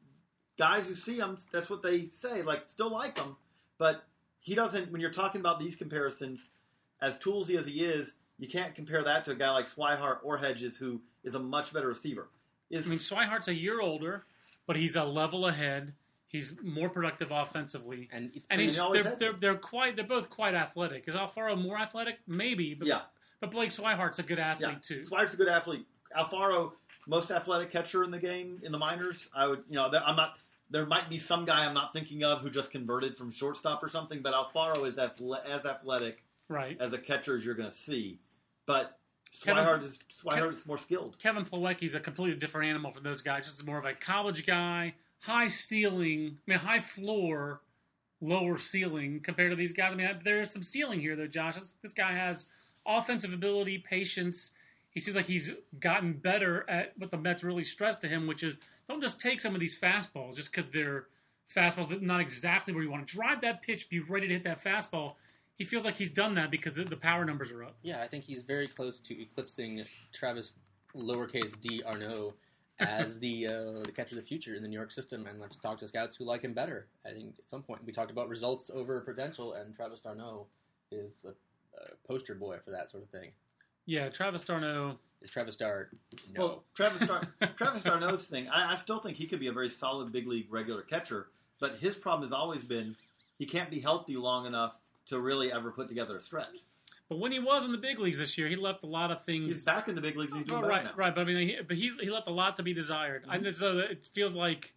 guys 0.58 0.86
who 0.86 0.96
see 0.96 1.18
him. 1.18 1.38
That's 1.52 1.70
what 1.70 1.84
they 1.84 2.06
say. 2.06 2.42
Like, 2.42 2.64
still 2.68 2.92
like 2.92 3.18
him, 3.18 3.36
but 3.78 4.04
he 4.40 4.56
doesn't. 4.56 4.92
When 4.92 5.02
you're 5.02 5.12
talking 5.12 5.40
about 5.40 5.60
these 5.60 5.76
comparisons, 5.76 6.48
as 7.02 7.18
toolsy 7.18 7.58
as 7.58 7.66
he 7.66 7.86
is, 7.86 8.14
you 8.40 8.48
can't 8.48 8.74
compare 8.74 9.04
that 9.04 9.26
to 9.26 9.32
a 9.32 9.36
guy 9.36 9.52
like 9.52 9.68
Swihart 9.68 10.20
or 10.24 10.38
Hedges, 10.38 10.78
who 10.78 11.02
is 11.24 11.36
a 11.36 11.40
much 11.40 11.74
better 11.74 11.88
receiver. 11.88 12.30
Is 12.70 12.88
I 12.88 12.90
mean, 12.90 13.00
Swihart's 13.00 13.48
a 13.48 13.54
year 13.54 13.82
older, 13.82 14.26
but 14.66 14.76
he's 14.76 14.96
a 14.96 15.04
level 15.04 15.48
ahead. 15.48 15.94
He's 16.28 16.56
more 16.64 16.90
productive 16.90 17.30
offensively, 17.30 18.08
and 18.12 18.32
it's 18.34 18.48
and 18.50 18.62
he's 18.62 18.78
they're, 18.78 19.04
they're, 19.20 19.34
they're 19.34 19.56
quite 19.58 19.98
they're 19.98 20.06
both 20.06 20.30
quite 20.30 20.56
athletic. 20.56 21.04
Is 21.08 21.16
Alfaro 21.16 21.62
more 21.62 21.78
athletic? 21.78 22.20
Maybe, 22.26 22.74
but 22.74 22.88
yeah, 22.88 23.02
but 23.42 23.52
Blake 23.52 23.72
Swihart's 23.72 24.20
a 24.20 24.24
good 24.24 24.40
athlete 24.40 24.70
yeah. 24.72 24.78
too. 24.82 25.02
Swihart's 25.02 25.34
a 25.34 25.38
good 25.38 25.50
athlete. 25.50 25.86
Alfaro, 26.18 26.72
most 27.08 27.32
athletic 27.32 27.72
catcher 27.72 28.04
in 28.04 28.12
the 28.12 28.20
game 28.20 28.60
in 28.64 28.72
the 28.72 28.78
minors. 28.78 29.28
I 29.36 29.48
would, 29.48 29.64
you 29.70 29.76
know, 29.76 29.90
there- 29.90 30.04
I'm 30.06 30.16
not. 30.16 30.38
There 30.70 30.86
might 30.86 31.10
be 31.10 31.18
some 31.18 31.44
guy 31.44 31.66
I'm 31.66 31.74
not 31.74 31.92
thinking 31.92 32.24
of 32.24 32.40
who 32.40 32.50
just 32.50 32.72
converted 32.72 33.18
from 33.18 33.30
shortstop 33.30 33.84
or 33.84 33.90
something, 33.90 34.22
but 34.22 34.34
Alfaro 34.34 34.88
is 34.88 34.96
athle- 34.96 35.44
as 35.46 35.66
athletic 35.66 36.24
Right. 36.48 36.80
as 36.80 36.94
a 36.94 36.98
catcher 36.98 37.36
as 37.36 37.44
you're 37.46 37.56
going 37.56 37.70
to 37.70 37.76
see. 37.76 38.20
But 38.66 38.98
Kevin- 39.44 39.66
Swihart 39.66 39.84
is 39.84 40.00
Swihart 40.24 40.54
is 40.54 40.66
more 40.66 40.78
skilled. 40.78 41.20
Kevin 41.20 41.44
Plawecki's 41.44 41.94
a 41.94 42.00
completely 42.00 42.40
different 42.40 42.70
animal 42.70 42.94
from 42.94 43.04
those 43.04 43.22
guys. 43.22 43.46
This 43.46 43.56
is 43.56 43.66
more 43.66 43.80
of 43.80 43.86
a 43.86 43.94
college 43.94 44.46
guy, 44.46 44.94
high 45.20 45.50
ceiling, 45.50 46.38
I 46.48 46.52
mean, 46.52 46.60
high 46.60 46.80
floor, 46.80 47.60
lower 48.22 48.58
ceiling 48.58 49.20
compared 49.20 49.50
to 49.52 49.56
these 49.58 49.74
guys. 49.74 49.92
I 49.92 49.96
mean, 49.96 50.22
there 50.24 50.40
is 50.40 50.52
some 50.52 50.64
ceiling 50.64 51.02
here, 51.02 51.18
though, 51.18 51.28
Josh. 51.28 51.56
This, 51.56 51.74
this 51.82 51.94
guy 51.94 52.14
has 52.14 52.48
offensive 52.86 53.34
ability, 53.34 53.78
patience. 53.80 54.52
He 54.90 55.00
seems 55.00 55.16
like 55.16 55.26
he's 55.26 55.52
gotten 55.80 56.14
better 56.14 56.70
at 56.70 56.98
what 56.98 57.12
the 57.12 57.18
Mets 57.18 57.44
really 57.44 57.64
stress 57.64 57.98
to 57.98 58.08
him, 58.08 58.28
which 58.28 58.44
is 58.44 58.60
don't 58.90 59.02
just 59.02 59.22
take 59.22 59.40
some 59.40 59.54
of 59.54 59.60
these 59.62 59.80
fastballs 59.80 60.36
just 60.36 60.52
because 60.52 60.70
they're 60.72 61.06
fastballs 61.54 61.90
that 61.90 62.02
not 62.02 62.20
exactly 62.20 62.74
where 62.74 62.84
you 62.84 62.92
want 62.92 63.08
to 63.08 63.14
drive 63.14 63.42
that 63.42 63.62
pitch, 63.62 63.90
be 63.90 64.00
ready 64.00 64.28
to 64.28 64.34
hit 64.34 64.44
that 64.44 64.64
fastball. 64.64 65.16
He 65.56 65.64
feels 65.66 65.86
like 65.86 65.96
he's 65.96 66.10
done 66.10 66.36
that 66.36 66.50
because 66.50 66.74
the, 66.74 66.84
the 66.84 66.98
power 66.98 67.24
numbers 67.26 67.52
are 67.52 67.64
up. 67.64 67.76
yeah, 67.84 68.02
I 68.02 68.08
think 68.08 68.24
he's 68.24 68.42
very 68.42 68.68
close 68.68 69.00
to 69.00 69.22
eclipsing 69.22 69.84
Travis 70.14 70.54
lowercase 70.96 71.60
d 71.62 71.84
Arnaud 71.86 72.34
as 72.80 73.20
the 73.20 73.48
uh, 73.48 73.84
the 73.84 73.92
catcher 73.96 74.16
of 74.16 74.22
the 74.22 74.28
future 74.28 74.56
in 74.56 74.64
the 74.64 74.68
New 74.68 74.78
York 74.78 74.92
system. 74.92 75.28
And 75.28 75.40
let's 75.40 75.56
talk 75.56 75.78
to 75.80 75.88
scouts 75.88 76.16
who 76.16 76.26
like 76.26 76.42
him 76.42 76.54
better. 76.54 76.88
I 77.06 77.12
think 77.12 77.36
at 77.38 77.50
some 77.50 77.62
point 77.62 77.86
we 77.86 77.92
talked 77.92 78.12
about 78.12 78.28
results 78.28 78.72
over 78.74 79.00
potential, 79.02 79.54
and 79.54 79.74
Travis 79.76 80.00
d'Arnaud 80.00 80.48
is 80.92 81.26
a, 81.26 81.34
a 81.78 82.08
poster 82.08 82.36
boy 82.36 82.58
for 82.64 82.72
that 82.72 82.90
sort 82.90 83.04
of 83.04 83.10
thing. 83.10 83.32
Yeah, 83.86 84.10
Travis 84.10 84.44
d'Arnaud. 84.44 84.98
Is 85.22 85.30
Travis 85.30 85.56
Dar? 85.56 85.90
No. 86.34 86.42
Well, 86.46 86.64
Travis 86.76 87.08
Dar- 87.08 87.28
Travis 87.58 87.84
d'Arnaud's 87.84 88.26
thing, 88.26 88.48
I, 88.50 88.74
I 88.74 88.76
still 88.76 89.00
think 89.00 89.18
he 89.18 89.28
could 89.28 89.40
be 89.40 89.48
a 89.48 89.52
very 89.54 89.70
solid 89.70 90.12
big 90.12 90.28
league 90.28 90.48
regular 90.52 90.82
catcher. 90.82 91.28
But 91.60 91.78
his 91.80 91.96
problem 91.96 92.24
has 92.28 92.32
always 92.32 92.64
been 92.64 92.96
he 93.38 93.46
can't 93.46 93.70
be 93.70 93.80
healthy 93.80 94.16
long 94.16 94.46
enough 94.48 94.74
to 95.08 95.20
really 95.20 95.52
ever 95.52 95.72
put 95.72 95.88
together 95.88 96.18
a 96.18 96.22
stretch. 96.22 96.58
But 97.10 97.20
when 97.20 97.32
he 97.32 97.40
was 97.40 97.66
in 97.66 97.72
the 97.72 97.78
big 97.78 98.00
leagues 98.00 98.18
this 98.18 98.38
year, 98.38 98.48
he 98.48 98.56
left 98.56 98.84
a 98.84 98.88
lot 98.88 99.12
of 99.12 99.24
things. 99.24 99.46
He's 99.56 99.66
back 99.66 99.88
in 99.90 99.96
the 99.96 100.02
big 100.02 100.16
leagues. 100.16 100.34
He's 100.34 100.46
doing 100.46 100.58
Oh, 100.60 100.62
better 100.62 100.70
right, 100.74 100.84
now. 100.86 100.92
right. 100.96 101.14
But 101.14 101.22
I 101.22 101.24
mean, 101.26 101.48
he, 101.50 101.58
but 101.68 101.76
he 101.76 101.92
he 102.00 102.10
left 102.10 102.28
a 102.28 102.32
lot 102.32 102.56
to 102.58 102.64
be 102.64 102.74
desired. 102.74 103.26
Mhm. 103.28 103.46
And 103.48 103.56
so 103.56 103.80
it 103.80 104.06
feels 104.14 104.34
like 104.34 104.74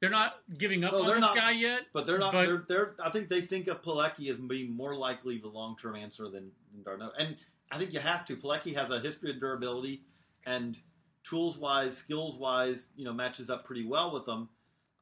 they're 0.00 0.10
not 0.10 0.36
giving 0.58 0.84
up 0.84 0.92
No, 0.92 1.02
on 1.02 1.06
this 1.08 1.20
not. 1.20 1.34
guy 1.36 1.50
yet. 1.52 1.82
But 1.92 2.06
they're 2.06 2.18
not. 2.18 2.32
But- 2.32 2.46
they're, 2.46 2.64
they're. 2.68 2.94
I 3.02 3.10
think 3.10 3.28
they 3.28 3.42
think 3.42 3.68
of 3.68 3.82
Plawecki 3.82 4.28
as 4.30 4.36
being 4.36 4.74
more 4.74 4.94
likely 4.94 5.38
the 5.38 5.48
long 5.48 5.76
term 5.80 5.96
answer 5.96 6.24
than, 6.24 6.50
than 6.72 6.82
d'Arnaud. 6.84 7.12
And 7.18 7.36
I 7.70 7.78
think 7.78 7.92
you 7.92 8.00
have 8.00 8.24
to. 8.26 8.36
Plawecki 8.36 8.74
has 8.74 8.90
a 8.90 9.00
history 9.00 9.30
of 9.30 9.40
durability, 9.40 10.02
and 10.46 10.76
tools 11.22 11.58
wise, 11.58 11.96
skills 11.96 12.36
wise, 12.38 12.88
you 12.96 13.04
know, 13.04 13.12
matches 13.12 13.50
up 13.50 13.64
pretty 13.64 13.86
well 13.86 14.12
with 14.12 14.24
them. 14.24 14.48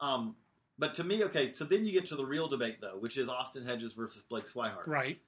Um, 0.00 0.34
but 0.78 0.94
to 0.94 1.04
me, 1.04 1.24
okay. 1.24 1.50
So 1.50 1.64
then 1.64 1.84
you 1.84 1.92
get 1.92 2.06
to 2.08 2.16
the 2.16 2.26
real 2.26 2.48
debate 2.48 2.80
though, 2.80 2.98
which 2.98 3.18
is 3.18 3.28
Austin 3.28 3.64
Hedges 3.64 3.92
versus 3.92 4.22
Blake 4.28 4.46
Swihart. 4.46 4.86
Right. 4.86 5.18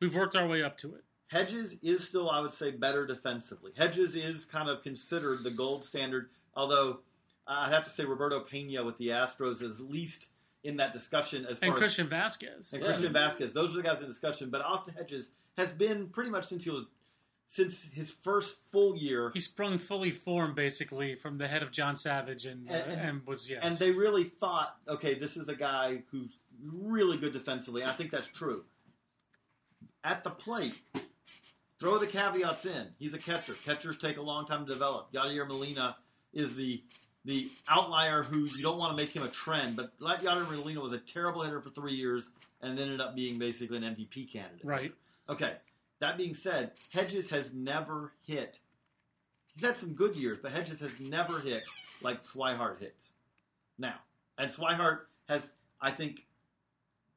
We've 0.00 0.14
worked 0.14 0.36
our 0.36 0.46
way 0.46 0.62
up 0.62 0.76
to 0.78 0.94
it. 0.94 1.02
Hedges 1.28 1.76
is 1.82 2.04
still, 2.06 2.30
I 2.30 2.38
would 2.40 2.52
say, 2.52 2.70
better 2.70 3.06
defensively. 3.06 3.72
Hedges 3.76 4.14
is 4.14 4.44
kind 4.44 4.68
of 4.68 4.82
considered 4.82 5.42
the 5.42 5.50
gold 5.50 5.84
standard, 5.84 6.28
although 6.54 7.00
Uh, 7.46 7.64
I'd 7.66 7.72
have 7.72 7.84
to 7.84 7.90
say 7.90 8.04
Roberto 8.04 8.40
Pena 8.40 8.84
with 8.84 8.98
the 8.98 9.08
Astros 9.08 9.62
is 9.62 9.80
least 9.80 10.26
in 10.64 10.76
that 10.78 10.92
discussion 10.92 11.46
as 11.46 11.58
And 11.60 11.68
far 11.70 11.76
as 11.76 11.80
Christian 11.80 12.08
Vazquez. 12.08 12.72
and 12.72 12.82
Yeah. 12.82 12.88
Christian 12.88 13.12
Vazquez. 13.12 13.52
Those 13.52 13.74
are 13.74 13.78
the 13.78 13.82
guys 13.84 14.00
in 14.02 14.08
discussion. 14.08 14.50
But 14.50 14.62
Austin 14.62 14.94
Hedges 14.94 15.30
has 15.56 15.72
been 15.72 16.08
pretty 16.08 16.30
much 16.30 16.46
since 16.46 16.64
he 16.64 16.70
was 16.70 16.86
since 17.48 17.84
his 17.84 18.10
first 18.10 18.56
full 18.72 18.96
year, 18.96 19.30
He 19.32 19.38
sprung 19.38 19.78
fully 19.78 20.10
formed 20.10 20.56
basically 20.56 21.14
from 21.14 21.38
the 21.38 21.46
head 21.46 21.62
of 21.62 21.70
John 21.70 21.96
Savage 21.96 22.44
and 22.44 22.68
And- 22.68 22.90
and, 22.90 23.00
and- 23.00 23.26
was 23.26 23.48
yes. 23.48 23.60
and 23.62 23.78
they 23.78 23.92
really 23.92 24.24
thought, 24.24 24.76
okay, 24.88 25.14
this 25.14 25.36
is 25.36 25.48
a 25.48 25.54
guy 25.54 26.02
who's 26.10 26.36
really 26.60 27.16
good 27.16 27.32
defensively. 27.32 27.82
And 27.82 27.90
I 27.90 27.94
think 27.94 28.10
that's 28.10 28.26
true. 28.26 28.64
At 30.02 30.24
the 30.24 30.30
plate, 30.30 30.74
throw 31.78 31.98
the 31.98 32.06
caveats 32.08 32.64
in. 32.66 32.88
He's 32.98 33.14
a 33.14 33.18
catcher. 33.18 33.54
Catchers 33.64 33.98
take 33.98 34.16
a 34.16 34.22
long 34.22 34.44
time 34.46 34.66
to 34.66 34.72
develop. 34.72 35.12
Yadier 35.12 35.46
Molina 35.46 35.96
is 36.32 36.56
the 36.56 36.82
the 37.26 37.50
outlier 37.68 38.22
who 38.22 38.44
you 38.44 38.62
don't 38.62 38.78
want 38.78 38.92
to 38.92 38.96
make 38.96 39.10
him 39.10 39.24
a 39.24 39.28
trend, 39.28 39.76
but 39.76 39.98
Yadier 40.00 40.48
Molina 40.48 40.80
was 40.80 40.92
a 40.92 40.98
terrible 40.98 41.42
hitter 41.42 41.60
for 41.60 41.70
three 41.70 41.92
years 41.92 42.30
and 42.62 42.78
ended 42.78 43.00
up 43.00 43.14
being 43.14 43.38
basically 43.38 43.76
an 43.76 43.82
MVP 43.82 44.32
candidate. 44.32 44.64
right. 44.64 44.92
Okay. 45.28 45.54
That 45.98 46.16
being 46.16 46.34
said, 46.34 46.72
Hedges 46.90 47.28
has 47.30 47.52
never 47.52 48.12
hit. 48.26 48.60
He's 49.54 49.64
had 49.64 49.76
some 49.76 49.94
good 49.94 50.14
years, 50.14 50.38
but 50.40 50.52
Hedges 50.52 50.78
has 50.80 51.00
never 51.00 51.40
hit 51.40 51.64
like 52.00 52.22
Swihart 52.22 52.78
hits. 52.78 53.10
Now, 53.78 53.96
and 54.38 54.50
Swihart 54.50 55.00
has, 55.28 55.54
I 55.80 55.90
think, 55.90 56.26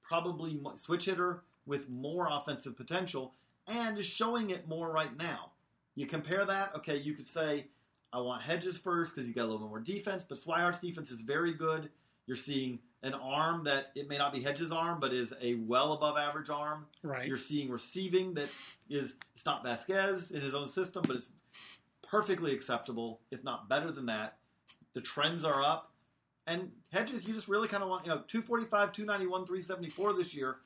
probably 0.01 0.59
switch 0.75 1.05
hitter 1.05 1.43
with 1.65 1.87
more 1.89 2.29
offensive 2.31 2.75
potential 2.75 3.33
and 3.67 3.97
is 3.97 4.05
showing 4.05 4.49
it 4.49 4.67
more 4.67 4.91
right 4.91 5.15
now. 5.17 5.51
You 5.95 6.07
compare 6.07 6.45
that, 6.45 6.73
okay, 6.77 6.97
you 6.97 7.13
could 7.13 7.27
say, 7.27 7.67
I 8.11 8.19
want 8.19 8.41
Hedges 8.41 8.77
first 8.77 9.13
because 9.13 9.27
he's 9.27 9.35
got 9.35 9.43
a 9.43 9.49
little 9.49 9.59
bit 9.59 9.69
more 9.69 9.79
defense, 9.79 10.25
but 10.27 10.39
Swihart's 10.39 10.79
defense 10.79 11.11
is 11.11 11.21
very 11.21 11.53
good. 11.53 11.89
You're 12.25 12.37
seeing 12.37 12.79
an 13.03 13.13
arm 13.13 13.63
that 13.63 13.87
it 13.95 14.09
may 14.09 14.17
not 14.17 14.33
be 14.33 14.41
Hedges' 14.41 14.71
arm, 14.71 14.99
but 14.99 15.13
is 15.13 15.33
a 15.41 15.55
well 15.55 15.93
above 15.93 16.17
average 16.17 16.49
arm. 16.49 16.85
Right. 17.03 17.27
You're 17.27 17.37
seeing 17.37 17.69
receiving 17.69 18.33
that 18.33 18.49
is 18.89 19.15
it's 19.35 19.45
not 19.45 19.63
Vazquez 19.63 20.31
in 20.31 20.41
his 20.41 20.53
own 20.53 20.67
system, 20.67 21.03
but 21.07 21.15
it's 21.15 21.29
perfectly 22.09 22.53
acceptable, 22.53 23.21
if 23.31 23.43
not 23.43 23.69
better 23.69 23.91
than 23.91 24.05
that. 24.07 24.37
The 24.93 25.01
trends 25.01 25.45
are 25.45 25.63
up. 25.63 25.91
And 26.47 26.71
Hedges, 26.91 27.27
you 27.27 27.33
just 27.33 27.47
really 27.47 27.67
kind 27.67 27.83
of 27.83 27.89
want, 27.89 28.05
you 28.05 28.09
know, 28.09 28.23
245, 28.27 28.91
291, 28.91 29.45
374 29.45 30.13
this 30.13 30.33
year. 30.33 30.57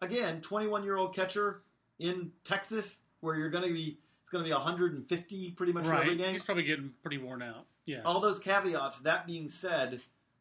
Again, 0.00 0.40
21 0.40 0.84
year 0.84 0.96
old 0.96 1.14
catcher 1.14 1.62
in 1.98 2.32
Texas, 2.44 3.00
where 3.20 3.36
you're 3.36 3.50
going 3.50 3.64
to 3.64 3.72
be, 3.72 3.98
it's 4.26 4.32
going 4.32 4.42
to 4.42 4.48
be 4.48 4.52
150 4.52 5.50
pretty 5.52 5.72
much 5.72 5.84
for 5.84 5.94
every 5.94 6.08
right. 6.08 6.18
game. 6.18 6.32
He's 6.32 6.42
probably 6.42 6.64
getting 6.64 6.90
pretty 7.00 7.18
worn 7.18 7.42
out. 7.42 7.64
Yeah. 7.84 8.02
All 8.04 8.20
those 8.20 8.40
caveats. 8.40 8.98
That 8.98 9.24
being 9.24 9.48
said, 9.48 10.00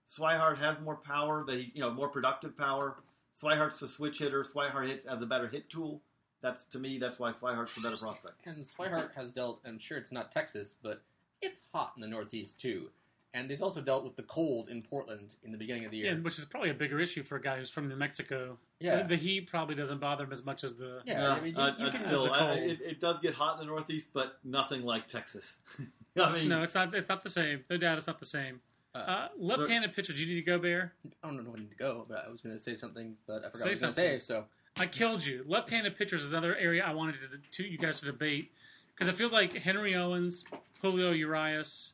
Swihart 0.09 0.57
has 0.57 0.79
more 0.79 0.95
power. 0.95 1.43
That 1.45 1.59
he, 1.59 1.71
you 1.75 1.81
know, 1.81 1.91
more 1.91 2.09
productive 2.09 2.57
power. 2.57 2.95
Swihart's 3.39 3.79
a 3.83 3.87
switch 3.87 4.17
hitter. 4.17 4.43
Swihart 4.43 4.87
hits 4.87 5.07
has 5.07 5.21
a 5.21 5.27
better 5.27 5.47
hit 5.47 5.69
tool. 5.69 6.01
That's 6.41 6.63
to 6.65 6.79
me. 6.79 6.97
That's 6.97 7.19
why 7.19 7.29
Swihart's 7.29 7.75
the 7.75 7.81
better 7.81 7.97
prospect. 7.97 8.41
And 8.47 8.65
Swihart 8.65 9.13
has 9.13 9.29
dealt, 9.29 9.61
I'm 9.67 9.77
sure 9.77 9.99
it's 9.99 10.11
not 10.11 10.31
Texas, 10.31 10.75
but 10.81 11.03
it's 11.43 11.61
hot 11.71 11.93
in 11.95 12.01
the 12.01 12.07
Northeast 12.07 12.59
too. 12.59 12.89
And 13.35 13.49
he's 13.49 13.61
also 13.61 13.81
dealt 13.81 14.05
with 14.05 14.15
the 14.15 14.23
cold 14.23 14.69
in 14.69 14.81
Portland 14.81 15.35
in 15.43 15.51
the 15.51 15.57
beginning 15.57 15.83
of 15.83 15.91
the 15.91 15.97
year. 15.97 16.13
Yeah, 16.13 16.19
which 16.21 16.39
is 16.39 16.45
probably 16.45 16.69
a 16.69 16.73
bigger 16.73 17.01
issue 17.01 17.21
for 17.21 17.35
a 17.35 17.41
guy 17.41 17.57
who's 17.57 17.69
from 17.69 17.89
New 17.89 17.97
Mexico. 17.97 18.57
Yeah. 18.79 19.01
The, 19.03 19.09
the 19.09 19.15
heat 19.17 19.47
probably 19.47 19.75
doesn't 19.75 19.99
bother 19.99 20.23
him 20.23 20.31
as 20.31 20.45
much 20.45 20.63
as 20.63 20.75
the. 20.75 21.01
Yeah, 21.03 21.33
I 21.33 21.41
mean, 21.41 21.53
you- 21.53 21.61
uh, 21.61 21.75
you 21.77 21.85
uh, 21.87 21.91
can- 21.91 21.99
still, 21.99 22.33
As 22.33 22.39
the 22.39 22.45
I- 22.45 22.53
it, 22.55 22.79
it 22.81 23.01
does 23.01 23.19
get 23.19 23.33
hot 23.33 23.59
in 23.59 23.59
the 23.59 23.65
Northeast, 23.65 24.07
but 24.13 24.37
nothing 24.45 24.83
like 24.83 25.07
Texas. 25.07 25.57
I 26.17 26.31
mean, 26.31 26.47
No, 26.47 26.63
it's 26.63 26.73
not. 26.75 26.95
It's 26.95 27.09
not 27.09 27.23
the 27.23 27.29
same. 27.29 27.65
No 27.69 27.75
doubt, 27.75 27.97
it's 27.97 28.07
not 28.07 28.19
the 28.19 28.25
same. 28.25 28.61
Uh, 28.93 28.99
Uh, 28.99 29.27
left-handed 29.37 29.91
pitcher. 29.93 30.13
Do 30.13 30.21
you 30.21 30.27
need 30.33 30.39
to 30.39 30.45
go, 30.45 30.57
Bear? 30.57 30.93
I 31.21 31.27
don't 31.27 31.43
know 31.43 31.51
when 31.51 31.67
to 31.67 31.75
go, 31.75 32.05
but 32.07 32.23
I 32.25 32.31
was 32.31 32.39
going 32.39 32.55
to 32.55 32.63
say 32.63 32.75
something, 32.75 33.17
but 33.27 33.43
I 33.43 33.49
forgot 33.49 33.55
Say 33.55 33.59
what 33.59 33.65
I 33.65 33.71
was 33.71 33.79
going 33.81 33.91
to 33.91 33.93
say. 33.93 34.19
So 34.21 34.45
I 34.79 34.85
killed 34.85 35.25
you. 35.25 35.43
Left-handed 35.45 35.97
pitchers 35.97 36.23
is 36.23 36.31
another 36.31 36.55
area 36.55 36.85
I 36.85 36.93
wanted 36.93 37.15
to, 37.19 37.63
to 37.63 37.69
you 37.69 37.77
guys 37.77 37.99
to 37.99 38.05
debate 38.05 38.53
because 38.95 39.09
it 39.09 39.15
feels 39.15 39.33
like 39.33 39.53
Henry 39.53 39.95
Owens, 39.95 40.45
Julio 40.81 41.11
Urias, 41.11 41.91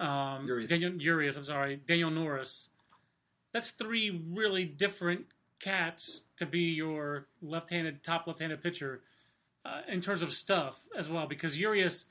um, 0.00 0.46
Urias. 0.46 0.68
Daniel 0.68 0.92
Urias. 0.92 1.36
I'm 1.36 1.44
sorry, 1.44 1.80
Daniel 1.86 2.10
Norris. 2.10 2.70
That's 3.52 3.70
three 3.70 4.22
really 4.30 4.64
different 4.64 5.26
cats 5.60 6.22
to 6.36 6.46
be 6.46 6.72
your 6.72 7.26
left-handed 7.40 8.02
top 8.02 8.26
left-handed 8.26 8.62
pitcher 8.62 9.02
uh, 9.64 9.82
in 9.88 10.00
terms 10.00 10.22
of 10.22 10.32
stuff 10.32 10.80
as 10.96 11.08
well. 11.08 11.26
Because 11.26 11.56
Urias, 11.56 12.06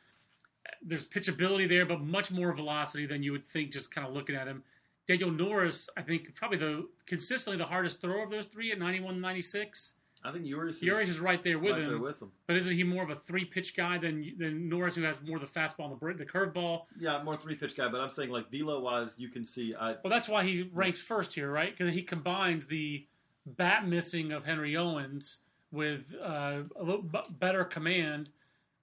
there's 0.81 1.05
pitchability 1.05 1.67
there, 1.67 1.85
but 1.85 2.01
much 2.01 2.31
more 2.31 2.53
velocity 2.53 3.05
than 3.05 3.23
you 3.23 3.31
would 3.31 3.45
think 3.45 3.71
just 3.71 3.93
kind 3.93 4.07
of 4.07 4.13
looking 4.13 4.35
at 4.35 4.47
him. 4.47 4.63
Daniel 5.07 5.31
Norris, 5.31 5.89
I 5.97 6.01
think, 6.01 6.33
probably 6.35 6.57
the 6.57 6.87
consistently 7.05 7.57
the 7.57 7.65
hardest 7.65 7.99
thrower 7.99 8.23
of 8.23 8.29
those 8.29 8.45
three 8.45 8.71
at 8.71 8.79
91, 8.79 9.19
96. 9.19 9.93
I 10.23 10.31
think 10.31 10.45
Urias 10.45 10.77
is 10.77 10.83
Urias 10.83 11.09
is 11.09 11.19
right 11.19 11.41
there 11.41 11.57
with 11.57 11.73
right 11.73 11.81
him, 11.83 11.89
there 11.89 11.99
with 11.99 12.21
him. 12.21 12.31
but 12.47 12.55
isn't 12.55 12.73
he 12.75 12.83
more 12.83 13.03
of 13.03 13.09
a 13.09 13.15
three 13.15 13.45
pitch 13.45 13.75
guy 13.75 13.97
than 13.97 14.33
than 14.37 14.69
Norris, 14.69 14.95
who 14.95 15.01
has 15.03 15.21
more 15.21 15.37
of 15.37 15.41
the 15.41 15.59
fastball 15.59 15.91
and 15.91 16.17
the 16.17 16.23
the 16.25 16.29
curveball? 16.29 16.83
Yeah, 16.99 17.21
more 17.23 17.37
three 17.37 17.55
pitch 17.55 17.75
guy, 17.75 17.87
but 17.89 18.01
I'm 18.01 18.11
saying 18.11 18.29
like 18.29 18.51
velo 18.51 18.79
wise, 18.79 19.15
you 19.17 19.29
can 19.29 19.43
see. 19.45 19.73
I, 19.73 19.93
Well, 20.03 20.09
that's 20.11 20.29
why 20.29 20.43
he 20.43 20.69
ranks 20.73 21.01
first 21.01 21.33
here, 21.33 21.51
right? 21.51 21.75
Because 21.75 21.93
he 21.93 22.03
combines 22.03 22.67
the 22.67 23.05
bat 23.45 23.87
missing 23.87 24.31
of 24.31 24.45
Henry 24.45 24.77
Owens 24.77 25.39
with 25.71 26.13
uh, 26.21 26.61
a 26.79 26.83
little 26.83 27.01
b- 27.01 27.19
better 27.39 27.63
command. 27.63 28.29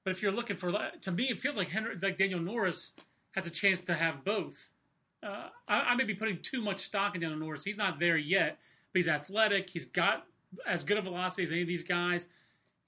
But 0.04 0.12
if 0.12 0.22
you're 0.22 0.32
looking 0.32 0.56
for, 0.56 0.72
to 1.02 1.12
me, 1.12 1.24
it 1.24 1.38
feels 1.38 1.56
like 1.56 1.68
Henry, 1.68 1.96
like 2.00 2.16
Daniel 2.18 2.40
Norris 2.40 2.92
has 3.32 3.46
a 3.46 3.50
chance 3.50 3.80
to 3.82 3.94
have 3.94 4.24
both. 4.24 4.70
Uh, 5.22 5.48
I, 5.68 5.80
I 5.80 5.94
may 5.96 6.04
be 6.04 6.14
putting 6.14 6.38
too 6.40 6.62
much 6.62 6.80
stock 6.80 7.14
in 7.14 7.20
Daniel 7.20 7.38
Norris. 7.38 7.62
He's 7.64 7.76
not 7.76 8.00
there 8.00 8.16
yet, 8.16 8.58
but 8.92 8.98
he's 8.98 9.08
athletic. 9.08 9.68
He's 9.70 9.84
got 9.84 10.26
as 10.66 10.82
good 10.84 10.98
a 10.98 11.02
velocity 11.02 11.42
as 11.42 11.52
any 11.52 11.62
of 11.62 11.68
these 11.68 11.84
guys. 11.84 12.28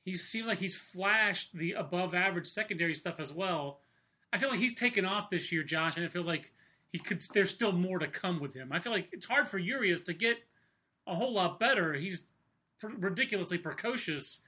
He 0.02 0.16
seems 0.16 0.46
like 0.46 0.58
he's 0.58 0.74
flashed 0.74 1.54
the 1.54 1.72
above 1.72 2.14
average 2.14 2.46
secondary 2.46 2.94
stuff 2.94 3.20
as 3.20 3.32
well. 3.32 3.80
I 4.32 4.38
feel 4.38 4.48
like 4.48 4.58
he's 4.58 4.74
taken 4.74 5.04
off 5.04 5.30
this 5.30 5.52
year, 5.52 5.62
Josh, 5.62 5.96
and 5.96 6.04
it 6.04 6.12
feels 6.12 6.26
like 6.26 6.52
he 6.92 6.98
could. 6.98 7.22
There's 7.34 7.50
still 7.50 7.72
more 7.72 7.98
to 7.98 8.08
come 8.08 8.40
with 8.40 8.54
him. 8.54 8.70
I 8.72 8.78
feel 8.78 8.92
like 8.92 9.08
it's 9.12 9.26
hard 9.26 9.48
for 9.48 9.58
Urias 9.58 10.02
to 10.02 10.14
get 10.14 10.38
a 11.06 11.14
whole 11.14 11.34
lot 11.34 11.60
better. 11.60 11.92
He's 11.94 12.24
pr- 12.78 12.88
ridiculously 12.98 13.58
precocious, 13.58 14.40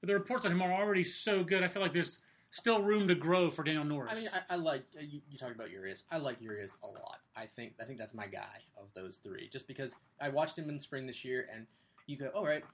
but 0.00 0.08
the 0.08 0.14
reports 0.14 0.46
on 0.46 0.52
him 0.52 0.62
are 0.62 0.72
already 0.72 1.04
so 1.04 1.42
good. 1.42 1.62
I 1.62 1.68
feel 1.68 1.82
like 1.82 1.92
there's 1.92 2.20
still 2.50 2.82
room 2.82 3.08
to 3.08 3.14
grow 3.14 3.50
for 3.50 3.62
Daniel 3.62 3.84
Norris. 3.84 4.12
I 4.12 4.14
mean, 4.16 4.28
I, 4.32 4.54
I 4.54 4.56
like 4.56 4.84
uh, 4.96 5.02
you, 5.02 5.20
you 5.30 5.38
talked 5.38 5.54
about 5.54 5.70
Urias. 5.70 6.04
I 6.10 6.18
like 6.18 6.40
Urias 6.40 6.72
a 6.82 6.86
lot. 6.86 7.18
I 7.36 7.46
think 7.46 7.74
I 7.80 7.84
think 7.84 7.98
that's 7.98 8.14
my 8.14 8.26
guy 8.26 8.62
of 8.76 8.88
those 8.94 9.18
three. 9.18 9.48
Just 9.52 9.66
because 9.66 9.92
I 10.20 10.28
watched 10.28 10.58
him 10.58 10.68
in 10.68 10.78
spring 10.78 11.06
this 11.06 11.24
year, 11.24 11.48
and 11.52 11.66
you 12.10 12.16
go, 12.18 12.26
all 12.34 12.44
right, 12.44 12.64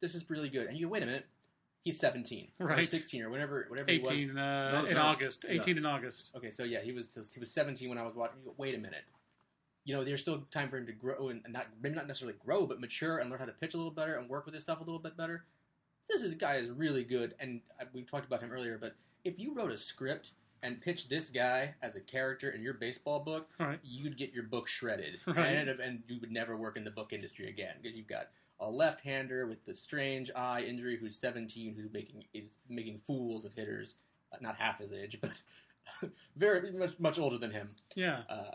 this 0.00 0.14
is 0.14 0.28
really 0.30 0.48
good, 0.48 0.66
and 0.68 0.78
you 0.78 0.86
go, 0.86 0.92
wait 0.92 1.02
a 1.02 1.06
minute, 1.06 1.26
he's 1.82 1.98
17 1.98 2.48
or 2.60 2.66
Right. 2.68 2.86
16 2.88 3.22
or 3.22 3.30
whatever 3.30 3.66
whatever 3.68 3.90
he 3.90 3.98
was. 3.98 4.10
18 4.10 4.38
uh, 4.38 4.70
Those 4.80 4.88
in 4.88 4.94
guys. 4.94 5.04
August. 5.04 5.44
18 5.48 5.78
in 5.78 5.86
August. 5.86 6.30
Okay, 6.36 6.50
so 6.50 6.64
yeah, 6.64 6.80
he 6.80 6.92
was 6.92 7.30
he 7.34 7.40
was 7.40 7.50
17 7.50 7.88
when 7.88 7.98
I 7.98 8.02
was 8.02 8.14
watching. 8.14 8.38
You 8.40 8.46
go, 8.46 8.54
wait 8.56 8.74
a 8.74 8.78
minute, 8.78 9.04
you 9.84 9.94
know, 9.94 10.04
there's 10.04 10.20
still 10.20 10.42
time 10.50 10.68
for 10.68 10.78
him 10.78 10.86
to 10.86 10.92
grow 10.92 11.28
and 11.28 11.40
and 11.44 11.52
not 11.52 11.66
maybe 11.82 11.94
not 11.94 12.06
necessarily 12.06 12.36
grow, 12.44 12.66
but 12.66 12.80
mature 12.80 13.18
and 13.18 13.30
learn 13.30 13.38
how 13.38 13.44
to 13.46 13.52
pitch 13.52 13.74
a 13.74 13.76
little 13.76 13.92
better 13.92 14.16
and 14.16 14.28
work 14.28 14.44
with 14.46 14.54
his 14.54 14.62
stuff 14.64 14.78
a 14.80 14.84
little 14.84 14.98
bit 15.00 15.16
better. 15.16 15.44
This 16.08 16.22
is 16.22 16.34
guy 16.34 16.56
is 16.56 16.70
really 16.70 17.02
good, 17.04 17.34
and 17.40 17.60
we 17.92 18.02
talked 18.02 18.26
about 18.26 18.40
him 18.40 18.52
earlier. 18.52 18.78
But 18.80 18.94
if 19.24 19.38
you 19.40 19.52
wrote 19.54 19.72
a 19.72 19.76
script 19.78 20.30
and 20.62 20.80
pitched 20.80 21.10
this 21.10 21.30
guy 21.30 21.74
as 21.82 21.96
a 21.96 22.00
character 22.00 22.50
in 22.50 22.62
your 22.62 22.74
baseball 22.74 23.20
book, 23.20 23.48
All 23.60 23.66
right. 23.66 23.80
you'd 23.84 24.16
get 24.16 24.32
your 24.32 24.44
book 24.44 24.68
shredded, 24.68 25.18
Right. 25.26 25.46
and, 25.48 25.68
and 25.68 26.02
you 26.08 26.18
would 26.20 26.30
never 26.30 26.56
work 26.56 26.76
in 26.76 26.84
the 26.84 26.90
book 26.92 27.12
industry 27.12 27.48
again 27.48 27.74
because 27.82 27.96
you've 27.96 28.06
got 28.06 28.28
a 28.60 28.70
left-hander 28.70 29.46
with 29.46 29.64
the 29.64 29.74
strange 29.74 30.30
eye 30.34 30.62
injury 30.62 30.96
who's 30.96 31.16
17, 31.16 31.74
who's 31.74 31.92
making 31.92 32.24
is 32.32 32.56
making 32.68 33.00
fools 33.06 33.44
of 33.44 33.52
hitters, 33.54 33.94
uh, 34.32 34.36
not 34.40 34.56
half 34.56 34.78
his 34.78 34.92
age, 34.92 35.18
but 35.22 35.40
very 36.36 36.72
much 36.72 36.98
much 36.98 37.18
older 37.18 37.38
than 37.38 37.50
him. 37.50 37.68
Yeah. 37.94 38.22
Uh, 38.28 38.50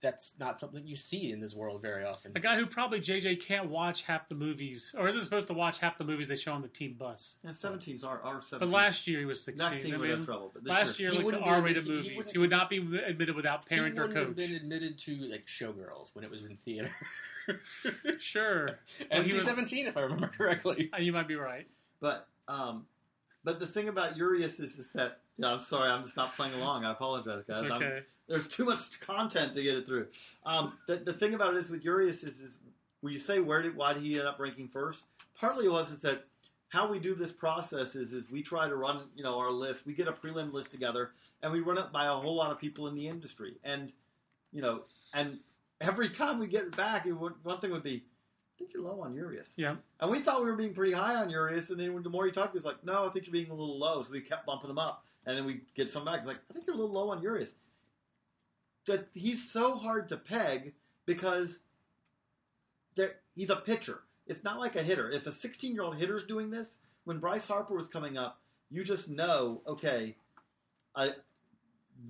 that's 0.00 0.34
not 0.38 0.60
something 0.60 0.86
you 0.86 0.96
see 0.96 1.32
in 1.32 1.40
this 1.40 1.54
world 1.54 1.80
very 1.80 2.04
often. 2.04 2.32
A 2.36 2.40
guy 2.40 2.56
who 2.56 2.66
probably 2.66 3.00
JJ 3.00 3.40
can't 3.40 3.70
watch 3.70 4.02
half 4.02 4.28
the 4.28 4.34
movies, 4.34 4.94
or 4.98 5.08
isn't 5.08 5.22
supposed 5.22 5.46
to 5.46 5.54
watch 5.54 5.78
half 5.78 5.96
the 5.96 6.04
movies 6.04 6.28
they 6.28 6.34
show 6.36 6.52
on 6.52 6.60
the 6.60 6.68
team 6.68 6.92
bus. 6.98 7.36
Yeah, 7.42 7.52
17s 7.52 8.04
are, 8.04 8.20
are 8.22 8.42
17. 8.42 8.58
But 8.58 8.68
last 8.68 9.06
year 9.06 9.20
he 9.20 9.24
was 9.24 9.42
16. 9.42 9.56
Next 9.56 9.82
team 9.82 9.94
I 9.94 9.96
would 9.98 10.10
have 10.10 10.24
trouble. 10.26 10.50
But 10.52 10.64
this 10.64 10.70
last 10.70 11.00
year, 11.00 11.08
He 11.08 11.16
like 11.16 11.20
the 11.22 11.24
wouldn't 11.24 11.44
R-rated 11.44 11.84
admitted- 11.84 11.86
he 11.86 12.10
movies, 12.10 12.16
wouldn't- 12.18 12.32
he 12.32 12.38
would 12.38 12.50
not 12.50 12.68
be 12.68 12.76
admitted 13.06 13.34
without 13.34 13.64
parent 13.64 13.94
he 13.94 13.98
or 13.98 14.02
wouldn't 14.08 14.18
have 14.18 14.36
coach. 14.36 14.36
been 14.36 14.54
admitted 14.56 14.98
to 14.98 15.16
like 15.22 15.46
showgirls 15.46 16.14
when 16.14 16.22
it 16.22 16.30
was 16.30 16.44
in 16.44 16.56
theater. 16.58 16.90
Sure, 18.18 18.78
Well, 19.10 19.22
he 19.22 19.34
was- 19.34 19.44
seventeen, 19.44 19.86
if 19.86 19.96
I 19.96 20.00
remember 20.00 20.28
correctly. 20.36 20.90
Uh, 20.92 21.00
you 21.00 21.12
might 21.12 21.28
be 21.28 21.36
right. 21.36 21.66
But 22.00 22.28
um, 22.48 22.86
but 23.44 23.60
the 23.60 23.66
thing 23.66 23.88
about 23.88 24.16
Urias 24.16 24.60
is, 24.60 24.78
is 24.78 24.88
that 24.94 25.20
yeah, 25.36 25.52
I'm 25.52 25.60
sorry, 25.62 25.90
I'm 25.90 26.04
just 26.04 26.16
not 26.16 26.34
playing 26.34 26.54
along. 26.54 26.84
I 26.84 26.92
apologize, 26.92 27.44
guys. 27.46 27.70
Okay. 27.70 28.02
there's 28.28 28.48
too 28.48 28.64
much 28.64 29.00
content 29.00 29.54
to 29.54 29.62
get 29.62 29.74
it 29.74 29.86
through. 29.86 30.06
Um, 30.46 30.74
the, 30.86 30.96
the 30.96 31.12
thing 31.12 31.34
about 31.34 31.54
it 31.54 31.58
is 31.58 31.70
with 31.70 31.84
Urias 31.84 32.22
is, 32.22 32.40
is 32.40 32.58
when 33.00 33.12
you 33.12 33.18
say 33.18 33.40
where 33.40 33.62
did 33.62 33.76
why 33.76 33.92
did 33.94 34.02
he 34.02 34.18
end 34.18 34.28
up 34.28 34.38
ranking 34.38 34.68
first? 34.68 35.00
Partly 35.38 35.66
it 35.66 35.72
was 35.72 35.90
is 35.90 36.00
that 36.00 36.24
how 36.68 36.90
we 36.90 36.98
do 36.98 37.14
this 37.14 37.32
process 37.32 37.94
is 37.94 38.12
is 38.12 38.30
we 38.30 38.42
try 38.42 38.68
to 38.68 38.76
run 38.76 39.02
you 39.14 39.22
know 39.24 39.38
our 39.38 39.50
list. 39.50 39.86
We 39.86 39.94
get 39.94 40.08
a 40.08 40.12
prelim 40.12 40.52
list 40.52 40.70
together 40.70 41.10
and 41.42 41.52
we 41.52 41.60
run 41.60 41.78
it 41.78 41.92
by 41.92 42.06
a 42.06 42.12
whole 42.12 42.34
lot 42.34 42.50
of 42.50 42.58
people 42.58 42.86
in 42.88 42.94
the 42.94 43.06
industry. 43.08 43.56
And 43.64 43.92
you 44.52 44.62
know, 44.62 44.82
and 45.12 45.38
every 45.80 46.10
time 46.10 46.38
we 46.38 46.46
get 46.46 46.76
back, 46.76 47.06
it 47.06 47.12
would, 47.12 47.34
one 47.42 47.60
thing 47.60 47.70
would 47.70 47.82
be, 47.82 48.04
I 48.04 48.58
think 48.58 48.72
you're 48.72 48.82
low 48.82 49.02
on 49.02 49.14
Urias. 49.14 49.52
Yeah. 49.56 49.76
And 50.00 50.10
we 50.10 50.20
thought 50.20 50.42
we 50.42 50.50
were 50.50 50.56
being 50.56 50.74
pretty 50.74 50.92
high 50.92 51.16
on 51.16 51.30
Urias, 51.30 51.70
and 51.70 51.80
then 51.80 52.02
the 52.02 52.10
more 52.10 52.26
you 52.26 52.32
talk, 52.32 52.52
he 52.52 52.56
was 52.56 52.64
like, 52.64 52.84
no, 52.84 53.06
I 53.06 53.10
think 53.10 53.26
you're 53.26 53.32
being 53.32 53.50
a 53.50 53.54
little 53.54 53.78
low. 53.78 54.02
So 54.02 54.12
we 54.12 54.20
kept 54.20 54.46
bumping 54.46 54.68
them 54.68 54.78
up. 54.78 55.04
And 55.26 55.36
then 55.36 55.44
we 55.44 55.62
get 55.74 55.90
some 55.90 56.04
back. 56.04 56.18
It's 56.18 56.26
like, 56.26 56.40
I 56.50 56.52
think 56.52 56.66
you're 56.66 56.76
a 56.76 56.78
little 56.78 56.94
low 56.94 57.10
on 57.10 57.22
Urias. 57.22 57.52
That 58.86 59.08
he's 59.14 59.50
so 59.50 59.76
hard 59.76 60.08
to 60.10 60.18
peg 60.18 60.74
because 61.06 61.60
there 62.96 63.16
he's 63.34 63.50
a 63.50 63.56
pitcher. 63.56 64.00
It's 64.26 64.44
not 64.44 64.58
like 64.58 64.76
a 64.76 64.82
hitter. 64.82 65.10
If 65.10 65.26
a 65.26 65.32
16 65.32 65.72
year 65.74 65.82
old 65.82 65.96
hitter's 65.96 66.26
doing 66.26 66.50
this, 66.50 66.76
when 67.04 67.18
Bryce 67.18 67.46
Harper 67.46 67.74
was 67.74 67.86
coming 67.86 68.18
up, 68.18 68.40
you 68.70 68.84
just 68.84 69.08
know, 69.08 69.62
okay, 69.66 70.16
I, 70.94 71.12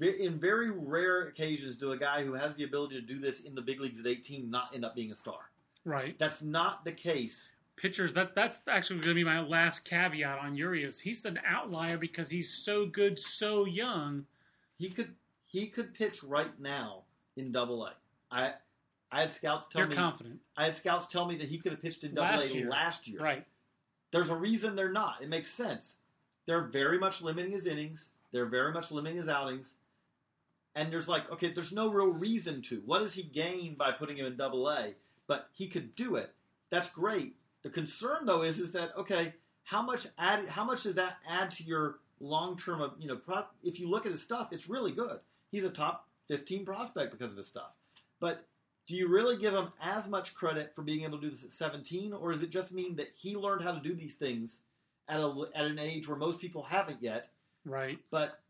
in 0.01 0.39
very 0.39 0.71
rare 0.71 1.29
occasions 1.29 1.77
do 1.77 1.93
a 1.93 1.97
guy 1.97 2.25
who 2.25 2.33
has 2.35 2.55
the 2.57 2.65
ability 2.65 2.97
to 2.97 3.07
do 3.07 3.19
this 3.19 3.41
in 3.41 3.55
the 3.55 3.63
big 3.63 3.81
leagues 3.81 4.01
at 4.01 4.07
18 4.07 4.51
not 4.51 4.71
end 4.75 4.85
up 4.85 4.95
being 4.95 5.13
a 5.13 5.15
star. 5.15 5.51
Right. 5.85 6.19
That's 6.19 6.43
not 6.43 6.85
the 6.85 6.93
case 6.93 7.49
Pitchers. 7.77 8.13
That 8.13 8.35
that's 8.35 8.69
actually 8.69 9.01
going 9.01 9.09
to 9.09 9.15
be 9.15 9.25
my 9.25 9.41
last 9.41 9.85
caveat 9.85 10.39
on 10.39 10.55
Urias. 10.55 11.01
He's 11.01 11.25
an 11.25 11.41
outlier 11.47 11.97
because 11.97 12.31
he's 12.31 12.53
so 12.53 12.87
good, 12.87 13.19
so 13.19 13.65
young. 13.65 14.27
He 14.79 14.91
could 14.91 15.15
he 15.45 15.67
could 15.67 15.93
pitch 15.93 16.23
right 16.23 16.59
now 16.61 17.03
in 17.37 17.51
Double 17.51 17.85
A. 17.85 17.95
I 18.31 18.55
I 19.11 19.23
had 19.23 19.31
scouts 19.33 19.67
tell 19.67 19.81
You're 19.81 19.91
me 19.91 19.97
confident, 19.97 20.41
I 20.57 20.67
had 20.67 20.75
scouts 20.75 21.09
tell 21.09 21.27
me 21.27 21.37
that 21.37 21.49
he 21.49 21.59
could 21.59 21.73
have 21.73 21.83
pitched 21.83 22.05
in 22.05 22.15
Double 22.15 22.29
Last 22.29 22.51
A 22.51 22.55
year. 22.55 22.69
last 22.69 23.09
year. 23.09 23.21
right? 23.21 23.45
There's 24.13 24.31
a 24.31 24.37
reason 24.37 24.77
they're 24.77 24.93
not. 24.93 25.23
It 25.23 25.29
makes 25.29 25.51
sense. 25.51 25.97
They're 26.47 26.69
very 26.69 26.99
much 26.99 27.23
limiting 27.23 27.51
his 27.51 27.67
innings. 27.67 28.09
They're 28.31 28.47
very 28.47 28.73
much 28.73 28.93
limiting 28.93 29.17
his 29.17 29.29
outings. 29.29 29.75
And 30.75 30.93
there's 30.93 31.09
like, 31.09 31.31
okay, 31.31 31.53
there's 31.53 31.73
no 31.73 31.89
real 31.89 32.09
reason 32.09 32.61
to. 32.63 32.83
What 32.85 33.01
does 33.01 33.15
he 33.15 33.23
gain 33.23 33.75
by 33.75 33.93
putting 33.93 34.17
him 34.17 34.27
in 34.27 34.37
Double 34.37 34.69
A? 34.69 34.95
But 35.27 35.49
he 35.53 35.69
could 35.69 35.95
do 35.95 36.17
it. 36.17 36.35
That's 36.71 36.89
great. 36.89 37.37
The 37.63 37.71
concern 37.71 38.27
though 38.27 38.43
is 38.43 38.59
is 38.59 38.73
that 38.73 38.97
okay, 38.97 39.35
how 39.63 39.83
much 39.83 40.07
add 40.19 40.49
how 40.49 40.65
much 40.65 40.83
does 40.83 40.95
that 40.97 41.17
add 41.29 41.51
to 41.53 41.65
your 41.65 42.01
long 42.21 42.59
term 42.59 42.81
of 42.81 42.91
uh, 42.91 42.95
you 42.99 43.09
know 43.09 43.17
pro, 43.17 43.45
if 43.63 43.81
you 43.81 43.89
look 43.89 44.07
at 44.07 44.13
his 44.13 44.23
stuff, 44.23 44.53
it's 44.53 44.69
really 44.69 44.93
good. 44.93 45.19
He's 45.51 45.65
a 45.65 45.71
top 45.71 46.09
15 46.29 46.65
prospect 46.65 47.13
because 47.13 47.31
of 47.31 47.37
his 47.37 47.47
stuff. 47.47 47.73
But 48.21 48.47
do 48.87 48.95
you 48.95 49.09
really 49.09 49.37
give 49.37 49.55
him 49.55 49.73
as 49.81 50.09
much 50.09 50.35
credit 50.35 50.73
for 50.75 50.83
being 50.83 51.05
able 51.05 51.19
to 51.19 51.29
do 51.29 51.35
this 51.35 51.45
at 51.45 51.53
17, 51.53 52.13
or 52.13 52.33
does 52.33 52.43
it 52.43 52.51
just 52.51 52.73
mean 52.73 52.97
that 52.97 53.13
he 53.17 53.37
learned 53.37 53.63
how 53.63 53.73
to 53.73 53.81
do 53.81 53.95
these 53.95 54.15
things 54.15 54.59
at 55.09 55.21
a 55.21 55.45
at 55.55 55.65
an 55.65 55.79
age 55.79 56.09
where 56.09 56.19
most 56.19 56.39
people 56.39 56.63
haven't 56.63 57.03
yet? 57.03 57.29
Right. 57.65 57.99
But 58.11 58.41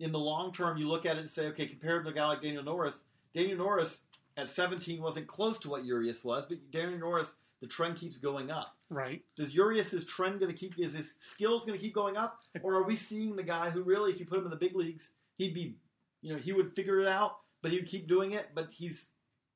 in 0.00 0.12
the 0.12 0.18
long 0.18 0.52
term, 0.52 0.76
you 0.76 0.88
look 0.88 1.06
at 1.06 1.16
it 1.16 1.20
and 1.20 1.30
say, 1.30 1.46
okay, 1.48 1.66
compared 1.66 2.04
to 2.04 2.10
a 2.10 2.14
guy 2.14 2.26
like 2.26 2.42
Daniel 2.42 2.62
Norris, 2.64 3.02
Daniel 3.32 3.58
Norris 3.58 4.00
at 4.36 4.48
17 4.48 5.00
wasn't 5.00 5.26
close 5.26 5.58
to 5.58 5.68
what 5.70 5.84
Urias 5.84 6.24
was, 6.24 6.46
but 6.46 6.58
Daniel 6.70 6.98
Norris, 6.98 7.28
the 7.60 7.66
trend 7.68 7.96
keeps 7.96 8.18
going 8.18 8.50
up. 8.50 8.76
Right. 8.90 9.22
Does 9.36 9.54
Urias' 9.54 10.04
trend 10.04 10.40
going 10.40 10.52
to 10.52 10.58
keep? 10.58 10.78
Is 10.78 10.92
his 10.94 11.14
skills 11.18 11.64
going 11.64 11.78
to 11.78 11.82
keep 11.84 11.94
going 11.94 12.16
up, 12.16 12.40
or 12.62 12.74
are 12.74 12.82
we 12.84 12.96
seeing 12.96 13.36
the 13.36 13.42
guy 13.42 13.70
who 13.70 13.82
really, 13.82 14.10
if 14.12 14.20
you 14.20 14.26
put 14.26 14.38
him 14.38 14.44
in 14.44 14.50
the 14.50 14.56
big 14.56 14.74
leagues, 14.76 15.10
he'd 15.38 15.54
be, 15.54 15.76
you 16.22 16.32
know, 16.32 16.38
he 16.38 16.52
would 16.52 16.74
figure 16.74 17.00
it 17.00 17.08
out, 17.08 17.38
but 17.62 17.70
he'd 17.72 17.86
keep 17.86 18.06
doing 18.06 18.32
it, 18.32 18.48
but 18.54 18.68
he's 18.70 19.08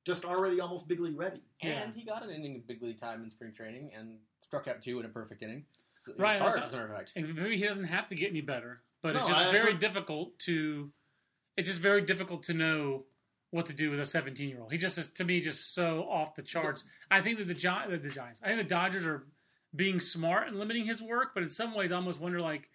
just 0.04 0.24
already 0.24 0.60
almost 0.60 0.88
big 0.88 1.00
league 1.00 1.18
ready. 1.18 1.42
Yeah. 1.62 1.82
And 1.82 1.94
he 1.94 2.04
got 2.04 2.22
an 2.24 2.30
inning 2.30 2.56
of 2.56 2.66
big 2.66 2.82
league 2.82 2.98
time 3.00 3.22
in 3.22 3.30
spring 3.30 3.52
training 3.52 3.90
and 3.96 4.16
struck 4.40 4.66
out 4.66 4.80
two 4.82 4.98
in 5.00 5.04
a 5.06 5.08
perfect 5.08 5.42
inning. 5.42 5.64
So 6.00 6.12
Right, 6.16 6.32
was 6.32 6.38
hard, 6.38 6.52
that's- 6.54 6.68
as 6.68 6.72
a 6.72 6.76
matter 6.78 6.92
of 6.92 6.96
fact. 6.98 7.12
And 7.16 7.34
maybe 7.34 7.58
he 7.58 7.66
doesn't 7.66 7.84
have 7.84 8.08
to 8.08 8.14
get 8.14 8.30
any 8.30 8.40
better, 8.40 8.80
but 9.02 9.16
it's 9.16 9.26
just 9.26 9.38
I- 9.38 9.52
very 9.52 9.74
difficult 9.74 10.38
to. 10.40 10.90
It's 11.56 11.68
just 11.68 11.80
very 11.80 12.02
difficult 12.02 12.44
to 12.44 12.54
know 12.54 13.04
what 13.50 13.66
to 13.66 13.72
do 13.72 13.90
with 13.90 13.98
a 13.98 14.06
17 14.06 14.48
year 14.48 14.60
old. 14.60 14.70
He 14.70 14.78
just 14.78 14.98
is 14.98 15.10
to 15.14 15.24
me 15.24 15.40
just 15.40 15.74
so 15.74 16.02
off 16.08 16.34
the 16.34 16.42
charts. 16.42 16.84
I 17.10 17.20
think 17.20 17.38
that 17.38 17.48
the 17.48 17.54
Gi- 17.54 17.88
that 17.90 18.02
the 18.02 18.10
Giants, 18.10 18.40
I 18.42 18.48
think 18.48 18.58
the 18.58 18.64
Dodgers 18.74 19.06
are 19.06 19.26
being 19.74 20.00
smart 20.00 20.48
and 20.48 20.58
limiting 20.58 20.86
his 20.86 21.02
work, 21.02 21.30
but 21.34 21.42
in 21.42 21.48
some 21.48 21.74
ways, 21.74 21.90
I 21.90 21.96
almost 21.96 22.20
wonder 22.20 22.40
like, 22.40 22.68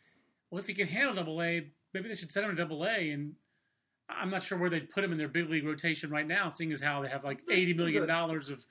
well, 0.49 0.59
if 0.59 0.67
he 0.67 0.73
can 0.73 0.87
handle 0.87 1.15
Double 1.15 1.41
A, 1.41 1.71
maybe 1.93 2.09
they 2.09 2.15
should 2.15 2.31
send 2.31 2.45
him 2.45 2.55
to 2.55 2.61
Double 2.61 2.83
A. 2.85 3.11
And 3.11 3.33
I'm 4.09 4.29
not 4.29 4.43
sure 4.43 4.57
where 4.57 4.69
they'd 4.69 4.89
put 4.89 5.03
him 5.03 5.11
in 5.11 5.17
their 5.17 5.27
big 5.27 5.49
league 5.49 5.65
rotation 5.65 6.09
right 6.09 6.27
now, 6.27 6.49
seeing 6.49 6.71
as 6.71 6.81
how 6.81 7.01
they 7.01 7.09
have 7.09 7.23
like 7.23 7.39
80 7.49 7.73
million 7.75 8.07
dollars 8.07 8.49
of 8.49 8.63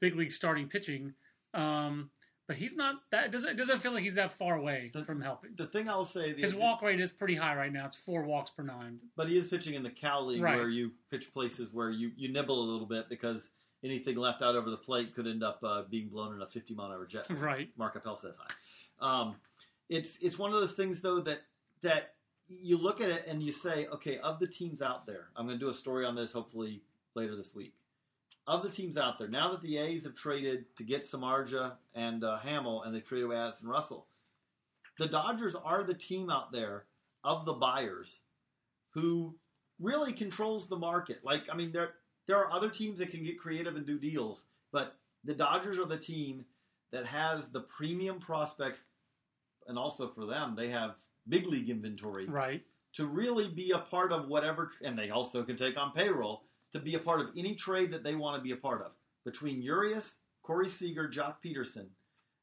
big 0.00 0.16
league 0.16 0.32
starting 0.32 0.68
pitching. 0.68 1.12
Um, 1.54 2.10
but 2.48 2.56
he's 2.56 2.74
not 2.74 2.96
that. 3.12 3.26
It 3.26 3.30
doesn't 3.30 3.50
it 3.50 3.56
doesn't 3.56 3.80
feel 3.80 3.92
like 3.92 4.02
he's 4.02 4.14
that 4.14 4.32
far 4.32 4.56
away 4.56 4.90
The- 4.92 5.04
from 5.04 5.20
helping. 5.20 5.50
The 5.56 5.66
thing 5.66 5.88
I'll 5.88 6.04
say, 6.04 6.32
the, 6.32 6.40
His 6.40 6.54
walk 6.54 6.82
rate 6.82 6.98
is 6.98 7.12
pretty 7.12 7.36
high 7.36 7.54
right 7.54 7.72
now. 7.72 7.86
It's 7.86 7.94
four 7.94 8.24
walks 8.24 8.50
per 8.50 8.62
nine. 8.64 8.98
but 9.16 9.28
he 9.28 9.36
is 9.38 9.46
pitching 9.46 9.74
in 9.74 9.82
the 9.84 9.90
Cal 9.90 10.26
League 10.26 10.40
Right. 10.42 10.56
where 10.56 10.68
you 10.70 10.90
pitch 11.10 11.32
places 11.32 11.72
where 11.72 11.90
you, 11.90 12.10
you 12.16 12.32
nibble 12.32 12.58
a 12.60 12.66
little 12.72 12.86
bit 12.86 13.08
because 13.08 13.50
anything 13.84 14.16
left 14.16 14.42
out 14.42 14.56
over 14.56 14.70
the 14.70 14.76
plate 14.76 15.14
could 15.14 15.26
end 15.28 15.44
up 15.44 15.60
uh, 15.62 15.82
being 15.88 16.08
blown 16.08 16.34
in 16.34 16.42
a 16.42 16.46
50 16.46 16.74
mile 16.74 16.86
an 16.86 16.92
hour 16.92 17.06
jet. 17.06 17.26
Right. 17.30 17.68
Mark 17.76 17.94
Appel 17.94 18.16
says 18.16 18.34
hi. 18.38 18.54
Um, 19.00 19.36
it's 19.90 20.16
it's 20.20 20.38
one 20.38 20.52
of 20.52 20.58
those 20.58 20.72
things 20.72 21.00
though 21.00 21.20
that 21.20 21.40
that 21.82 22.14
you 22.48 22.78
look 22.78 23.02
at 23.02 23.10
it 23.10 23.26
and 23.28 23.42
you 23.42 23.52
say, 23.52 23.86
okay, 23.92 24.16
of 24.18 24.38
the 24.40 24.46
teams 24.46 24.80
out 24.80 25.06
there, 25.06 25.26
I'm 25.36 25.46
going 25.46 25.58
to 25.58 25.64
do 25.64 25.68
a 25.70 25.74
story 25.74 26.06
on 26.06 26.14
this 26.16 26.32
hopefully 26.32 26.80
later 27.14 27.36
this 27.36 27.54
week. 27.54 27.74
Of 28.48 28.62
the 28.62 28.70
teams 28.70 28.96
out 28.96 29.18
there, 29.18 29.28
now 29.28 29.50
that 29.50 29.60
the 29.60 29.76
A's 29.76 30.04
have 30.04 30.14
traded 30.14 30.74
to 30.76 30.82
get 30.82 31.02
Samardzija 31.02 31.74
and 31.94 32.24
uh, 32.24 32.38
Hammel, 32.38 32.82
and 32.82 32.94
they 32.94 33.00
traded 33.00 33.26
away 33.26 33.36
Addison 33.36 33.68
Russell, 33.68 34.06
the 34.98 35.06
Dodgers 35.06 35.54
are 35.54 35.82
the 35.82 35.92
team 35.92 36.30
out 36.30 36.50
there 36.50 36.86
of 37.24 37.44
the 37.44 37.52
buyers 37.52 38.08
who 38.94 39.34
really 39.78 40.14
controls 40.14 40.66
the 40.66 40.78
market. 40.78 41.20
Like, 41.22 41.42
I 41.52 41.56
mean, 41.56 41.72
there 41.72 41.96
there 42.26 42.38
are 42.38 42.50
other 42.50 42.70
teams 42.70 42.98
that 43.00 43.10
can 43.10 43.22
get 43.22 43.38
creative 43.38 43.76
and 43.76 43.84
do 43.84 43.98
deals, 43.98 44.44
but 44.72 44.96
the 45.24 45.34
Dodgers 45.34 45.78
are 45.78 45.84
the 45.84 45.98
team 45.98 46.46
that 46.90 47.04
has 47.04 47.48
the 47.50 47.60
premium 47.60 48.18
prospects, 48.18 48.84
and 49.66 49.78
also 49.78 50.08
for 50.08 50.24
them, 50.24 50.56
they 50.56 50.70
have 50.70 50.94
big 51.28 51.46
league 51.46 51.68
inventory 51.68 52.24
Right. 52.24 52.64
to 52.94 53.04
really 53.04 53.48
be 53.48 53.72
a 53.72 53.78
part 53.78 54.10
of 54.10 54.26
whatever, 54.28 54.70
and 54.82 54.98
they 54.98 55.10
also 55.10 55.42
can 55.42 55.58
take 55.58 55.76
on 55.76 55.92
payroll 55.92 56.44
to 56.72 56.78
be 56.78 56.94
a 56.94 56.98
part 56.98 57.20
of 57.20 57.30
any 57.36 57.54
trade 57.54 57.90
that 57.92 58.02
they 58.02 58.14
want 58.14 58.36
to 58.36 58.42
be 58.42 58.52
a 58.52 58.56
part 58.56 58.82
of. 58.82 58.92
Between 59.24 59.62
Urias, 59.62 60.16
Corey 60.42 60.68
Seager, 60.68 61.08
Joc 61.08 61.36
Pederson, 61.44 61.86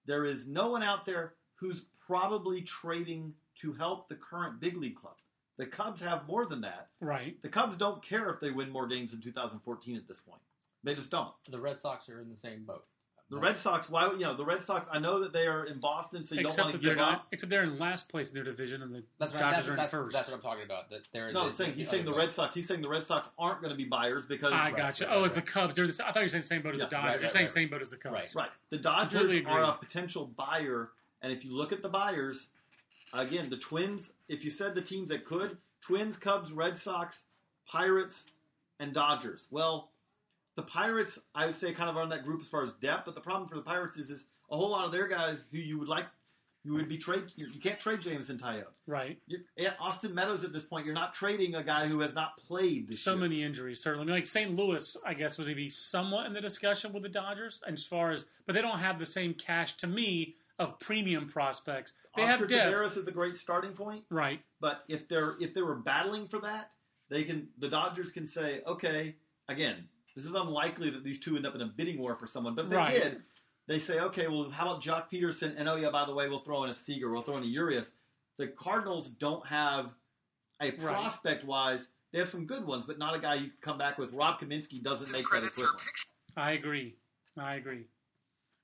there 0.05 0.25
is 0.25 0.47
no 0.47 0.69
one 0.69 0.83
out 0.83 1.05
there 1.05 1.33
who's 1.55 1.85
probably 2.05 2.61
trading 2.61 3.33
to 3.61 3.73
help 3.73 4.07
the 4.09 4.15
current 4.15 4.59
big 4.59 4.77
league 4.77 4.95
club. 4.95 5.15
The 5.57 5.65
Cubs 5.65 6.01
have 6.01 6.27
more 6.27 6.45
than 6.45 6.61
that. 6.61 6.89
Right. 6.99 7.41
The 7.41 7.49
Cubs 7.49 7.77
don't 7.77 8.03
care 8.03 8.29
if 8.29 8.39
they 8.39 8.51
win 8.51 8.69
more 8.69 8.87
games 8.87 9.13
in 9.13 9.21
2014 9.21 9.95
at 9.95 10.07
this 10.07 10.19
point. 10.19 10.41
They 10.83 10.93
just 10.93 11.09
don't. 11.09 11.33
The 11.49 11.59
Red 11.59 11.79
Sox 11.79 12.09
are 12.09 12.21
in 12.21 12.29
the 12.29 12.37
same 12.37 12.63
boat. 12.65 12.85
The 13.31 13.39
Red 13.39 13.57
Sox, 13.57 13.89
why 13.89 14.05
you 14.11 14.19
know 14.19 14.35
the 14.35 14.45
Red 14.45 14.61
Sox? 14.61 14.87
I 14.91 14.99
know 14.99 15.19
that 15.21 15.33
they 15.33 15.47
are 15.47 15.65
in 15.65 15.79
Boston, 15.79 16.23
so 16.23 16.35
you 16.35 16.41
except 16.41 16.57
don't 16.57 16.65
want 16.67 16.81
to 16.81 16.87
give 16.89 16.97
not. 16.97 17.13
up. 17.15 17.27
Except 17.31 17.49
they're 17.49 17.63
in 17.63 17.79
last 17.79 18.07
place 18.07 18.29
in 18.29 18.35
their 18.35 18.43
division, 18.43 18.83
and 18.83 18.93
the 18.93 19.03
That's 19.19 19.33
what, 19.33 19.39
Dodgers 19.39 19.55
that's, 19.57 19.67
are 19.67 19.71
in 19.71 19.77
that's, 19.77 19.91
first. 19.91 20.13
that's 20.13 20.29
what 20.29 20.35
I'm 20.35 20.41
talking 20.43 20.63
about. 20.63 20.91
That 20.91 20.99
they're 21.11 21.31
No, 21.31 21.39
the- 21.41 21.45
I'm 21.47 21.51
saying 21.51 21.73
he's 21.73 21.89
saying 21.89 22.05
the 22.05 22.11
other 22.11 22.19
Red. 22.19 22.29
Sox. 22.31 22.53
He's 22.53 22.67
saying 22.67 22.81
the 22.81 22.87
Red 22.87 23.03
Sox 23.03 23.29
aren't 23.39 23.61
going 23.61 23.71
to 23.71 23.77
be 23.77 23.85
buyers 23.85 24.27
because 24.27 24.53
I 24.53 24.65
right, 24.65 24.75
gotcha. 24.77 25.05
right, 25.05 25.13
oh, 25.13 25.17
right, 25.21 25.25
it's 25.25 25.33
the. 25.33 25.41
Cubs. 25.41 25.73
They're 25.73 25.87
the, 25.87 25.93
I 26.07 26.11
thought 26.11 26.17
you 26.17 26.21
were 26.25 26.29
saying 26.29 26.41
the 26.41 26.47
same 26.47 26.61
boat 26.61 26.73
as 26.73 26.79
Yeah, 26.79 26.85
the 26.85 26.89
Dodgers. 26.91 27.03
right, 27.07 27.13
You're 27.15 27.23
right, 27.23 27.31
saying 27.33 27.45
right. 27.45 27.51
same 27.51 27.69
boat 27.69 27.81
as 27.81 27.89
the 27.89 27.97
Cubs. 27.97 28.13
Right. 28.13 28.35
Right. 28.35 28.49
The 28.69 28.77
Dodgers 28.77 29.45
are 29.47 29.61
a 29.63 29.73
potential 29.73 30.25
buyer, 30.37 30.91
and 31.23 31.33
if 31.33 31.43
you 31.43 31.51
look 31.55 31.71
at 31.71 31.81
the 31.81 31.89
buyers, 31.89 32.49
again, 33.11 33.49
the 33.49 33.57
Twins. 33.57 34.11
If 34.29 34.45
you 34.45 34.51
said 34.51 34.75
the 34.75 34.81
teams 34.81 35.09
that 35.09 35.25
could, 35.25 35.57
Twins, 35.81 36.15
Cubs, 36.15 36.51
Red 36.51 36.77
Sox, 36.77 37.23
Pirates, 37.67 38.25
and 38.79 38.93
Dodgers. 38.93 39.47
Well, 39.49 39.89
the 40.55 40.63
Pirates, 40.63 41.19
I 41.33 41.45
would 41.47 41.55
say, 41.55 41.73
kind 41.73 41.89
of 41.89 41.97
are 41.97 42.03
in 42.03 42.09
that 42.09 42.23
group 42.23 42.41
as 42.41 42.47
far 42.47 42.63
as 42.63 42.73
depth. 42.73 43.05
But 43.05 43.15
the 43.15 43.21
problem 43.21 43.47
for 43.49 43.55
the 43.55 43.61
Pirates 43.61 43.97
is, 43.97 44.09
is 44.09 44.25
a 44.49 44.55
whole 44.55 44.69
lot 44.69 44.85
of 44.85 44.91
their 44.91 45.07
guys 45.07 45.45
who 45.51 45.57
you 45.57 45.77
would 45.79 45.87
like, 45.87 46.05
You 46.63 46.73
would 46.73 46.87
be 46.89 46.97
trade. 46.97 47.23
You, 47.35 47.47
you 47.53 47.59
can't 47.59 47.79
trade 47.79 48.01
Jameson 48.01 48.37
Taillon. 48.39 48.65
Right. 48.87 49.19
You, 49.27 49.39
yeah, 49.57 49.73
Austin 49.79 50.15
Meadows 50.15 50.43
at 50.43 50.53
this 50.53 50.63
point, 50.63 50.85
you're 50.85 50.95
not 50.95 51.13
trading 51.13 51.55
a 51.55 51.63
guy 51.63 51.87
who 51.87 51.99
has 51.99 52.15
not 52.15 52.37
played 52.37 52.87
this 52.87 53.01
So 53.03 53.11
year. 53.11 53.21
many 53.21 53.43
injuries, 53.43 53.81
certainly. 53.83 54.03
I 54.03 54.07
mean, 54.07 54.15
like 54.15 54.25
St. 54.25 54.55
Louis, 54.55 54.97
I 55.05 55.13
guess, 55.13 55.37
would 55.37 55.53
be 55.55 55.69
somewhat 55.69 56.25
in 56.25 56.33
the 56.33 56.41
discussion 56.41 56.91
with 56.93 57.03
the 57.03 57.09
Dodgers 57.09 57.59
as 57.67 57.83
far 57.83 58.11
as, 58.11 58.25
but 58.47 58.53
they 58.55 58.61
don't 58.61 58.79
have 58.79 58.97
the 58.97 59.05
same 59.05 59.33
cache 59.33 59.75
to 59.77 59.87
me 59.87 60.35
of 60.57 60.79
premium 60.79 61.27
prospects. 61.27 61.93
They 62.15 62.23
Oscar 62.23 62.37
have 62.37 62.47
depth, 62.47 62.73
Taveras 62.73 62.97
is 62.97 63.07
a 63.07 63.11
great 63.11 63.35
starting 63.35 63.73
point, 63.73 64.05
right? 64.09 64.39
but 64.61 64.83
if 64.87 65.07
they're 65.09 65.35
if 65.41 65.53
they 65.53 65.61
were 65.61 65.75
battling 65.75 66.29
for 66.29 66.39
that, 66.39 66.71
they 67.09 67.25
can. 67.25 67.49
The 67.59 67.67
Dodgers 67.67 68.13
can 68.13 68.25
say, 68.25 68.61
okay, 68.65 69.17
again, 69.49 69.89
this 70.15 70.25
is 70.25 70.31
unlikely 70.33 70.89
that 70.91 71.03
these 71.03 71.19
two 71.19 71.35
end 71.35 71.45
up 71.45 71.55
in 71.55 71.61
a 71.61 71.65
bidding 71.67 71.99
war 71.99 72.15
for 72.15 72.25
someone, 72.27 72.55
but 72.55 72.65
if 72.65 72.69
they 72.71 72.77
Right. 72.77 72.93
did. 73.03 73.23
They 73.67 73.79
say, 73.79 73.99
okay, 73.99 74.27
well, 74.27 74.49
how 74.51 74.69
about 74.69 74.83
Joc 74.83 75.09
Pederson? 75.09 75.55
And 75.57 75.67
oh 75.67 75.75
yeah, 75.75 75.89
by 75.89 76.05
the 76.05 76.13
way, 76.13 76.29
we'll 76.29 76.41
throw 76.41 76.63
in 76.63 76.69
a 76.69 76.73
Seager, 76.73 77.09
we'll 77.11 77.23
throw 77.23 77.37
in 77.37 77.43
a 77.43 77.47
Urias. 77.47 77.93
The 78.37 78.47
Cardinals 78.49 79.09
don't 79.09 79.45
have 79.47 79.91
a 80.61 80.69
Right. 80.71 80.77
prospect 80.77 81.45
wise. 81.45 81.87
They 82.11 82.19
have 82.19 82.29
some 82.29 82.45
good 82.45 82.63
ones, 82.65 82.85
but 82.85 82.97
not 82.99 83.15
a 83.15 83.19
guy 83.19 83.35
you 83.35 83.49
can 83.49 83.57
come 83.61 83.77
back 83.79 83.97
with. 83.97 84.13
Rob 84.13 84.39
Kaminsky 84.39 84.81
doesn't 84.81 85.11
make 85.11 85.23
that 85.23 85.29
credits 85.29 85.57
equivalent. 85.57 85.81
I 86.37 86.51
agree. 86.51 86.95
I 87.37 87.55
agree. 87.55 87.87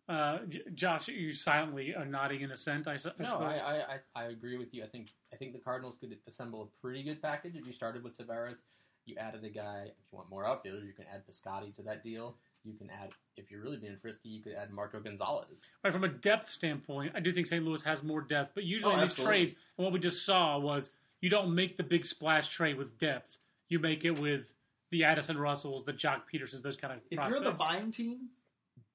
Uh, 0.08 0.40
J- 0.46 0.64
Josh, 0.76 1.08
you 1.08 1.34
silently 1.34 1.96
are 1.96 2.06
nodding 2.06 2.42
in 2.42 2.52
assent. 2.52 2.88
I, 2.88 2.98
su- 2.98 3.10
I 3.18 3.24
No, 3.24 3.30
suppose. 3.30 3.42
I, 3.44 3.60
I, 3.60 3.82
I, 3.82 4.00
I 4.16 4.24
agree 4.26 4.58
with 4.58 4.74
you. 4.74 4.84
I 4.84 4.88
think 4.88 5.10
I 5.34 5.36
think 5.38 5.54
the 5.54 5.60
Cardinals 5.60 5.96
could 6.00 6.16
assemble 6.28 6.62
a 6.64 6.80
pretty 6.82 7.02
good 7.04 7.22
package 7.22 7.56
if 7.56 7.66
you 7.66 7.72
started 7.74 8.04
with 8.04 8.18
Taveras. 8.18 8.58
You 9.06 9.16
added 9.18 9.44
a 9.44 9.50
guy. 9.50 9.84
If 9.86 9.94
you 10.12 10.18
want 10.18 10.30
more 10.30 10.46
outfielders, 10.46 10.86
you 10.86 10.94
can 10.94 11.06
add 11.14 11.24
Piscotti 11.28 11.74
to 11.76 11.82
that 11.84 12.04
deal. 12.04 12.36
You 12.64 12.74
can 12.74 12.90
add, 12.92 13.10
if 13.38 13.50
you're 13.50 13.62
really 13.62 13.78
being 13.78 13.98
frisky, 14.00 14.30
you 14.30 14.44
could 14.44 14.54
add 14.54 14.72
Marco 14.72 15.00
Gonzales. 15.00 15.62
Right, 15.84 15.92
from 15.92 16.04
a 16.04 16.08
depth 16.10 16.50
standpoint, 16.50 17.14
I 17.16 17.20
do 17.20 17.32
think 17.32 17.48
St. 17.48 17.66
Louis 17.66 17.82
has 17.84 18.04
more 18.04 18.22
depth, 18.22 18.52
but 18.54 18.64
usually 18.64 18.94
Oh, 18.94 18.96
in 18.98 19.02
these 19.02 19.10
absolutely. 19.12 19.36
trades, 19.38 19.56
and 19.78 19.84
what 19.86 19.94
we 19.94 20.00
just 20.00 20.24
saw 20.26 20.60
was 20.60 20.92
you 21.22 21.30
don't 21.32 21.56
make 21.56 21.78
the 21.78 21.84
big 21.84 22.06
splash 22.06 22.50
trade 22.50 22.78
with 22.78 23.00
depth. 23.00 23.40
You 23.70 23.80
make 23.80 24.06
it 24.06 24.20
with 24.20 24.54
the 24.92 25.04
Addison 25.06 25.38
Russells, 25.40 25.84
the 25.86 25.94
Joc 25.94 26.22
Pedersons, 26.32 26.62
those 26.62 26.78
kind 26.78 26.94
of 26.94 27.02
if 27.10 27.18
prospects. 27.18 27.42
you're 27.42 27.52
the 27.52 27.58
buying 27.58 27.92
team, 27.92 28.30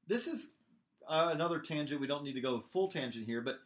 this 0.07 0.29
is 0.29 0.47
uh, 1.09 1.31
another 1.33 1.59
tangent. 1.59 2.01
We 2.01 2.07
don't 2.07 2.23
need 2.23 2.35
to 2.35 2.41
go 2.41 2.61
full 2.61 2.89
tangent 2.89 3.27
here, 3.27 3.41
but 3.41 3.59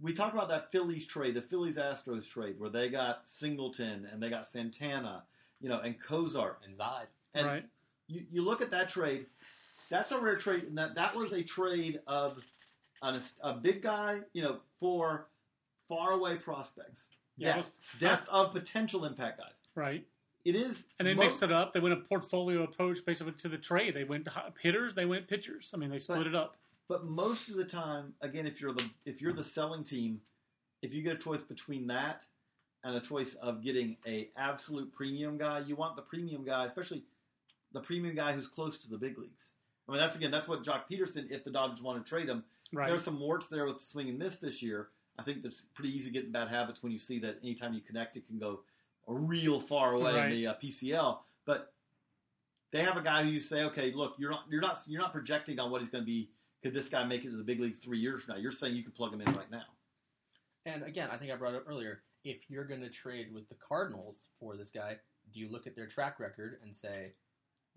we 0.00 0.12
talk 0.12 0.32
about 0.32 0.48
that 0.50 0.70
Phillies 0.70 1.06
trade, 1.08 1.34
the 1.34 1.42
Phillies 1.42 1.76
Astros 1.76 2.28
trade, 2.30 2.54
where 2.60 2.70
they 2.70 2.88
got 2.88 3.26
Singleton 3.26 4.06
and 4.12 4.22
they 4.22 4.30
got 4.30 4.46
Santana, 4.46 5.24
you 5.60 5.68
know, 5.68 5.80
and 5.80 6.00
Cosart. 6.00 6.56
And 6.64 6.76
Zod. 6.78 7.06
And 7.34 7.46
right, 7.46 7.64
you, 8.06 8.24
you 8.30 8.42
look 8.44 8.62
at 8.62 8.70
that 8.70 8.88
trade. 8.88 9.26
That's 9.90 10.12
a 10.12 10.18
rare 10.18 10.36
trade, 10.36 10.64
and 10.64 10.76
that 10.78 10.94
that 10.96 11.14
was 11.14 11.32
a 11.32 11.42
trade 11.42 12.00
of 12.06 12.38
an, 13.02 13.20
a 13.42 13.54
big 13.54 13.82
guy, 13.82 14.20
you 14.32 14.42
know, 14.42 14.58
for 14.80 15.28
far 15.88 16.12
away 16.12 16.36
prospects. 16.36 17.04
Yeah, 17.36 17.50
it 17.50 17.54
Depth, 17.54 17.58
was- 17.58 18.00
depth 18.00 18.28
of 18.28 18.52
potential 18.52 19.04
impact 19.04 19.38
guys. 19.38 19.52
right. 19.74 20.04
It 20.44 20.54
is, 20.54 20.84
And 20.98 21.06
they 21.06 21.14
mo- 21.14 21.24
mixed 21.24 21.42
it 21.42 21.52
up. 21.52 21.74
They 21.74 21.80
went 21.80 21.92
a 21.92 21.98
portfolio 21.98 22.62
approach 22.62 23.04
basically 23.04 23.32
to 23.34 23.48
the 23.50 23.58
trade. 23.58 23.92
They 23.94 24.04
went 24.04 24.26
hitters, 24.62 24.94
they 24.94 25.04
went 25.04 25.28
pitchers. 25.28 25.72
I 25.74 25.76
mean, 25.76 25.90
they 25.90 25.98
split 25.98 26.20
But- 26.20 26.26
it 26.28 26.34
up. 26.34 26.56
But 26.88 27.04
most 27.04 27.50
of 27.50 27.56
the 27.56 27.64
time, 27.66 28.14
again, 28.22 28.46
if 28.46 28.60
you're 28.60 28.72
the 28.72 28.88
if 29.04 29.20
you're 29.20 29.34
the 29.34 29.44
selling 29.44 29.84
team, 29.84 30.22
if 30.80 30.94
you 30.94 31.02
get 31.02 31.16
a 31.16 31.18
choice 31.18 31.42
between 31.42 31.86
that 31.88 32.22
and 32.84 32.94
the 32.94 33.00
choice 33.00 33.34
of 33.36 33.62
getting 33.62 33.96
a 34.06 34.28
absolute 34.36 34.92
premium 34.92 35.36
guy, 35.36 35.60
you 35.60 35.76
want 35.76 35.96
the 35.96 36.02
premium 36.02 36.44
guy, 36.44 36.64
especially 36.66 37.04
the 37.72 37.80
premium 37.80 38.14
guy 38.14 38.32
who's 38.32 38.46
close 38.46 38.78
to 38.78 38.88
the 38.88 38.96
big 38.96 39.18
leagues. 39.18 39.50
I 39.88 39.92
mean, 39.92 40.00
that's 40.00 40.16
again, 40.16 40.30
that's 40.30 40.48
what 40.48 40.62
Joc 40.62 40.82
Pederson. 40.90 41.30
If 41.30 41.44
the 41.44 41.50
Dodgers 41.50 41.82
want 41.82 42.02
to 42.04 42.08
trade 42.08 42.28
him, 42.28 42.44
Right. 42.72 42.88
there's 42.88 43.02
some 43.02 43.18
warts 43.18 43.46
there 43.46 43.64
with 43.64 43.80
swing 43.82 44.10
and 44.10 44.18
miss 44.18 44.36
this 44.36 44.62
year. 44.62 44.90
I 45.18 45.22
think 45.22 45.42
that's 45.42 45.62
pretty 45.74 45.90
easy 45.96 46.06
to 46.06 46.10
get 46.12 46.24
in 46.26 46.32
bad 46.32 46.48
habits 46.48 46.82
when 46.82 46.92
you 46.92 46.98
see 46.98 47.18
that 47.20 47.38
anytime 47.42 47.72
you 47.72 47.80
connect, 47.80 48.16
it 48.16 48.26
can 48.26 48.38
go 48.38 48.60
a 49.08 49.14
real 49.14 49.58
far 49.58 49.94
away 49.94 50.14
Right. 50.14 50.24
in 50.26 50.30
the 50.32 50.46
uh, 50.48 50.54
PCL. 50.54 51.20
But 51.46 51.72
they 52.70 52.82
have 52.82 52.98
a 52.98 53.02
guy 53.02 53.22
who 53.24 53.30
you 53.30 53.40
say, 53.40 53.64
okay, 53.64 53.90
look, 53.92 54.14
you're 54.18 54.30
not 54.30 54.44
you're 54.50 54.60
not 54.60 54.78
you're 54.86 55.00
not 55.00 55.12
projecting 55.12 55.58
on 55.58 55.70
what 55.70 55.80
he's 55.80 55.90
going 55.90 56.02
to 56.04 56.06
be. 56.06 56.30
Could 56.62 56.74
this 56.74 56.86
guy 56.88 57.04
make 57.04 57.24
it 57.24 57.30
to 57.30 57.36
the 57.36 57.42
big 57.42 57.58
leagues 57.60 57.78
three 57.78 57.98
years 57.98 58.22
from 58.22 58.34
now? 58.34 58.40
You're 58.40 58.52
saying 58.52 58.76
you 58.76 58.82
can 58.82 58.92
plug 58.92 59.12
him 59.14 59.22
in 59.22 59.32
right 59.32 59.50
now. 59.50 59.62
And 60.66 60.82
again, 60.82 61.08
I 61.10 61.16
think 61.16 61.32
I 61.32 61.36
brought 61.36 61.54
it 61.54 61.58
up 61.58 61.64
earlier. 61.66 62.02
If 62.24 62.38
you're 62.48 62.64
going 62.64 62.80
to 62.80 62.90
trade 62.90 63.32
with 63.32 63.48
the 63.48 63.54
Cardinals 63.56 64.16
for 64.40 64.56
this 64.56 64.70
guy, 64.70 64.96
do 65.32 65.40
you 65.40 65.50
look 65.50 65.66
at 65.66 65.76
their 65.76 65.86
track 65.86 66.18
record 66.20 66.58
and 66.62 66.76
say, 66.76 67.12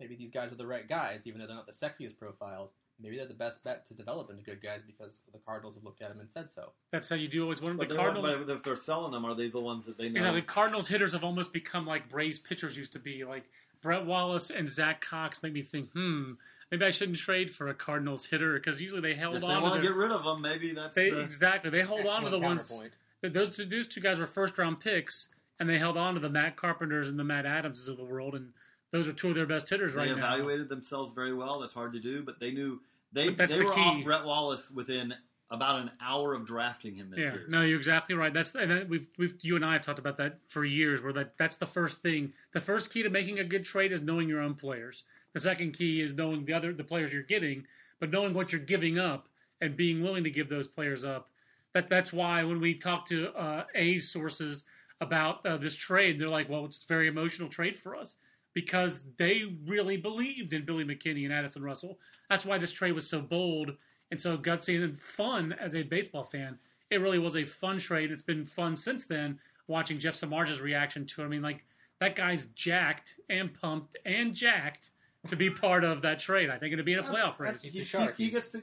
maybe 0.00 0.16
these 0.16 0.30
guys 0.30 0.52
are 0.52 0.56
the 0.56 0.66
right 0.66 0.88
guys, 0.88 1.26
even 1.26 1.40
though 1.40 1.46
they're 1.46 1.56
not 1.56 1.66
the 1.66 1.72
sexiest 1.72 2.18
profiles? 2.18 2.70
Maybe 3.00 3.16
they're 3.16 3.26
the 3.26 3.34
best 3.34 3.64
bet 3.64 3.86
to 3.88 3.94
develop 3.94 4.30
into 4.30 4.42
good 4.42 4.62
guys 4.62 4.80
because 4.86 5.22
the 5.32 5.38
Cardinals 5.38 5.74
have 5.76 5.84
looked 5.84 6.02
at 6.02 6.08
them 6.10 6.20
and 6.20 6.30
said 6.30 6.50
so. 6.50 6.72
That's 6.90 7.08
how 7.08 7.16
you 7.16 7.28
do 7.28 7.42
always 7.42 7.60
wonder. 7.60 7.78
But, 7.78 7.88
The 7.88 7.94
they're- 7.94 8.02
Cardinals, 8.04 8.46
but 8.46 8.56
if 8.56 8.62
they're 8.62 8.76
selling 8.76 9.12
them, 9.12 9.24
are 9.24 9.34
they 9.34 9.48
the 9.48 9.60
ones 9.60 9.86
that 9.86 9.96
they 9.96 10.08
know? 10.08 10.16
exactly. 10.18 10.40
The 10.40 10.46
Cardinals 10.46 10.88
hitters 10.88 11.12
have 11.12 11.24
almost 11.24 11.52
become 11.52 11.86
like 11.86 12.08
Braves 12.08 12.38
pitchers 12.38 12.76
used 12.76 12.92
to 12.92 12.98
be. 12.98 13.24
Like 13.24 13.44
Brett 13.80 14.04
Wallace 14.06 14.50
and 14.50 14.68
Zach 14.68 15.00
Cox 15.00 15.42
make 15.42 15.52
me 15.52 15.62
think, 15.62 15.90
hmm, 15.92 16.32
maybe 16.70 16.84
I 16.84 16.90
shouldn't 16.90 17.18
trade 17.18 17.50
for 17.50 17.68
a 17.68 17.74
Cardinals 17.74 18.26
hitter 18.26 18.54
because 18.54 18.80
usually 18.80 19.00
they 19.00 19.14
held 19.14 19.36
If 19.36 19.42
they 19.42 19.48
on 19.48 19.62
want 19.62 19.74
to 19.74 19.80
to 19.80 19.86
their, 19.86 19.92
get 19.94 19.98
rid 19.98 20.12
of 20.12 20.22
them, 20.24 20.40
maybe 20.42 20.72
that's 20.72 20.94
they 20.94 21.10
the, 21.10 21.20
exactly 21.20 21.70
they 21.70 21.82
hold 21.82 22.06
on 22.06 22.22
to 22.24 22.30
the 22.30 22.38
ones 22.38 22.68
counterpoint. 22.68 22.92
Those 23.22 23.56
two, 23.56 23.64
those 23.64 23.88
two 23.88 24.00
guys 24.00 24.18
were 24.18 24.26
first 24.26 24.58
round 24.58 24.80
picks 24.80 25.28
and 25.60 25.68
they 25.68 25.78
held 25.78 25.96
on 25.96 26.14
to 26.14 26.20
the 26.20 26.28
Matt 26.28 26.56
Carpenters 26.56 27.08
and 27.08 27.18
the 27.18 27.24
Matt 27.24 27.46
Adamses 27.46 27.88
of 27.88 27.96
the 27.96 28.04
world 28.04 28.34
and 28.34 28.52
those 28.90 29.08
are 29.08 29.12
two 29.12 29.28
of 29.28 29.34
their 29.34 29.46
best 29.46 29.68
hitters 29.68 29.94
they 29.94 30.00
right 30.00 30.08
now. 30.08 30.14
They 30.14 30.20
evaluated 30.20 30.68
themselves 30.68 31.12
very 31.14 31.32
well. 31.34 31.60
That's 31.60 31.72
hard 31.72 31.92
to 31.94 32.00
do, 32.00 32.22
but 32.22 32.38
they 32.38 32.50
knew 32.52 32.80
they 33.12 33.30
they 33.30 33.46
the 33.46 33.64
were 33.64 33.72
key. 33.72 33.80
off 33.80 34.04
Brett 34.04 34.24
Wallace 34.24 34.70
within 34.70 35.14
about 35.50 35.82
an 35.82 35.90
hour 36.00 36.34
of 36.34 36.46
drafting 36.46 36.94
him. 36.94 37.12
Yeah, 37.16 37.28
appears. 37.28 37.50
no, 37.50 37.62
you're 37.62 37.78
exactly 37.78 38.14
right. 38.14 38.32
That's 38.32 38.54
and 38.54 38.70
that 38.70 38.88
we've 38.88 39.06
we've 39.18 39.34
you 39.42 39.56
and 39.56 39.64
I 39.64 39.74
have 39.74 39.82
talked 39.82 39.98
about 39.98 40.18
that 40.18 40.38
for 40.48 40.64
years. 40.64 41.02
Where 41.02 41.12
that 41.14 41.36
that's 41.38 41.56
the 41.56 41.66
first 41.66 42.02
thing. 42.02 42.32
The 42.52 42.60
first 42.60 42.92
key 42.92 43.02
to 43.02 43.10
making 43.10 43.38
a 43.38 43.44
good 43.44 43.64
trade 43.64 43.92
is 43.92 44.02
knowing 44.02 44.28
your 44.28 44.40
own 44.40 44.54
players. 44.54 45.04
The 45.32 45.40
second 45.40 45.72
key 45.72 46.00
is 46.00 46.14
knowing 46.14 46.44
the 46.44 46.52
other 46.52 46.72
the 46.72 46.84
players 46.84 47.12
you're 47.12 47.22
getting, 47.22 47.66
but 48.00 48.10
knowing 48.10 48.34
what 48.34 48.52
you're 48.52 48.60
giving 48.60 48.98
up 48.98 49.28
and 49.60 49.76
being 49.76 50.02
willing 50.02 50.24
to 50.24 50.30
give 50.30 50.48
those 50.48 50.66
players 50.66 51.04
up. 51.04 51.30
That 51.74 51.88
that's 51.88 52.12
why 52.12 52.44
when 52.44 52.60
we 52.60 52.74
talk 52.74 53.06
to 53.06 53.34
uh, 53.34 53.64
A's 53.74 54.10
sources 54.10 54.64
about 55.00 55.44
uh, 55.46 55.56
this 55.56 55.74
trade, 55.74 56.20
they're 56.20 56.28
like, 56.28 56.48
"Well, 56.48 56.64
it's 56.64 56.84
a 56.84 56.86
very 56.86 57.08
emotional 57.08 57.48
trade 57.48 57.76
for 57.76 57.96
us." 57.96 58.16
Because 58.54 59.02
they 59.16 59.56
really 59.66 59.96
believed 59.96 60.52
in 60.52 60.66
Billy 60.66 60.84
McKinney 60.84 61.24
and 61.24 61.32
Addison 61.32 61.62
Russell. 61.62 61.98
That's 62.28 62.44
why 62.44 62.58
this 62.58 62.72
trade 62.72 62.92
was 62.92 63.08
so 63.08 63.22
bold 63.22 63.72
and 64.10 64.20
so 64.20 64.36
gutsy 64.36 64.82
and 64.82 65.00
fun 65.00 65.54
as 65.58 65.74
a 65.74 65.82
baseball 65.82 66.24
fan 66.24 66.58
it 66.92 67.00
really 67.00 67.18
was 67.18 67.36
a 67.36 67.44
fun 67.44 67.78
trade. 67.78 68.12
It's 68.12 68.22
been 68.22 68.44
fun 68.44 68.76
since 68.76 69.06
then 69.06 69.38
watching 69.66 69.98
Jeff 69.98 70.14
Samardzija's 70.14 70.60
reaction 70.60 71.06
to 71.06 71.22
it. 71.22 71.24
I 71.24 71.28
mean, 71.28 71.40
like 71.40 71.64
that 72.00 72.14
guy's 72.14 72.46
jacked 72.48 73.14
and 73.30 73.52
pumped 73.54 73.96
and 74.04 74.34
jacked 74.34 74.90
to 75.28 75.34
be 75.34 75.48
part 75.48 75.84
of 75.84 76.02
that 76.02 76.20
trade. 76.20 76.50
I 76.50 76.58
think 76.58 76.74
it'd 76.74 76.84
be 76.84 76.92
in 76.92 76.98
a 76.98 77.02
playoff 77.02 77.38
race. 77.38 77.62
He's 77.62 77.90
He, 77.90 77.98
the 77.98 78.12
he- 78.16 78.24
he 78.24 78.30
gets 78.30 78.50
to. 78.50 78.62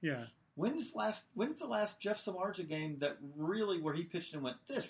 Yeah, 0.00 0.26
When's 0.54 0.94
last? 0.94 1.24
When's 1.34 1.58
the 1.60 1.66
last 1.66 2.00
Jeff 2.00 2.24
Samardzija 2.24 2.68
game 2.68 2.98
that 3.00 3.16
really 3.36 3.80
where 3.80 3.94
he 3.94 4.02
pitched 4.04 4.34
and 4.34 4.42
went 4.42 4.56
this? 4.68 4.86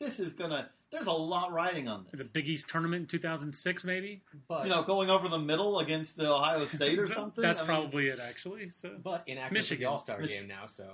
This 0.00 0.18
is 0.18 0.32
gonna. 0.32 0.68
There's 0.90 1.06
a 1.06 1.12
lot 1.12 1.52
riding 1.52 1.88
on 1.88 2.04
this. 2.10 2.20
the. 2.20 2.24
Big 2.28 2.48
East 2.48 2.68
tournament 2.68 3.02
in 3.02 3.06
2006, 3.06 3.84
maybe. 3.84 4.22
But 4.48 4.64
You 4.64 4.70
know, 4.70 4.82
going 4.82 5.10
over 5.10 5.28
the 5.28 5.38
middle 5.38 5.78
against 5.80 6.20
uh, 6.20 6.34
Ohio 6.36 6.64
State 6.64 6.98
or 6.98 7.06
something. 7.06 7.42
That's 7.42 7.60
I 7.60 7.62
mean, 7.62 7.66
probably 7.68 8.08
it, 8.08 8.18
actually. 8.20 8.70
So 8.70 8.96
but 9.02 9.22
in 9.26 9.38
for 9.48 9.54
Michigan. 9.54 9.84
the 9.84 9.90
All 9.90 9.98
Star 9.98 10.18
Mich- 10.18 10.30
game 10.30 10.48
now, 10.48 10.66
so 10.66 10.84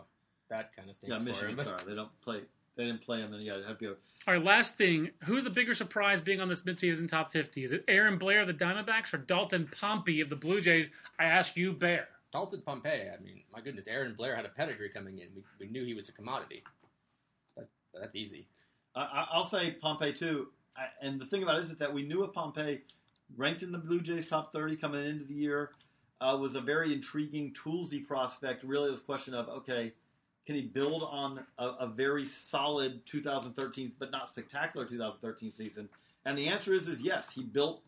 that 0.49 0.75
kind 0.77 0.89
of 0.91 0.97
stinks 0.97 1.13
yeah, 1.13 1.19
for 1.19 1.25
Michigan. 1.25 1.59
him. 1.59 1.65
Sorry, 1.65 1.81
they 1.87 1.95
don't 1.95 2.21
play. 2.21 2.41
They 2.77 2.85
didn't 2.85 3.03
play 3.03 3.19
him. 3.21 3.31
Then 3.31 3.41
you 3.41 3.53
got 3.53 3.59
to 3.59 3.67
have 3.67 3.79
to 3.79 3.85
go. 3.85 3.95
All 4.29 4.35
right, 4.35 4.43
last 4.45 4.77
thing. 4.77 5.11
Who's 5.25 5.45
the 5.45 5.51
bigger 5.51 5.75
surprise 5.75 6.21
being 6.21 6.41
on 6.41 6.49
this 6.49 6.63
midseason 6.63 7.09
top 7.09 7.33
50? 7.33 7.65
Is 7.65 7.73
it 7.73 7.85
Aaron 7.89 8.17
Blair 8.19 8.43
of 8.43 8.47
the 8.47 8.55
Diamondbacks 8.55 9.13
or 9.15 9.19
Dalton 9.19 9.69
Pompey 9.81 10.21
of 10.21 10.29
the 10.31 10.37
Blue 10.37 10.61
Jays? 10.61 10.89
I 11.19 11.25
ask 11.25 11.57
you, 11.57 11.73
Bear. 11.73 12.09
Dalton 12.33 12.63
Pompey. 12.65 12.89
I 12.89 13.21
mean, 13.23 13.43
my 13.53 13.61
goodness, 13.61 13.87
Aaron 13.89 14.15
Blair 14.15 14.37
had 14.37 14.45
a 14.45 14.51
pedigree 14.51 14.91
coming 14.91 15.19
in. 15.19 15.29
We, 15.35 15.43
we 15.67 15.73
knew 15.73 15.85
he 15.85 15.95
was 15.95 16.09
a 16.09 16.13
commodity. 16.13 16.63
That, 17.57 17.69
that's 17.95 18.15
easy. 18.15 18.47
I- 18.95 19.27
I'll 19.33 19.45
say 19.45 19.73
Pompey 19.73 20.13
too. 20.13 20.49
And 21.03 21.21
the 21.21 21.27
thing 21.27 21.43
about 21.43 21.57
it 21.57 21.65
is, 21.65 21.71
is 21.71 21.77
that 21.79 21.93
we 21.93 22.03
knew 22.03 22.23
of 22.23 22.33
Pompey, 22.33 22.83
ranked 23.37 23.63
in 23.63 23.73
the 23.73 23.79
Blue 23.79 24.01
Jays 24.01 24.27
top 24.27 24.53
30 24.53 24.77
coming 24.77 25.05
into 25.05 25.25
the 25.25 25.35
year, 25.35 25.73
uh, 26.21 26.37
was 26.41 26.55
a 26.55 26.61
very 26.61 26.93
intriguing, 26.93 27.53
toolsy 27.53 28.07
prospect. 28.07 28.63
Really, 28.65 28.89
it 28.89 28.93
was 28.93 29.01
a 29.01 29.05
question 29.05 29.35
of 29.35 29.49
okay, 29.49 29.93
can 30.47 30.55
he 30.55 30.63
build 30.63 31.03
on 31.11 31.45
a, 31.59 31.67
a 31.81 31.87
very 31.87 32.25
solid 32.25 33.05
2013, 33.07 33.93
but 33.99 34.11
not 34.11 34.29
spectacular 34.29 34.87
2013 34.87 35.53
season? 35.53 35.89
And 36.25 36.37
the 36.37 36.49
answer 36.49 36.75
is, 36.75 36.89
is 36.89 37.01
yes. 37.01 37.31
He 37.31 37.43
built 37.43 37.83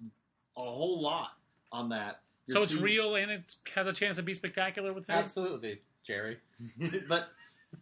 a 0.57 0.61
whole 0.61 1.01
lot 1.03 1.33
on 1.71 1.89
that. 1.91 2.21
You're 2.47 2.57
so 2.57 2.63
it's 2.65 2.73
seeing- 2.73 2.85
real 2.85 3.15
and 3.17 3.31
it 3.31 3.55
has 3.75 3.87
a 3.87 3.93
chance 3.93 4.17
to 4.17 4.23
be 4.23 4.35
spectacular 4.35 4.93
with 4.93 5.09
him? 5.09 5.17
Absolutely, 5.17 5.81
Jerry. 6.05 6.39
but 7.09 7.29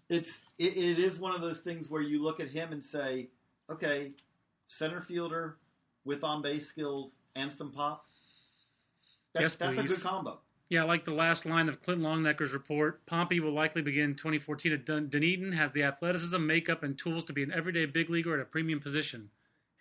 it's 0.09 0.43
it, 0.59 0.77
it 0.77 0.99
is 0.99 1.19
one 1.19 1.35
of 1.35 1.41
those 1.41 1.59
things 1.61 1.89
where 1.91 2.03
you 2.03 2.23
look 2.23 2.41
at 2.41 2.49
him 2.49 2.73
and 2.73 2.83
say, 2.83 3.29
okay, 3.71 4.13
center 4.67 5.01
fielder 5.01 5.57
with 6.05 6.23
on 6.25 6.43
base 6.43 6.67
skills 6.69 7.13
and 7.35 7.53
some 7.53 7.71
pop. 7.73 8.07
That, 9.35 9.43
Yes, 9.43 9.55
that's 9.55 9.75
a 9.77 9.81
please. 9.83 9.95
good 9.95 10.03
combo. 10.03 10.41
Yeah, 10.69 10.85
like 10.85 11.05
the 11.05 11.15
last 11.15 11.47
line 11.47 11.69
of 11.69 11.83
Clint 11.83 12.01
Longenecker's 12.01 12.53
report, 12.53 13.05
Pompey 13.07 13.41
will 13.41 13.53
likely 13.53 13.83
begin 13.83 14.15
2014 14.15 14.73
at 14.73 14.87
Dun- 14.87 15.09
Dunedin, 15.09 15.51
has 15.53 15.73
the 15.73 15.83
athleticism, 15.83 16.45
makeup, 16.47 16.85
and 16.85 16.97
tools 16.97 17.25
to 17.25 17.33
be 17.33 17.43
an 17.43 17.53
everyday 17.53 17.87
big 17.87 18.09
leaguer 18.09 18.35
at 18.35 18.41
a 18.41 18.45
premium 18.45 18.79
position. 18.79 19.31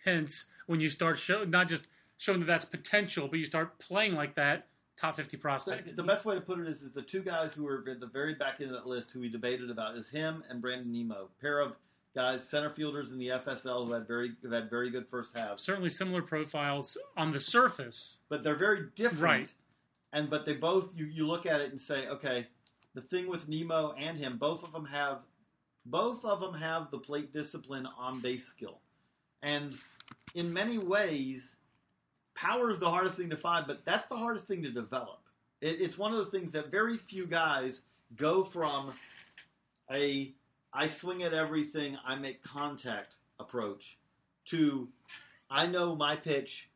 Hence, 0.04 0.46
when 0.66 0.80
you 0.80 0.90
start 0.90 1.18
show 1.18 1.44
not 1.44 1.68
just 1.68 1.86
showing 2.20 2.38
that 2.40 2.46
that's 2.46 2.66
potential, 2.66 3.28
but 3.28 3.38
you 3.38 3.46
start 3.46 3.78
playing 3.78 4.14
like 4.14 4.34
that, 4.34 4.66
top 4.98 5.16
50 5.16 5.38
prospect. 5.38 5.86
The, 5.86 5.94
the 5.94 6.02
best 6.02 6.26
way 6.26 6.34
to 6.34 6.40
put 6.42 6.60
it 6.60 6.68
is, 6.68 6.82
is 6.82 6.92
the 6.92 7.00
two 7.00 7.22
guys 7.22 7.54
who 7.54 7.66
are 7.66 7.82
at 7.90 7.98
the 7.98 8.06
very 8.06 8.34
back 8.34 8.60
end 8.60 8.70
of 8.70 8.76
that 8.76 8.86
list 8.86 9.10
who 9.10 9.20
we 9.20 9.30
debated 9.30 9.70
about 9.70 9.96
is 9.96 10.06
him 10.06 10.44
and 10.50 10.60
Brandon 10.60 10.92
Nimmo, 10.92 11.30
pair 11.40 11.60
of 11.60 11.72
guys 12.14 12.46
center 12.46 12.68
fielders 12.68 13.12
in 13.12 13.18
the 13.18 13.28
FSL 13.28 13.86
who 13.86 13.94
had 13.94 14.06
very 14.06 14.32
who 14.42 14.50
had 14.50 14.68
very 14.68 14.90
good 14.90 15.08
first 15.08 15.34
halves, 15.34 15.62
Certainly 15.62 15.88
similar 15.90 16.20
profiles 16.20 16.98
on 17.16 17.32
the 17.32 17.40
surface. 17.40 18.18
but 18.28 18.44
they're 18.44 18.54
very 18.54 18.88
different. 18.94 19.22
Right. 19.22 19.52
And 20.12 20.28
but 20.28 20.44
they 20.44 20.54
both 20.54 20.92
you 20.94 21.06
you 21.06 21.26
look 21.26 21.46
at 21.46 21.62
it 21.62 21.70
and 21.70 21.80
say, 21.80 22.06
okay, 22.08 22.48
the 22.94 23.00
thing 23.00 23.28
with 23.28 23.48
Nemo 23.48 23.94
and 23.98 24.18
him, 24.18 24.36
both 24.36 24.62
of 24.62 24.72
them 24.72 24.84
have 24.84 25.20
both 25.86 26.22
of 26.26 26.40
them 26.40 26.52
have 26.52 26.90
the 26.90 26.98
plate 26.98 27.32
discipline 27.32 27.88
on 27.96 28.20
base 28.20 28.46
skill, 28.46 28.80
and 29.42 29.72
in 30.34 30.52
many 30.52 30.76
ways, 30.76 31.56
power 32.34 32.70
is 32.70 32.78
the 32.78 32.90
hardest 32.90 33.16
thing 33.16 33.30
to 33.30 33.36
find, 33.36 33.66
but 33.66 33.84
that's 33.84 34.06
the 34.06 34.16
hardest 34.16 34.46
thing 34.46 34.62
to 34.62 34.70
develop. 34.70 35.20
It, 35.60 35.80
it's 35.80 35.98
one 35.98 36.10
of 36.10 36.16
those 36.16 36.28
things 36.28 36.52
that 36.52 36.70
very 36.70 36.96
few 36.96 37.26
guys 37.26 37.80
go 38.16 38.42
from 38.42 38.92
a 39.90 40.32
I 40.72 40.86
swing 40.86 41.22
at 41.24 41.34
everything, 41.34 41.96
I 42.06 42.14
make 42.14 42.42
contact 42.42 43.16
approach 43.38 43.98
to 44.46 44.88
I 45.50 45.66
know 45.66 45.96
my 45.96 46.16
pitch. 46.16 46.68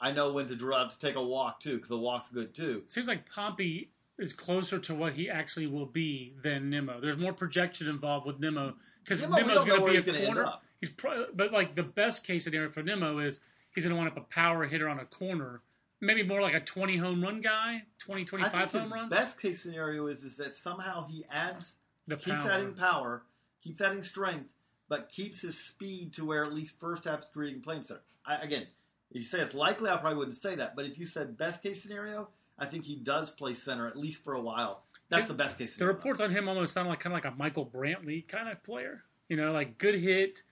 I 0.00 0.12
know 0.12 0.32
when 0.32 0.46
to 0.48 0.54
draw 0.54 0.86
to 0.86 0.98
take 0.98 1.16
a 1.16 1.22
walk 1.22 1.60
too, 1.60 1.74
because 1.76 1.88
the 1.88 1.98
walk's 1.98 2.28
good 2.28 2.54
too. 2.54 2.82
Seems 2.86 3.08
like 3.08 3.28
Pompey 3.28 3.90
is 4.18 4.32
closer 4.32 4.78
to 4.78 4.94
what 4.94 5.14
he 5.14 5.30
actually 5.30 5.66
will 5.66 5.86
be 5.86 6.34
than 6.42 6.70
Nimmo. 6.70 7.00
There's 7.00 7.16
more 7.16 7.32
projection 7.32 7.88
involved 7.88 8.26
with 8.26 8.38
Nimmo 8.38 8.74
because 9.02 9.22
Nimmo, 9.22 9.36
Nimmo's 9.36 9.64
going 9.64 9.96
to 9.96 10.02
be 10.02 10.22
a 10.22 10.26
corner. 10.26 10.52
He's 10.80 10.90
pro- 10.90 11.26
but 11.34 11.52
like 11.52 11.74
the 11.74 11.82
best 11.82 12.24
case 12.24 12.44
scenario 12.44 12.70
for 12.70 12.82
Nimmo 12.82 13.18
is 13.18 13.40
he's 13.78 13.84
going 13.88 13.94
to 13.96 14.02
wind 14.02 14.10
up 14.10 14.16
a 14.16 14.26
power 14.34 14.66
hitter 14.66 14.88
on 14.88 14.98
a 14.98 15.04
corner, 15.04 15.60
maybe 16.00 16.22
more 16.24 16.40
like 16.42 16.54
a 16.54 16.60
20 16.60 16.96
home 16.96 17.22
run 17.22 17.40
guy, 17.40 17.82
20 18.00 18.22
I 18.22 18.24
25 18.24 18.70
think 18.70 18.82
home 18.82 18.92
runs. 18.92 19.10
best 19.10 19.40
case 19.40 19.62
scenario 19.62 20.06
is 20.08 20.24
is 20.24 20.36
that 20.36 20.54
somehow 20.54 21.06
he 21.06 21.24
adds, 21.30 21.74
the 22.06 22.16
keeps 22.16 22.42
power. 22.42 22.50
adding 22.50 22.74
power, 22.74 23.22
keeps 23.62 23.80
adding 23.80 24.02
strength, 24.02 24.48
but 24.88 25.08
keeps 25.10 25.40
his 25.40 25.56
speed 25.56 26.12
to 26.14 26.24
where 26.24 26.44
at 26.44 26.52
least 26.52 26.78
first 26.80 27.04
half 27.04 27.20
is 27.20 27.26
creating 27.32 27.60
playing 27.60 27.82
center. 27.82 28.00
I, 28.26 28.36
again, 28.36 28.66
if 29.10 29.16
you 29.16 29.24
say 29.24 29.38
it's 29.40 29.54
likely, 29.54 29.90
I 29.90 29.96
probably 29.96 30.18
wouldn't 30.18 30.36
say 30.36 30.54
that. 30.56 30.74
But 30.76 30.84
if 30.86 30.98
you 30.98 31.06
said 31.06 31.36
best 31.38 31.62
case 31.62 31.82
scenario, 31.82 32.28
I 32.58 32.66
think 32.66 32.84
he 32.84 32.96
does 32.96 33.30
play 33.30 33.54
center 33.54 33.86
at 33.86 33.96
least 33.96 34.24
for 34.24 34.34
a 34.34 34.40
while. 34.40 34.82
That's 35.08 35.22
His- 35.22 35.28
the 35.28 35.34
best 35.34 35.56
case 35.58 35.76
The 35.76 35.86
reports 35.86 36.20
on 36.20 36.30
him 36.30 36.48
almost 36.48 36.72
sound 36.74 36.88
like 36.88 37.00
kind 37.00 37.14
of 37.16 37.22
like 37.24 37.32
a 37.32 37.36
Michael 37.36 37.64
Brantley 37.64 38.26
kind 38.28 38.48
of 38.48 38.62
player. 38.62 39.04
You 39.28 39.36
know, 39.36 39.52
like 39.52 39.78
good 39.78 39.94
hit. 39.94 40.42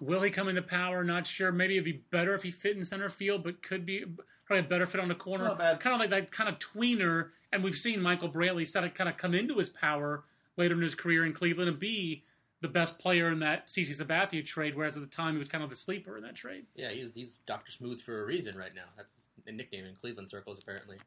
Will 0.00 0.22
he 0.22 0.30
come 0.30 0.48
into 0.48 0.62
power? 0.62 1.04
Not 1.04 1.26
sure. 1.26 1.52
Maybe 1.52 1.74
it'd 1.74 1.84
be 1.84 2.02
better 2.10 2.34
if 2.34 2.42
he 2.42 2.50
fit 2.50 2.76
in 2.76 2.84
center 2.84 3.08
field, 3.08 3.44
but 3.44 3.62
could 3.62 3.84
be 3.84 4.04
probably 4.46 4.64
a 4.64 4.68
better 4.68 4.86
fit 4.86 5.00
on 5.00 5.08
the 5.08 5.14
corner. 5.14 5.44
not 5.44 5.58
bad. 5.58 5.80
Kind 5.80 5.94
of 5.94 6.00
like 6.00 6.10
that 6.10 6.30
kind 6.30 6.48
of 6.48 6.58
tweener. 6.58 7.30
And 7.52 7.62
we've 7.62 7.78
seen 7.78 8.00
Michael 8.00 8.30
Brantley 8.30 8.66
sort 8.66 8.84
of 8.84 8.94
kind 8.94 9.08
of 9.10 9.16
come 9.16 9.34
into 9.34 9.58
his 9.58 9.68
power 9.68 10.24
later 10.56 10.74
in 10.74 10.82
his 10.82 10.94
career 10.94 11.24
in 11.24 11.32
Cleveland 11.32 11.68
and 11.68 11.78
be 11.78 12.24
the 12.60 12.68
best 12.68 12.98
player 12.98 13.30
in 13.30 13.40
that 13.40 13.68
CC 13.68 13.96
Sabathia 13.96 14.44
trade, 14.44 14.76
whereas 14.76 14.96
at 14.96 15.02
the 15.02 15.08
time 15.08 15.34
he 15.34 15.38
was 15.38 15.48
kind 15.48 15.64
of 15.64 15.70
the 15.70 15.76
sleeper 15.76 16.16
in 16.16 16.22
that 16.22 16.34
trade. 16.34 16.66
Yeah, 16.74 16.90
he's 16.90 17.14
he's 17.14 17.38
Doctor 17.46 17.72
Smooth 17.72 18.00
for 18.02 18.22
a 18.22 18.26
reason 18.26 18.56
right 18.56 18.74
now. 18.74 18.84
That's 18.96 19.46
a 19.46 19.52
nickname 19.52 19.86
in 19.86 19.94
Cleveland 19.94 20.28
circles 20.30 20.58
apparently. 20.62 20.98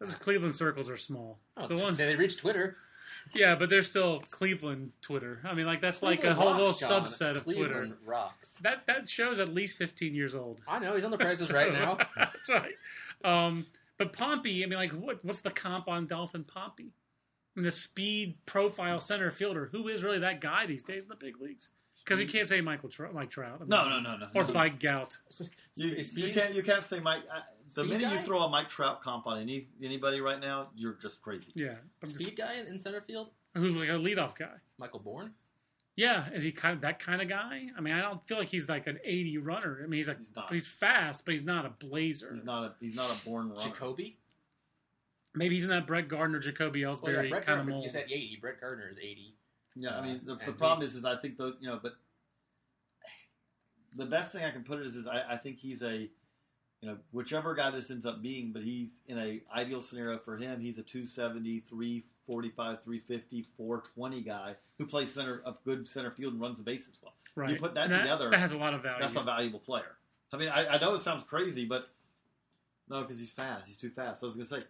Those 0.00 0.14
Cleveland 0.16 0.54
circles 0.54 0.90
are 0.90 0.96
small. 0.96 1.38
Oh, 1.56 1.68
the 1.68 1.76
ones, 1.76 1.96
they, 1.96 2.06
they 2.06 2.16
reached 2.16 2.40
Twitter. 2.40 2.76
Yeah, 3.34 3.54
but 3.54 3.70
they're 3.70 3.82
still 3.82 4.20
Cleveland 4.30 4.92
Twitter. 5.00 5.40
I 5.44 5.54
mean, 5.54 5.66
like 5.66 5.80
that's 5.80 6.02
like 6.02 6.24
a 6.24 6.34
whole 6.34 6.52
little 6.52 6.68
rocks, 6.68 6.80
John. 6.80 7.02
subset 7.04 7.36
of 7.36 7.44
Cleveland 7.44 7.72
Twitter. 7.72 7.96
rocks. 8.04 8.58
That 8.58 8.86
that 8.86 9.08
show's 9.08 9.38
at 9.38 9.52
least 9.52 9.76
15 9.76 10.14
years 10.14 10.34
old. 10.34 10.60
I 10.66 10.78
know 10.78 10.94
he's 10.94 11.04
on 11.04 11.10
the 11.10 11.18
prices 11.18 11.52
right 11.52 11.72
now. 11.72 11.98
That's 12.16 12.48
right. 12.48 12.74
Um, 13.24 13.66
but 13.98 14.12
Pompey, 14.12 14.64
I 14.64 14.66
mean, 14.66 14.78
like, 14.78 14.92
what, 14.92 15.24
what's 15.24 15.40
the 15.40 15.50
comp 15.50 15.88
on 15.88 16.06
Dalton 16.06 16.44
Pompey? 16.44 16.92
I 17.56 17.60
mean, 17.60 17.64
the 17.64 17.70
speed 17.70 18.36
profile 18.46 18.98
center 19.00 19.30
fielder. 19.30 19.68
Who 19.72 19.88
is 19.88 20.02
really 20.02 20.18
that 20.20 20.40
guy 20.40 20.66
these 20.66 20.82
days 20.82 21.04
in 21.04 21.08
the 21.08 21.16
big 21.16 21.40
leagues? 21.40 21.68
Because 22.04 22.18
you 22.18 22.26
can't 22.26 22.48
say 22.48 22.60
Michael 22.60 22.88
Trout, 22.88 23.14
Mike 23.14 23.30
Trout. 23.30 23.56
I 23.56 23.60
mean, 23.60 23.68
no, 23.68 23.88
no, 23.88 24.00
no, 24.00 24.16
no. 24.16 24.26
Or 24.34 24.44
no. 24.44 24.52
Mike 24.52 24.80
Gout. 24.80 25.16
You, 25.74 26.04
you 26.14 26.32
can't 26.32 26.54
you 26.54 26.62
can't 26.62 26.82
say 26.82 26.98
Mike. 26.98 27.22
Uh, 27.32 27.40
the 27.74 27.82
Speed 27.84 27.98
minute 28.00 28.12
you 28.12 28.18
throw 28.20 28.40
a 28.42 28.48
Mike 28.48 28.68
Trout 28.68 29.02
comp 29.02 29.26
on 29.26 29.40
any 29.40 29.68
anybody 29.82 30.20
right 30.20 30.40
now, 30.40 30.68
you're 30.76 30.94
just 31.00 31.22
crazy. 31.22 31.52
Yeah. 31.54 31.74
I'm 32.02 32.08
just- 32.10 32.20
speed 32.20 32.36
guy 32.36 32.54
in, 32.54 32.66
in 32.66 32.78
center 32.78 33.00
field. 33.00 33.30
who's 33.54 33.76
like 33.76 33.88
a 33.88 33.92
leadoff 33.92 34.36
guy. 34.36 34.54
Michael 34.78 35.00
Bourne. 35.00 35.32
Yeah. 35.96 36.28
Is 36.30 36.42
he 36.42 36.52
kind 36.52 36.74
of 36.74 36.80
that 36.82 36.98
kind 37.00 37.20
of 37.22 37.28
guy? 37.28 37.68
I 37.76 37.80
mean, 37.80 37.94
I 37.94 38.00
don't 38.00 38.26
feel 38.26 38.38
like 38.38 38.48
he's 38.48 38.68
like 38.68 38.86
an 38.86 38.98
80 39.04 39.38
runner. 39.38 39.80
I 39.82 39.86
mean, 39.86 39.98
he's 39.98 40.08
like, 40.08 40.18
He's 40.18 40.30
not. 40.34 40.52
he's 40.52 40.66
fast, 40.66 41.24
but 41.24 41.32
he's 41.32 41.44
not 41.44 41.66
a 41.66 41.70
blazer. 41.70 42.32
He's 42.34 42.44
not 42.44 42.64
a 42.64 42.74
he's 42.80 42.94
not 42.96 43.10
a 43.10 43.24
born 43.24 43.50
runner. 43.50 43.62
Jacoby. 43.62 44.18
Maybe 45.34 45.54
he's 45.54 45.64
in 45.64 45.70
that 45.70 45.86
Brett 45.86 46.08
Gardner, 46.08 46.38
Jacoby 46.40 46.84
Well, 46.84 46.94
Ellsbury 46.96 47.24
yeah, 47.24 47.28
Brett 47.30 47.46
kind 47.46 47.60
of 47.60 47.66
Gardner. 47.66 47.72
mold. 47.72 47.84
You 47.84 47.90
said 47.90 48.04
eighty. 48.10 48.38
Brett 48.40 48.60
Gardner 48.60 48.88
is 48.90 48.98
eighty. 48.98 49.34
Yeah, 49.74 49.96
I 49.98 50.02
mean 50.02 50.20
the, 50.24 50.32
uh, 50.32 50.36
the 50.36 50.44
And 50.44 50.58
problem 50.58 50.80
he's- 50.80 50.90
is, 50.92 50.98
is 50.98 51.04
I 51.06 51.16
think 51.16 51.38
the 51.38 51.56
you 51.60 51.68
know, 51.68 51.78
but 51.82 51.94
the 53.96 54.06
best 54.06 54.32
thing 54.32 54.44
I 54.44 54.50
can 54.50 54.64
put 54.64 54.80
it 54.80 54.86
is, 54.86 54.96
is 54.96 55.06
I, 55.06 55.34
I 55.34 55.36
think 55.36 55.58
he's 55.58 55.82
a, 55.82 56.08
you 56.82 56.88
know, 56.88 56.96
whichever 57.12 57.54
guy 57.54 57.70
this 57.70 57.90
ends 57.92 58.04
up 58.04 58.20
being, 58.20 58.50
but 58.52 58.62
he's 58.62 58.90
in 59.06 59.16
a 59.16 59.40
ideal 59.56 59.80
scenario 59.80 60.18
for 60.18 60.36
him. 60.36 60.60
He's 60.60 60.78
a 60.78 60.82
270, 60.82 61.60
345, 61.60 62.82
350, 62.82 63.42
420 63.56 64.20
guy 64.22 64.56
who 64.78 64.86
plays 64.86 65.14
center 65.14 65.42
a 65.46 65.54
good 65.64 65.88
center 65.88 66.10
field 66.10 66.32
and 66.32 66.42
runs 66.42 66.58
the 66.58 66.64
bases 66.64 66.98
well. 67.00 67.14
right. 67.36 67.50
you 67.50 67.56
put 67.56 67.74
that 67.74 67.90
And 67.90 68.02
together, 68.02 68.30
That 68.30 68.40
has 68.40 68.52
a 68.52 68.58
lot 68.58 68.74
of 68.74 68.82
value. 68.82 69.00
That's 69.00 69.14
a 69.14 69.22
valuable 69.22 69.60
player. 69.60 69.96
I 70.32 70.36
mean, 70.36 70.48
I, 70.48 70.66
I 70.66 70.80
know 70.80 70.94
it 70.94 71.02
sounds 71.02 71.22
crazy, 71.22 71.64
but 71.64 71.88
no, 72.88 73.02
because 73.02 73.18
he's 73.18 73.30
fast. 73.30 73.64
He's 73.66 73.76
too 73.76 73.90
fast. 73.90 74.20
So 74.20 74.26
I 74.26 74.28
was 74.28 74.36
gonna 74.36 74.62
say. 74.62 74.66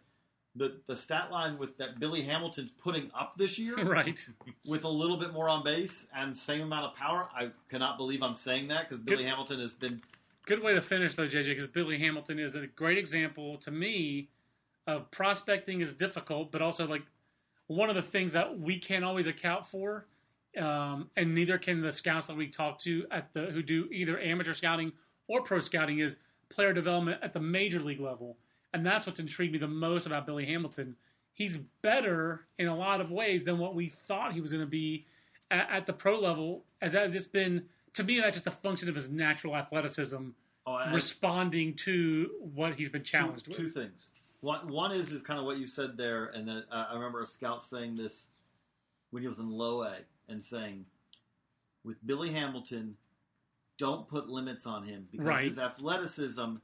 The, 0.54 0.82
the 0.86 0.98
stat 0.98 1.30
line 1.32 1.56
with 1.56 1.78
that 1.78 1.98
Billy 1.98 2.20
Hamilton's 2.20 2.72
putting 2.72 3.10
up 3.18 3.38
this 3.38 3.58
year, 3.58 3.74
right. 3.86 4.22
with 4.68 4.84
a 4.84 4.88
little 4.88 5.16
bit 5.16 5.32
more 5.32 5.48
on 5.48 5.64
base 5.64 6.06
and 6.14 6.36
same 6.36 6.60
amount 6.60 6.84
of 6.84 6.94
power. 6.94 7.26
I 7.34 7.52
cannot 7.70 7.96
believe 7.96 8.22
I'm 8.22 8.34
saying 8.34 8.68
that 8.68 8.86
because 8.86 9.02
Billy 9.02 9.24
Hamilton 9.24 9.60
has 9.60 9.72
been 9.72 9.98
Good 10.44 10.62
way 10.62 10.74
to 10.74 10.82
finish 10.82 11.14
though, 11.14 11.28
JJ, 11.28 11.46
because 11.46 11.66
Billy 11.68 11.98
Hamilton 11.98 12.38
is 12.38 12.54
a 12.56 12.66
great 12.66 12.98
example 12.98 13.58
to 13.58 13.70
me 13.70 14.28
of 14.86 15.10
prospecting 15.10 15.80
is 15.80 15.92
difficult, 15.92 16.50
but 16.50 16.60
also 16.60 16.86
like 16.86 17.02
one 17.68 17.88
of 17.88 17.94
the 17.94 18.02
things 18.02 18.32
that 18.32 18.58
we 18.58 18.78
can't 18.78 19.04
always 19.04 19.28
account 19.28 19.66
for, 19.66 20.06
um, 20.58 21.08
and 21.16 21.34
neither 21.34 21.58
can 21.58 21.80
the 21.80 21.92
scouts 21.92 22.26
that 22.26 22.36
we 22.36 22.48
talk 22.48 22.78
to 22.80 23.06
at 23.10 23.32
the 23.32 23.46
who 23.46 23.62
do 23.62 23.88
either 23.92 24.18
amateur 24.18 24.52
scouting 24.52 24.92
or 25.28 25.42
pro 25.42 25.60
scouting 25.60 26.00
is 26.00 26.16
player 26.48 26.72
development 26.72 27.20
at 27.22 27.32
the 27.32 27.40
major 27.40 27.80
league 27.80 28.00
level, 28.00 28.36
and 28.74 28.84
that's 28.84 29.06
what's 29.06 29.20
intrigued 29.20 29.52
me 29.52 29.58
the 29.58 29.68
most 29.68 30.06
about 30.06 30.26
Billy 30.26 30.44
Hamilton. 30.44 30.96
He's 31.34 31.56
better 31.80 32.46
in 32.58 32.66
a 32.66 32.76
lot 32.76 33.00
of 33.00 33.10
ways 33.10 33.44
than 33.44 33.58
what 33.58 33.74
we 33.74 33.88
thought 33.88 34.32
he 34.32 34.40
was 34.40 34.52
going 34.52 34.64
to 34.64 34.70
be 34.70 35.06
at, 35.50 35.70
at 35.70 35.86
the 35.86 35.92
pro 35.92 36.18
level. 36.18 36.64
As 36.82 36.92
that 36.92 37.04
has 37.04 37.12
just 37.12 37.32
been 37.32 37.64
to 37.94 38.04
me, 38.04 38.20
that's 38.20 38.36
just 38.36 38.46
a 38.46 38.50
function 38.50 38.88
of 38.88 38.94
his 38.94 39.10
natural 39.10 39.56
athleticism 39.56 40.28
oh, 40.66 40.92
responding 40.92 41.74
to 41.74 42.30
what 42.54 42.74
he's 42.74 42.88
been 42.88 43.04
challenged 43.04 43.44
two, 43.44 43.50
with. 43.50 43.58
two 43.58 43.68
things. 43.68 44.08
One, 44.40 44.68
one 44.68 44.92
is 44.92 45.12
is 45.12 45.22
kind 45.22 45.38
of 45.38 45.46
what 45.46 45.58
you 45.58 45.66
said 45.66 45.96
there, 45.96 46.26
and 46.26 46.48
then 46.48 46.64
uh, 46.70 46.86
I 46.90 46.94
remember 46.94 47.22
a 47.22 47.26
scout 47.26 47.62
saying 47.62 47.96
this 47.96 48.24
when 49.10 49.22
he 49.22 49.28
was 49.28 49.38
in 49.38 49.50
low 49.50 49.82
A 49.82 49.98
and 50.28 50.44
saying, 50.44 50.84
with 51.84 52.04
Billy 52.06 52.30
Hamilton, 52.30 52.96
don't 53.78 54.08
put 54.08 54.28
limits 54.28 54.66
on 54.66 54.84
him 54.84 55.08
because 55.10 55.26
Right. 55.26 55.44
his 55.48 55.58
athleticism 55.58 56.56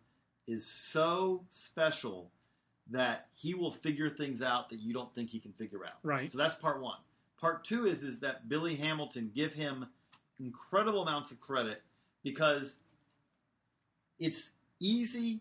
is 0.47 0.67
so 0.67 1.45
special 1.51 2.31
that 2.91 3.29
he 3.35 3.55
will 3.55 3.73
figure 3.73 4.09
things 4.09 4.41
out 4.41 4.71
that 4.71 4.81
you 4.81 4.95
don't 4.95 5.15
think 5.15 5.29
he 5.31 5.39
can 5.39 5.53
figure 5.53 5.85
out. 5.85 5.99
Right. 6.03 6.33
So 6.33 6.39
that's 6.39 6.55
part 6.55 6.81
one. 6.81 6.99
Part 7.39 7.65
two 7.65 7.87
is 7.87 8.03
is 8.03 8.21
that 8.21 8.49
Billy 8.49 8.75
Hamilton 8.75 9.31
give 9.35 9.53
him 9.53 9.87
incredible 10.41 11.03
amounts 11.03 11.31
of 11.31 11.41
credit 11.41 11.83
because 12.23 12.77
it's 14.19 14.51
easy 14.81 15.41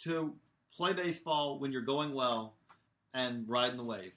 to 0.00 0.34
play 0.76 0.92
baseball 0.92 1.58
when 1.58 1.72
you're 1.72 1.82
going 1.82 2.12
well 2.14 2.54
and 3.14 3.48
riding 3.48 3.76
the 3.76 3.84
wave. 3.84 4.12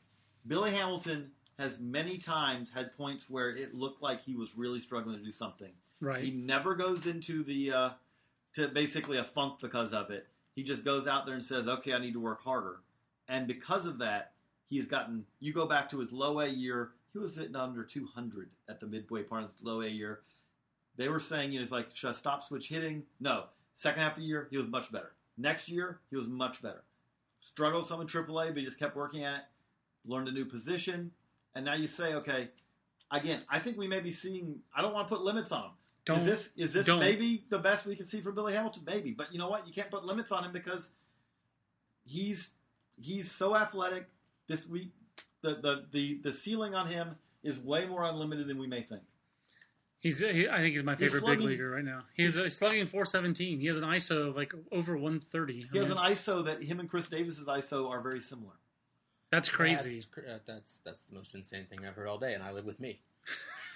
Billy 0.47 0.71
Hamilton 0.71 1.31
has 1.59 1.79
many 1.79 2.17
times 2.17 2.69
had 2.69 2.95
points 2.95 3.29
where 3.29 3.55
it 3.55 3.75
looked 3.75 4.01
like 4.01 4.23
he 4.23 4.35
was 4.35 4.55
really 4.55 4.79
struggling 4.79 5.17
to 5.17 5.23
do 5.23 5.31
something. 5.31 5.71
Right. 5.99 6.23
He 6.23 6.31
never 6.31 6.75
goes 6.75 7.05
into 7.05 7.43
the 7.43 7.71
uh, 7.71 7.89
to 8.53 8.67
basically 8.67 9.17
a 9.17 9.23
funk 9.23 9.59
because 9.61 9.93
of 9.93 10.11
it. 10.11 10.27
He 10.55 10.63
just 10.63 10.83
goes 10.83 11.07
out 11.07 11.25
there 11.25 11.35
and 11.35 11.43
says, 11.43 11.67
"Okay, 11.67 11.93
I 11.93 11.99
need 11.99 12.13
to 12.13 12.19
work 12.19 12.41
harder," 12.43 12.79
and 13.27 13.47
because 13.47 13.85
of 13.85 13.99
that, 13.99 14.33
he's 14.69 14.87
gotten. 14.87 15.25
You 15.39 15.53
go 15.53 15.65
back 15.65 15.89
to 15.91 15.99
his 15.99 16.11
low 16.11 16.39
A 16.39 16.47
year; 16.47 16.91
he 17.13 17.19
was 17.19 17.35
hitting 17.35 17.55
under 17.55 17.83
200 17.83 18.49
at 18.69 18.79
the 18.79 18.87
midway 18.87 19.23
part 19.23 19.43
of 19.43 19.49
the 19.59 19.69
low 19.69 19.81
A 19.81 19.87
year. 19.87 20.21
They 20.97 21.09
were 21.09 21.19
saying, 21.19 21.51
you 21.51 21.59
know, 21.59 21.63
it's 21.63 21.71
like, 21.71 21.95
should 21.95 22.09
I 22.09 22.13
stop 22.13 22.43
switch 22.43 22.69
hitting? 22.69 23.03
No. 23.19 23.45
Second 23.75 24.01
half 24.01 24.13
of 24.13 24.19
the 24.19 24.27
year, 24.27 24.47
he 24.49 24.57
was 24.57 24.67
much 24.67 24.91
better. 24.91 25.11
Next 25.37 25.69
year, 25.69 25.99
he 26.09 26.15
was 26.15 26.27
much 26.27 26.61
better. 26.61 26.83
struggled 27.39 27.87
some 27.87 28.01
in 28.01 28.07
AAA, 28.07 28.47
but 28.47 28.57
he 28.57 28.65
just 28.65 28.79
kept 28.79 28.95
working 28.95 29.23
at 29.23 29.35
it, 29.35 29.41
learned 30.05 30.27
a 30.27 30.31
new 30.31 30.45
position, 30.45 31.11
and 31.55 31.63
now 31.65 31.75
you 31.75 31.87
say, 31.87 32.15
okay, 32.15 32.49
again, 33.11 33.41
I 33.49 33.59
think 33.59 33.77
we 33.77 33.87
may 33.87 33.99
be 33.99 34.11
seeing. 34.11 34.59
I 34.75 34.81
don't 34.81 34.93
want 34.93 35.07
to 35.07 35.15
put 35.15 35.23
limits 35.23 35.51
on 35.51 35.65
him. 35.65 35.71
Don't 36.05 36.19
is 36.19 36.25
this 36.25 36.49
is 36.55 36.73
this 36.73 36.85
don't. 36.85 36.99
maybe 36.99 37.45
the 37.49 37.59
best 37.59 37.85
we 37.85 37.95
can 37.95 38.05
see 38.05 38.21
from 38.21 38.35
Billy 38.35 38.53
Hamilton? 38.53 38.83
Maybe, 38.85 39.11
but 39.11 39.31
you 39.31 39.39
know 39.39 39.49
what? 39.49 39.67
You 39.67 39.73
can't 39.73 39.91
put 39.91 40.05
limits 40.05 40.31
on 40.31 40.45
him 40.45 40.53
because 40.53 40.89
he's 42.05 42.51
he's 42.99 43.31
so 43.31 43.55
athletic. 43.55 44.07
This 44.47 44.65
week, 44.65 44.93
the 45.41 45.55
the 45.55 45.85
the 45.91 46.19
the 46.23 46.33
ceiling 46.33 46.73
on 46.75 46.87
him 46.87 47.15
is 47.43 47.59
way 47.59 47.85
more 47.85 48.03
unlimited 48.03 48.47
than 48.47 48.57
we 48.57 48.67
may 48.67 48.81
think. 48.81 49.03
He's, 49.99 50.19
he, 50.19 50.47
I 50.47 50.59
think 50.59 50.73
he's 50.73 50.83
my 50.83 50.93
He's 50.93 51.07
favorite 51.07 51.21
slugging- 51.21 51.39
big 51.39 51.47
leaguer 51.53 51.71
right 51.71 51.83
now. 51.83 52.03
He's, 52.15 52.33
he's- 52.35 52.43
he's 52.45 52.55
slugging 52.57 52.85
417. 52.85 53.59
He 53.59 53.65
has 53.65 53.77
an 53.77 53.83
ISO 53.83 54.27
of 54.29 54.35
like 54.37 54.53
over 54.71 54.95
130. 54.95 55.53
He 55.53 55.59
I 55.73 55.77
has 55.81 55.89
mean, 55.89 55.97
an 55.97 56.03
ISO 56.03 56.45
that 56.45 56.61
him 56.61 56.79
and 56.79 56.87
Chris 56.87 57.07
Davis's 57.07 57.47
ISO 57.47 57.89
are 57.89 57.99
very 57.99 58.21
similar. 58.21 58.53
That's 59.31 59.49
crazy. 59.49 60.03
That's, 60.15 60.27
uh, 60.29 60.37
that's 60.45 60.79
that's 60.85 61.01
the 61.03 61.15
most 61.15 61.33
insane 61.35 61.65
thing 61.69 61.79
I've 61.85 61.95
heard 61.95 62.07
all 62.07 62.19
day, 62.19 62.33
and 62.33 62.43
I 62.43 62.51
live 62.51 62.63
with 62.65 62.79
me. 62.79 63.01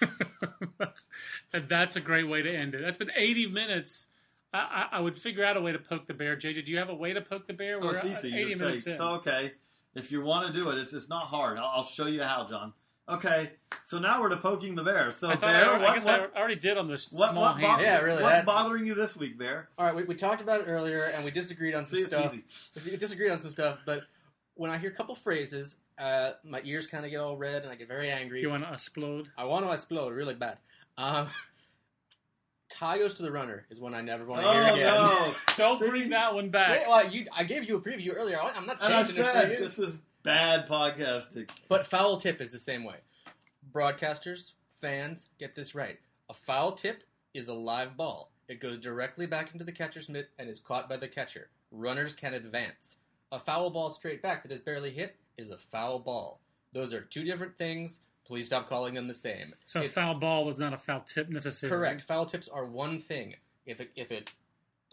and 1.52 1.68
that's 1.68 1.96
a 1.96 2.00
great 2.00 2.28
way 2.28 2.42
to 2.42 2.50
end 2.54 2.74
it. 2.74 2.82
That's 2.82 2.96
been 2.96 3.10
80 3.14 3.48
minutes. 3.48 4.08
I, 4.54 4.86
I, 4.92 4.96
I 4.98 5.00
would 5.00 5.16
figure 5.18 5.44
out 5.44 5.56
a 5.56 5.60
way 5.60 5.72
to 5.72 5.78
poke 5.78 6.06
the 6.06 6.14
bear. 6.14 6.36
JJ, 6.36 6.64
do 6.64 6.72
you 6.72 6.78
have 6.78 6.88
a 6.90 6.94
way 6.94 7.12
to 7.12 7.20
poke 7.20 7.46
the 7.46 7.52
bear? 7.52 7.78
Oh, 7.82 7.86
We're 7.86 7.96
it's 7.96 8.24
easy. 8.24 8.36
80 8.38 8.54
minutes 8.56 8.84
say, 8.84 8.92
in. 8.92 8.96
so 8.96 9.08
okay, 9.14 9.52
if 9.94 10.10
you 10.12 10.22
want 10.22 10.46
to 10.46 10.52
do 10.52 10.70
it, 10.70 10.78
it's, 10.78 10.92
it's 10.92 11.08
not 11.08 11.26
hard. 11.26 11.58
I'll, 11.58 11.70
I'll 11.76 11.84
show 11.84 12.06
you 12.06 12.22
how, 12.22 12.46
John. 12.46 12.72
Okay, 13.08 13.50
so 13.84 13.98
now 13.98 14.22
we're 14.22 14.28
to 14.28 14.36
poking 14.36 14.74
the 14.76 14.82
bear. 14.84 15.10
So 15.10 15.28
I, 15.28 15.34
bear, 15.34 15.70
I, 15.72 15.76
I 15.76 15.78
what, 15.82 15.94
guess 15.94 16.04
what, 16.04 16.32
I 16.34 16.38
already 16.38 16.54
did 16.56 16.78
on 16.78 16.86
the 16.86 16.92
what, 16.92 17.30
small 17.30 17.34
what 17.34 17.52
hand. 17.56 17.62
bothers, 17.62 17.84
Yeah, 17.84 18.00
really, 18.00 18.22
What's 18.22 18.36
that- 18.36 18.46
bothering 18.46 18.86
you 18.86 18.94
this 18.94 19.16
week, 19.16 19.36
bear? 19.38 19.68
All 19.76 19.86
right, 19.86 19.94
we, 19.94 20.04
we 20.04 20.14
talked 20.14 20.40
about 20.40 20.60
it 20.60 20.64
earlier, 20.68 21.04
and 21.06 21.24
we 21.24 21.30
disagreed 21.32 21.74
on 21.74 21.84
some 21.84 21.98
See, 21.98 22.04
it's 22.04 22.14
stuff. 22.14 22.32
easy. 22.32 22.90
We 22.90 22.96
disagreed 22.96 23.32
on 23.32 23.40
some 23.40 23.50
stuff, 23.50 23.80
but 23.84 24.02
when 24.54 24.70
I 24.70 24.78
hear 24.78 24.90
a 24.90 24.94
couple 24.94 25.14
phrases, 25.16 25.74
uh, 25.98 26.32
my 26.44 26.60
ears 26.64 26.86
kind 26.86 27.04
of 27.04 27.10
get 27.10 27.18
all 27.18 27.36
red, 27.36 27.62
and 27.64 27.72
I 27.72 27.74
get 27.74 27.88
very 27.88 28.08
angry. 28.08 28.40
You 28.40 28.50
want 28.50 28.64
to 28.64 28.72
explode? 28.72 29.30
I 29.36 29.44
want 29.44 29.66
to 29.66 29.72
explode 29.72 30.12
really 30.12 30.34
bad. 30.34 30.58
Um, 30.96 31.28
tie 32.72 32.98
goes 32.98 33.14
to 33.14 33.22
the 33.22 33.30
runner 33.30 33.64
is 33.70 33.78
one 33.80 33.94
I 33.94 34.00
never 34.00 34.24
want 34.24 34.42
to 34.42 34.48
Oh 34.48 34.52
hear 34.52 34.62
again. 34.72 34.84
no! 34.94 35.34
Don't 35.56 35.78
bring 35.78 36.10
that 36.10 36.34
one 36.34 36.44
Wait, 36.44 36.52
back. 36.52 36.86
well, 36.88 36.98
uh, 36.98 37.02
you, 37.10 37.26
I 37.36 37.44
gave 37.44 37.64
you 37.68 37.76
a 37.76 37.80
preview 37.80 38.16
earlier. 38.16 38.40
I- 38.40 38.50
I'm 38.52 38.66
not 38.66 38.82
And 38.82 38.92
I 38.94 39.02
changing 39.04 39.24
it 39.24 39.32
for 39.32 39.52
you. 39.52 39.58
this 39.58 39.78
is 39.78 40.00
bad 40.22 40.66
podcasting. 40.68 41.48
But 41.68 41.86
foul 41.86 42.16
tip 42.18 42.40
is 42.40 42.50
the 42.50 42.58
same 42.58 42.84
way. 42.84 42.96
Broadcasters, 43.72 44.52
fans, 44.80 45.26
get 45.38 45.54
this 45.54 45.74
right. 45.74 45.98
A 46.28 46.34
foul 46.34 46.72
tip 46.72 47.02
is 47.34 47.48
a 47.48 47.54
live 47.54 47.96
ball. 47.96 48.30
It 48.48 48.60
goes 48.60 48.78
directly 48.78 49.26
back 49.26 49.52
into 49.52 49.64
the 49.64 49.72
catcher's 49.72 50.08
mitt 50.08 50.30
and 50.38 50.48
is 50.48 50.60
caught 50.60 50.88
by 50.88 50.96
the 50.96 51.08
catcher. 51.08 51.48
Runners 51.70 52.14
can 52.14 52.34
advance. 52.34 52.96
A 53.30 53.38
foul 53.38 53.70
ball 53.70 53.90
straight 53.90 54.20
back 54.22 54.42
that 54.42 54.52
is 54.52 54.60
barely 54.60 54.90
hit 54.90 55.16
is 55.38 55.50
a 55.50 55.56
foul 55.56 55.98
ball. 55.98 56.40
Those 56.72 56.92
are 56.92 57.00
two 57.02 57.24
different 57.24 57.56
things. 57.56 58.00
Please 58.24 58.46
stop 58.46 58.68
calling 58.68 58.94
them 58.94 59.08
the 59.08 59.14
same. 59.14 59.54
So 59.64 59.80
a 59.80 59.88
foul 59.88 60.14
ball 60.14 60.44
was 60.44 60.58
not 60.58 60.72
a 60.72 60.76
foul 60.76 61.00
tip 61.00 61.28
necessarily. 61.28 61.76
Correct. 61.76 62.02
Foul 62.02 62.26
tips 62.26 62.48
are 62.48 62.64
one 62.64 62.98
thing. 63.00 63.34
If 63.66 63.80
it 63.80 63.90
if 63.96 64.12
it 64.12 64.32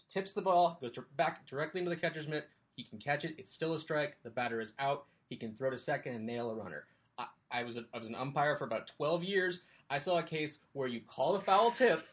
tips 0.08 0.32
the 0.32 0.42
ball, 0.42 0.78
goes 0.80 0.92
back 1.16 1.46
directly 1.46 1.80
into 1.80 1.90
the 1.90 1.96
catcher's 1.96 2.28
mitt, 2.28 2.48
he 2.76 2.84
can 2.84 2.98
catch 2.98 3.24
it. 3.24 3.34
It's 3.38 3.52
still 3.52 3.74
a 3.74 3.78
strike. 3.78 4.16
The 4.22 4.30
batter 4.30 4.60
is 4.60 4.72
out. 4.78 5.06
He 5.28 5.36
can 5.36 5.54
throw 5.54 5.70
to 5.70 5.78
second 5.78 6.14
and 6.14 6.26
nail 6.26 6.50
a 6.50 6.54
runner. 6.54 6.86
I, 7.18 7.26
I 7.52 7.62
was 7.62 7.76
a, 7.76 7.84
I 7.94 7.98
was 7.98 8.08
an 8.08 8.16
umpire 8.16 8.56
for 8.56 8.64
about 8.64 8.88
twelve 8.88 9.22
years. 9.22 9.60
I 9.90 9.98
saw 9.98 10.18
a 10.18 10.22
case 10.24 10.58
where 10.72 10.88
you 10.88 11.00
called 11.00 11.36
a 11.36 11.44
foul 11.44 11.70
tip, 11.70 12.06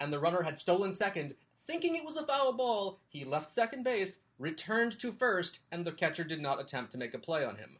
and 0.00 0.12
the 0.12 0.18
runner 0.18 0.42
had 0.42 0.58
stolen 0.58 0.92
second, 0.92 1.34
thinking 1.66 1.96
it 1.96 2.04
was 2.04 2.16
a 2.16 2.26
foul 2.26 2.52
ball. 2.54 3.00
He 3.08 3.24
left 3.24 3.50
second 3.50 3.84
base, 3.84 4.18
returned 4.38 4.98
to 5.00 5.12
first, 5.12 5.58
and 5.70 5.84
the 5.84 5.92
catcher 5.92 6.24
did 6.24 6.40
not 6.40 6.60
attempt 6.60 6.92
to 6.92 6.98
make 6.98 7.14
a 7.14 7.18
play 7.18 7.44
on 7.44 7.56
him. 7.56 7.78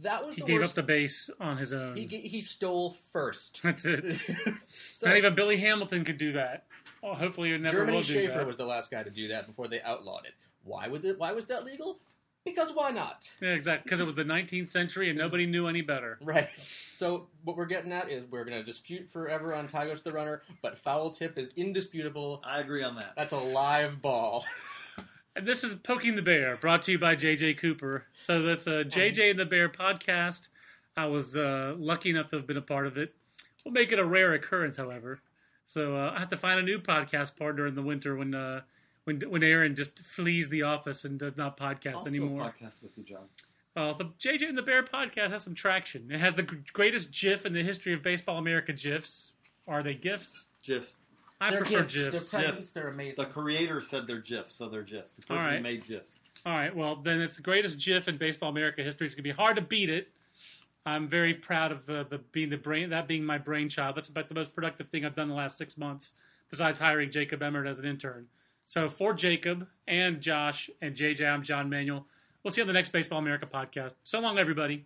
That 0.00 0.24
was 0.26 0.34
He 0.34 0.40
the 0.40 0.46
gave 0.46 0.60
worst. 0.60 0.70
up 0.70 0.74
the 0.76 0.82
base 0.82 1.30
on 1.38 1.58
his 1.58 1.72
own. 1.72 1.96
he, 1.96 2.06
he 2.06 2.40
stole 2.40 2.96
first. 3.12 3.60
That's 3.64 3.84
it. 3.84 4.18
so, 4.96 5.06
Not 5.06 5.16
even 5.16 5.34
Billy 5.34 5.58
Hamilton 5.58 6.04
could 6.04 6.18
do 6.18 6.32
that. 6.32 6.64
Well, 7.02 7.14
hopefully, 7.14 7.52
it 7.52 7.60
never 7.60 7.78
Germany 7.78 7.98
will 7.98 8.04
do 8.04 8.12
Schaefer 8.12 8.38
that. 8.38 8.46
was 8.46 8.56
the 8.56 8.64
last 8.64 8.90
guy 8.90 9.02
to 9.02 9.10
do 9.10 9.28
that 9.28 9.46
before 9.46 9.68
they 9.68 9.80
outlawed 9.82 10.24
it. 10.24 10.32
Why 10.64 10.88
would 10.88 11.04
it? 11.04 11.18
Why 11.18 11.32
was 11.32 11.46
that 11.46 11.64
legal? 11.64 11.98
Because 12.44 12.72
why 12.74 12.90
not? 12.90 13.30
Yeah, 13.40 13.50
exactly. 13.50 13.84
Because 13.84 14.00
it 14.00 14.04
was 14.04 14.16
the 14.16 14.24
19th 14.24 14.68
century 14.68 15.08
and 15.10 15.16
nobody 15.18 15.46
knew 15.46 15.68
any 15.68 15.80
better. 15.80 16.18
Right. 16.24 16.48
So 16.94 17.28
what 17.44 17.56
we're 17.56 17.66
getting 17.66 17.92
at 17.92 18.10
is 18.10 18.24
we're 18.30 18.44
going 18.44 18.56
to 18.58 18.64
dispute 18.64 19.10
forever 19.10 19.54
on 19.54 19.68
tie 19.68 19.86
goes 19.86 19.98
to 19.98 20.04
the 20.04 20.12
runner, 20.12 20.42
but 20.60 20.76
foul 20.78 21.10
tip 21.10 21.38
is 21.38 21.50
indisputable. 21.56 22.42
I 22.44 22.60
agree 22.60 22.82
on 22.82 22.96
that. 22.96 23.12
That's 23.16 23.32
a 23.32 23.38
live 23.38 24.02
ball. 24.02 24.44
And 25.34 25.46
this 25.46 25.64
is 25.64 25.74
Poking 25.74 26.14
the 26.14 26.22
Bear, 26.22 26.56
brought 26.56 26.82
to 26.82 26.92
you 26.92 26.98
by 26.98 27.16
JJ 27.16 27.58
Cooper. 27.58 28.04
So 28.20 28.42
that's 28.42 28.66
a 28.66 28.84
JJ 28.84 29.30
and 29.30 29.38
the 29.38 29.46
Bear 29.46 29.68
podcast. 29.68 30.48
I 30.96 31.06
was 31.06 31.36
uh, 31.36 31.74
lucky 31.78 32.10
enough 32.10 32.28
to 32.28 32.36
have 32.36 32.46
been 32.46 32.58
a 32.58 32.62
part 32.62 32.86
of 32.86 32.98
it. 32.98 33.14
We'll 33.64 33.72
make 33.72 33.92
it 33.92 33.98
a 33.98 34.04
rare 34.04 34.34
occurrence, 34.34 34.76
however. 34.76 35.20
So 35.66 35.96
uh, 35.96 36.12
I 36.14 36.18
have 36.18 36.28
to 36.28 36.36
find 36.36 36.60
a 36.60 36.62
new 36.62 36.78
podcast 36.78 37.38
partner 37.38 37.66
in 37.66 37.74
the 37.74 37.80
winter 37.82 38.14
when 38.16 38.34
uh, 38.34 38.60
when 39.04 39.20
when 39.20 39.42
Aaron 39.42 39.74
just 39.74 40.00
flees 40.00 40.50
the 40.50 40.62
office 40.62 41.04
and 41.04 41.18
does 41.18 41.36
not 41.36 41.56
podcast 41.56 41.96
I'll 41.96 42.06
anymore. 42.08 42.40
podcast 42.40 42.82
with 42.82 42.92
you, 42.98 43.04
John. 43.04 43.24
Uh, 43.74 43.94
the 43.94 44.04
JJ 44.20 44.50
and 44.50 44.58
the 44.58 44.62
Bear 44.62 44.82
podcast 44.82 45.30
has 45.30 45.42
some 45.44 45.54
traction. 45.54 46.10
It 46.10 46.20
has 46.20 46.34
the 46.34 46.42
g- 46.42 46.56
greatest 46.74 47.10
GIF 47.10 47.46
in 47.46 47.54
the 47.54 47.62
history 47.62 47.94
of 47.94 48.02
Baseball 48.02 48.36
America 48.36 48.74
GIFs. 48.74 49.32
Are 49.66 49.82
they 49.82 49.94
GIFs? 49.94 50.44
Just 50.62 50.96
I 51.42 51.50
They're 51.50 51.58
prefer 51.60 51.82
gifts. 51.82 51.94
They're 51.94 52.10
GIFs. 52.12 52.30
presents. 52.30 52.58
Gifs. 52.58 52.70
They're 52.70 52.88
amazing. 52.88 53.14
the 53.24 53.30
creator 53.30 53.80
said 53.80 54.06
they're 54.06 54.20
GIFs, 54.20 54.54
so 54.54 54.68
they're 54.68 54.82
GIFs. 54.82 55.10
The 55.10 55.22
person 55.22 55.36
All 55.36 55.44
right. 55.44 55.56
who 55.56 55.62
made 55.62 55.84
GIFs. 55.84 56.12
All 56.46 56.52
right, 56.52 56.74
well 56.74 56.96
then 56.96 57.20
it's 57.20 57.34
the 57.36 57.42
greatest 57.42 57.80
GIF 57.84 58.06
in 58.06 58.16
Baseball 58.16 58.50
America 58.50 58.82
history. 58.82 59.06
It's 59.06 59.14
gonna 59.16 59.24
be 59.24 59.30
hard 59.32 59.56
to 59.56 59.62
beat 59.62 59.90
it. 59.90 60.08
I'm 60.86 61.08
very 61.08 61.34
proud 61.34 61.72
of 61.72 61.84
the, 61.84 62.06
the 62.08 62.18
being 62.18 62.48
the 62.48 62.56
brain 62.56 62.90
that 62.90 63.08
being 63.08 63.24
my 63.24 63.38
brainchild. 63.38 63.96
That's 63.96 64.08
about 64.08 64.28
the 64.28 64.34
most 64.36 64.54
productive 64.54 64.88
thing 64.88 65.04
I've 65.04 65.16
done 65.16 65.28
the 65.28 65.34
last 65.34 65.58
six 65.58 65.76
months, 65.76 66.14
besides 66.48 66.78
hiring 66.78 67.10
Jacob 67.10 67.42
Emmert 67.42 67.66
as 67.66 67.80
an 67.80 67.86
intern. 67.86 68.26
So 68.64 68.88
for 68.88 69.12
Jacob 69.12 69.66
and 69.88 70.20
Josh 70.20 70.70
and 70.80 70.94
JJ, 70.94 71.28
I'm 71.28 71.42
John 71.42 71.68
Manuel. 71.68 72.06
We'll 72.42 72.52
see 72.52 72.60
you 72.60 72.64
on 72.64 72.68
the 72.68 72.72
next 72.72 72.90
Baseball 72.90 73.18
America 73.18 73.46
podcast. 73.46 73.94
So 74.04 74.20
long, 74.20 74.38
everybody. 74.38 74.84